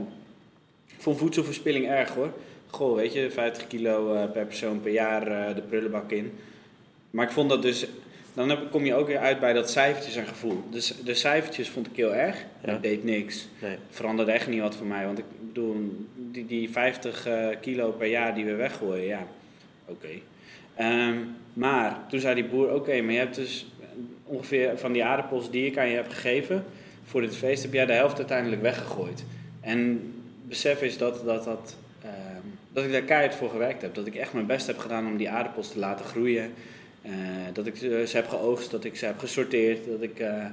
ik 0.87 1.03
vond 1.03 1.17
voedselverspilling 1.17 1.87
erg 1.87 2.09
hoor. 2.13 2.33
Goh, 2.67 2.95
weet 2.95 3.13
je, 3.13 3.31
50 3.31 3.67
kilo 3.67 4.13
uh, 4.13 4.31
per 4.31 4.45
persoon 4.45 4.81
per 4.81 4.91
jaar 4.91 5.31
uh, 5.31 5.55
de 5.55 5.61
prullenbak 5.61 6.11
in. 6.11 6.31
Maar 7.11 7.25
ik 7.25 7.31
vond 7.31 7.49
dat 7.49 7.61
dus, 7.61 7.87
dan 8.33 8.49
heb, 8.49 8.71
kom 8.71 8.85
je 8.85 8.93
ook 8.93 9.07
weer 9.07 9.17
uit 9.17 9.39
bij 9.39 9.53
dat 9.53 9.69
cijfertjes 9.69 10.15
en 10.15 10.27
gevoel. 10.27 10.63
Dus 10.69 10.93
de 11.03 11.13
cijfertjes 11.13 11.69
vond 11.69 11.87
ik 11.87 11.95
heel 11.95 12.13
erg, 12.13 12.45
ja. 12.63 12.71
dat 12.71 12.81
deed 12.81 13.03
niks. 13.03 13.47
Nee. 13.61 13.77
Veranderde 13.89 14.31
echt 14.31 14.47
niet 14.47 14.61
wat 14.61 14.75
voor 14.75 14.87
mij, 14.87 15.05
want 15.05 15.17
ik 15.17 15.25
bedoel, 15.39 16.05
die, 16.15 16.45
die 16.45 16.69
50 16.69 17.27
kilo 17.61 17.91
per 17.91 18.07
jaar 18.07 18.35
die 18.35 18.45
we 18.45 18.55
weggooien, 18.55 19.05
ja, 19.05 19.27
oké. 19.85 20.07
Okay. 20.75 21.09
Um, 21.09 21.35
maar 21.57 22.05
toen 22.09 22.19
zei 22.19 22.35
die 22.35 22.45
boer, 22.45 22.73
oké, 22.73 23.01
maar 23.01 23.13
je 23.13 23.19
hebt 23.19 23.35
dus 23.35 23.65
ongeveer 24.27 24.77
van 24.77 24.91
die 24.91 25.03
aardappels 25.03 25.51
die 25.51 25.65
ik 25.65 25.77
aan 25.77 25.89
je 25.89 25.95
heb 25.95 26.09
gegeven 26.09 26.63
voor 27.03 27.21
dit 27.21 27.35
feest, 27.35 27.63
heb 27.63 27.73
jij 27.73 27.85
de 27.85 27.93
helft 27.93 28.17
uiteindelijk 28.17 28.61
weggegooid. 28.61 29.23
En 29.61 30.13
besef 30.43 30.81
is 30.81 30.97
dat, 30.97 31.25
dat, 31.25 31.43
dat, 31.43 31.75
uh, 32.05 32.11
dat 32.71 32.83
ik 32.83 32.91
daar 32.91 33.01
keihard 33.01 33.35
voor 33.35 33.49
gewerkt 33.49 33.81
heb. 33.81 33.95
Dat 33.95 34.07
ik 34.07 34.15
echt 34.15 34.33
mijn 34.33 34.45
best 34.45 34.67
heb 34.67 34.77
gedaan 34.77 35.07
om 35.07 35.17
die 35.17 35.29
aardappels 35.29 35.71
te 35.71 35.79
laten 35.79 36.05
groeien. 36.05 36.53
Uh, 37.05 37.11
dat 37.53 37.65
ik 37.65 37.75
ze 37.75 38.09
heb 38.11 38.27
geoogst, 38.27 38.71
dat 38.71 38.83
ik 38.83 38.95
ze 38.95 39.05
heb 39.05 39.19
gesorteerd, 39.19 39.85
dat 39.85 40.01
ik, 40.01 40.19
uh, 40.19 40.45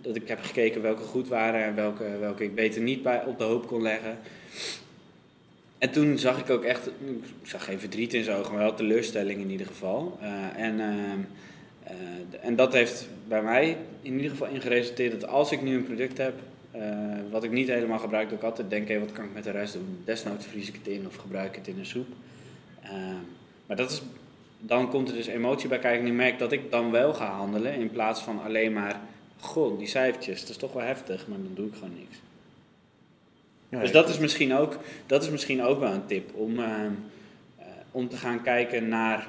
dat 0.00 0.16
ik 0.16 0.28
heb 0.28 0.40
gekeken 0.42 0.82
welke 0.82 1.02
goed 1.02 1.28
waren 1.28 1.64
en 1.64 1.74
welke, 1.74 2.04
welke 2.20 2.44
ik 2.44 2.54
beter 2.54 2.82
niet 2.82 3.02
bij, 3.02 3.24
op 3.24 3.38
de 3.38 3.44
hoop 3.44 3.66
kon 3.66 3.82
leggen. 3.82 4.18
En 5.78 5.90
toen 5.90 6.18
zag 6.18 6.38
ik 6.38 6.50
ook 6.50 6.64
echt, 6.64 6.86
ik 6.86 7.48
zag 7.48 7.64
geen 7.64 7.80
verdriet 7.80 8.14
in 8.14 8.24
zijn 8.24 8.38
ogen, 8.38 8.52
maar 8.52 8.62
wel 8.62 8.74
teleurstelling 8.74 9.40
in 9.40 9.50
ieder 9.50 9.66
geval. 9.66 10.18
Uh, 10.22 10.64
en 10.64 10.80
ehm, 10.80 11.20
en 12.40 12.56
dat 12.56 12.72
heeft 12.72 13.08
bij 13.28 13.42
mij 13.42 13.76
in 14.02 14.14
ieder 14.14 14.30
geval 14.30 14.48
in 14.48 14.60
geresulteerd 14.60 15.20
dat 15.20 15.30
als 15.30 15.52
ik 15.52 15.62
nu 15.62 15.76
een 15.76 15.84
product 15.84 16.18
heb, 16.18 16.34
uh, 16.76 16.82
wat 17.30 17.44
ik 17.44 17.50
niet 17.50 17.68
helemaal 17.68 17.98
gebruik, 17.98 18.28
dat 18.28 18.38
ik 18.38 18.44
altijd 18.44 18.70
denk, 18.70 18.88
hey, 18.88 19.00
wat 19.00 19.12
kan 19.12 19.24
ik 19.24 19.34
met 19.34 19.44
de 19.44 19.50
rest 19.50 19.72
doen? 19.72 20.02
Desnoods 20.04 20.46
vries 20.46 20.68
ik 20.68 20.74
het 20.74 20.86
in 20.86 21.06
of 21.06 21.16
gebruik 21.16 21.56
het 21.56 21.68
in 21.68 21.78
een 21.78 21.86
soep. 21.86 22.08
Uh, 22.84 22.90
maar 23.66 23.76
dat 23.76 23.90
is, 23.90 24.02
dan 24.58 24.90
komt 24.90 25.08
er 25.08 25.14
dus 25.14 25.26
emotie 25.26 25.68
bij 25.68 25.78
kijken 25.78 26.00
en 26.00 26.06
ik 26.06 26.12
merk 26.12 26.38
dat 26.38 26.52
ik 26.52 26.70
dan 26.70 26.90
wel 26.90 27.14
ga 27.14 27.26
handelen 27.26 27.74
in 27.74 27.90
plaats 27.90 28.20
van 28.20 28.42
alleen 28.42 28.72
maar, 28.72 29.00
goh, 29.40 29.78
die 29.78 29.86
cijfertjes, 29.86 30.40
dat 30.40 30.48
is 30.48 30.56
toch 30.56 30.72
wel 30.72 30.84
heftig, 30.84 31.26
maar 31.26 31.38
dan 31.38 31.54
doe 31.54 31.66
ik 31.66 31.74
gewoon 31.74 31.94
niks. 31.98 32.16
Ja, 33.68 33.80
dus 33.80 33.92
dat 33.92 34.08
is, 34.08 34.18
misschien 34.18 34.54
ook, 34.54 34.78
dat 35.06 35.22
is 35.22 35.30
misschien 35.30 35.62
ook 35.62 35.80
wel 35.80 35.92
een 35.92 36.06
tip 36.06 36.34
om, 36.34 36.60
om 37.90 38.08
te 38.08 38.16
gaan 38.16 38.42
kijken 38.42 38.88
naar 38.88 39.28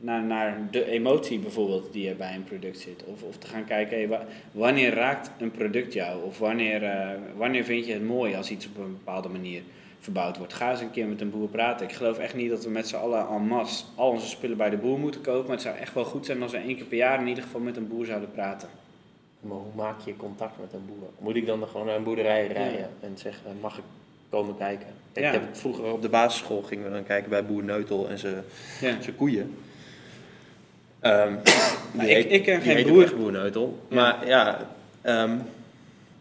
naar, 0.00 0.22
naar 0.22 0.68
de 0.70 0.84
emotie 0.84 1.38
bijvoorbeeld 1.38 1.92
die 1.92 2.08
er 2.08 2.16
bij 2.16 2.34
een 2.34 2.44
product 2.44 2.78
zit. 2.78 3.04
Of, 3.04 3.22
of 3.22 3.36
te 3.36 3.46
gaan 3.46 3.64
kijken, 3.64 3.96
hey, 3.96 4.26
wanneer 4.52 4.94
raakt 4.94 5.30
een 5.38 5.50
product 5.50 5.92
jou? 5.92 6.24
Of 6.24 6.38
wanneer, 6.38 6.82
uh, 6.82 7.10
wanneer 7.36 7.64
vind 7.64 7.86
je 7.86 7.92
het 7.92 8.06
mooi 8.06 8.34
als 8.34 8.50
iets 8.50 8.66
op 8.66 8.76
een 8.76 8.92
bepaalde 8.92 9.28
manier 9.28 9.62
verbouwd 9.98 10.38
wordt? 10.38 10.54
Ga 10.54 10.70
eens 10.70 10.80
een 10.80 10.90
keer 10.90 11.06
met 11.06 11.20
een 11.20 11.30
boer 11.30 11.48
praten. 11.48 11.86
Ik 11.86 11.92
geloof 11.92 12.18
echt 12.18 12.34
niet 12.34 12.50
dat 12.50 12.64
we 12.64 12.70
met 12.70 12.88
z'n 12.88 12.96
allen 12.96 13.28
en 13.28 13.46
masse 13.46 13.84
al 13.94 14.10
onze 14.10 14.28
spullen 14.28 14.56
bij 14.56 14.70
de 14.70 14.76
boer 14.76 14.98
moeten 14.98 15.20
kopen. 15.20 15.42
Maar 15.42 15.56
het 15.56 15.62
zou 15.62 15.76
echt 15.76 15.94
wel 15.94 16.04
goed 16.04 16.26
zijn 16.26 16.42
als 16.42 16.52
we 16.52 16.58
één 16.58 16.76
keer 16.76 16.84
per 16.84 16.96
jaar 16.96 17.20
in 17.20 17.26
ieder 17.26 17.44
geval 17.44 17.60
met 17.60 17.76
een 17.76 17.88
boer 17.88 18.06
zouden 18.06 18.32
praten. 18.32 18.68
Maar 19.40 19.56
hoe 19.56 19.74
maak 19.74 20.00
je 20.00 20.16
contact 20.16 20.60
met 20.60 20.72
een 20.72 20.86
boer? 20.86 21.08
Moet 21.18 21.36
ik 21.36 21.46
dan 21.46 21.66
gewoon 21.68 21.86
naar 21.86 21.96
een 21.96 22.02
boerderij 22.02 22.46
rijden 22.46 22.90
en 23.00 23.18
zeggen, 23.18 23.56
mag 23.60 23.78
ik 23.78 23.84
komen 24.28 24.56
kijken? 24.56 24.86
Ik 25.12 25.24
heb 25.24 25.42
vroeger 25.52 25.92
op 25.92 26.02
de 26.02 26.08
basisschool 26.08 26.62
gingen 26.62 26.84
we 26.84 26.90
dan 26.90 27.04
kijken 27.04 27.30
bij 27.30 27.46
boer 27.46 27.64
Neutel 27.64 28.08
en 28.08 28.18
zijn 28.18 28.44
ja. 28.80 28.96
koeien. 29.16 29.56
Um, 31.96 32.06
ik, 32.06 32.30
ik 32.30 32.42
ken 32.42 32.60
geen 32.60 32.86
boer. 32.86 33.12
boerneutel. 33.16 33.86
Maar 33.88 34.26
ja, 34.26 34.68
um, 35.06 35.42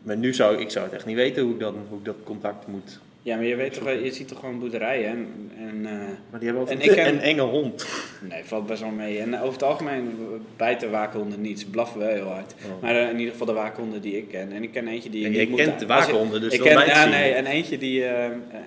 maar 0.03 0.17
nu 0.17 0.33
zou 0.33 0.57
ik 0.57 0.69
zou 0.69 0.85
het 0.85 0.93
echt 0.93 1.05
niet 1.05 1.15
weten 1.15 1.43
hoe 1.43 1.53
ik, 1.53 1.59
dan, 1.59 1.75
hoe 1.89 1.97
ik 1.99 2.05
dat 2.05 2.15
contact 2.23 2.67
moet 2.67 2.99
Ja, 3.21 3.35
maar 3.35 3.45
je 3.45 3.55
weet 3.55 3.73
toch, 3.73 3.89
je 4.03 4.11
ziet 4.13 4.27
toch 4.27 4.39
gewoon 4.39 4.59
boerderijen 4.59 5.09
en, 5.09 5.51
en 5.57 5.85
eh, 5.85 5.91
Maar 6.29 6.39
die 6.39 6.49
hebben 6.49 6.61
ook 6.61 6.69
En 6.69 6.75
een, 6.75 6.81
ik 6.89 6.91
ken- 6.91 7.07
een 7.07 7.19
enge 7.19 7.41
hond. 7.41 7.87
nee, 8.29 8.43
valt 8.43 8.65
best 8.67 8.81
wel 8.81 8.89
mee. 8.91 9.19
En 9.19 9.35
over 9.39 9.53
het 9.53 9.63
algemeen 9.63 10.11
bijten 10.57 10.91
waakhonden 10.91 11.41
niet, 11.41 11.59
ze 11.59 11.69
blaffen 11.69 11.99
wel 11.99 12.09
heel 12.09 12.27
hard. 12.27 12.53
Oh. 12.65 12.81
Maar 12.81 12.95
eh, 12.95 13.09
in 13.09 13.17
ieder 13.17 13.31
geval 13.31 13.47
de 13.47 13.53
waakhonden 13.53 14.01
die 14.01 14.17
ik 14.17 14.27
ken. 14.27 14.51
En 14.51 14.63
ik 14.63 14.71
ken 14.71 14.87
eentje 14.87 15.09
die 15.09 15.25
En 15.25 15.31
jij 15.31 15.45
moet- 15.45 15.59
kent 15.59 15.79
de 15.79 15.85
als 15.87 16.05
je- 16.05 16.11
waakhonden, 16.11 16.41
dus 16.41 16.53
ik 16.53 16.59
ken, 16.61 16.85
ja, 16.85 17.05
nee, 17.05 17.31
en 17.33 17.45
eentje 17.45 17.77
die, 17.77 18.05
eh, 18.05 18.25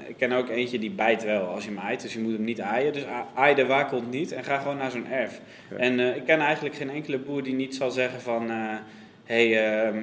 ik 0.09 0.14
ken 0.16 0.32
ook 0.32 0.48
eentje 0.48 0.78
die 0.78 0.90
bijt 0.90 1.24
wel 1.24 1.44
als 1.44 1.64
je 1.64 1.70
hem 1.70 1.78
aait, 1.78 2.03
dus 2.03 2.12
je 2.12 2.20
moet 2.20 2.32
hem 2.32 2.44
niet 2.44 2.61
aaien. 2.61 2.92
Dus 2.92 3.05
aai 3.34 3.55
de 3.55 3.66
waakhond 3.66 4.11
niet 4.11 4.32
en 4.32 4.44
ga 4.44 4.59
gewoon 4.59 4.76
naar 4.76 4.90
zo'n 4.90 5.07
erf. 5.11 5.40
Ja. 5.70 5.76
En 5.76 6.00
ik 6.00 6.24
ken 6.26 6.40
eigenlijk 6.40 6.74
geen 6.74 6.90
enkele 6.90 7.18
boer 7.18 7.42
die 7.42 7.55
niet 7.55 7.74
zal 7.74 7.90
zeggen 7.90 8.20
van, 8.20 8.50
hé, 8.50 8.78
hey, 9.24 9.84
ehm, 9.86 9.96
eh, 9.96 10.03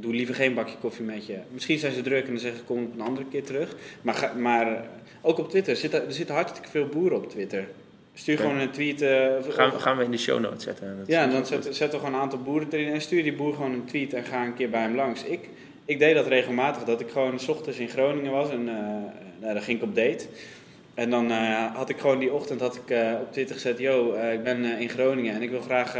doe 0.00 0.14
liever 0.14 0.34
geen 0.34 0.54
bakje 0.54 0.76
koffie 0.80 1.04
met 1.04 1.26
je. 1.26 1.36
Misschien 1.52 1.78
zijn 1.78 1.92
ze 1.92 2.02
druk 2.02 2.22
en 2.24 2.30
dan 2.30 2.38
zeggen 2.38 2.58
ze 2.58 2.64
kom 2.64 2.84
op 2.84 2.94
een 2.94 3.00
andere 3.00 3.26
keer 3.30 3.44
terug. 3.44 3.74
Maar, 4.02 4.14
ga, 4.14 4.32
maar 4.32 4.66
eh, 4.72 4.80
ook 5.22 5.38
op 5.38 5.50
Twitter, 5.50 5.76
zitten, 5.76 6.06
er 6.06 6.12
zitten 6.12 6.34
hartstikke 6.34 6.68
veel 6.68 6.86
boeren 6.86 7.16
op 7.16 7.30
Twitter. 7.30 7.68
Stuur 8.14 8.36
gewoon 8.38 8.58
een 8.58 8.70
tweet. 8.70 9.02
eh, 9.02 9.26
Gaan, 9.48 9.70
we- 9.70 9.78
gaan 9.78 9.96
we 9.96 10.04
in 10.04 10.10
de 10.10 10.18
show 10.18 10.40
notes 10.40 10.62
zetten. 10.64 10.96
Dat 10.98 11.06
ja, 11.06 11.26
dan 11.26 11.36
goed. 11.36 11.46
zet, 11.46 11.76
zet 11.76 11.92
er 11.92 11.98
gewoon 11.98 12.14
een 12.14 12.20
aantal 12.20 12.42
boeren 12.42 12.68
erin 12.70 12.92
en 12.92 13.00
stuur 13.00 13.22
die 13.22 13.34
boer 13.34 13.54
gewoon 13.54 13.72
een 13.72 13.84
tweet 13.84 14.12
en 14.14 14.24
ga 14.24 14.44
een 14.44 14.54
keer 14.54 14.70
bij 14.70 14.80
hem 14.82 14.94
langs. 14.94 15.24
Ik, 15.24 15.48
ik 15.84 15.98
deed 15.98 16.14
dat 16.14 16.26
regelmatig, 16.26 16.84
dat 16.84 17.00
ik 17.00 17.10
gewoon 17.10 17.40
s 17.40 17.48
ochtends 17.48 17.78
in 17.78 17.88
Groningen 17.88 18.32
was 18.32 18.50
en 18.50 18.68
eh 18.68 18.74
nou, 19.40 19.52
dan 19.54 19.62
ging 19.62 19.78
ik 19.78 19.84
op 19.84 19.94
date. 19.94 20.24
En 20.98 21.10
dan 21.10 21.30
eh, 21.30 21.74
had 21.74 21.88
ik 21.88 21.98
gewoon 21.98 22.18
die 22.18 22.32
ochtend 22.32 22.60
had 22.60 22.76
ik, 22.76 22.90
eh, 22.90 23.12
op 23.20 23.32
Twitter 23.32 23.54
gezet, 23.54 23.78
yo, 23.78 24.12
eh, 24.12 24.32
ik 24.32 24.42
ben 24.42 24.64
in 24.64 24.88
Groningen 24.88 25.34
en 25.34 25.42
ik 25.42 25.50
wil 25.50 25.60
graag 25.60 25.96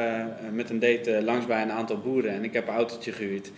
met 0.53 0.71
een 0.71 0.79
date 0.79 1.23
langs 1.23 1.47
bij 1.47 1.63
een 1.63 1.73
aantal 1.73 1.99
boeren 1.99 2.33
en 2.33 2.45
ik 2.45 2.53
heb 2.53 2.69
een 2.69 2.75
autootje 2.75 3.13
gehuurd. 3.13 3.51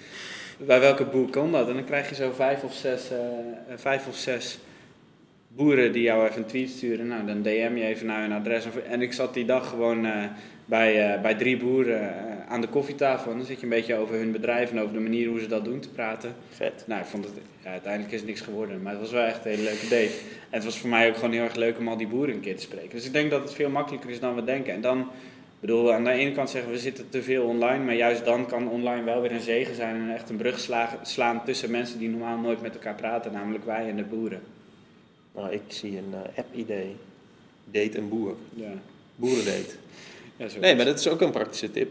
Bij 0.58 0.80
welke 0.80 1.04
boer 1.04 1.30
kon 1.30 1.52
dat? 1.52 1.68
En 1.68 1.74
dan 1.74 1.84
krijg 1.84 2.08
je 2.08 2.14
zo 2.14 2.32
vijf 2.32 2.62
of 2.62 2.74
zes, 2.74 3.10
vijf 3.76 4.06
of 4.06 4.16
zes 4.16 4.58
boeren 5.48 5.92
die 5.92 6.02
jou 6.02 6.28
even 6.28 6.42
een 6.42 6.46
tweet 6.46 6.68
sturen. 6.68 7.06
Nou, 7.06 7.26
dan 7.26 7.42
DM 7.42 7.72
je 7.74 7.84
even 7.84 8.06
naar 8.06 8.20
hun 8.20 8.32
adres. 8.32 8.64
En 8.88 9.02
ik 9.02 9.12
zat 9.12 9.34
die 9.34 9.44
dag 9.44 9.68
gewoon 9.68 10.06
bij, 10.70 11.12
eh, 11.14 11.20
bij 11.22 11.34
drie 11.34 11.56
boeren 11.56 12.00
eh, 12.00 12.46
aan 12.48 12.60
de 12.60 12.68
koffietafel. 12.68 13.30
En 13.30 13.36
dan 13.36 13.46
zit 13.46 13.56
je 13.56 13.62
een 13.62 13.68
beetje 13.68 13.94
over 13.96 14.14
hun 14.14 14.32
bedrijf 14.32 14.70
en 14.70 14.80
over 14.80 14.94
de 14.94 15.00
manier 15.00 15.28
hoe 15.28 15.40
ze 15.40 15.46
dat 15.46 15.64
doen 15.64 15.80
te 15.80 15.88
praten. 15.88 16.34
Vet. 16.48 16.84
Nou, 16.86 17.00
ik 17.00 17.06
vond 17.06 17.24
het, 17.24 17.34
ja, 17.64 17.70
uiteindelijk 17.70 18.12
is 18.12 18.18
het 18.18 18.28
niks 18.28 18.40
geworden. 18.40 18.82
Maar 18.82 18.92
het 18.92 19.00
was 19.00 19.10
wel 19.10 19.24
echt 19.24 19.44
een 19.44 19.50
hele 19.50 19.62
leuke 19.62 19.82
date. 19.88 20.12
En 20.50 20.56
het 20.56 20.64
was 20.64 20.78
voor 20.78 20.88
mij 20.90 21.08
ook 21.08 21.14
gewoon 21.14 21.32
heel 21.32 21.42
erg 21.42 21.54
leuk 21.54 21.78
om 21.78 21.88
al 21.88 21.96
die 21.96 22.06
boeren 22.06 22.34
een 22.34 22.40
keer 22.40 22.56
te 22.56 22.62
spreken. 22.62 22.90
Dus 22.90 23.06
ik 23.06 23.12
denk 23.12 23.30
dat 23.30 23.42
het 23.42 23.54
veel 23.54 23.70
makkelijker 23.70 24.10
is 24.10 24.20
dan 24.20 24.34
we 24.34 24.44
denken. 24.44 24.72
En 24.74 24.80
dan, 24.80 25.00
ik 25.00 25.06
bedoel, 25.60 25.92
aan 25.92 26.04
de 26.04 26.10
ene 26.10 26.32
kant 26.32 26.50
zeggen 26.50 26.70
we 26.72 26.78
zitten 26.78 27.08
te 27.08 27.22
veel 27.22 27.44
online. 27.44 27.84
Maar 27.84 27.94
juist 27.94 28.24
dan 28.24 28.46
kan 28.46 28.68
online 28.68 29.04
wel 29.04 29.20
weer 29.20 29.32
een 29.32 29.40
zegen 29.40 29.74
zijn. 29.74 29.94
En 29.96 30.14
echt 30.14 30.30
een 30.30 30.36
brug 30.36 30.58
sla- 30.58 30.98
slaan 31.02 31.44
tussen 31.44 31.70
mensen 31.70 31.98
die 31.98 32.08
normaal 32.08 32.38
nooit 32.38 32.60
met 32.62 32.74
elkaar 32.74 32.94
praten. 32.94 33.32
Namelijk 33.32 33.64
wij 33.64 33.88
en 33.88 33.96
de 33.96 34.02
boeren. 34.04 34.40
Nou, 35.34 35.52
ik 35.52 35.62
zie 35.66 35.98
een 35.98 36.14
eh, 36.14 36.38
app-idee. 36.38 36.96
Date 37.64 37.98
een 37.98 38.08
boer. 38.08 38.34
Ja. 38.54 38.72
Boerendate. 39.16 39.74
Ja, 40.48 40.58
Nee, 40.60 40.76
maar 40.76 40.84
dat 40.84 40.98
is 40.98 41.08
ook 41.08 41.20
een 41.20 41.30
praktische 41.30 41.70
tip. 41.70 41.90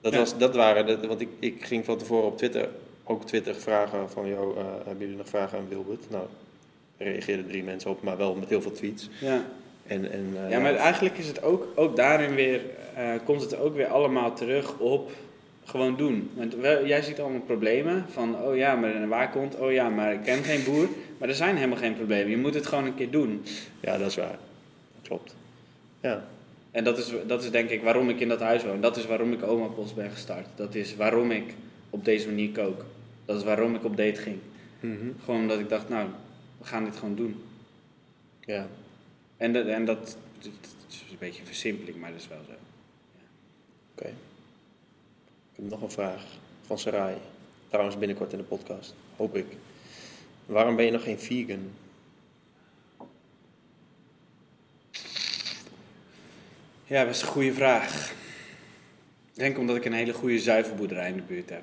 Dat, 0.00 0.12
Ja. 0.12 0.18
was, 0.18 0.38
dat 0.38 0.54
waren 0.54 0.86
de, 0.86 1.06
want 1.06 1.20
ik, 1.20 1.28
ik 1.38 1.64
ging 1.64 1.84
van 1.84 1.98
tevoren 1.98 2.26
op 2.26 2.36
Twitter 2.36 2.68
ook 3.04 3.26
Twitter 3.26 3.54
vragen 3.54 4.10
van, 4.10 4.28
joh, 4.28 4.58
eh, 4.58 4.64
hebben 4.76 4.98
jullie 4.98 5.16
nog 5.16 5.28
vragen 5.28 5.58
aan 5.58 5.68
Wilbert? 5.68 6.10
Nou, 6.10 6.24
er 6.96 7.06
reageerden 7.06 7.46
drie 7.46 7.62
mensen 7.62 7.90
op, 7.90 8.02
maar 8.02 8.16
wel 8.16 8.34
met 8.34 8.48
heel 8.48 8.62
veel 8.62 8.72
tweets. 8.72 9.08
Ja. 9.20 9.44
En, 9.86 10.12
en, 10.12 10.36
eh, 10.44 10.50
ja, 10.50 10.60
maar 10.60 10.74
eigenlijk 10.74 11.18
is 11.18 11.26
het 11.26 11.42
ook, 11.42 11.66
ook 11.74 11.96
daarin 11.96 12.34
weer, 12.34 12.60
eh, 12.94 13.10
komt 13.24 13.40
het 13.40 13.58
ook 13.58 13.74
weer 13.76 13.86
allemaal 13.86 14.34
terug 14.34 14.78
op 14.78 15.10
gewoon 15.64 15.96
doen. 15.96 16.30
Want 16.34 16.54
wel, 16.54 16.86
jij 16.86 17.02
ziet 17.02 17.20
allemaal 17.20 17.40
problemen 17.40 18.04
van, 18.10 18.42
oh 18.42 18.56
ja, 18.56 18.74
maar 18.74 19.08
waar 19.08 19.30
komt, 19.30 19.56
oh 19.58 19.72
ja, 19.72 19.88
maar 19.88 20.12
ik 20.12 20.22
ken 20.22 20.42
geen 20.44 20.64
boer. 20.64 20.88
Maar 21.18 21.28
er 21.28 21.34
zijn 21.34 21.56
helemaal 21.56 21.78
geen 21.78 21.94
problemen. 21.96 22.30
Je 22.30 22.36
moet 22.36 22.54
het 22.54 22.66
gewoon 22.66 22.84
een 22.86 22.94
keer 22.94 23.10
doen. 23.10 23.44
Ja, 23.80 23.98
dat 23.98 24.08
is 24.08 24.16
waar. 24.16 24.38
Dat 24.94 25.08
klopt. 25.08 25.34
Ja, 26.00 26.24
En 26.72 26.84
dat 26.84 26.98
is, 26.98 27.12
dat 27.26 27.42
is 27.44 27.50
denk 27.50 27.70
ik 27.70 27.82
waarom 27.82 28.08
ik 28.08 28.20
in 28.20 28.28
dat 28.28 28.40
huis 28.40 28.64
woon. 28.64 28.80
Dat 28.80 28.96
is 28.96 29.06
waarom 29.06 29.32
ik 29.32 29.42
Oma 29.42 29.66
Post 29.66 29.94
ben 29.94 30.10
gestart. 30.10 30.46
Dat 30.54 30.74
is 30.74 30.96
waarom 30.96 31.30
ik 31.30 31.54
op 31.90 32.04
deze 32.04 32.26
manier 32.28 32.50
kook. 32.50 32.84
Dat 33.24 33.36
is 33.36 33.44
waarom 33.44 33.74
ik 33.74 33.84
op 33.84 33.96
date 33.96 34.20
ging. 34.20 34.38
Gewoon 35.24 35.40
omdat 35.40 35.58
ik 35.58 35.68
dacht, 35.68 35.88
nou, 35.88 36.08
we 36.58 36.64
gaan 36.64 36.84
dit 36.84 36.96
gewoon 36.96 37.14
doen. 37.14 37.42
ja. 38.44 38.68
En 39.36 39.52
dat, 39.52 39.66
en 39.66 39.84
dat, 39.84 40.16
dat 40.42 40.52
is 40.88 41.04
een 41.10 41.16
beetje 41.18 41.40
een 41.40 41.46
versimpeling, 41.46 41.96
maar 41.96 42.10
dat 42.10 42.20
is 42.20 42.28
wel 42.28 42.38
zo. 42.46 42.52
oké. 43.94 44.08
Ik 44.08 45.56
heb 45.56 45.70
nog 45.70 45.82
een 45.82 45.90
vraag 45.90 46.22
van 46.66 46.78
Sarai. 46.78 47.16
Trouwens 47.68 47.98
binnenkort 47.98 48.32
in 48.32 48.38
de 48.38 48.44
podcast, 48.44 48.94
hoop 49.16 49.36
ik. 49.36 49.46
Waarom 50.46 50.76
ben 50.76 50.84
je 50.84 50.90
nog 50.90 51.02
geen 51.02 51.18
vegan? 51.18 51.70
Ja, 56.92 57.04
dat 57.04 57.14
is 57.14 57.22
een 57.22 57.28
goede 57.28 57.52
vraag. 57.52 58.10
Ik 59.32 59.38
denk 59.38 59.58
omdat 59.58 59.76
ik 59.76 59.84
een 59.84 59.92
hele 59.92 60.12
goede 60.12 60.38
zuivelboerderij 60.38 61.08
in 61.08 61.16
de 61.16 61.22
buurt 61.22 61.50
heb. 61.50 61.62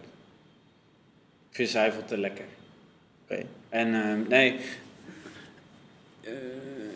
Ik 1.49 1.55
vind 1.55 1.69
zuivel 1.69 2.05
te 2.05 2.17
lekker. 2.17 2.45
Oké. 3.23 3.45
En 3.69 3.93
ehm, 3.93 4.19
nee, 4.27 4.55
eh, 6.21 6.31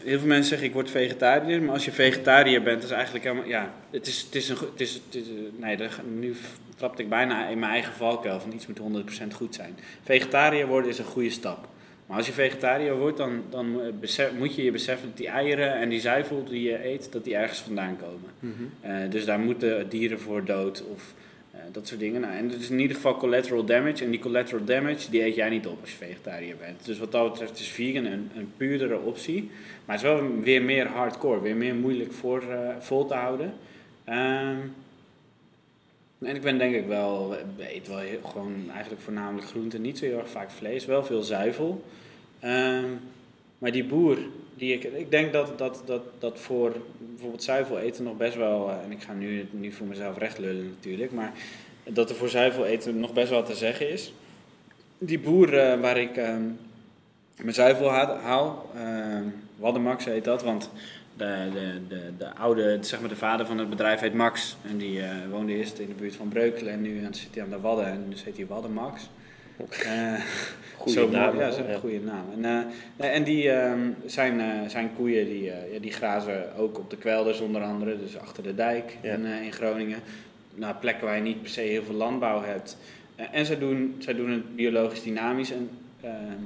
heel 0.03 0.19
veel 0.19 0.27
mensen 0.27 0.49
zeggen 0.49 0.67
ik 0.67 0.73
word 0.73 0.89
vegetariër, 0.89 1.61
maar 1.61 1.73
als 1.73 1.85
je 1.85 1.91
vegetariër 1.91 2.63
bent, 2.63 2.83
is 2.83 2.89
eigenlijk 2.89 3.23
helemaal, 3.23 3.47
ja, 3.47 3.73
het 3.91 4.07
is, 4.07 4.21
het 4.21 4.35
is 4.35 4.49
een, 4.49 4.57
het 4.71 4.81
is, 4.81 4.93
het 4.93 5.15
is, 5.15 5.25
nee, 5.57 5.77
nu 6.17 6.35
trapte 6.75 7.01
ik 7.01 7.09
bijna 7.09 7.47
in 7.47 7.59
mijn 7.59 7.71
eigen 7.71 7.93
valkuil 7.93 8.39
van 8.39 8.53
iets 8.53 8.67
moet 8.67 8.79
100% 9.31 9.33
goed 9.33 9.55
zijn. 9.55 9.77
Vegetariër 10.03 10.67
worden 10.67 10.89
is 10.89 10.99
een 10.99 11.05
goede 11.05 11.29
stap. 11.29 11.67
Maar 12.05 12.17
als 12.17 12.27
je 12.27 12.33
vegetariër 12.33 12.97
wordt, 12.97 13.17
dan, 13.17 13.41
dan 13.49 13.81
eh, 13.81 13.87
besef- 13.99 14.31
moet 14.37 14.55
je 14.55 14.63
je 14.63 14.71
beseffen 14.71 15.07
dat 15.07 15.17
die 15.17 15.27
eieren 15.27 15.73
en 15.73 15.89
die 15.89 15.99
zuivel 15.99 16.43
die 16.43 16.61
je 16.69 16.85
eet, 16.87 17.11
dat 17.11 17.23
die 17.23 17.35
ergens 17.35 17.59
vandaan 17.59 17.97
komen. 17.97 18.29
Eh, 18.81 18.95
dus 19.09 19.25
daar 19.25 19.39
moeten 19.39 19.89
dieren 19.89 20.19
voor 20.19 20.45
dood 20.45 20.83
of 20.93 21.13
eh, 21.51 21.59
dat 21.71 21.87
soort 21.87 21.99
dingen. 21.99 22.21
Nou, 22.21 22.33
en 22.33 22.47
dat 22.49 22.59
is 22.59 22.69
in 22.69 22.79
ieder 22.79 22.95
geval 22.95 23.17
collateral 23.17 23.63
damage. 23.65 24.03
En 24.03 24.11
die 24.11 24.19
collateral 24.19 24.65
damage 24.65 25.09
die 25.09 25.25
eet 25.25 25.35
jij 25.35 25.49
niet 25.49 25.67
op 25.67 25.81
als 25.81 25.89
je 25.91 25.97
vegetariër 25.97 26.55
bent. 26.59 26.85
Dus 26.85 26.99
wat 26.99 27.11
dat 27.11 27.31
betreft 27.31 27.59
is 27.59 27.67
vegan 27.67 28.05
een, 28.05 28.29
een 28.35 28.51
puurdere 28.57 28.99
optie. 28.99 29.49
Maar 29.85 29.95
het 29.95 30.05
is 30.05 30.11
wel 30.11 30.39
weer 30.41 30.61
meer 30.61 30.87
hardcore, 30.87 31.41
weer 31.41 31.55
meer 31.55 31.75
moeilijk 31.75 32.11
voor, 32.13 32.43
vol 32.79 33.05
te 33.05 33.13
houden. 33.13 33.53
Ehm, 34.03 34.55
en 36.25 36.35
ik 36.35 36.41
ben 36.41 36.57
denk 36.57 36.75
ik 36.75 36.87
wel, 36.87 37.35
eet 37.59 37.87
wel 37.87 37.99
gewoon 38.25 38.69
eigenlijk 38.71 39.01
voornamelijk 39.01 39.47
groenten, 39.47 39.81
niet 39.81 39.97
zo 39.97 40.05
heel 40.05 40.17
erg 40.17 40.29
vaak 40.29 40.51
vlees, 40.51 40.85
wel 40.85 41.03
veel 41.03 41.21
zuivel. 41.21 41.83
Ehm, 42.39 42.85
maar 43.57 43.71
die 43.71 43.83
boer, 43.83 44.17
die 44.55 44.73
ik, 44.73 44.83
ik 44.83 45.11
denk 45.11 45.33
dat, 45.33 45.57
dat, 45.57 45.81
dat, 45.85 46.01
dat 46.19 46.39
voor 46.39 46.75
bijvoorbeeld 46.99 47.43
zuivel 47.43 47.79
eten 47.79 48.03
nog 48.03 48.17
best 48.17 48.35
wel, 48.35 48.69
eh, 48.69 48.75
en 48.83 48.91
ik 48.91 49.01
ga 49.01 49.13
nu, 49.13 49.47
nu 49.51 49.71
voor 49.71 49.87
mezelf 49.87 50.17
recht 50.17 50.37
lullen 50.37 50.65
natuurlijk, 50.67 51.11
maar 51.11 51.33
dat 51.83 52.09
er 52.09 52.15
voor 52.15 52.29
zuivel 52.29 52.65
eten 52.65 52.99
nog 52.99 53.13
best 53.13 53.29
wel 53.29 53.43
te 53.43 53.55
zeggen 53.55 53.89
is. 53.89 54.13
Die 54.97 55.19
boer 55.19 55.57
eh, 55.57 55.79
waar 55.79 55.97
ik 55.97 56.17
ehm, 56.17 56.43
mijn 57.41 57.53
zuivel 57.53 57.89
ha- 57.89 58.19
haal, 58.19 58.69
ehm 58.75 59.27
Waddemax 59.55 60.05
heet 60.05 60.23
dat, 60.23 60.43
want 60.43 60.69
de, 61.17 61.49
de, 61.53 61.79
de, 61.87 62.11
de 62.17 62.33
oude, 62.35 62.77
zeg 62.81 62.99
maar 62.99 63.09
de 63.09 63.15
vader 63.15 63.45
van 63.45 63.57
het 63.57 63.69
bedrijf 63.69 63.99
heet 63.99 64.13
Max. 64.13 64.57
En 64.69 64.77
die 64.77 65.01
eh, 65.01 65.09
woonde 65.29 65.53
eerst 65.55 65.79
in 65.79 65.87
de 65.87 65.93
buurt 65.93 66.15
van 66.15 66.27
Breukelen 66.27 66.73
en 66.73 66.81
nu 66.81 67.07
zit 67.11 67.27
hij 67.33 67.43
aan 67.43 67.49
de 67.49 67.59
Wadden 67.59 67.85
en 67.85 68.05
dus 68.09 68.23
heet 68.23 68.37
hij 68.37 68.45
Waddemax. 68.45 69.09
Eh, 69.69 70.13
Goeie 70.77 70.99
zo 70.99 71.09
naam. 71.09 71.21
Ja, 71.21 71.31
hoor, 71.31 71.41
dat 71.41 71.53
is 71.53 71.57
een 71.57 71.71
ja. 71.71 71.77
goede 71.77 71.99
naam. 71.99 72.25
En, 72.43 72.69
eh, 72.97 73.15
en 73.15 73.23
die, 73.23 73.51
ehm, 73.51 73.79
zijn, 74.05 74.69
zijn 74.69 74.89
koeien 74.95 75.25
die, 75.25 75.43
ja, 75.43 75.79
die 75.81 75.91
grazen 75.91 76.55
ook 76.55 76.77
op 76.77 76.89
de 76.89 76.97
kwelders 76.97 77.39
onder 77.39 77.61
andere, 77.61 77.99
dus 77.99 78.17
achter 78.17 78.43
de 78.43 78.55
dijk 78.55 78.97
Ja. 79.01 79.13
in, 79.13 79.25
in 79.25 79.51
Groningen. 79.51 79.99
Naar 80.55 80.75
plekken 80.75 81.05
waar 81.05 81.15
je 81.15 81.21
niet 81.21 81.41
per 81.41 81.51
se 81.51 81.61
heel 81.61 81.83
veel 81.83 81.95
landbouw 81.95 82.43
hebt. 82.43 82.77
En 83.15 83.45
zij 83.45 83.57
doen, 83.57 83.95
zij 83.99 84.13
doen 84.13 84.29
het 84.29 84.55
biologisch 84.55 85.03
dynamisch. 85.03 85.51
En, 85.51 85.69
ehm, 86.01 86.41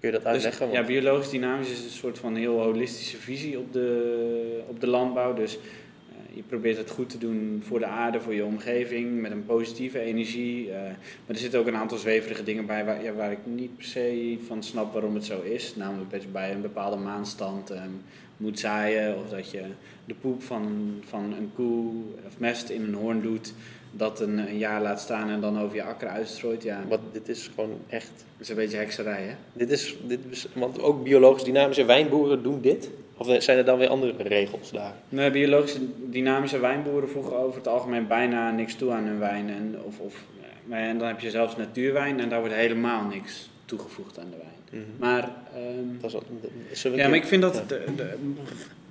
Kun 0.00 0.08
je 0.08 0.14
dat 0.14 0.24
dus, 0.24 0.32
uitleggen? 0.32 0.70
ja, 0.70 0.84
biologisch 0.84 1.30
dynamisch 1.30 1.70
is 1.70 1.84
een 1.84 1.90
soort 1.90 2.18
van 2.18 2.36
heel 2.36 2.62
holistische 2.62 3.16
visie 3.16 3.58
op 3.58 3.72
de, 3.72 4.62
op 4.66 4.80
de 4.80 4.86
landbouw. 4.86 5.34
Dus 5.34 5.56
eh, 5.56 6.36
je 6.36 6.42
probeert 6.42 6.76
het 6.76 6.90
goed 6.90 7.08
te 7.08 7.18
doen 7.18 7.62
voor 7.66 7.78
de 7.78 7.86
aarde, 7.86 8.20
voor 8.20 8.34
je 8.34 8.44
omgeving, 8.44 9.20
met 9.20 9.30
een 9.30 9.46
positieve 9.46 9.98
energie. 10.00 10.70
eh, 10.72 10.82
maar 10.82 10.94
er 11.26 11.36
zitten 11.36 11.60
ook 11.60 11.66
een 11.66 11.76
aantal 11.76 11.98
zweverige 11.98 12.42
dingen 12.42 12.66
bij 12.66 12.84
waar, 12.84 13.02
ja, 13.02 13.12
waar 13.12 13.32
ik 13.32 13.38
niet 13.44 13.76
per 13.76 13.86
se 13.86 14.38
van 14.46 14.62
snap 14.62 14.92
waarom 14.92 15.14
het 15.14 15.24
zo 15.24 15.40
is. 15.42 15.74
Namelijk 15.76 16.10
dat 16.10 16.22
je 16.22 16.28
bij 16.28 16.52
een 16.52 16.62
bepaalde 16.62 16.96
maanstand 16.96 17.70
ehm, 17.70 17.90
moet 18.36 18.58
zaaien 18.58 19.16
of 19.16 19.28
dat 19.30 19.50
je 19.50 19.62
de 20.04 20.14
poep 20.14 20.42
van, 20.42 20.94
van 21.04 21.32
een 21.32 21.50
koe 21.54 21.92
of 22.26 22.38
mest 22.38 22.68
in 22.68 22.82
een 22.82 22.94
hoorn 22.94 23.22
doet. 23.22 23.52
Dat 23.92 24.20
een, 24.20 24.38
een 24.38 24.58
jaar 24.58 24.82
laat 24.82 25.00
staan 25.00 25.30
en 25.30 25.40
dan 25.40 25.60
over 25.60 25.76
je 25.76 25.82
akker 25.82 26.08
uitstrooit. 26.08 26.62
Ja, 26.62 26.84
Wat, 26.88 27.00
dit 27.12 27.28
is 27.28 27.50
gewoon 27.54 27.78
echt. 27.88 28.10
dat 28.16 28.40
is 28.40 28.48
een 28.48 28.56
beetje 28.56 28.76
hekserij, 28.76 29.22
hè? 29.22 29.34
Dit 29.52 29.70
is, 29.70 29.96
dit 30.06 30.18
is, 30.30 30.46
want 30.52 30.80
ook 30.80 31.02
biologisch 31.04 31.44
dynamische 31.44 31.84
wijnboeren 31.84 32.42
doen 32.42 32.60
dit? 32.60 32.90
Of 33.16 33.42
zijn 33.42 33.58
er 33.58 33.64
dan 33.64 33.78
weer 33.78 33.88
andere 33.88 34.14
regels 34.22 34.70
daar? 34.70 34.92
Nee, 35.08 35.30
biologische 35.30 35.78
dynamische 36.10 36.58
wijnboeren 36.58 37.08
voegen 37.08 37.36
over 37.38 37.56
het 37.58 37.68
algemeen 37.68 38.06
bijna 38.06 38.50
niks 38.50 38.74
toe 38.74 38.92
aan 38.92 39.04
hun 39.04 39.18
wijn. 39.18 39.48
En, 39.50 39.76
of, 39.84 39.98
of, 39.98 40.24
maar, 40.64 40.78
en 40.80 40.98
dan 40.98 41.08
heb 41.08 41.20
je 41.20 41.30
zelfs 41.30 41.56
natuurwijn 41.56 42.20
en 42.20 42.28
daar 42.28 42.40
wordt 42.40 42.54
helemaal 42.54 43.04
niks 43.04 43.50
toegevoegd 43.64 44.18
aan 44.18 44.30
de 44.30 44.36
wijn. 44.36 44.82
Mhm. 44.84 44.98
Maar, 44.98 45.30
ehm, 45.54 46.00
Dat 46.00 46.22
is 46.70 46.82
ja, 46.82 47.08
maar 47.08 47.16
ik 47.16 47.24
vind 47.24 47.42
dat. 47.42 47.54
ja. 47.54 47.62
De, 47.66 47.84
de- 47.96 48.16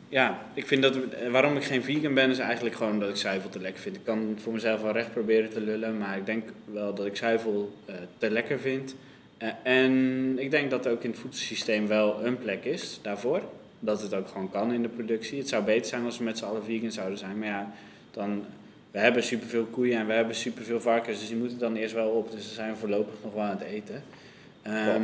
ja, 0.09 0.41
ik 0.53 0.67
vind 0.67 0.81
dat. 0.81 0.97
Waarom 1.31 1.55
ik 1.55 1.63
geen 1.63 1.83
vegan 1.83 2.13
ben, 2.13 2.29
is 2.29 2.39
eigenlijk 2.39 2.75
gewoon 2.75 2.99
dat 2.99 3.09
ik 3.09 3.15
zuivel 3.15 3.49
te 3.49 3.59
lekker 3.59 3.81
vind. 3.81 3.95
Ik 3.95 4.03
kan 4.03 4.37
voor 4.41 4.53
mezelf 4.53 4.81
wel 4.81 4.91
recht 4.91 5.11
proberen 5.11 5.49
te 5.49 5.61
lullen, 5.61 5.97
maar 5.97 6.17
ik 6.17 6.25
denk 6.25 6.49
wel 6.65 6.93
dat 6.93 7.05
ik 7.05 7.15
zuivel 7.15 7.73
eh, 7.85 7.95
te 8.17 8.29
lekker 8.29 8.59
vind. 8.59 8.95
Eh, 9.37 9.49
en 9.63 10.39
ik 10.39 10.51
denk 10.51 10.69
dat 10.69 10.85
er 10.85 10.91
ook 10.91 11.03
in 11.03 11.09
het 11.09 11.19
voedselsysteem 11.19 11.87
wel 11.87 12.25
een 12.25 12.37
plek 12.37 12.65
is 12.65 12.99
daarvoor. 13.01 13.41
Dat 13.79 14.01
het 14.01 14.13
ook 14.13 14.27
gewoon 14.27 14.51
kan 14.51 14.73
in 14.73 14.81
de 14.81 14.87
productie. 14.87 15.37
Het 15.37 15.49
zou 15.49 15.63
beter 15.63 15.85
zijn 15.85 16.05
als 16.05 16.17
we 16.17 16.23
met 16.23 16.37
z'n 16.37 16.45
allen 16.45 16.63
vegan 16.63 16.91
zouden 16.91 17.17
zijn. 17.17 17.39
Maar 17.39 17.47
ja, 17.47 17.73
dan. 18.11 18.45
We 18.91 18.99
hebben 18.99 19.23
superveel 19.23 19.65
koeien 19.65 19.99
en 19.99 20.07
we 20.07 20.13
hebben 20.13 20.35
superveel 20.35 20.81
varkens, 20.81 21.19
dus 21.19 21.27
die 21.27 21.37
moeten 21.37 21.59
dan 21.59 21.75
eerst 21.75 21.93
wel 21.93 22.09
op. 22.09 22.31
Dus 22.31 22.45
daar 22.45 22.53
zijn 22.53 22.71
we 22.71 22.77
voorlopig 22.77 23.13
nog 23.23 23.33
wel 23.33 23.43
aan 23.43 23.57
het 23.57 23.61
eten. 23.61 24.03
Ja. 24.63 24.95
Ik 24.95 25.01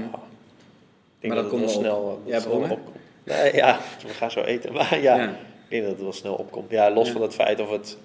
denk 1.19 1.33
maar 1.33 1.43
dat 1.43 1.51
komt 1.51 1.69
snel, 1.69 2.21
op. 2.25 2.45
opkomt. 2.45 3.03
Nee, 3.25 3.55
ja, 3.55 3.79
we 4.07 4.13
gaan 4.13 4.31
zo 4.31 4.41
eten. 4.41 4.73
Maar 4.77 5.01
ja, 5.01 5.15
ja. 5.15 5.29
ik 5.29 5.35
denk 5.69 5.81
dat 5.83 5.91
het 5.91 6.01
wel 6.01 6.13
snel 6.13 6.33
opkomt. 6.35 6.71
Ja, 6.71 6.91
los 6.91 7.07
Ja. 7.07 7.13
van 7.13 7.21
het 7.21 7.33
feit 7.33 7.59
of 7.59 7.69
het 7.69 7.97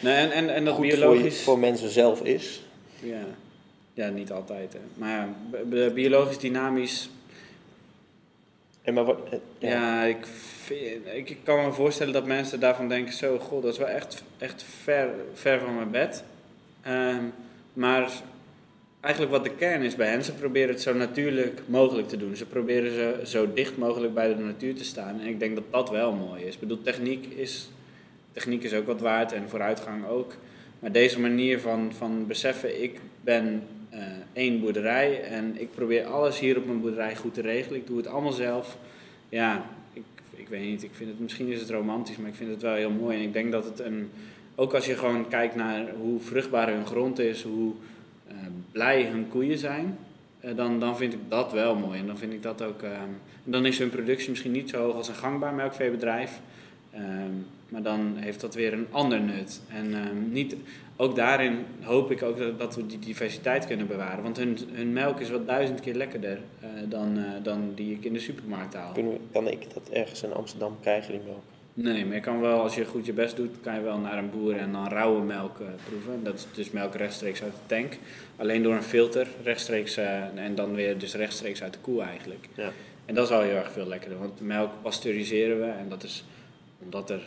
Nee, 0.00 0.14
en, 0.16 0.30
en, 0.32 0.54
en 0.54 0.64
dat 0.64 0.74
goed 0.74 0.84
voor, 0.84 0.92
je- 0.94 1.00
biologisch. 1.00 1.42
voor 1.42 1.58
mensen 1.58 1.88
zelf 1.90 2.22
is. 2.22 2.62
Ja. 3.00 3.20
ja, 3.94 4.08
niet 4.08 4.32
altijd. 4.32 4.72
Hè. 4.72 4.78
Maar 4.94 5.10
ja, 5.10 5.90
biologisch 5.90 6.38
dynamisch. 6.38 7.08
En 8.82 8.94
maar 8.94 9.04
wat, 9.04 9.18
eh, 9.30 9.38
Ja, 9.58 9.68
ja. 9.70 10.02
ik, 10.04 10.26
vind- 10.64 11.06
ik, 11.14 11.30
ik 11.30 11.38
kan 11.44 11.64
me 11.64 11.72
voorstellen 11.72 12.12
dat 12.12 12.24
mensen 12.26 12.60
daarvan 12.60 12.88
denken: 12.88 13.14
zo, 13.14 13.38
god, 13.38 13.62
dat 13.62 13.72
is 13.72 13.78
wel 13.78 13.88
echt, 13.88 14.22
echt 14.38 14.64
ver, 14.82 15.08
ver 15.34 15.60
van 15.60 15.74
mijn 15.74 15.90
bed. 15.90 16.24
Ehm, 16.82 17.24
maar 17.72 18.10
eigenlijk 19.00 19.32
wat 19.32 19.44
de 19.44 19.54
kern 19.54 19.82
is 19.82 19.96
bij 19.96 20.08
hen, 20.08 20.24
ze 20.24 20.34
proberen 20.34 20.68
het 20.68 20.80
zo 20.80 20.94
natuurlijk 20.94 21.60
mogelijk 21.66 22.08
te 22.08 22.16
doen. 22.16 22.36
Ze 22.36 22.46
proberen 22.46 22.92
ze 22.92 23.20
zo 23.24 23.52
dicht 23.52 23.76
mogelijk 23.76 24.14
bij 24.14 24.34
de 24.34 24.42
natuur 24.42 24.74
te 24.74 24.84
staan. 24.84 25.20
En 25.20 25.26
ik 25.26 25.38
denk 25.38 25.54
dat 25.54 25.64
dat 25.70 25.90
wel 25.90 26.12
mooi 26.12 26.42
is. 26.42 26.54
Ik 26.54 26.60
bedoel, 26.60 26.82
techniek 26.82 27.26
is, 27.26 27.68
techniek 28.32 28.62
is 28.62 28.74
ook 28.74 28.86
wat 28.86 29.00
waard 29.00 29.32
en 29.32 29.48
vooruitgang 29.48 30.06
ook. 30.06 30.34
Maar 30.78 30.92
deze 30.92 31.20
manier 31.20 31.60
van, 31.60 31.92
van 31.96 32.26
beseffen, 32.26 32.82
ik 32.82 33.00
ben 33.20 33.62
eh, 33.90 34.00
één 34.32 34.60
boerderij 34.60 35.22
en 35.22 35.60
ik 35.60 35.70
probeer 35.74 36.04
alles 36.04 36.38
hier 36.38 36.56
op 36.56 36.66
mijn 36.66 36.80
boerderij 36.80 37.16
goed 37.16 37.34
te 37.34 37.40
regelen. 37.40 37.78
Ik 37.78 37.86
doe 37.86 37.96
het 37.96 38.06
allemaal 38.06 38.32
zelf. 38.32 38.76
Ja, 39.28 39.64
ik, 39.92 40.02
ik 40.30 40.48
weet 40.48 40.62
niet, 40.62 40.82
ik 40.82 40.90
vind 40.92 41.10
het, 41.10 41.20
misschien 41.20 41.48
is 41.48 41.60
het 41.60 41.70
romantisch, 41.70 42.16
maar 42.16 42.28
ik 42.28 42.34
vind 42.34 42.50
het 42.50 42.62
wel 42.62 42.74
heel 42.74 42.90
mooi. 42.90 43.16
En 43.16 43.22
ik 43.22 43.32
denk 43.32 43.52
dat 43.52 43.64
het 43.64 43.78
een, 43.78 44.10
ook 44.54 44.74
als 44.74 44.86
je 44.86 44.96
gewoon 44.96 45.28
kijkt 45.28 45.54
naar 45.54 45.90
hoe 46.00 46.20
vruchtbaar 46.20 46.68
hun 46.68 46.86
grond 46.86 47.18
is, 47.18 47.42
hoe 47.42 47.74
blij 48.72 49.04
hun 49.04 49.28
koeien 49.28 49.58
zijn, 49.58 49.98
eh, 50.40 50.56
dan, 50.56 50.80
dan 50.80 50.96
vind 50.96 51.12
ik 51.12 51.20
dat 51.28 51.52
wel 51.52 51.74
mooi. 51.74 51.98
En 51.98 52.06
dan 52.06 52.18
vind 52.18 52.32
ik 52.32 52.42
dat 52.42 52.62
ook, 52.62 52.82
en 52.82 53.20
dan 53.44 53.66
is 53.66 53.78
hun 53.78 53.90
productie 53.90 54.30
misschien 54.30 54.52
niet 54.52 54.70
zo 54.70 54.84
hoog 54.84 54.94
als 54.94 55.08
een 55.08 55.14
gangbaar 55.14 55.54
melkveebedrijf. 55.54 56.40
Ehm, 56.90 57.34
maar 57.68 57.82
dan 57.82 58.16
heeft 58.16 58.40
dat 58.40 58.54
weer 58.54 58.72
een 58.72 58.86
ander 58.90 59.20
nut. 59.20 59.60
En 59.68 59.94
ehm, 59.94 60.32
niet, 60.32 60.56
ook 60.96 61.16
daarin 61.16 61.64
hoop 61.80 62.10
ik 62.10 62.22
ook 62.22 62.58
dat, 62.58 62.74
we 62.74 62.86
die 62.86 62.98
diversiteit 62.98 63.66
kunnen 63.66 63.86
bewaren. 63.86 64.22
Want 64.22 64.36
hun, 64.36 64.58
hun 64.72 64.92
melk 64.92 65.20
is 65.20 65.30
wel 65.30 65.44
duizend 65.44 65.80
keer 65.80 65.94
lekkerder 65.94 66.40
eh, 66.60 66.68
dan, 66.88 67.18
eh, 67.18 67.24
dan 67.42 67.72
die 67.74 67.94
ik 67.94 68.04
in 68.04 68.12
de 68.12 68.18
supermarkt 68.18 68.74
haal. 68.74 68.92
Kunnen 68.92 69.18
kan 69.32 69.48
ik 69.48 69.74
dat 69.74 69.88
ergens 69.88 70.22
in 70.22 70.32
Amsterdam 70.32 70.76
krijgen, 70.80 71.12
die 71.12 71.20
melk? 71.26 71.42
Nee, 71.74 72.06
maar 72.06 72.14
je 72.14 72.20
kan 72.20 72.40
wel, 72.40 72.60
als 72.60 72.74
je 72.74 72.84
goed 72.84 73.06
je 73.06 73.12
best 73.12 73.36
doet, 73.36 73.60
kan 73.62 73.74
je 73.74 73.80
wel 73.80 73.98
naar 73.98 74.18
een 74.18 74.30
boer 74.30 74.56
en 74.56 74.72
dan 74.72 74.88
rauwe 74.88 75.22
melk 75.22 75.60
eh, 75.60 75.66
proeven. 75.84 76.24
Dat 76.24 76.34
is 76.34 76.46
dus 76.54 76.70
melk 76.70 76.94
rechtstreeks 76.94 77.42
uit 77.42 77.52
de 77.52 77.74
tank. 77.74 77.98
Alleen 78.36 78.62
door 78.62 78.74
een 78.74 78.82
filter, 78.82 79.28
rechtstreeks, 79.42 79.96
eh, 79.96 80.22
en 80.34 80.54
dan 80.54 80.74
weer 80.74 80.98
dus 80.98 81.14
rechtstreeks 81.14 81.62
uit 81.62 81.72
de 81.72 81.78
koe 81.78 82.02
eigenlijk. 82.02 82.46
Ja. 82.54 82.72
En 83.06 83.14
dat 83.14 83.24
is 83.24 83.34
al 83.34 83.42
heel 83.42 83.54
erg 83.54 83.72
veel 83.72 83.86
lekkerder, 83.86 84.18
want 84.18 84.40
melk 84.40 84.70
pasteuriseren 84.82 85.60
we 85.60 85.66
en 85.66 85.88
dat 85.88 86.02
is 86.02 86.24
omdat 86.82 87.10
er 87.10 87.20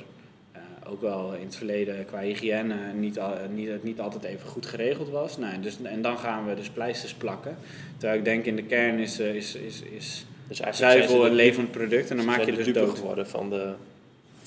eh, 0.52 0.62
ook 0.92 1.02
wel 1.02 1.34
in 1.34 1.46
het 1.46 1.56
verleden 1.56 2.06
qua 2.06 2.20
hygiëne 2.20 2.76
niet, 2.94 3.20
al, 3.20 3.34
niet, 3.54 3.68
het 3.68 3.84
niet 3.84 4.00
altijd 4.00 4.24
even 4.24 4.48
goed 4.48 4.66
geregeld 4.66 5.10
was. 5.10 5.38
Nou, 5.38 5.60
dus, 5.60 5.78
en 5.84 6.02
dan 6.02 6.18
gaan 6.18 6.48
we 6.48 6.56
dus 6.56 6.70
pleisters 6.70 7.14
plakken. 7.14 7.58
Terwijl 7.98 8.20
ik 8.20 8.26
denk 8.26 8.46
in 8.46 8.56
de 8.56 8.64
kern 8.64 9.00
is, 9.00 9.20
is, 9.20 9.56
is, 9.56 9.82
is 9.82 10.26
Dus 10.48 10.62
zuivel 10.72 11.26
een 11.26 11.34
levend 11.34 11.72
product 11.72 12.10
en 12.10 12.18
dan 12.18 12.26
maak 12.26 12.44
je 12.44 12.52
dus 12.52 12.74
dood. 12.74 12.98
geworden 12.98 13.28
van, 13.28 13.50
de, 13.50 13.74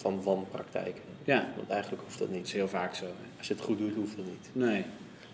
van 0.07 0.23
wanpraktijken. 0.23 1.03
Ja, 1.25 1.49
Want 1.57 1.69
eigenlijk 1.71 2.03
hoeft 2.03 2.19
dat 2.19 2.29
dat 2.29 2.37
niet. 2.37 2.47
is 2.47 2.53
heel 2.53 2.69
vaak 2.69 2.95
zo. 2.95 3.05
hè. 3.05 3.11
Als 3.39 3.49
je 3.49 3.55
het 3.55 3.63
goed 3.63 3.79
doet, 3.79 3.95
hoeft 3.95 4.17
dat 4.17 4.25
niet. 4.25 4.49
Nee. 4.53 4.85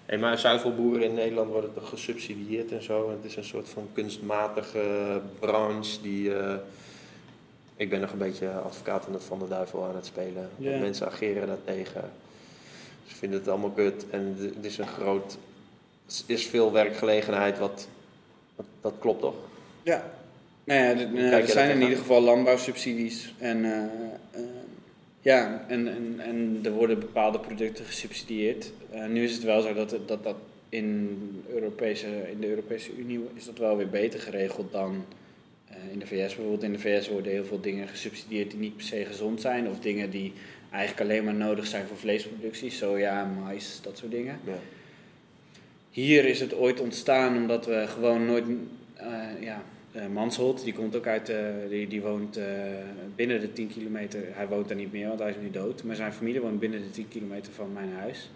Hey, 0.06 0.18
maar 0.18 0.38
zuivelboeren 0.38 1.02
in 1.02 1.14
Nederland 1.14 1.50
worden 1.50 1.74
toch 1.74 1.88
gesubsidieerd 1.88 2.72
en 2.72 2.82
zo. 2.82 3.08
En 3.08 3.16
het 3.16 3.24
is 3.24 3.36
een 3.36 3.44
soort 3.44 3.68
van 3.68 3.88
kunstmatige 3.92 5.20
branche 5.38 6.00
die... 6.02 6.34
eh, 6.34 6.54
ik 7.76 7.90
ben 7.90 8.00
nog 8.00 8.12
een 8.12 8.18
beetje 8.18 8.48
advocaat 8.50 9.06
aan 9.06 9.12
het 9.12 9.24
Van 9.24 9.38
de 9.38 9.48
Duivel 9.48 9.84
aan 9.84 9.94
het 9.96 10.06
spelen. 10.06 10.48
Ja. 10.56 10.78
Mensen 10.78 11.06
ageren 11.06 11.46
daartegen. 11.46 12.10
Ze 13.06 13.14
vinden 13.14 13.38
het 13.38 13.48
allemaal 13.48 13.70
kut. 13.70 14.06
En 14.10 14.36
het 14.54 14.64
is 14.64 14.78
een 14.78 14.86
groot... 14.86 15.36
Het 16.06 16.24
is 16.26 16.46
veel 16.46 16.72
werkgelegenheid, 16.72 17.58
wat... 17.58 17.88
wat- 18.56 18.66
Dat 18.80 18.94
klopt 18.98 19.20
toch? 19.20 19.34
Ja. 19.82 20.04
Nou 20.64 20.80
ja, 20.80 20.92
nou, 21.08 21.18
er 21.18 21.46
zijn 21.48 21.70
in 21.70 21.82
ieder 21.82 21.98
geval 21.98 22.20
landbouwsubsidies. 22.20 23.34
En, 23.38 23.64
eh, 23.64 23.72
eh, 24.30 24.40
ja, 25.22 25.64
en, 25.68 25.88
en, 25.88 26.20
en 26.20 26.60
er 26.62 26.72
worden 26.72 26.98
bepaalde 26.98 27.40
producten 27.40 27.84
gesubsidieerd. 27.84 28.72
Eh, 28.90 29.06
nu 29.06 29.24
is 29.24 29.34
het 29.34 29.42
wel 29.42 29.60
zo 29.60 29.74
dat 29.74 29.90
dat, 30.06 30.24
dat 30.24 30.36
in, 30.68 31.18
Europese, 31.48 32.30
in 32.30 32.40
de 32.40 32.48
Europese 32.48 32.96
Unie 32.96 33.20
is 33.34 33.44
dat 33.44 33.58
wel 33.58 33.76
weer 33.76 33.88
beter 33.88 34.20
geregeld 34.20 34.72
dan 34.72 35.04
eh, 35.68 35.76
in 35.92 35.98
de 35.98 36.06
VS. 36.06 36.34
Bijvoorbeeld 36.34 36.62
in 36.62 36.72
de 36.72 36.78
VS 36.78 37.08
worden 37.08 37.32
heel 37.32 37.44
veel 37.44 37.60
dingen 37.60 37.88
gesubsidieerd 37.88 38.50
die 38.50 38.60
niet 38.60 38.76
per 38.76 38.86
se 38.86 39.04
gezond 39.04 39.40
zijn. 39.40 39.68
Of 39.68 39.80
dingen 39.80 40.10
die 40.10 40.32
eigenlijk 40.70 41.10
alleen 41.10 41.24
maar 41.24 41.34
nodig 41.34 41.66
zijn 41.66 41.86
voor 41.86 41.96
vleesproductie. 41.96 42.70
Soja, 42.70 43.24
mais, 43.24 43.80
dat 43.82 43.98
soort 43.98 44.10
dingen. 44.10 44.40
Ja. 44.46 44.58
Hier 45.90 46.24
is 46.24 46.40
het 46.40 46.54
ooit 46.54 46.80
ontstaan 46.80 47.36
omdat 47.36 47.66
we 47.66 47.84
gewoon 47.86 48.26
nooit. 48.26 48.44
eh, 48.94 49.42
ja, 49.42 49.62
eh, 49.92 50.06
Mansholt, 50.06 50.64
die 50.64 50.72
komt 50.72 50.96
ook 50.96 51.06
uit. 51.06 51.28
eh, 51.28 51.38
die, 51.68 51.88
die 51.88 52.02
woont 52.02 52.36
eh, 52.36 52.46
binnen 53.16 53.40
de 53.40 53.52
10 53.52 53.68
kilometer. 53.68 54.20
Hij 54.30 54.48
woont 54.48 54.68
daar 54.68 54.76
niet 54.76 54.92
meer, 54.92 55.08
want 55.08 55.18
hij 55.18 55.30
is 55.30 55.36
nu 55.42 55.50
dood. 55.50 55.82
Maar 55.82 55.96
zijn 55.96 56.12
familie 56.12 56.40
woont 56.40 56.60
binnen 56.60 56.82
de 56.82 56.90
10 56.90 57.08
kilometer 57.08 57.52
van 57.52 57.72
mijn 57.72 57.92
huis. 57.92 58.30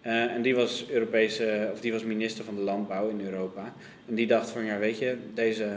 En 0.00 0.42
die 0.42 0.54
was, 0.54 0.90
Europese, 0.90 1.70
of 1.72 1.80
die 1.80 1.92
was 1.92 2.04
minister 2.04 2.44
van 2.44 2.54
de 2.54 2.60
landbouw 2.60 3.08
in 3.08 3.20
Europa. 3.20 3.74
En 4.08 4.14
die 4.14 4.26
dacht 4.26 4.50
van 4.50 4.64
ja, 4.64 4.78
weet 4.78 4.98
je, 4.98 5.16
deze. 5.34 5.76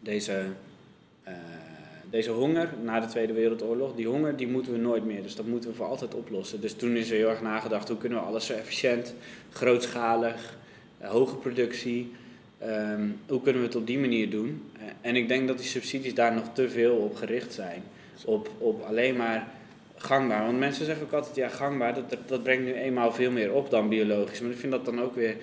Deze. 0.00 0.42
deze 2.10 2.30
honger 2.30 2.68
na 2.82 3.00
de 3.00 3.06
Tweede 3.06 3.32
Wereldoorlog, 3.32 3.94
die 3.94 4.06
honger 4.06 4.36
die 4.36 4.48
moeten 4.48 4.72
we 4.72 4.78
nooit 4.78 5.04
meer. 5.04 5.22
Dus 5.22 5.34
dat 5.34 5.46
moeten 5.46 5.70
we 5.70 5.76
voor 5.76 5.86
altijd 5.86 6.14
oplossen. 6.14 6.60
Dus 6.60 6.74
toen 6.74 6.96
is 6.96 7.10
er 7.10 7.16
heel 7.16 7.28
erg 7.28 7.42
nagedacht 7.42 7.88
hoe 7.88 7.98
kunnen 7.98 8.18
we 8.18 8.24
alles 8.24 8.46
zo 8.46 8.52
efficiënt, 8.52 9.14
grootschalig, 9.50 10.56
hoge 10.98 11.36
productie. 11.36 12.10
Ehm, 12.66 13.08
hoe 13.26 13.42
kunnen 13.42 13.60
we 13.60 13.66
het 13.66 13.76
op 13.76 13.86
die 13.86 13.98
manier 13.98 14.30
doen? 14.30 14.62
Eh, 14.72 14.82
en 15.00 15.16
ik 15.16 15.28
denk 15.28 15.48
dat 15.48 15.58
die 15.58 15.66
subsidies 15.66 16.14
daar 16.14 16.34
nog 16.34 16.52
te 16.52 16.68
veel 16.68 16.94
op 16.96 17.14
gericht 17.14 17.52
zijn. 17.52 17.82
Op, 18.24 18.50
op 18.58 18.82
alleen 18.82 19.16
maar 19.16 19.48
gangbaar. 19.96 20.44
Want 20.44 20.58
mensen 20.58 20.84
zeggen 20.84 21.04
ook 21.04 21.12
altijd, 21.12 21.36
ja 21.36 21.48
gangbaar, 21.48 21.94
dat, 21.94 22.18
dat, 22.26 22.42
brengt 22.42 22.64
nu 22.64 22.72
eenmaal 22.72 23.12
veel 23.12 23.30
meer 23.30 23.52
op 23.52 23.70
dan 23.70 23.88
biologisch. 23.88 24.40
Maar 24.40 24.50
ik 24.50 24.56
vind 24.58 24.72
dat 24.72 24.84
dan 24.84 25.00
ook 25.00 25.14
weer... 25.14 25.36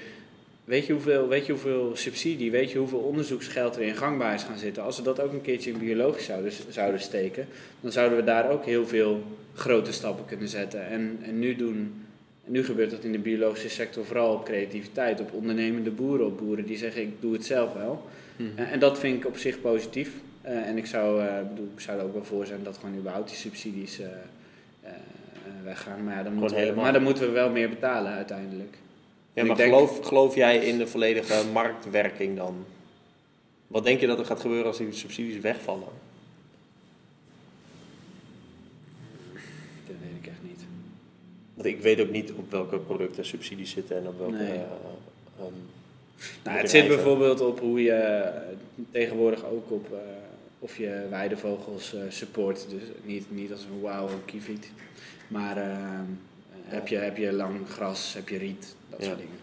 Weet 0.64 0.86
je, 0.86 0.94
hoeveel, 0.94 1.28
weet 1.28 1.46
je 1.46 1.52
hoeveel 1.52 1.92
subsidie, 1.96 2.52
weet 2.52 2.72
je 2.72 2.78
hoeveel 2.78 3.00
onderzoeksgeld 3.00 3.76
er 3.76 3.82
in 3.82 3.96
gangbaar 3.96 4.34
is 4.34 4.44
gaan 4.44 4.58
zitten? 4.58 4.84
Als 4.84 4.98
we 4.98 5.04
dat 5.04 5.20
ook 5.20 5.34
een 5.34 5.42
keertje 5.42 5.72
in 5.72 5.78
biologisch 5.78 6.26
zouden, 6.26 6.52
zouden 6.70 7.02
steken, 7.02 7.48
dan 7.82 7.92
zouden 7.92 8.18
we 8.18 8.24
daar 8.24 8.50
ook 8.50 8.66
heel 8.66 8.88
veel 8.88 9.24
grote 9.54 9.92
stappen 9.92 10.26
kunnen 10.26 10.48
zetten. 10.48 10.88
En, 10.88 11.20
en 11.22 11.40
nu, 11.40 11.56
doen, 11.56 12.06
nu 12.50 12.64
gebeurt 12.66 12.92
dat 12.92 13.04
in 13.04 13.12
de 13.12 13.20
biologische 13.20 13.70
sector 13.70 14.06
vooral 14.06 14.34
op 14.34 14.46
creativiteit, 14.46 15.20
op 15.22 15.34
ondernemende 15.34 15.92
boeren, 15.92 16.26
op 16.26 16.38
boeren 16.38 16.66
die 16.66 16.78
zeggen 16.78 17.02
ik 17.02 17.22
doe 17.22 17.34
het 17.34 17.46
zelf 17.46 17.74
wel. 17.74 18.08
En, 18.56 18.68
en 18.68 18.80
dat 18.80 19.00
vind 19.00 19.18
ik 19.18 19.26
op 19.28 19.38
zich 19.38 19.62
positief. 19.62 20.12
Eh, 20.42 20.68
en 20.68 20.78
ik 20.78 20.86
zou, 20.86 21.22
eh, 21.26 21.48
bedoel, 21.50 21.70
ik 21.74 21.80
zou 21.80 22.00
er 22.00 22.06
ook 22.06 22.14
wel 22.14 22.24
voor 22.26 22.46
zijn 22.46 22.64
dat 22.64 22.78
gewoon 22.78 22.98
überhaupt 22.98 23.28
die 23.30 23.38
subsidies 23.38 24.00
eh, 24.00 24.06
eh, 24.08 24.14
eh, 24.84 24.94
weggaan. 25.64 26.04
Maar, 26.04 26.16
ja, 26.18 26.24
dan 26.24 26.34
moeten 26.34 26.68
we, 26.68 26.82
maar 26.82 26.94
dan 26.94 27.04
moeten 27.04 27.24
we 27.24 27.32
wel 27.32 27.50
meer 27.50 27.70
betalen 27.70 28.12
uiteindelijk. 28.12 28.78
Ja, 29.34 29.42
En 29.42 29.48
maar 29.48 29.56
denk- 29.58 29.74
geloof, 29.74 30.00
geloof 30.06 30.36
jij 30.36 30.58
in 30.58 30.78
de 30.78 30.88
volledige 30.88 31.44
marktwerking 31.54 32.38
dan? 32.38 32.66
Wat 33.68 33.84
denk 33.84 34.00
je 34.00 34.08
dat 34.08 34.20
er 34.20 34.26
gaat 34.26 34.40
gebeuren 34.40 34.66
als 34.68 34.78
die 34.78 34.92
subsidies 34.92 35.40
wegvallen? 35.42 35.88
Dat 39.88 39.96
weet 40.02 40.16
ik 40.22 40.28
echt 40.28 40.42
niet. 40.44 40.60
Want 41.60 41.72
ik 41.72 41.82
weet 41.82 42.00
ook 42.00 42.10
niet 42.10 42.32
op 42.32 42.52
welke 42.52 42.78
producten 42.78 43.26
subsidies 43.26 43.72
zitten 43.72 43.98
en 43.98 44.08
op 44.08 44.18
welke... 44.20 44.34
Nee. 44.34 44.48
eh, 44.48 44.62
ehm, 45.40 45.54
Nou, 46.44 46.58
het 46.58 46.70
zit 46.70 46.88
bijvoorbeeld 46.88 47.42
op 47.42 47.60
hoe 47.60 47.84
je 47.84 47.92
eh, 47.92 48.42
tegenwoordig 48.92 49.46
ook 49.46 49.72
op 49.72 49.94
eh, 49.94 49.98
of 50.60 50.78
je 50.78 51.06
weidevogels 51.10 51.96
support. 52.10 52.66
Dus 52.70 52.82
niet, 53.04 53.26
niet 53.32 53.52
als 53.52 53.64
een 53.64 53.82
wauw 53.82 54.10
kieviet. 54.26 54.72
Maar 55.28 55.56
heb, 56.64 56.88
je, 56.88 56.96
heb 56.98 57.18
je 57.18 57.34
lang 57.34 57.70
gras, 57.70 58.14
heb 58.14 58.30
je 58.30 58.38
riet, 58.38 58.76
dat 58.90 59.00
Ja. 59.00 59.06
soort 59.06 59.18
dingen. 59.18 59.38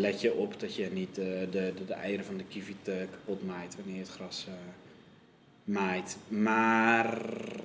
Let 0.00 0.20
je 0.20 0.34
op 0.34 0.60
dat 0.60 0.74
je 0.74 0.88
niet 0.92 1.14
de, 1.14 1.46
de, 1.50 1.72
de 1.86 1.92
eieren 1.94 2.24
van 2.24 2.36
de 2.36 2.44
kievit 2.48 2.76
eh, 2.88 2.94
kapot 3.10 3.46
maait 3.46 3.76
wanneer 3.76 3.94
je 3.94 4.00
het 4.00 4.10
gras 4.10 4.46
maait. 5.64 6.16
Maar 6.28 7.18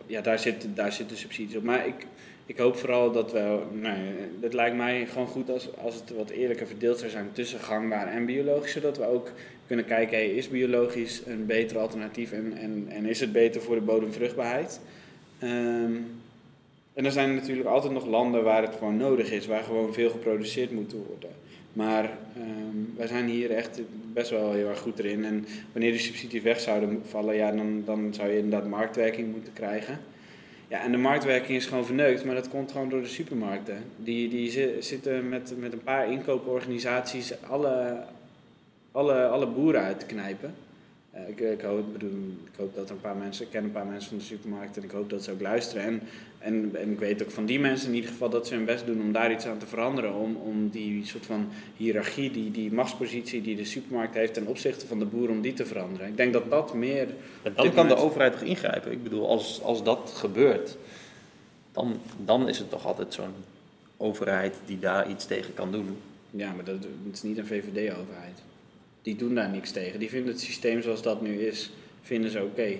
ja, 0.05 0.21
daar 0.21 0.39
zitten 0.39 0.75
daar 0.75 0.91
zitten 0.91 1.17
subsidies 1.17 1.55
op. 1.55 1.63
Maar 1.63 1.87
ik, 1.87 2.05
ik 2.47 2.57
hoop 2.57 2.77
vooral 2.77 3.11
dat 3.11 3.31
we. 3.31 3.59
Nee, 3.71 4.13
het 4.41 4.53
lijkt 4.53 4.75
mij 4.75 5.05
gewoon 5.05 5.27
goed 5.27 5.49
als, 5.49 5.77
als 5.77 5.95
het 5.95 6.15
wat 6.15 6.29
eerlijker 6.29 6.67
verdeeld 6.67 6.99
zou 6.99 7.11
zijn 7.11 7.29
tussen 7.31 7.59
gangbaar 7.59 8.07
en 8.07 8.25
biologisch. 8.25 8.71
Zodat 8.71 8.97
we 8.97 9.05
ook 9.05 9.31
kunnen 9.67 9.85
kijken: 9.85 10.17
hey, 10.17 10.29
is 10.29 10.49
biologisch 10.49 11.21
een 11.25 11.45
beter 11.45 11.77
alternatief 11.77 12.31
en, 12.31 12.57
en, 12.57 12.85
en 12.89 13.05
is 13.05 13.19
het 13.19 13.31
beter 13.31 13.61
voor 13.61 13.75
de 13.75 13.81
bodemvruchtbaarheid? 13.81 14.79
Ehm, 15.39 15.93
en 16.93 17.05
er 17.05 17.11
zijn 17.11 17.35
natuurlijk 17.35 17.67
altijd 17.67 17.93
nog 17.93 18.05
landen 18.05 18.43
waar 18.43 18.61
het 18.61 18.75
gewoon 18.75 18.97
nodig 18.97 19.31
is, 19.31 19.45
waar 19.45 19.63
gewoon 19.63 19.93
veel 19.93 20.09
geproduceerd 20.09 20.71
moet 20.71 20.93
worden. 21.07 21.29
Maar 21.73 22.03
ehm, 22.35 22.97
wij 22.97 23.07
zijn 23.07 23.27
hier 23.27 23.51
echt 23.51 23.81
best 24.13 24.29
wel 24.29 24.51
heel 24.51 24.67
erg 24.67 24.79
goed 24.79 24.99
erin. 24.99 25.25
En 25.25 25.45
wanneer 25.71 25.91
die 25.91 25.99
subsidies 25.99 26.41
weg 26.41 26.59
zouden 26.59 27.01
vallen, 27.05 27.35
ja, 27.35 27.51
dan, 27.51 27.83
dan 27.85 28.13
zou 28.13 28.29
je 28.29 28.37
inderdaad 28.37 28.69
marktwerking 28.69 29.31
moeten 29.31 29.53
krijgen. 29.53 29.99
Ja, 30.67 30.81
en 30.83 30.91
de 30.91 30.97
marktwerking 30.97 31.57
is 31.57 31.65
gewoon 31.65 31.85
verneukt, 31.85 32.25
maar 32.25 32.35
dat 32.35 32.49
komt 32.49 32.71
gewoon 32.71 32.89
door 32.89 33.01
de 33.01 33.07
supermarkten. 33.07 33.83
Die, 33.97 34.29
die 34.29 34.51
zi- 34.51 34.81
zitten 34.81 35.29
met, 35.29 35.53
met 35.57 35.73
een 35.73 35.83
paar 35.83 36.11
inkooporganisaties 36.11 37.41
alle, 37.41 37.97
alle, 38.91 39.25
alle 39.27 39.47
boeren 39.47 39.81
uit 39.81 39.99
te 39.99 40.05
knijpen. 40.05 40.53
Eh, 41.11 41.27
ik, 41.29 41.39
ik, 41.39 41.61
hoop, 41.61 41.93
bedoel, 41.93 42.33
ik 42.51 42.57
hoop 42.57 42.75
dat 42.75 42.89
er 42.89 42.95
een 42.95 43.01
paar 43.01 43.15
mensen, 43.15 43.45
ik 43.45 43.51
ken 43.51 43.63
een 43.63 43.71
paar 43.71 43.85
mensen 43.85 44.09
van 44.09 44.17
de 44.17 44.23
supermarkt 44.23 44.77
en 44.77 44.83
ik 44.83 44.91
hoop 44.91 45.09
dat 45.09 45.23
ze 45.23 45.31
ook 45.31 45.41
luisteren. 45.41 45.83
En, 45.83 46.01
en, 46.39 46.71
en 46.73 46.91
ik 46.91 46.99
weet 46.99 47.23
ook 47.23 47.31
van 47.31 47.45
die 47.45 47.59
mensen 47.59 47.89
in 47.89 47.95
ieder 47.95 48.09
geval 48.09 48.29
dat 48.29 48.47
ze 48.47 48.53
hun 48.53 48.65
best 48.65 48.85
doen 48.85 49.01
om 49.01 49.11
daar 49.11 49.31
iets 49.31 49.45
aan 49.45 49.57
te 49.57 49.67
veranderen. 49.67 50.13
Om, 50.15 50.35
om 50.35 50.69
die 50.69 51.05
soort 51.05 51.25
van 51.25 51.49
hiërarchie, 51.77 52.31
die, 52.31 52.51
die 52.51 52.71
machtspositie 52.71 53.41
die 53.41 53.55
de 53.55 53.65
supermarkt 53.65 54.13
heeft 54.13 54.33
ten 54.33 54.47
opzichte 54.47 54.87
van 54.87 54.99
de 54.99 55.05
boer, 55.05 55.29
om 55.29 55.41
die 55.41 55.53
te 55.53 55.65
veranderen. 55.65 56.07
Ik 56.07 56.17
denk 56.17 56.33
dat 56.33 56.49
dat 56.49 56.73
meer... 56.73 57.07
Dan 57.55 57.73
kan 57.73 57.87
de 57.87 57.95
overheid 57.95 58.31
toch 58.31 58.41
ingrijpen? 58.41 58.91
Ik 58.91 59.03
bedoel, 59.03 59.27
als, 59.27 59.61
als 59.61 59.83
dat 59.83 60.13
gebeurt, 60.15 60.77
dan, 61.71 61.99
dan 62.25 62.49
is 62.49 62.57
het 62.57 62.69
toch 62.69 62.85
altijd 62.85 63.13
zo'n 63.13 63.33
overheid 63.97 64.55
die 64.65 64.79
daar 64.79 65.09
iets 65.09 65.25
tegen 65.25 65.53
kan 65.53 65.71
doen. 65.71 65.97
Ja, 66.31 66.53
maar 66.53 66.65
dat, 66.65 66.75
het 66.75 67.13
is 67.13 67.23
niet 67.23 67.37
een 67.37 67.45
VVD-overheid. 67.45 68.41
Die 69.01 69.15
doen 69.15 69.35
daar 69.35 69.49
niks 69.49 69.71
tegen. 69.71 69.99
Die 69.99 70.09
vinden 70.09 70.31
het 70.31 70.41
systeem 70.41 70.81
zoals 70.81 71.01
dat 71.01 71.21
nu 71.21 71.39
is, 71.39 71.71
vinden 72.01 72.31
ze 72.31 72.43
oké. 72.43 72.75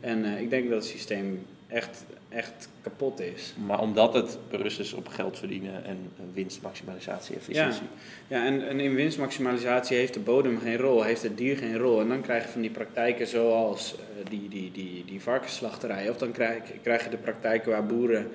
En 0.00 0.24
eh, 0.24 0.40
ik 0.40 0.50
denk 0.50 0.68
dat 0.68 0.78
het 0.78 0.90
systeem 0.90 1.46
echt, 1.66 2.04
echt 2.34 2.68
kapot 2.80 3.20
is. 3.20 3.54
Maar 3.66 3.80
omdat 3.80 4.14
het 4.14 4.38
berust 4.50 4.80
is 4.80 4.92
op 4.92 5.08
geld 5.08 5.38
verdienen 5.38 5.84
en 5.84 5.98
winstmaximalisatie, 6.34 7.36
efficiëntie. 7.36 7.86
Ja, 8.28 8.46
en, 8.46 8.68
en 8.68 8.80
in 8.80 8.94
winstmaximalisatie 8.94 9.96
heeft 9.96 10.14
de 10.14 10.20
bodem 10.20 10.58
geen 10.58 10.76
rol, 10.76 11.02
heeft 11.02 11.22
het 11.22 11.36
dier 11.36 11.56
geen 11.56 11.78
rol. 11.78 12.00
En 12.00 12.08
dan 12.08 12.20
krijg 12.20 12.44
je 12.44 12.50
van 12.50 12.60
die 12.60 12.70
praktijken 12.70 13.26
zoals 13.26 13.94
eh, 13.94 14.30
die, 14.30 14.48
die, 14.48 14.72
die, 14.72 15.04
die 15.04 15.20
varkensslachterij. 15.20 16.10
Of 16.10 16.16
dan 16.16 16.32
krijg, 16.32 16.62
krijg 16.82 17.04
je 17.04 17.10
de 17.10 17.16
praktijken 17.16 17.70
waar 17.70 17.86
boeren 17.86 18.28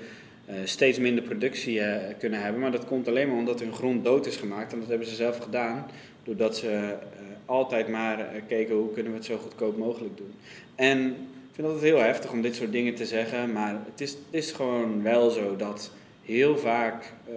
eh, 0.46 0.56
steeds 0.64 1.00
minder 1.00 1.24
productie 1.24 1.82
eh, 1.82 2.16
kunnen 2.20 2.42
hebben. 2.42 2.62
Maar 2.62 2.72
dat 2.72 2.86
komt 2.86 3.08
alleen 3.08 3.28
maar 3.28 3.38
omdat 3.38 3.60
hun 3.60 3.74
grond 3.74 4.04
dood 4.04 4.26
is 4.26 4.36
gemaakt. 4.36 4.74
En 4.74 4.80
dat 4.80 4.90
hebben 4.90 5.08
ze 5.08 5.16
zelf 5.16 5.38
gedaan. 5.38 5.86
Doordat 6.24 6.58
ze 6.58 6.96
altijd 7.46 7.88
maar 7.88 8.26
keken 8.48 8.76
hoe 8.76 8.94
kunnen 8.94 9.12
we 9.12 9.18
het 9.18 9.28
zo 9.28 9.38
goedkoop 9.38 9.78
mogelijk 9.78 10.18
doen. 10.18 10.34
En 10.76 11.16
vind 11.58 11.70
het 11.70 11.78
altijd 11.78 11.96
heel 11.96 12.08
heftig 12.08 12.32
om 12.32 12.42
dit 12.42 12.56
soort 12.56 12.72
dingen 12.72 12.96
te 12.96 13.06
zeggen. 13.06 13.52
Maar 13.52 13.80
het 13.90 14.02
is, 14.02 14.12
het 14.12 14.20
is 14.30 14.52
gewoon 14.52 15.04
wel 15.04 15.30
zo 15.30 15.56
dat 15.56 15.92
heel 16.26 16.58
vaak... 16.58 17.04
eh, 17.28 17.34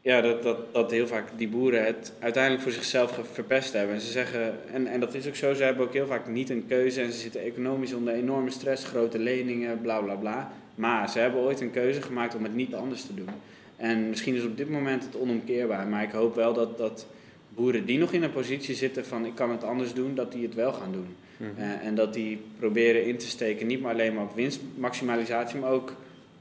ja, 0.00 0.20
dat, 0.20 0.42
dat, 0.42 0.74
dat 0.74 0.90
heel 0.90 1.06
vaak 1.06 1.28
die 1.36 1.48
boeren 1.48 1.84
het 1.84 2.12
uiteindelijk 2.18 2.62
voor 2.62 2.72
zichzelf 2.72 3.20
verpest 3.32 3.72
hebben. 3.72 3.94
En 3.94 4.00
ze 4.00 4.10
zeggen, 4.10 4.54
en, 4.72 4.86
en 4.86 5.00
dat 5.00 5.14
is 5.14 5.26
ook 5.26 5.34
zo, 5.34 5.54
ze 5.54 5.62
hebben 5.62 5.86
ook 5.86 5.92
heel 5.92 6.06
vaak 6.06 6.26
niet 6.28 6.50
een 6.50 6.66
keuze 6.66 7.00
en 7.00 7.12
ze 7.12 7.18
zitten 7.18 7.40
economisch 7.40 7.92
onder 7.92 8.14
enorme 8.14 8.50
stress, 8.50 8.84
grote 8.84 9.18
leningen, 9.18 9.80
bla 9.80 10.00
bla 10.00 10.14
bla. 10.14 10.52
Maar 10.74 11.10
ze 11.10 11.18
hebben 11.18 11.40
ooit 11.40 11.60
een 11.60 11.70
keuze 11.70 12.02
gemaakt 12.02 12.34
om 12.34 12.42
het 12.42 12.54
niet 12.54 12.74
anders 12.74 13.02
te 13.02 13.14
doen. 13.14 13.28
En 13.76 14.08
misschien 14.08 14.34
is 14.34 14.44
op 14.44 14.56
dit 14.56 14.70
moment 14.70 15.04
het 15.04 15.16
onomkeerbaar, 15.16 15.86
maar 15.86 16.02
ik 16.02 16.12
hoop 16.12 16.34
wel 16.34 16.52
dat, 16.52 16.78
dat 16.78 17.06
boeren 17.48 17.84
die 17.84 17.98
nog 17.98 18.12
in 18.12 18.22
een 18.22 18.32
positie 18.32 18.74
zitten 18.74 19.06
van 19.06 19.26
ik 19.26 19.34
kan 19.34 19.50
het 19.50 19.64
anders 19.64 19.94
doen, 19.94 20.14
dat 20.14 20.32
die 20.32 20.42
het 20.42 20.54
wel 20.54 20.72
gaan 20.72 20.92
doen. 20.92 21.16
Mhm. 21.42 21.60
Eh, 21.62 21.86
en 21.86 21.94
dat 21.94 22.14
die 22.14 22.38
proberen 22.58 23.06
in 23.06 23.16
te 23.16 23.26
steken, 23.26 23.66
niet 23.66 23.80
maar 23.80 23.92
alleen 23.92 24.14
maar 24.14 24.24
op 24.24 24.34
winstmaximalisatie, 24.34 25.58
maar 25.58 25.70
ook 25.70 25.96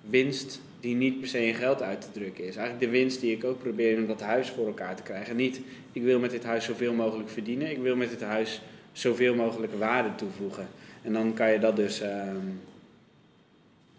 winst 0.09 0.61
die 0.79 0.95
niet 0.95 1.19
per 1.19 1.27
se 1.27 1.45
in 1.45 1.53
geld 1.53 1.81
uit 1.81 2.01
te 2.01 2.11
drukken 2.11 2.43
is. 2.43 2.55
Eigenlijk 2.55 2.91
de 2.91 2.99
winst 2.99 3.21
die 3.21 3.35
ik 3.35 3.43
ook 3.43 3.59
probeer 3.59 3.97
om 3.97 4.07
dat 4.07 4.21
huis 4.21 4.49
voor 4.49 4.67
elkaar 4.67 4.95
te 4.95 5.03
krijgen. 5.03 5.35
Niet, 5.35 5.61
ik 5.91 6.03
wil 6.03 6.19
met 6.19 6.31
dit 6.31 6.43
huis 6.43 6.65
zoveel 6.65 6.93
mogelijk 6.93 7.29
verdienen, 7.29 7.71
ik 7.71 7.77
wil 7.77 7.95
met 7.95 8.09
dit 8.09 8.21
huis 8.21 8.61
zoveel 8.91 9.35
mogelijk 9.35 9.73
waarde 9.73 10.15
toevoegen. 10.15 10.67
En 11.01 11.13
dan 11.13 11.33
kan 11.33 11.51
je 11.51 11.59
dat 11.59 11.75
dus. 11.75 12.01
ehm, 12.01 12.47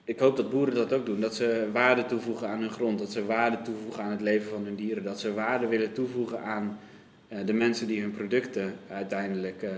ik 0.05 0.19
hoop 0.19 0.37
dat 0.37 0.51
boeren 0.51 0.75
dat 0.75 0.93
ook 0.93 1.07
doen. 1.07 1.21
Dat 1.21 1.35
ze 1.35 1.69
waarde 1.73 2.07
toevoegen 2.07 2.49
aan 2.49 2.61
hun 2.61 2.71
grond. 2.71 2.99
Dat 2.99 3.13
ze 3.13 3.27
waarde 3.27 3.63
toevoegen 3.63 4.03
aan 4.03 4.11
het 4.11 4.21
leven 4.21 4.51
van 4.51 4.65
hun 4.65 4.75
dieren. 4.75 5.05
Dat 5.05 5.21
ze 5.21 5.35
waarde 5.35 5.67
willen 5.67 5.93
toevoegen 5.93 6.43
aan 6.43 6.79
eh, 7.29 7.39
de 7.47 7.53
mensen 7.53 7.87
die 7.87 8.01
hun 8.01 8.11
producten 8.11 8.75
uiteindelijk 8.89 9.63
eh, 9.63 9.71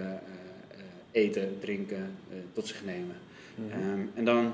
eten, 1.14 1.56
drinken, 1.60 2.16
eh, 2.30 2.36
tot 2.52 2.66
zich 2.66 2.84
nemen. 2.84 3.16
Mhm. 3.54 3.80
Ehm, 3.80 4.00
en, 4.14 4.24
dan, 4.24 4.52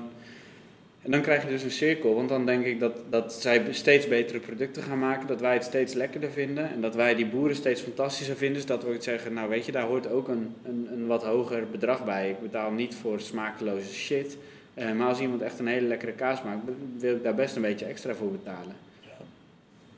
en 1.01 1.11
dan 1.11 1.21
krijg 1.21 1.43
je 1.43 1.49
dus 1.49 1.63
een 1.63 1.71
cirkel. 1.71 2.15
Want 2.15 2.29
dan 2.29 2.45
denk 2.45 2.65
ik 2.65 2.79
dat, 2.79 2.93
dat 3.09 3.33
zij 3.33 3.63
steeds 3.69 4.07
betere 4.07 4.39
producten 4.39 4.83
gaan 4.83 4.99
maken. 4.99 5.27
Dat 5.27 5.41
wij 5.41 5.53
het 5.53 5.63
steeds 5.63 5.93
lekkerder 5.93 6.31
vinden. 6.31 6.71
En 6.71 6.81
dat 6.81 6.95
wij 6.95 7.15
die 7.15 7.25
boeren 7.25 7.55
steeds 7.55 7.81
fantastischer 7.81 8.35
vinden. 8.35 8.57
Dus 8.57 8.65
dat 8.65 8.83
we 8.83 8.91
het 8.91 9.03
zeggen, 9.03 9.33
nou 9.33 9.49
weet 9.49 9.65
je, 9.65 9.71
daar 9.71 9.87
hoort 9.87 10.09
ook 10.09 10.27
een, 10.27 10.55
een, 10.63 10.87
een 10.91 11.07
wat 11.07 11.23
hoger 11.23 11.67
bedrag 11.71 12.05
bij. 12.05 12.29
Ik 12.29 12.41
betaal 12.41 12.71
niet 12.71 12.95
voor 12.95 13.19
smakeloze 13.19 13.93
shit. 13.93 14.37
Eh, 14.73 14.91
maar 14.91 15.07
als 15.07 15.19
iemand 15.19 15.41
echt 15.41 15.59
een 15.59 15.67
hele 15.67 15.87
lekkere 15.87 16.11
kaas 16.11 16.43
maakt, 16.43 16.61
wil 16.97 17.15
ik 17.15 17.23
daar 17.23 17.35
best 17.35 17.55
een 17.55 17.61
beetje 17.61 17.85
extra 17.85 18.13
voor 18.13 18.31
betalen. 18.31 18.75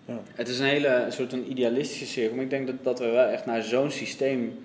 Ja. 0.06 0.22
Het 0.34 0.48
is 0.48 0.60
een 0.60 0.66
hele 0.66 1.06
soort 1.10 1.34
een 1.34 1.52
idealistische 1.52 2.06
cirkel. 2.06 2.36
Maar 2.36 2.44
ik 2.44 2.50
denk 2.50 2.68
dat, 2.68 2.76
dat 2.84 3.00
we 3.00 3.10
wel 3.10 3.28
echt 3.28 3.46
naar 3.46 3.62
zo'n 3.62 3.92
systeem 3.92 4.58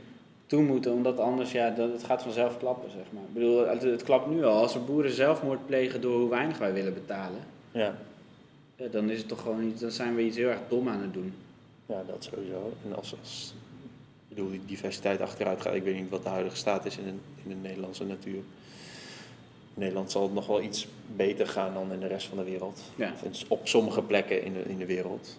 toe 0.49 0.63
moeten. 0.63 0.93
Omdat 0.93 1.19
anders, 1.19 1.53
ja, 1.53 1.71
dat, 1.71 1.93
het 1.93 2.05
gaat 2.05 2.23
vanzelf 2.23 2.59
klappen, 2.59 2.91
zeg 2.91 3.05
maar. 3.11 3.23
Ik 3.23 3.33
bedoel, 3.33 3.67
het, 3.67 3.83
het 3.83 4.03
klapt 4.03 4.27
nu 4.27 4.45
al. 4.45 4.61
Als 4.61 4.73
we 4.73 4.79
boeren 4.79 5.11
zelfmoord 5.11 5.67
plegen 5.67 6.01
door 6.01 6.19
hoe 6.21 6.29
weinig 6.29 6.59
wij 6.59 6.73
willen 6.73 6.95
betalen. 6.95 7.41
Ja. 7.73 7.99
ja, 8.77 8.87
dan 8.87 9.11
is 9.11 9.19
het 9.19 9.29
toch 9.29 9.41
gewoon 9.41 9.65
iets, 9.65 9.81
dan 9.81 9.91
zijn 9.91 10.15
we 10.15 10.23
iets 10.23 10.37
heel 10.37 10.49
erg 10.49 10.61
dom 10.69 10.89
aan 10.89 11.01
het 11.01 11.13
doen. 11.13 11.35
ja, 11.87 12.03
dat 12.07 12.29
sowieso. 12.33 12.73
En 12.85 12.97
als, 12.97 13.15
als 13.21 13.55
ik 14.29 14.37
bedoel, 14.37 14.51
die 14.51 14.61
diversiteit 14.67 15.21
achteruit 15.21 15.61
gaat, 15.61 15.75
ik 15.75 15.83
weet 15.83 15.95
niet 15.95 16.11
wat 16.11 16.23
de 16.23 16.29
huidige 16.29 16.57
staat 16.57 16.85
is 16.85 16.99
in 16.99 17.05
de, 17.05 17.11
in 17.43 17.49
de 17.49 17.69
Nederlandse 17.69 18.05
natuur. 18.05 18.43
In 19.75 19.85
Nederland 19.85 20.11
zal 20.11 20.23
het 20.23 20.35
nog 20.35 20.47
wel 20.47 20.63
iets 20.63 20.87
beter 21.17 21.47
gaan 21.47 21.75
dan 21.75 21.93
in 21.93 22.01
de 22.01 22.07
rest 22.07 22.27
van 22.27 22.39
de 22.39 22.45
wereld. 22.45 22.81
Ja. 22.97 23.13
Of 23.23 23.45
op 23.49 23.69
sommige 23.69 24.03
plekken 24.03 24.43
in 24.43 24.53
de, 24.53 24.63
in 24.63 24.79
de 24.79 24.87
wereld. 24.87 25.39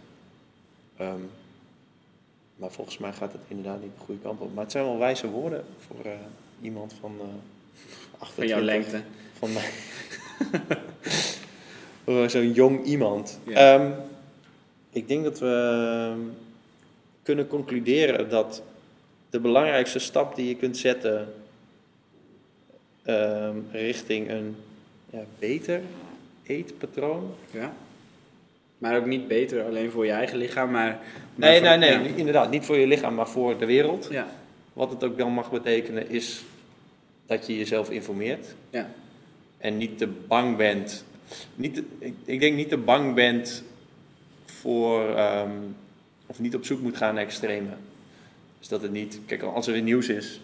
Ehm, 0.98 1.22
maar 2.60 2.72
volgens 2.72 2.98
mij 2.98 3.14
gaat 3.14 3.32
het 3.32 3.42
inderdaad 3.48 3.82
niet 3.82 3.92
de 3.98 4.06
goede 4.06 4.22
kant 4.22 4.40
op. 4.40 4.54
Maar 4.54 4.64
het 4.64 4.72
zijn 4.72 4.84
wel 4.84 4.98
wijze 4.98 5.30
woorden 5.30 5.66
voor 5.88 6.06
eh, 6.06 6.12
iemand 6.62 6.94
van 7.00 7.16
uh, 7.18 8.28
Van 8.34 8.48
jouw 8.48 8.62
lengte. 8.62 9.02
Van 9.34 9.54
mij. 9.54 9.70
Voor 12.04 12.30
Zo'n 12.36 12.52
jong 12.52 12.84
iemand. 12.84 13.40
Ja. 13.44 13.76
Ehm, 13.76 13.92
ik 14.90 15.08
denk 15.08 15.24
dat 15.24 15.40
we 15.40 15.78
ehm, 16.12 16.20
kunnen 17.24 17.48
concluderen 17.48 18.30
dat 18.30 18.64
de 19.30 19.40
belangrijkste 19.40 20.00
stap 20.00 20.36
die 20.36 20.48
je 20.48 20.56
kunt 20.56 20.78
zetten 20.78 21.34
ehm, 23.04 23.58
richting 23.72 24.30
een 24.30 24.56
ja, 25.10 25.24
beter 25.40 25.82
eetpatroon. 26.44 27.32
Ja. 27.52 27.74
Maar 28.80 28.98
ook 28.98 29.06
niet 29.06 29.28
beter 29.28 29.64
alleen 29.64 29.92
voor 29.92 30.06
je 30.06 30.12
eigen 30.12 30.38
lichaam, 30.38 30.72
maar... 30.72 30.88
maar 31.36 31.50
Nee, 31.50 31.58
voor- 31.60 31.68
nee, 31.68 31.78
nee, 31.78 31.92
ja. 32.10 32.16
inderdaad. 32.16 32.52
Niet 32.52 32.66
voor 32.66 32.78
je 32.78 32.88
lichaam, 32.88 33.16
maar 33.16 33.30
voor 33.30 33.58
de 33.58 33.66
wereld. 33.66 34.08
Ja, 34.12 34.28
Wat 34.74 34.90
het 34.90 35.04
ook 35.04 35.18
dan 35.18 35.32
mag 35.32 35.52
betekenen 35.52 36.10
is 36.10 36.44
dat 37.26 37.48
je 37.48 37.58
jezelf 37.58 37.90
informeert. 37.90 38.56
ja. 38.70 38.90
En 39.58 39.78
niet 39.78 39.98
te 39.98 40.08
bang 40.08 40.58
bent. 40.58 41.04
Niet 41.56 41.74
te- 41.76 41.84
ik, 42.00 42.14
ik 42.26 42.40
denk 42.40 42.56
niet 42.56 42.70
te 42.70 42.78
bang 42.78 43.16
bent 43.16 43.64
voor. 44.46 45.16
ehm, 45.16 45.52
of 46.26 46.40
niet 46.40 46.56
op 46.56 46.66
zoek 46.66 46.82
moet 46.82 46.98
gaan 46.98 47.14
naar 47.14 47.24
extreme. 47.24 47.70
Dus 48.60 48.68
dat 48.68 48.82
het 48.82 48.92
niet. 48.92 49.20
Kijk, 49.26 49.42
als 49.44 49.68
er 49.68 49.74
weer 49.74 49.82
nieuws 49.82 50.10
is 50.10 50.42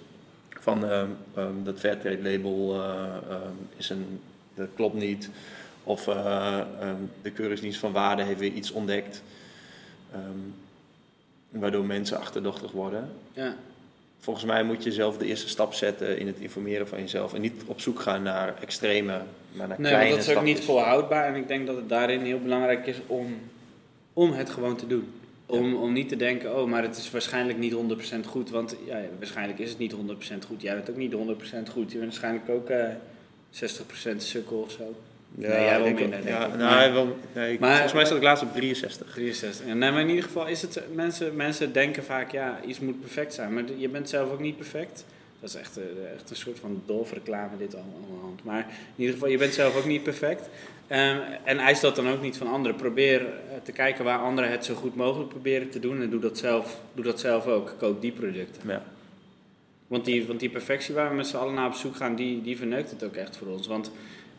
van 0.50 0.86
ehm, 0.90 1.08
ehm, 1.36 1.64
dat 1.64 1.80
Fairtrade 1.80 2.22
label 2.32 2.74
eh, 2.74 3.36
is 3.78 3.90
een. 3.90 4.20
Dat 4.56 4.68
klopt 4.76 4.96
niet. 4.96 5.30
Of 5.86 6.08
eh, 6.08 6.60
ehm, 6.80 6.96
de 7.22 7.32
Keuringsdienst 7.32 7.80
van 7.80 7.92
Waarde 7.92 8.24
heeft 8.24 8.40
weer 8.40 8.52
iets 8.52 8.72
ontdekt. 8.72 9.24
ehm, 10.14 10.22
waardoor 11.50 11.86
mensen 11.86 12.20
achterdochtig 12.20 12.72
worden. 12.72 13.10
ja. 13.34 13.56
Volgens 14.20 14.46
mij 14.46 14.64
moet 14.64 14.84
je 14.84 14.92
zelf 14.92 15.18
de 15.18 15.26
eerste 15.26 15.50
stap 15.50 15.74
zetten 15.74 16.18
in 16.20 16.28
het 16.28 16.38
informeren 16.40 16.88
van 16.88 17.00
jezelf. 17.00 17.34
En 17.34 17.42
niet 17.42 17.64
op 17.66 17.82
zoek 17.82 18.00
gaan 18.00 18.24
naar 18.24 18.56
extreme, 18.62 19.22
maar 19.52 19.68
naar 19.68 19.80
Nee, 19.80 19.92
kleine 19.92 20.10
want 20.10 20.26
dat 20.26 20.30
is 20.32 20.38
ook 20.38 20.44
niet 20.44 20.60
volhoudbaar. 20.60 21.28
En 21.28 21.36
ik 21.36 21.48
denk 21.48 21.68
dat 21.68 21.76
het 21.76 21.90
daarin 21.90 22.22
heel 22.22 22.40
belangrijk 22.40 22.88
is 22.88 22.98
om 23.08 23.36
om 24.14 24.32
het 24.32 24.50
gewoon 24.50 24.76
te 24.76 24.88
doen. 24.88 25.08
Om, 25.46 25.76
om 25.76 25.94
niet 25.94 26.10
te 26.10 26.16
denken, 26.16 26.60
oh, 26.60 26.70
maar 26.70 26.82
het 26.84 26.98
is 26.98 27.12
waarschijnlijk 27.12 27.58
niet 27.58 27.74
100% 27.74 28.26
goed. 28.28 28.50
Want 28.50 28.76
ja, 28.86 29.02
waarschijnlijk 29.18 29.60
is 29.60 29.70
het 29.70 29.78
niet 29.78 29.94
100% 29.94 29.98
goed. 30.48 30.62
Jij 30.62 30.76
bent 30.76 30.90
ook 30.90 30.96
niet 30.96 31.14
100% 31.14 31.18
goed. 31.72 31.92
Je 31.92 31.98
bent 31.98 32.20
waarschijnlijk 32.20 32.50
ook 32.50 32.70
eh 32.70 32.88
60% 34.14 34.18
sukkel 34.18 34.58
of 34.58 34.72
zo. 34.72 34.96
Ja, 35.38 35.48
Nee, 35.48 35.60
jij 35.64 35.76
wel 35.76 35.84
denk 35.84 36.00
minder, 36.00 36.22
denk 36.22 36.38
Ja, 36.38 36.46
ik. 36.46 36.56
nou, 36.56 36.94
wel, 36.94 37.18
nee, 37.34 37.54
ik- 37.54 37.60
maar- 37.60 37.72
volgens 37.72 37.94
mij 37.94 38.06
staat 38.06 38.18
ik 38.18 38.24
laatst 38.24 38.44
op 38.44 38.54
63. 38.54 39.12
63. 39.12 39.66
Ja, 39.68 39.74
nee, 39.74 39.92
maar 39.92 40.02
in 40.02 40.10
ieder 40.10 40.24
geval 40.24 40.48
is 40.48 40.62
het, 40.62 40.82
mensen, 40.94 41.36
mensen 41.36 41.74
denken 41.74 42.04
vaak, 42.04 42.32
ja, 42.32 42.60
iets 42.68 42.80
moet 42.80 43.00
perfect 43.00 43.34
zijn. 43.34 43.54
Maar 43.54 43.64
je 43.78 43.90
bent 43.90 44.10
zelf 44.10 44.32
ook 44.32 44.40
niet 44.40 44.58
perfect. 44.58 45.06
Dat 45.40 45.50
is 45.50 45.56
echt, 45.56 45.78
eh, 45.78 45.84
echt 46.16 46.30
een 46.30 46.36
soort 46.36 46.60
van 46.60 46.82
dolfreclame 46.86 47.58
dit 47.58 47.76
allemaal. 47.76 48.36
Maar 48.44 48.60
in 48.70 48.76
ieder 48.96 49.14
geval, 49.14 49.30
je 49.30 49.38
bent 49.38 49.54
zelf 49.54 49.78
ook 49.78 49.86
niet 49.86 50.04
perfect. 50.04 50.50
Ehm, 50.88 51.18
en 51.44 51.58
eis 51.58 51.80
dat 51.80 51.96
dan 51.96 52.10
ook 52.10 52.22
niet 52.22 52.38
van 52.38 52.48
anderen. 52.48 52.76
Probeer 52.78 53.22
eh, 53.22 53.28
te 53.64 53.72
kijken 53.72 54.04
waar 54.04 54.20
anderen 54.20 54.52
het 54.52 54.66
zo 54.66 54.74
goed 54.76 54.96
mogelijk 54.96 55.30
proberen 55.30 55.70
te 55.70 55.80
doen. 55.80 56.02
En 56.02 56.10
doe 56.10 56.20
dat 56.20 56.38
zelf, 56.38 56.80
doe 56.94 57.04
dat 57.06 57.20
zelf 57.20 57.46
ook. 57.48 57.76
Koop 57.78 58.02
die 58.02 58.12
producten. 58.12 58.62
Ja. 58.68 58.84
Want 59.88 60.06
die, 60.06 60.26
want 60.28 60.40
die 60.40 60.50
perfectie 60.50 60.96
waar 60.96 61.10
we 61.10 61.16
met 61.16 61.28
z'n 61.28 61.36
allen 61.38 61.54
naar 61.54 61.68
op 61.68 61.74
zoek 61.74 61.96
gaan, 61.96 62.16
die, 62.16 62.42
die 62.42 62.58
verneukt 62.58 62.90
het 62.92 63.04
ook 63.04 63.16
echt 63.16 63.38
voor 63.38 63.48
ons. 63.48 63.68
Want 63.68 63.92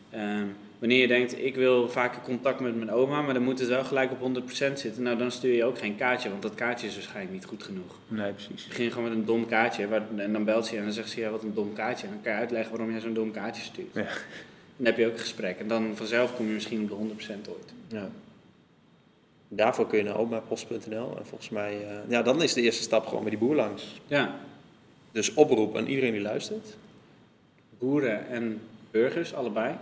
ehm, 0.09 0.45
wanneer 0.79 0.99
je 1.01 1.07
denkt, 1.07 1.39
ik 1.43 1.55
wil 1.55 1.89
vaker 1.89 2.21
contact 2.21 2.59
met 2.59 2.75
mijn 2.75 2.91
oma, 2.91 3.21
maar 3.21 3.33
dan 3.33 3.43
moet 3.43 3.59
het 3.59 3.67
wel 3.67 3.83
gelijk 3.83 4.11
op 4.11 4.19
100% 4.19 4.49
zitten. 4.49 5.03
Nou, 5.03 5.17
dan 5.17 5.31
stuur 5.31 5.53
je 5.55 5.63
ook 5.63 5.77
geen 5.77 5.95
kaartje, 5.95 6.29
want 6.29 6.41
dat 6.41 6.55
kaartje 6.55 6.87
is 6.87 6.93
waarschijnlijk 6.93 7.33
niet 7.33 7.45
goed 7.45 7.63
genoeg. 7.63 7.95
Nee, 8.07 8.31
precies. 8.31 8.67
Begin 8.67 8.91
gewoon 8.91 9.09
met 9.09 9.17
een 9.17 9.25
dom 9.25 9.45
kaartje 9.47 9.87
waar, 9.87 10.03
en 10.15 10.33
dan 10.33 10.43
belt 10.43 10.65
ze 10.65 10.71
je 10.73 10.77
en 10.77 10.83
dan 10.85 10.93
zegt 10.93 11.09
ze, 11.09 11.19
ja, 11.19 11.29
wat 11.29 11.43
een 11.43 11.53
dom 11.53 11.73
kaartje. 11.73 12.07
En 12.07 12.13
dan 12.13 12.21
kan 12.21 12.31
je 12.31 12.37
uitleggen 12.37 12.71
waarom 12.71 12.91
jij 12.91 12.99
zo'n 12.99 13.13
dom 13.13 13.31
kaartje 13.31 13.61
stuurt. 13.63 13.93
Ja. 13.93 14.07
Dan 14.77 14.85
heb 14.85 14.97
je 14.97 15.05
ook 15.05 15.13
een 15.13 15.19
gesprek 15.19 15.59
en 15.59 15.67
dan 15.67 15.91
vanzelf 15.95 16.35
kom 16.35 16.47
je 16.47 16.53
misschien 16.53 16.91
op 16.91 17.09
de 17.09 17.15
100% 17.25 17.49
ooit. 17.49 17.73
Ja. 17.87 18.09
Daarvoor 19.49 19.87
kun 19.87 19.97
je 19.97 20.03
naar 20.03 20.17
omapost.nl 20.17 21.17
en 21.17 21.25
volgens 21.25 21.49
mij, 21.49 21.73
eh, 21.87 21.97
ja, 22.09 22.21
dan 22.21 22.41
is 22.41 22.53
de 22.53 22.61
eerste 22.61 22.81
stap 22.83 23.05
gewoon 23.07 23.21
met 23.23 23.31
die 23.31 23.39
boer 23.41 23.55
langs. 23.55 24.01
Ja, 24.07 24.35
Dus 25.11 25.33
oproep 25.33 25.77
aan 25.77 25.85
iedereen 25.87 26.11
die 26.11 26.21
luistert. 26.21 26.77
boeren 27.79 28.27
en 28.27 28.61
burgers, 28.91 29.33
allebei. 29.33 29.75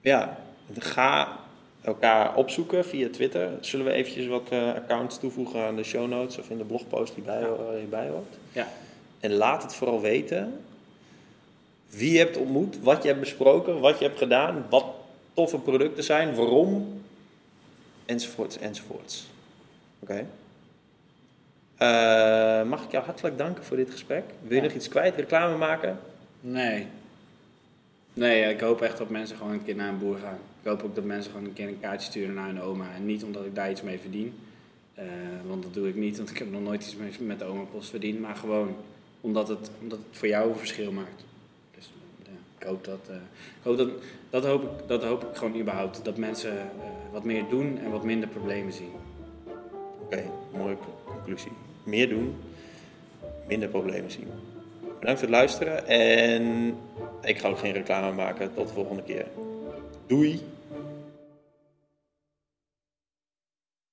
Ja, 0.00 0.38
ga 0.78 1.38
elkaar 1.82 2.34
opzoeken 2.36 2.84
via 2.84 3.08
Twitter. 3.10 3.48
Zullen 3.60 3.86
we 3.86 3.92
eventjes 3.92 4.26
wat 4.26 4.48
eh, 4.50 4.68
accounts 4.74 5.18
toevoegen 5.18 5.64
aan 5.66 5.76
de 5.76 5.82
show 5.84 6.08
notes 6.08 6.38
of 6.38 6.50
in 6.50 6.58
de 6.58 6.64
blogpost 6.64 7.14
die 7.14 7.24
bij, 7.24 7.40
eh, 7.42 7.48
hierbij 7.78 8.08
hoort? 8.08 8.34
Ja. 8.52 8.68
En 9.20 9.32
laat 9.32 9.62
het 9.62 9.74
vooral 9.74 10.00
weten 10.00 10.60
wie 11.88 12.12
je 12.12 12.18
hebt 12.18 12.36
ontmoet, 12.36 12.80
wat 12.82 13.02
je 13.02 13.08
hebt 13.08 13.20
besproken, 13.20 13.80
wat 13.80 13.98
je 13.98 14.04
hebt 14.04 14.18
gedaan, 14.18 14.66
wat 14.70 14.84
toffe 15.34 15.58
producten 15.58 16.04
zijn, 16.04 16.34
waarom, 16.34 17.02
enzovoorts, 18.06 18.58
enzovoorts. 18.58 19.26
Oké. 20.00 20.26
Eh, 21.76 22.62
mag 22.62 22.84
ik 22.84 22.90
jou 22.90 23.04
hartelijk 23.04 23.38
danken 23.38 23.64
voor 23.64 23.76
dit 23.76 23.90
gesprek? 23.90 24.24
Wil 24.42 24.50
je 24.50 24.56
Ja. 24.56 24.62
nog 24.62 24.72
iets 24.72 24.88
kwijt, 24.88 25.16
reclame 25.16 25.56
maken? 25.56 25.98
Nee. 26.40 26.86
Nee, 28.14 28.42
ik 28.42 28.60
hoop 28.60 28.80
echt 28.80 28.98
dat 28.98 29.08
mensen 29.08 29.36
gewoon 29.36 29.52
een 29.52 29.64
keer 29.64 29.74
naar 29.74 29.88
een 29.88 29.98
boer 29.98 30.18
gaan. 30.18 30.38
Ik 30.62 30.68
hoop 30.68 30.82
ook 30.82 30.94
dat 30.94 31.04
mensen 31.04 31.32
gewoon 31.32 31.46
een 31.46 31.52
keer 31.52 31.68
een 31.68 31.80
kaartje 31.80 32.10
sturen 32.10 32.34
naar 32.34 32.46
hun 32.46 32.60
oma. 32.60 32.94
En 32.94 33.06
niet 33.06 33.24
omdat 33.24 33.44
ik 33.44 33.54
daar 33.54 33.70
iets 33.70 33.82
mee 33.82 33.98
verdien. 33.98 34.34
Eh, 34.94 35.04
want 35.46 35.62
dat 35.62 35.74
doe 35.74 35.88
ik 35.88 35.94
niet, 35.94 36.16
want 36.16 36.30
ik 36.30 36.38
heb 36.38 36.50
nog 36.50 36.62
nooit 36.62 36.82
iets 36.82 36.96
mee 36.96 37.10
met 37.20 37.38
de 37.38 37.44
oma 37.44 37.62
post 37.62 37.90
verdiend. 37.90 38.20
Maar 38.20 38.36
gewoon 38.36 38.76
omdat 39.20 39.48
het, 39.48 39.70
omdat 39.82 39.98
het 39.98 40.18
voor 40.18 40.28
jou 40.28 40.50
een 40.50 40.56
verschil 40.56 40.92
maakt. 40.92 41.24
Dus 41.76 41.92
ja, 42.22 42.30
ik 42.58 42.66
hoop 42.66 42.84
dat, 42.84 43.00
eh, 43.08 43.14
ik 43.58 43.62
hoop 43.62 43.76
dat, 43.76 43.88
dat, 44.30 44.44
hoop 44.44 44.62
ik, 44.62 44.88
dat 44.88 45.04
hoop 45.04 45.24
ik 45.24 45.36
gewoon 45.36 45.60
überhaupt. 45.60 46.04
Dat 46.04 46.16
mensen 46.16 46.58
eh, 46.58 46.66
wat 47.12 47.24
meer 47.24 47.44
doen 47.50 47.78
en 47.78 47.90
wat 47.90 48.04
minder 48.04 48.28
problemen 48.28 48.72
zien. 48.72 48.90
Oké, 50.00 50.22
mooie 50.56 50.76
conclusie. 51.04 51.52
Meer 51.84 52.08
doen, 52.08 52.34
minder 53.48 53.68
problemen 53.68 54.10
zien. 54.10 54.26
Bedankt 54.98 55.20
voor 55.20 55.28
het 55.28 55.38
luisteren 55.38 55.86
en 55.86 56.74
ik 57.22 57.38
ga 57.38 57.48
ook 57.48 57.58
geen 57.58 57.72
reclame 57.72 58.12
maken. 58.12 58.54
Tot 58.54 58.68
de 58.68 58.74
volgende 58.74 59.02
keer. 59.02 59.26
Doei! 60.06 60.40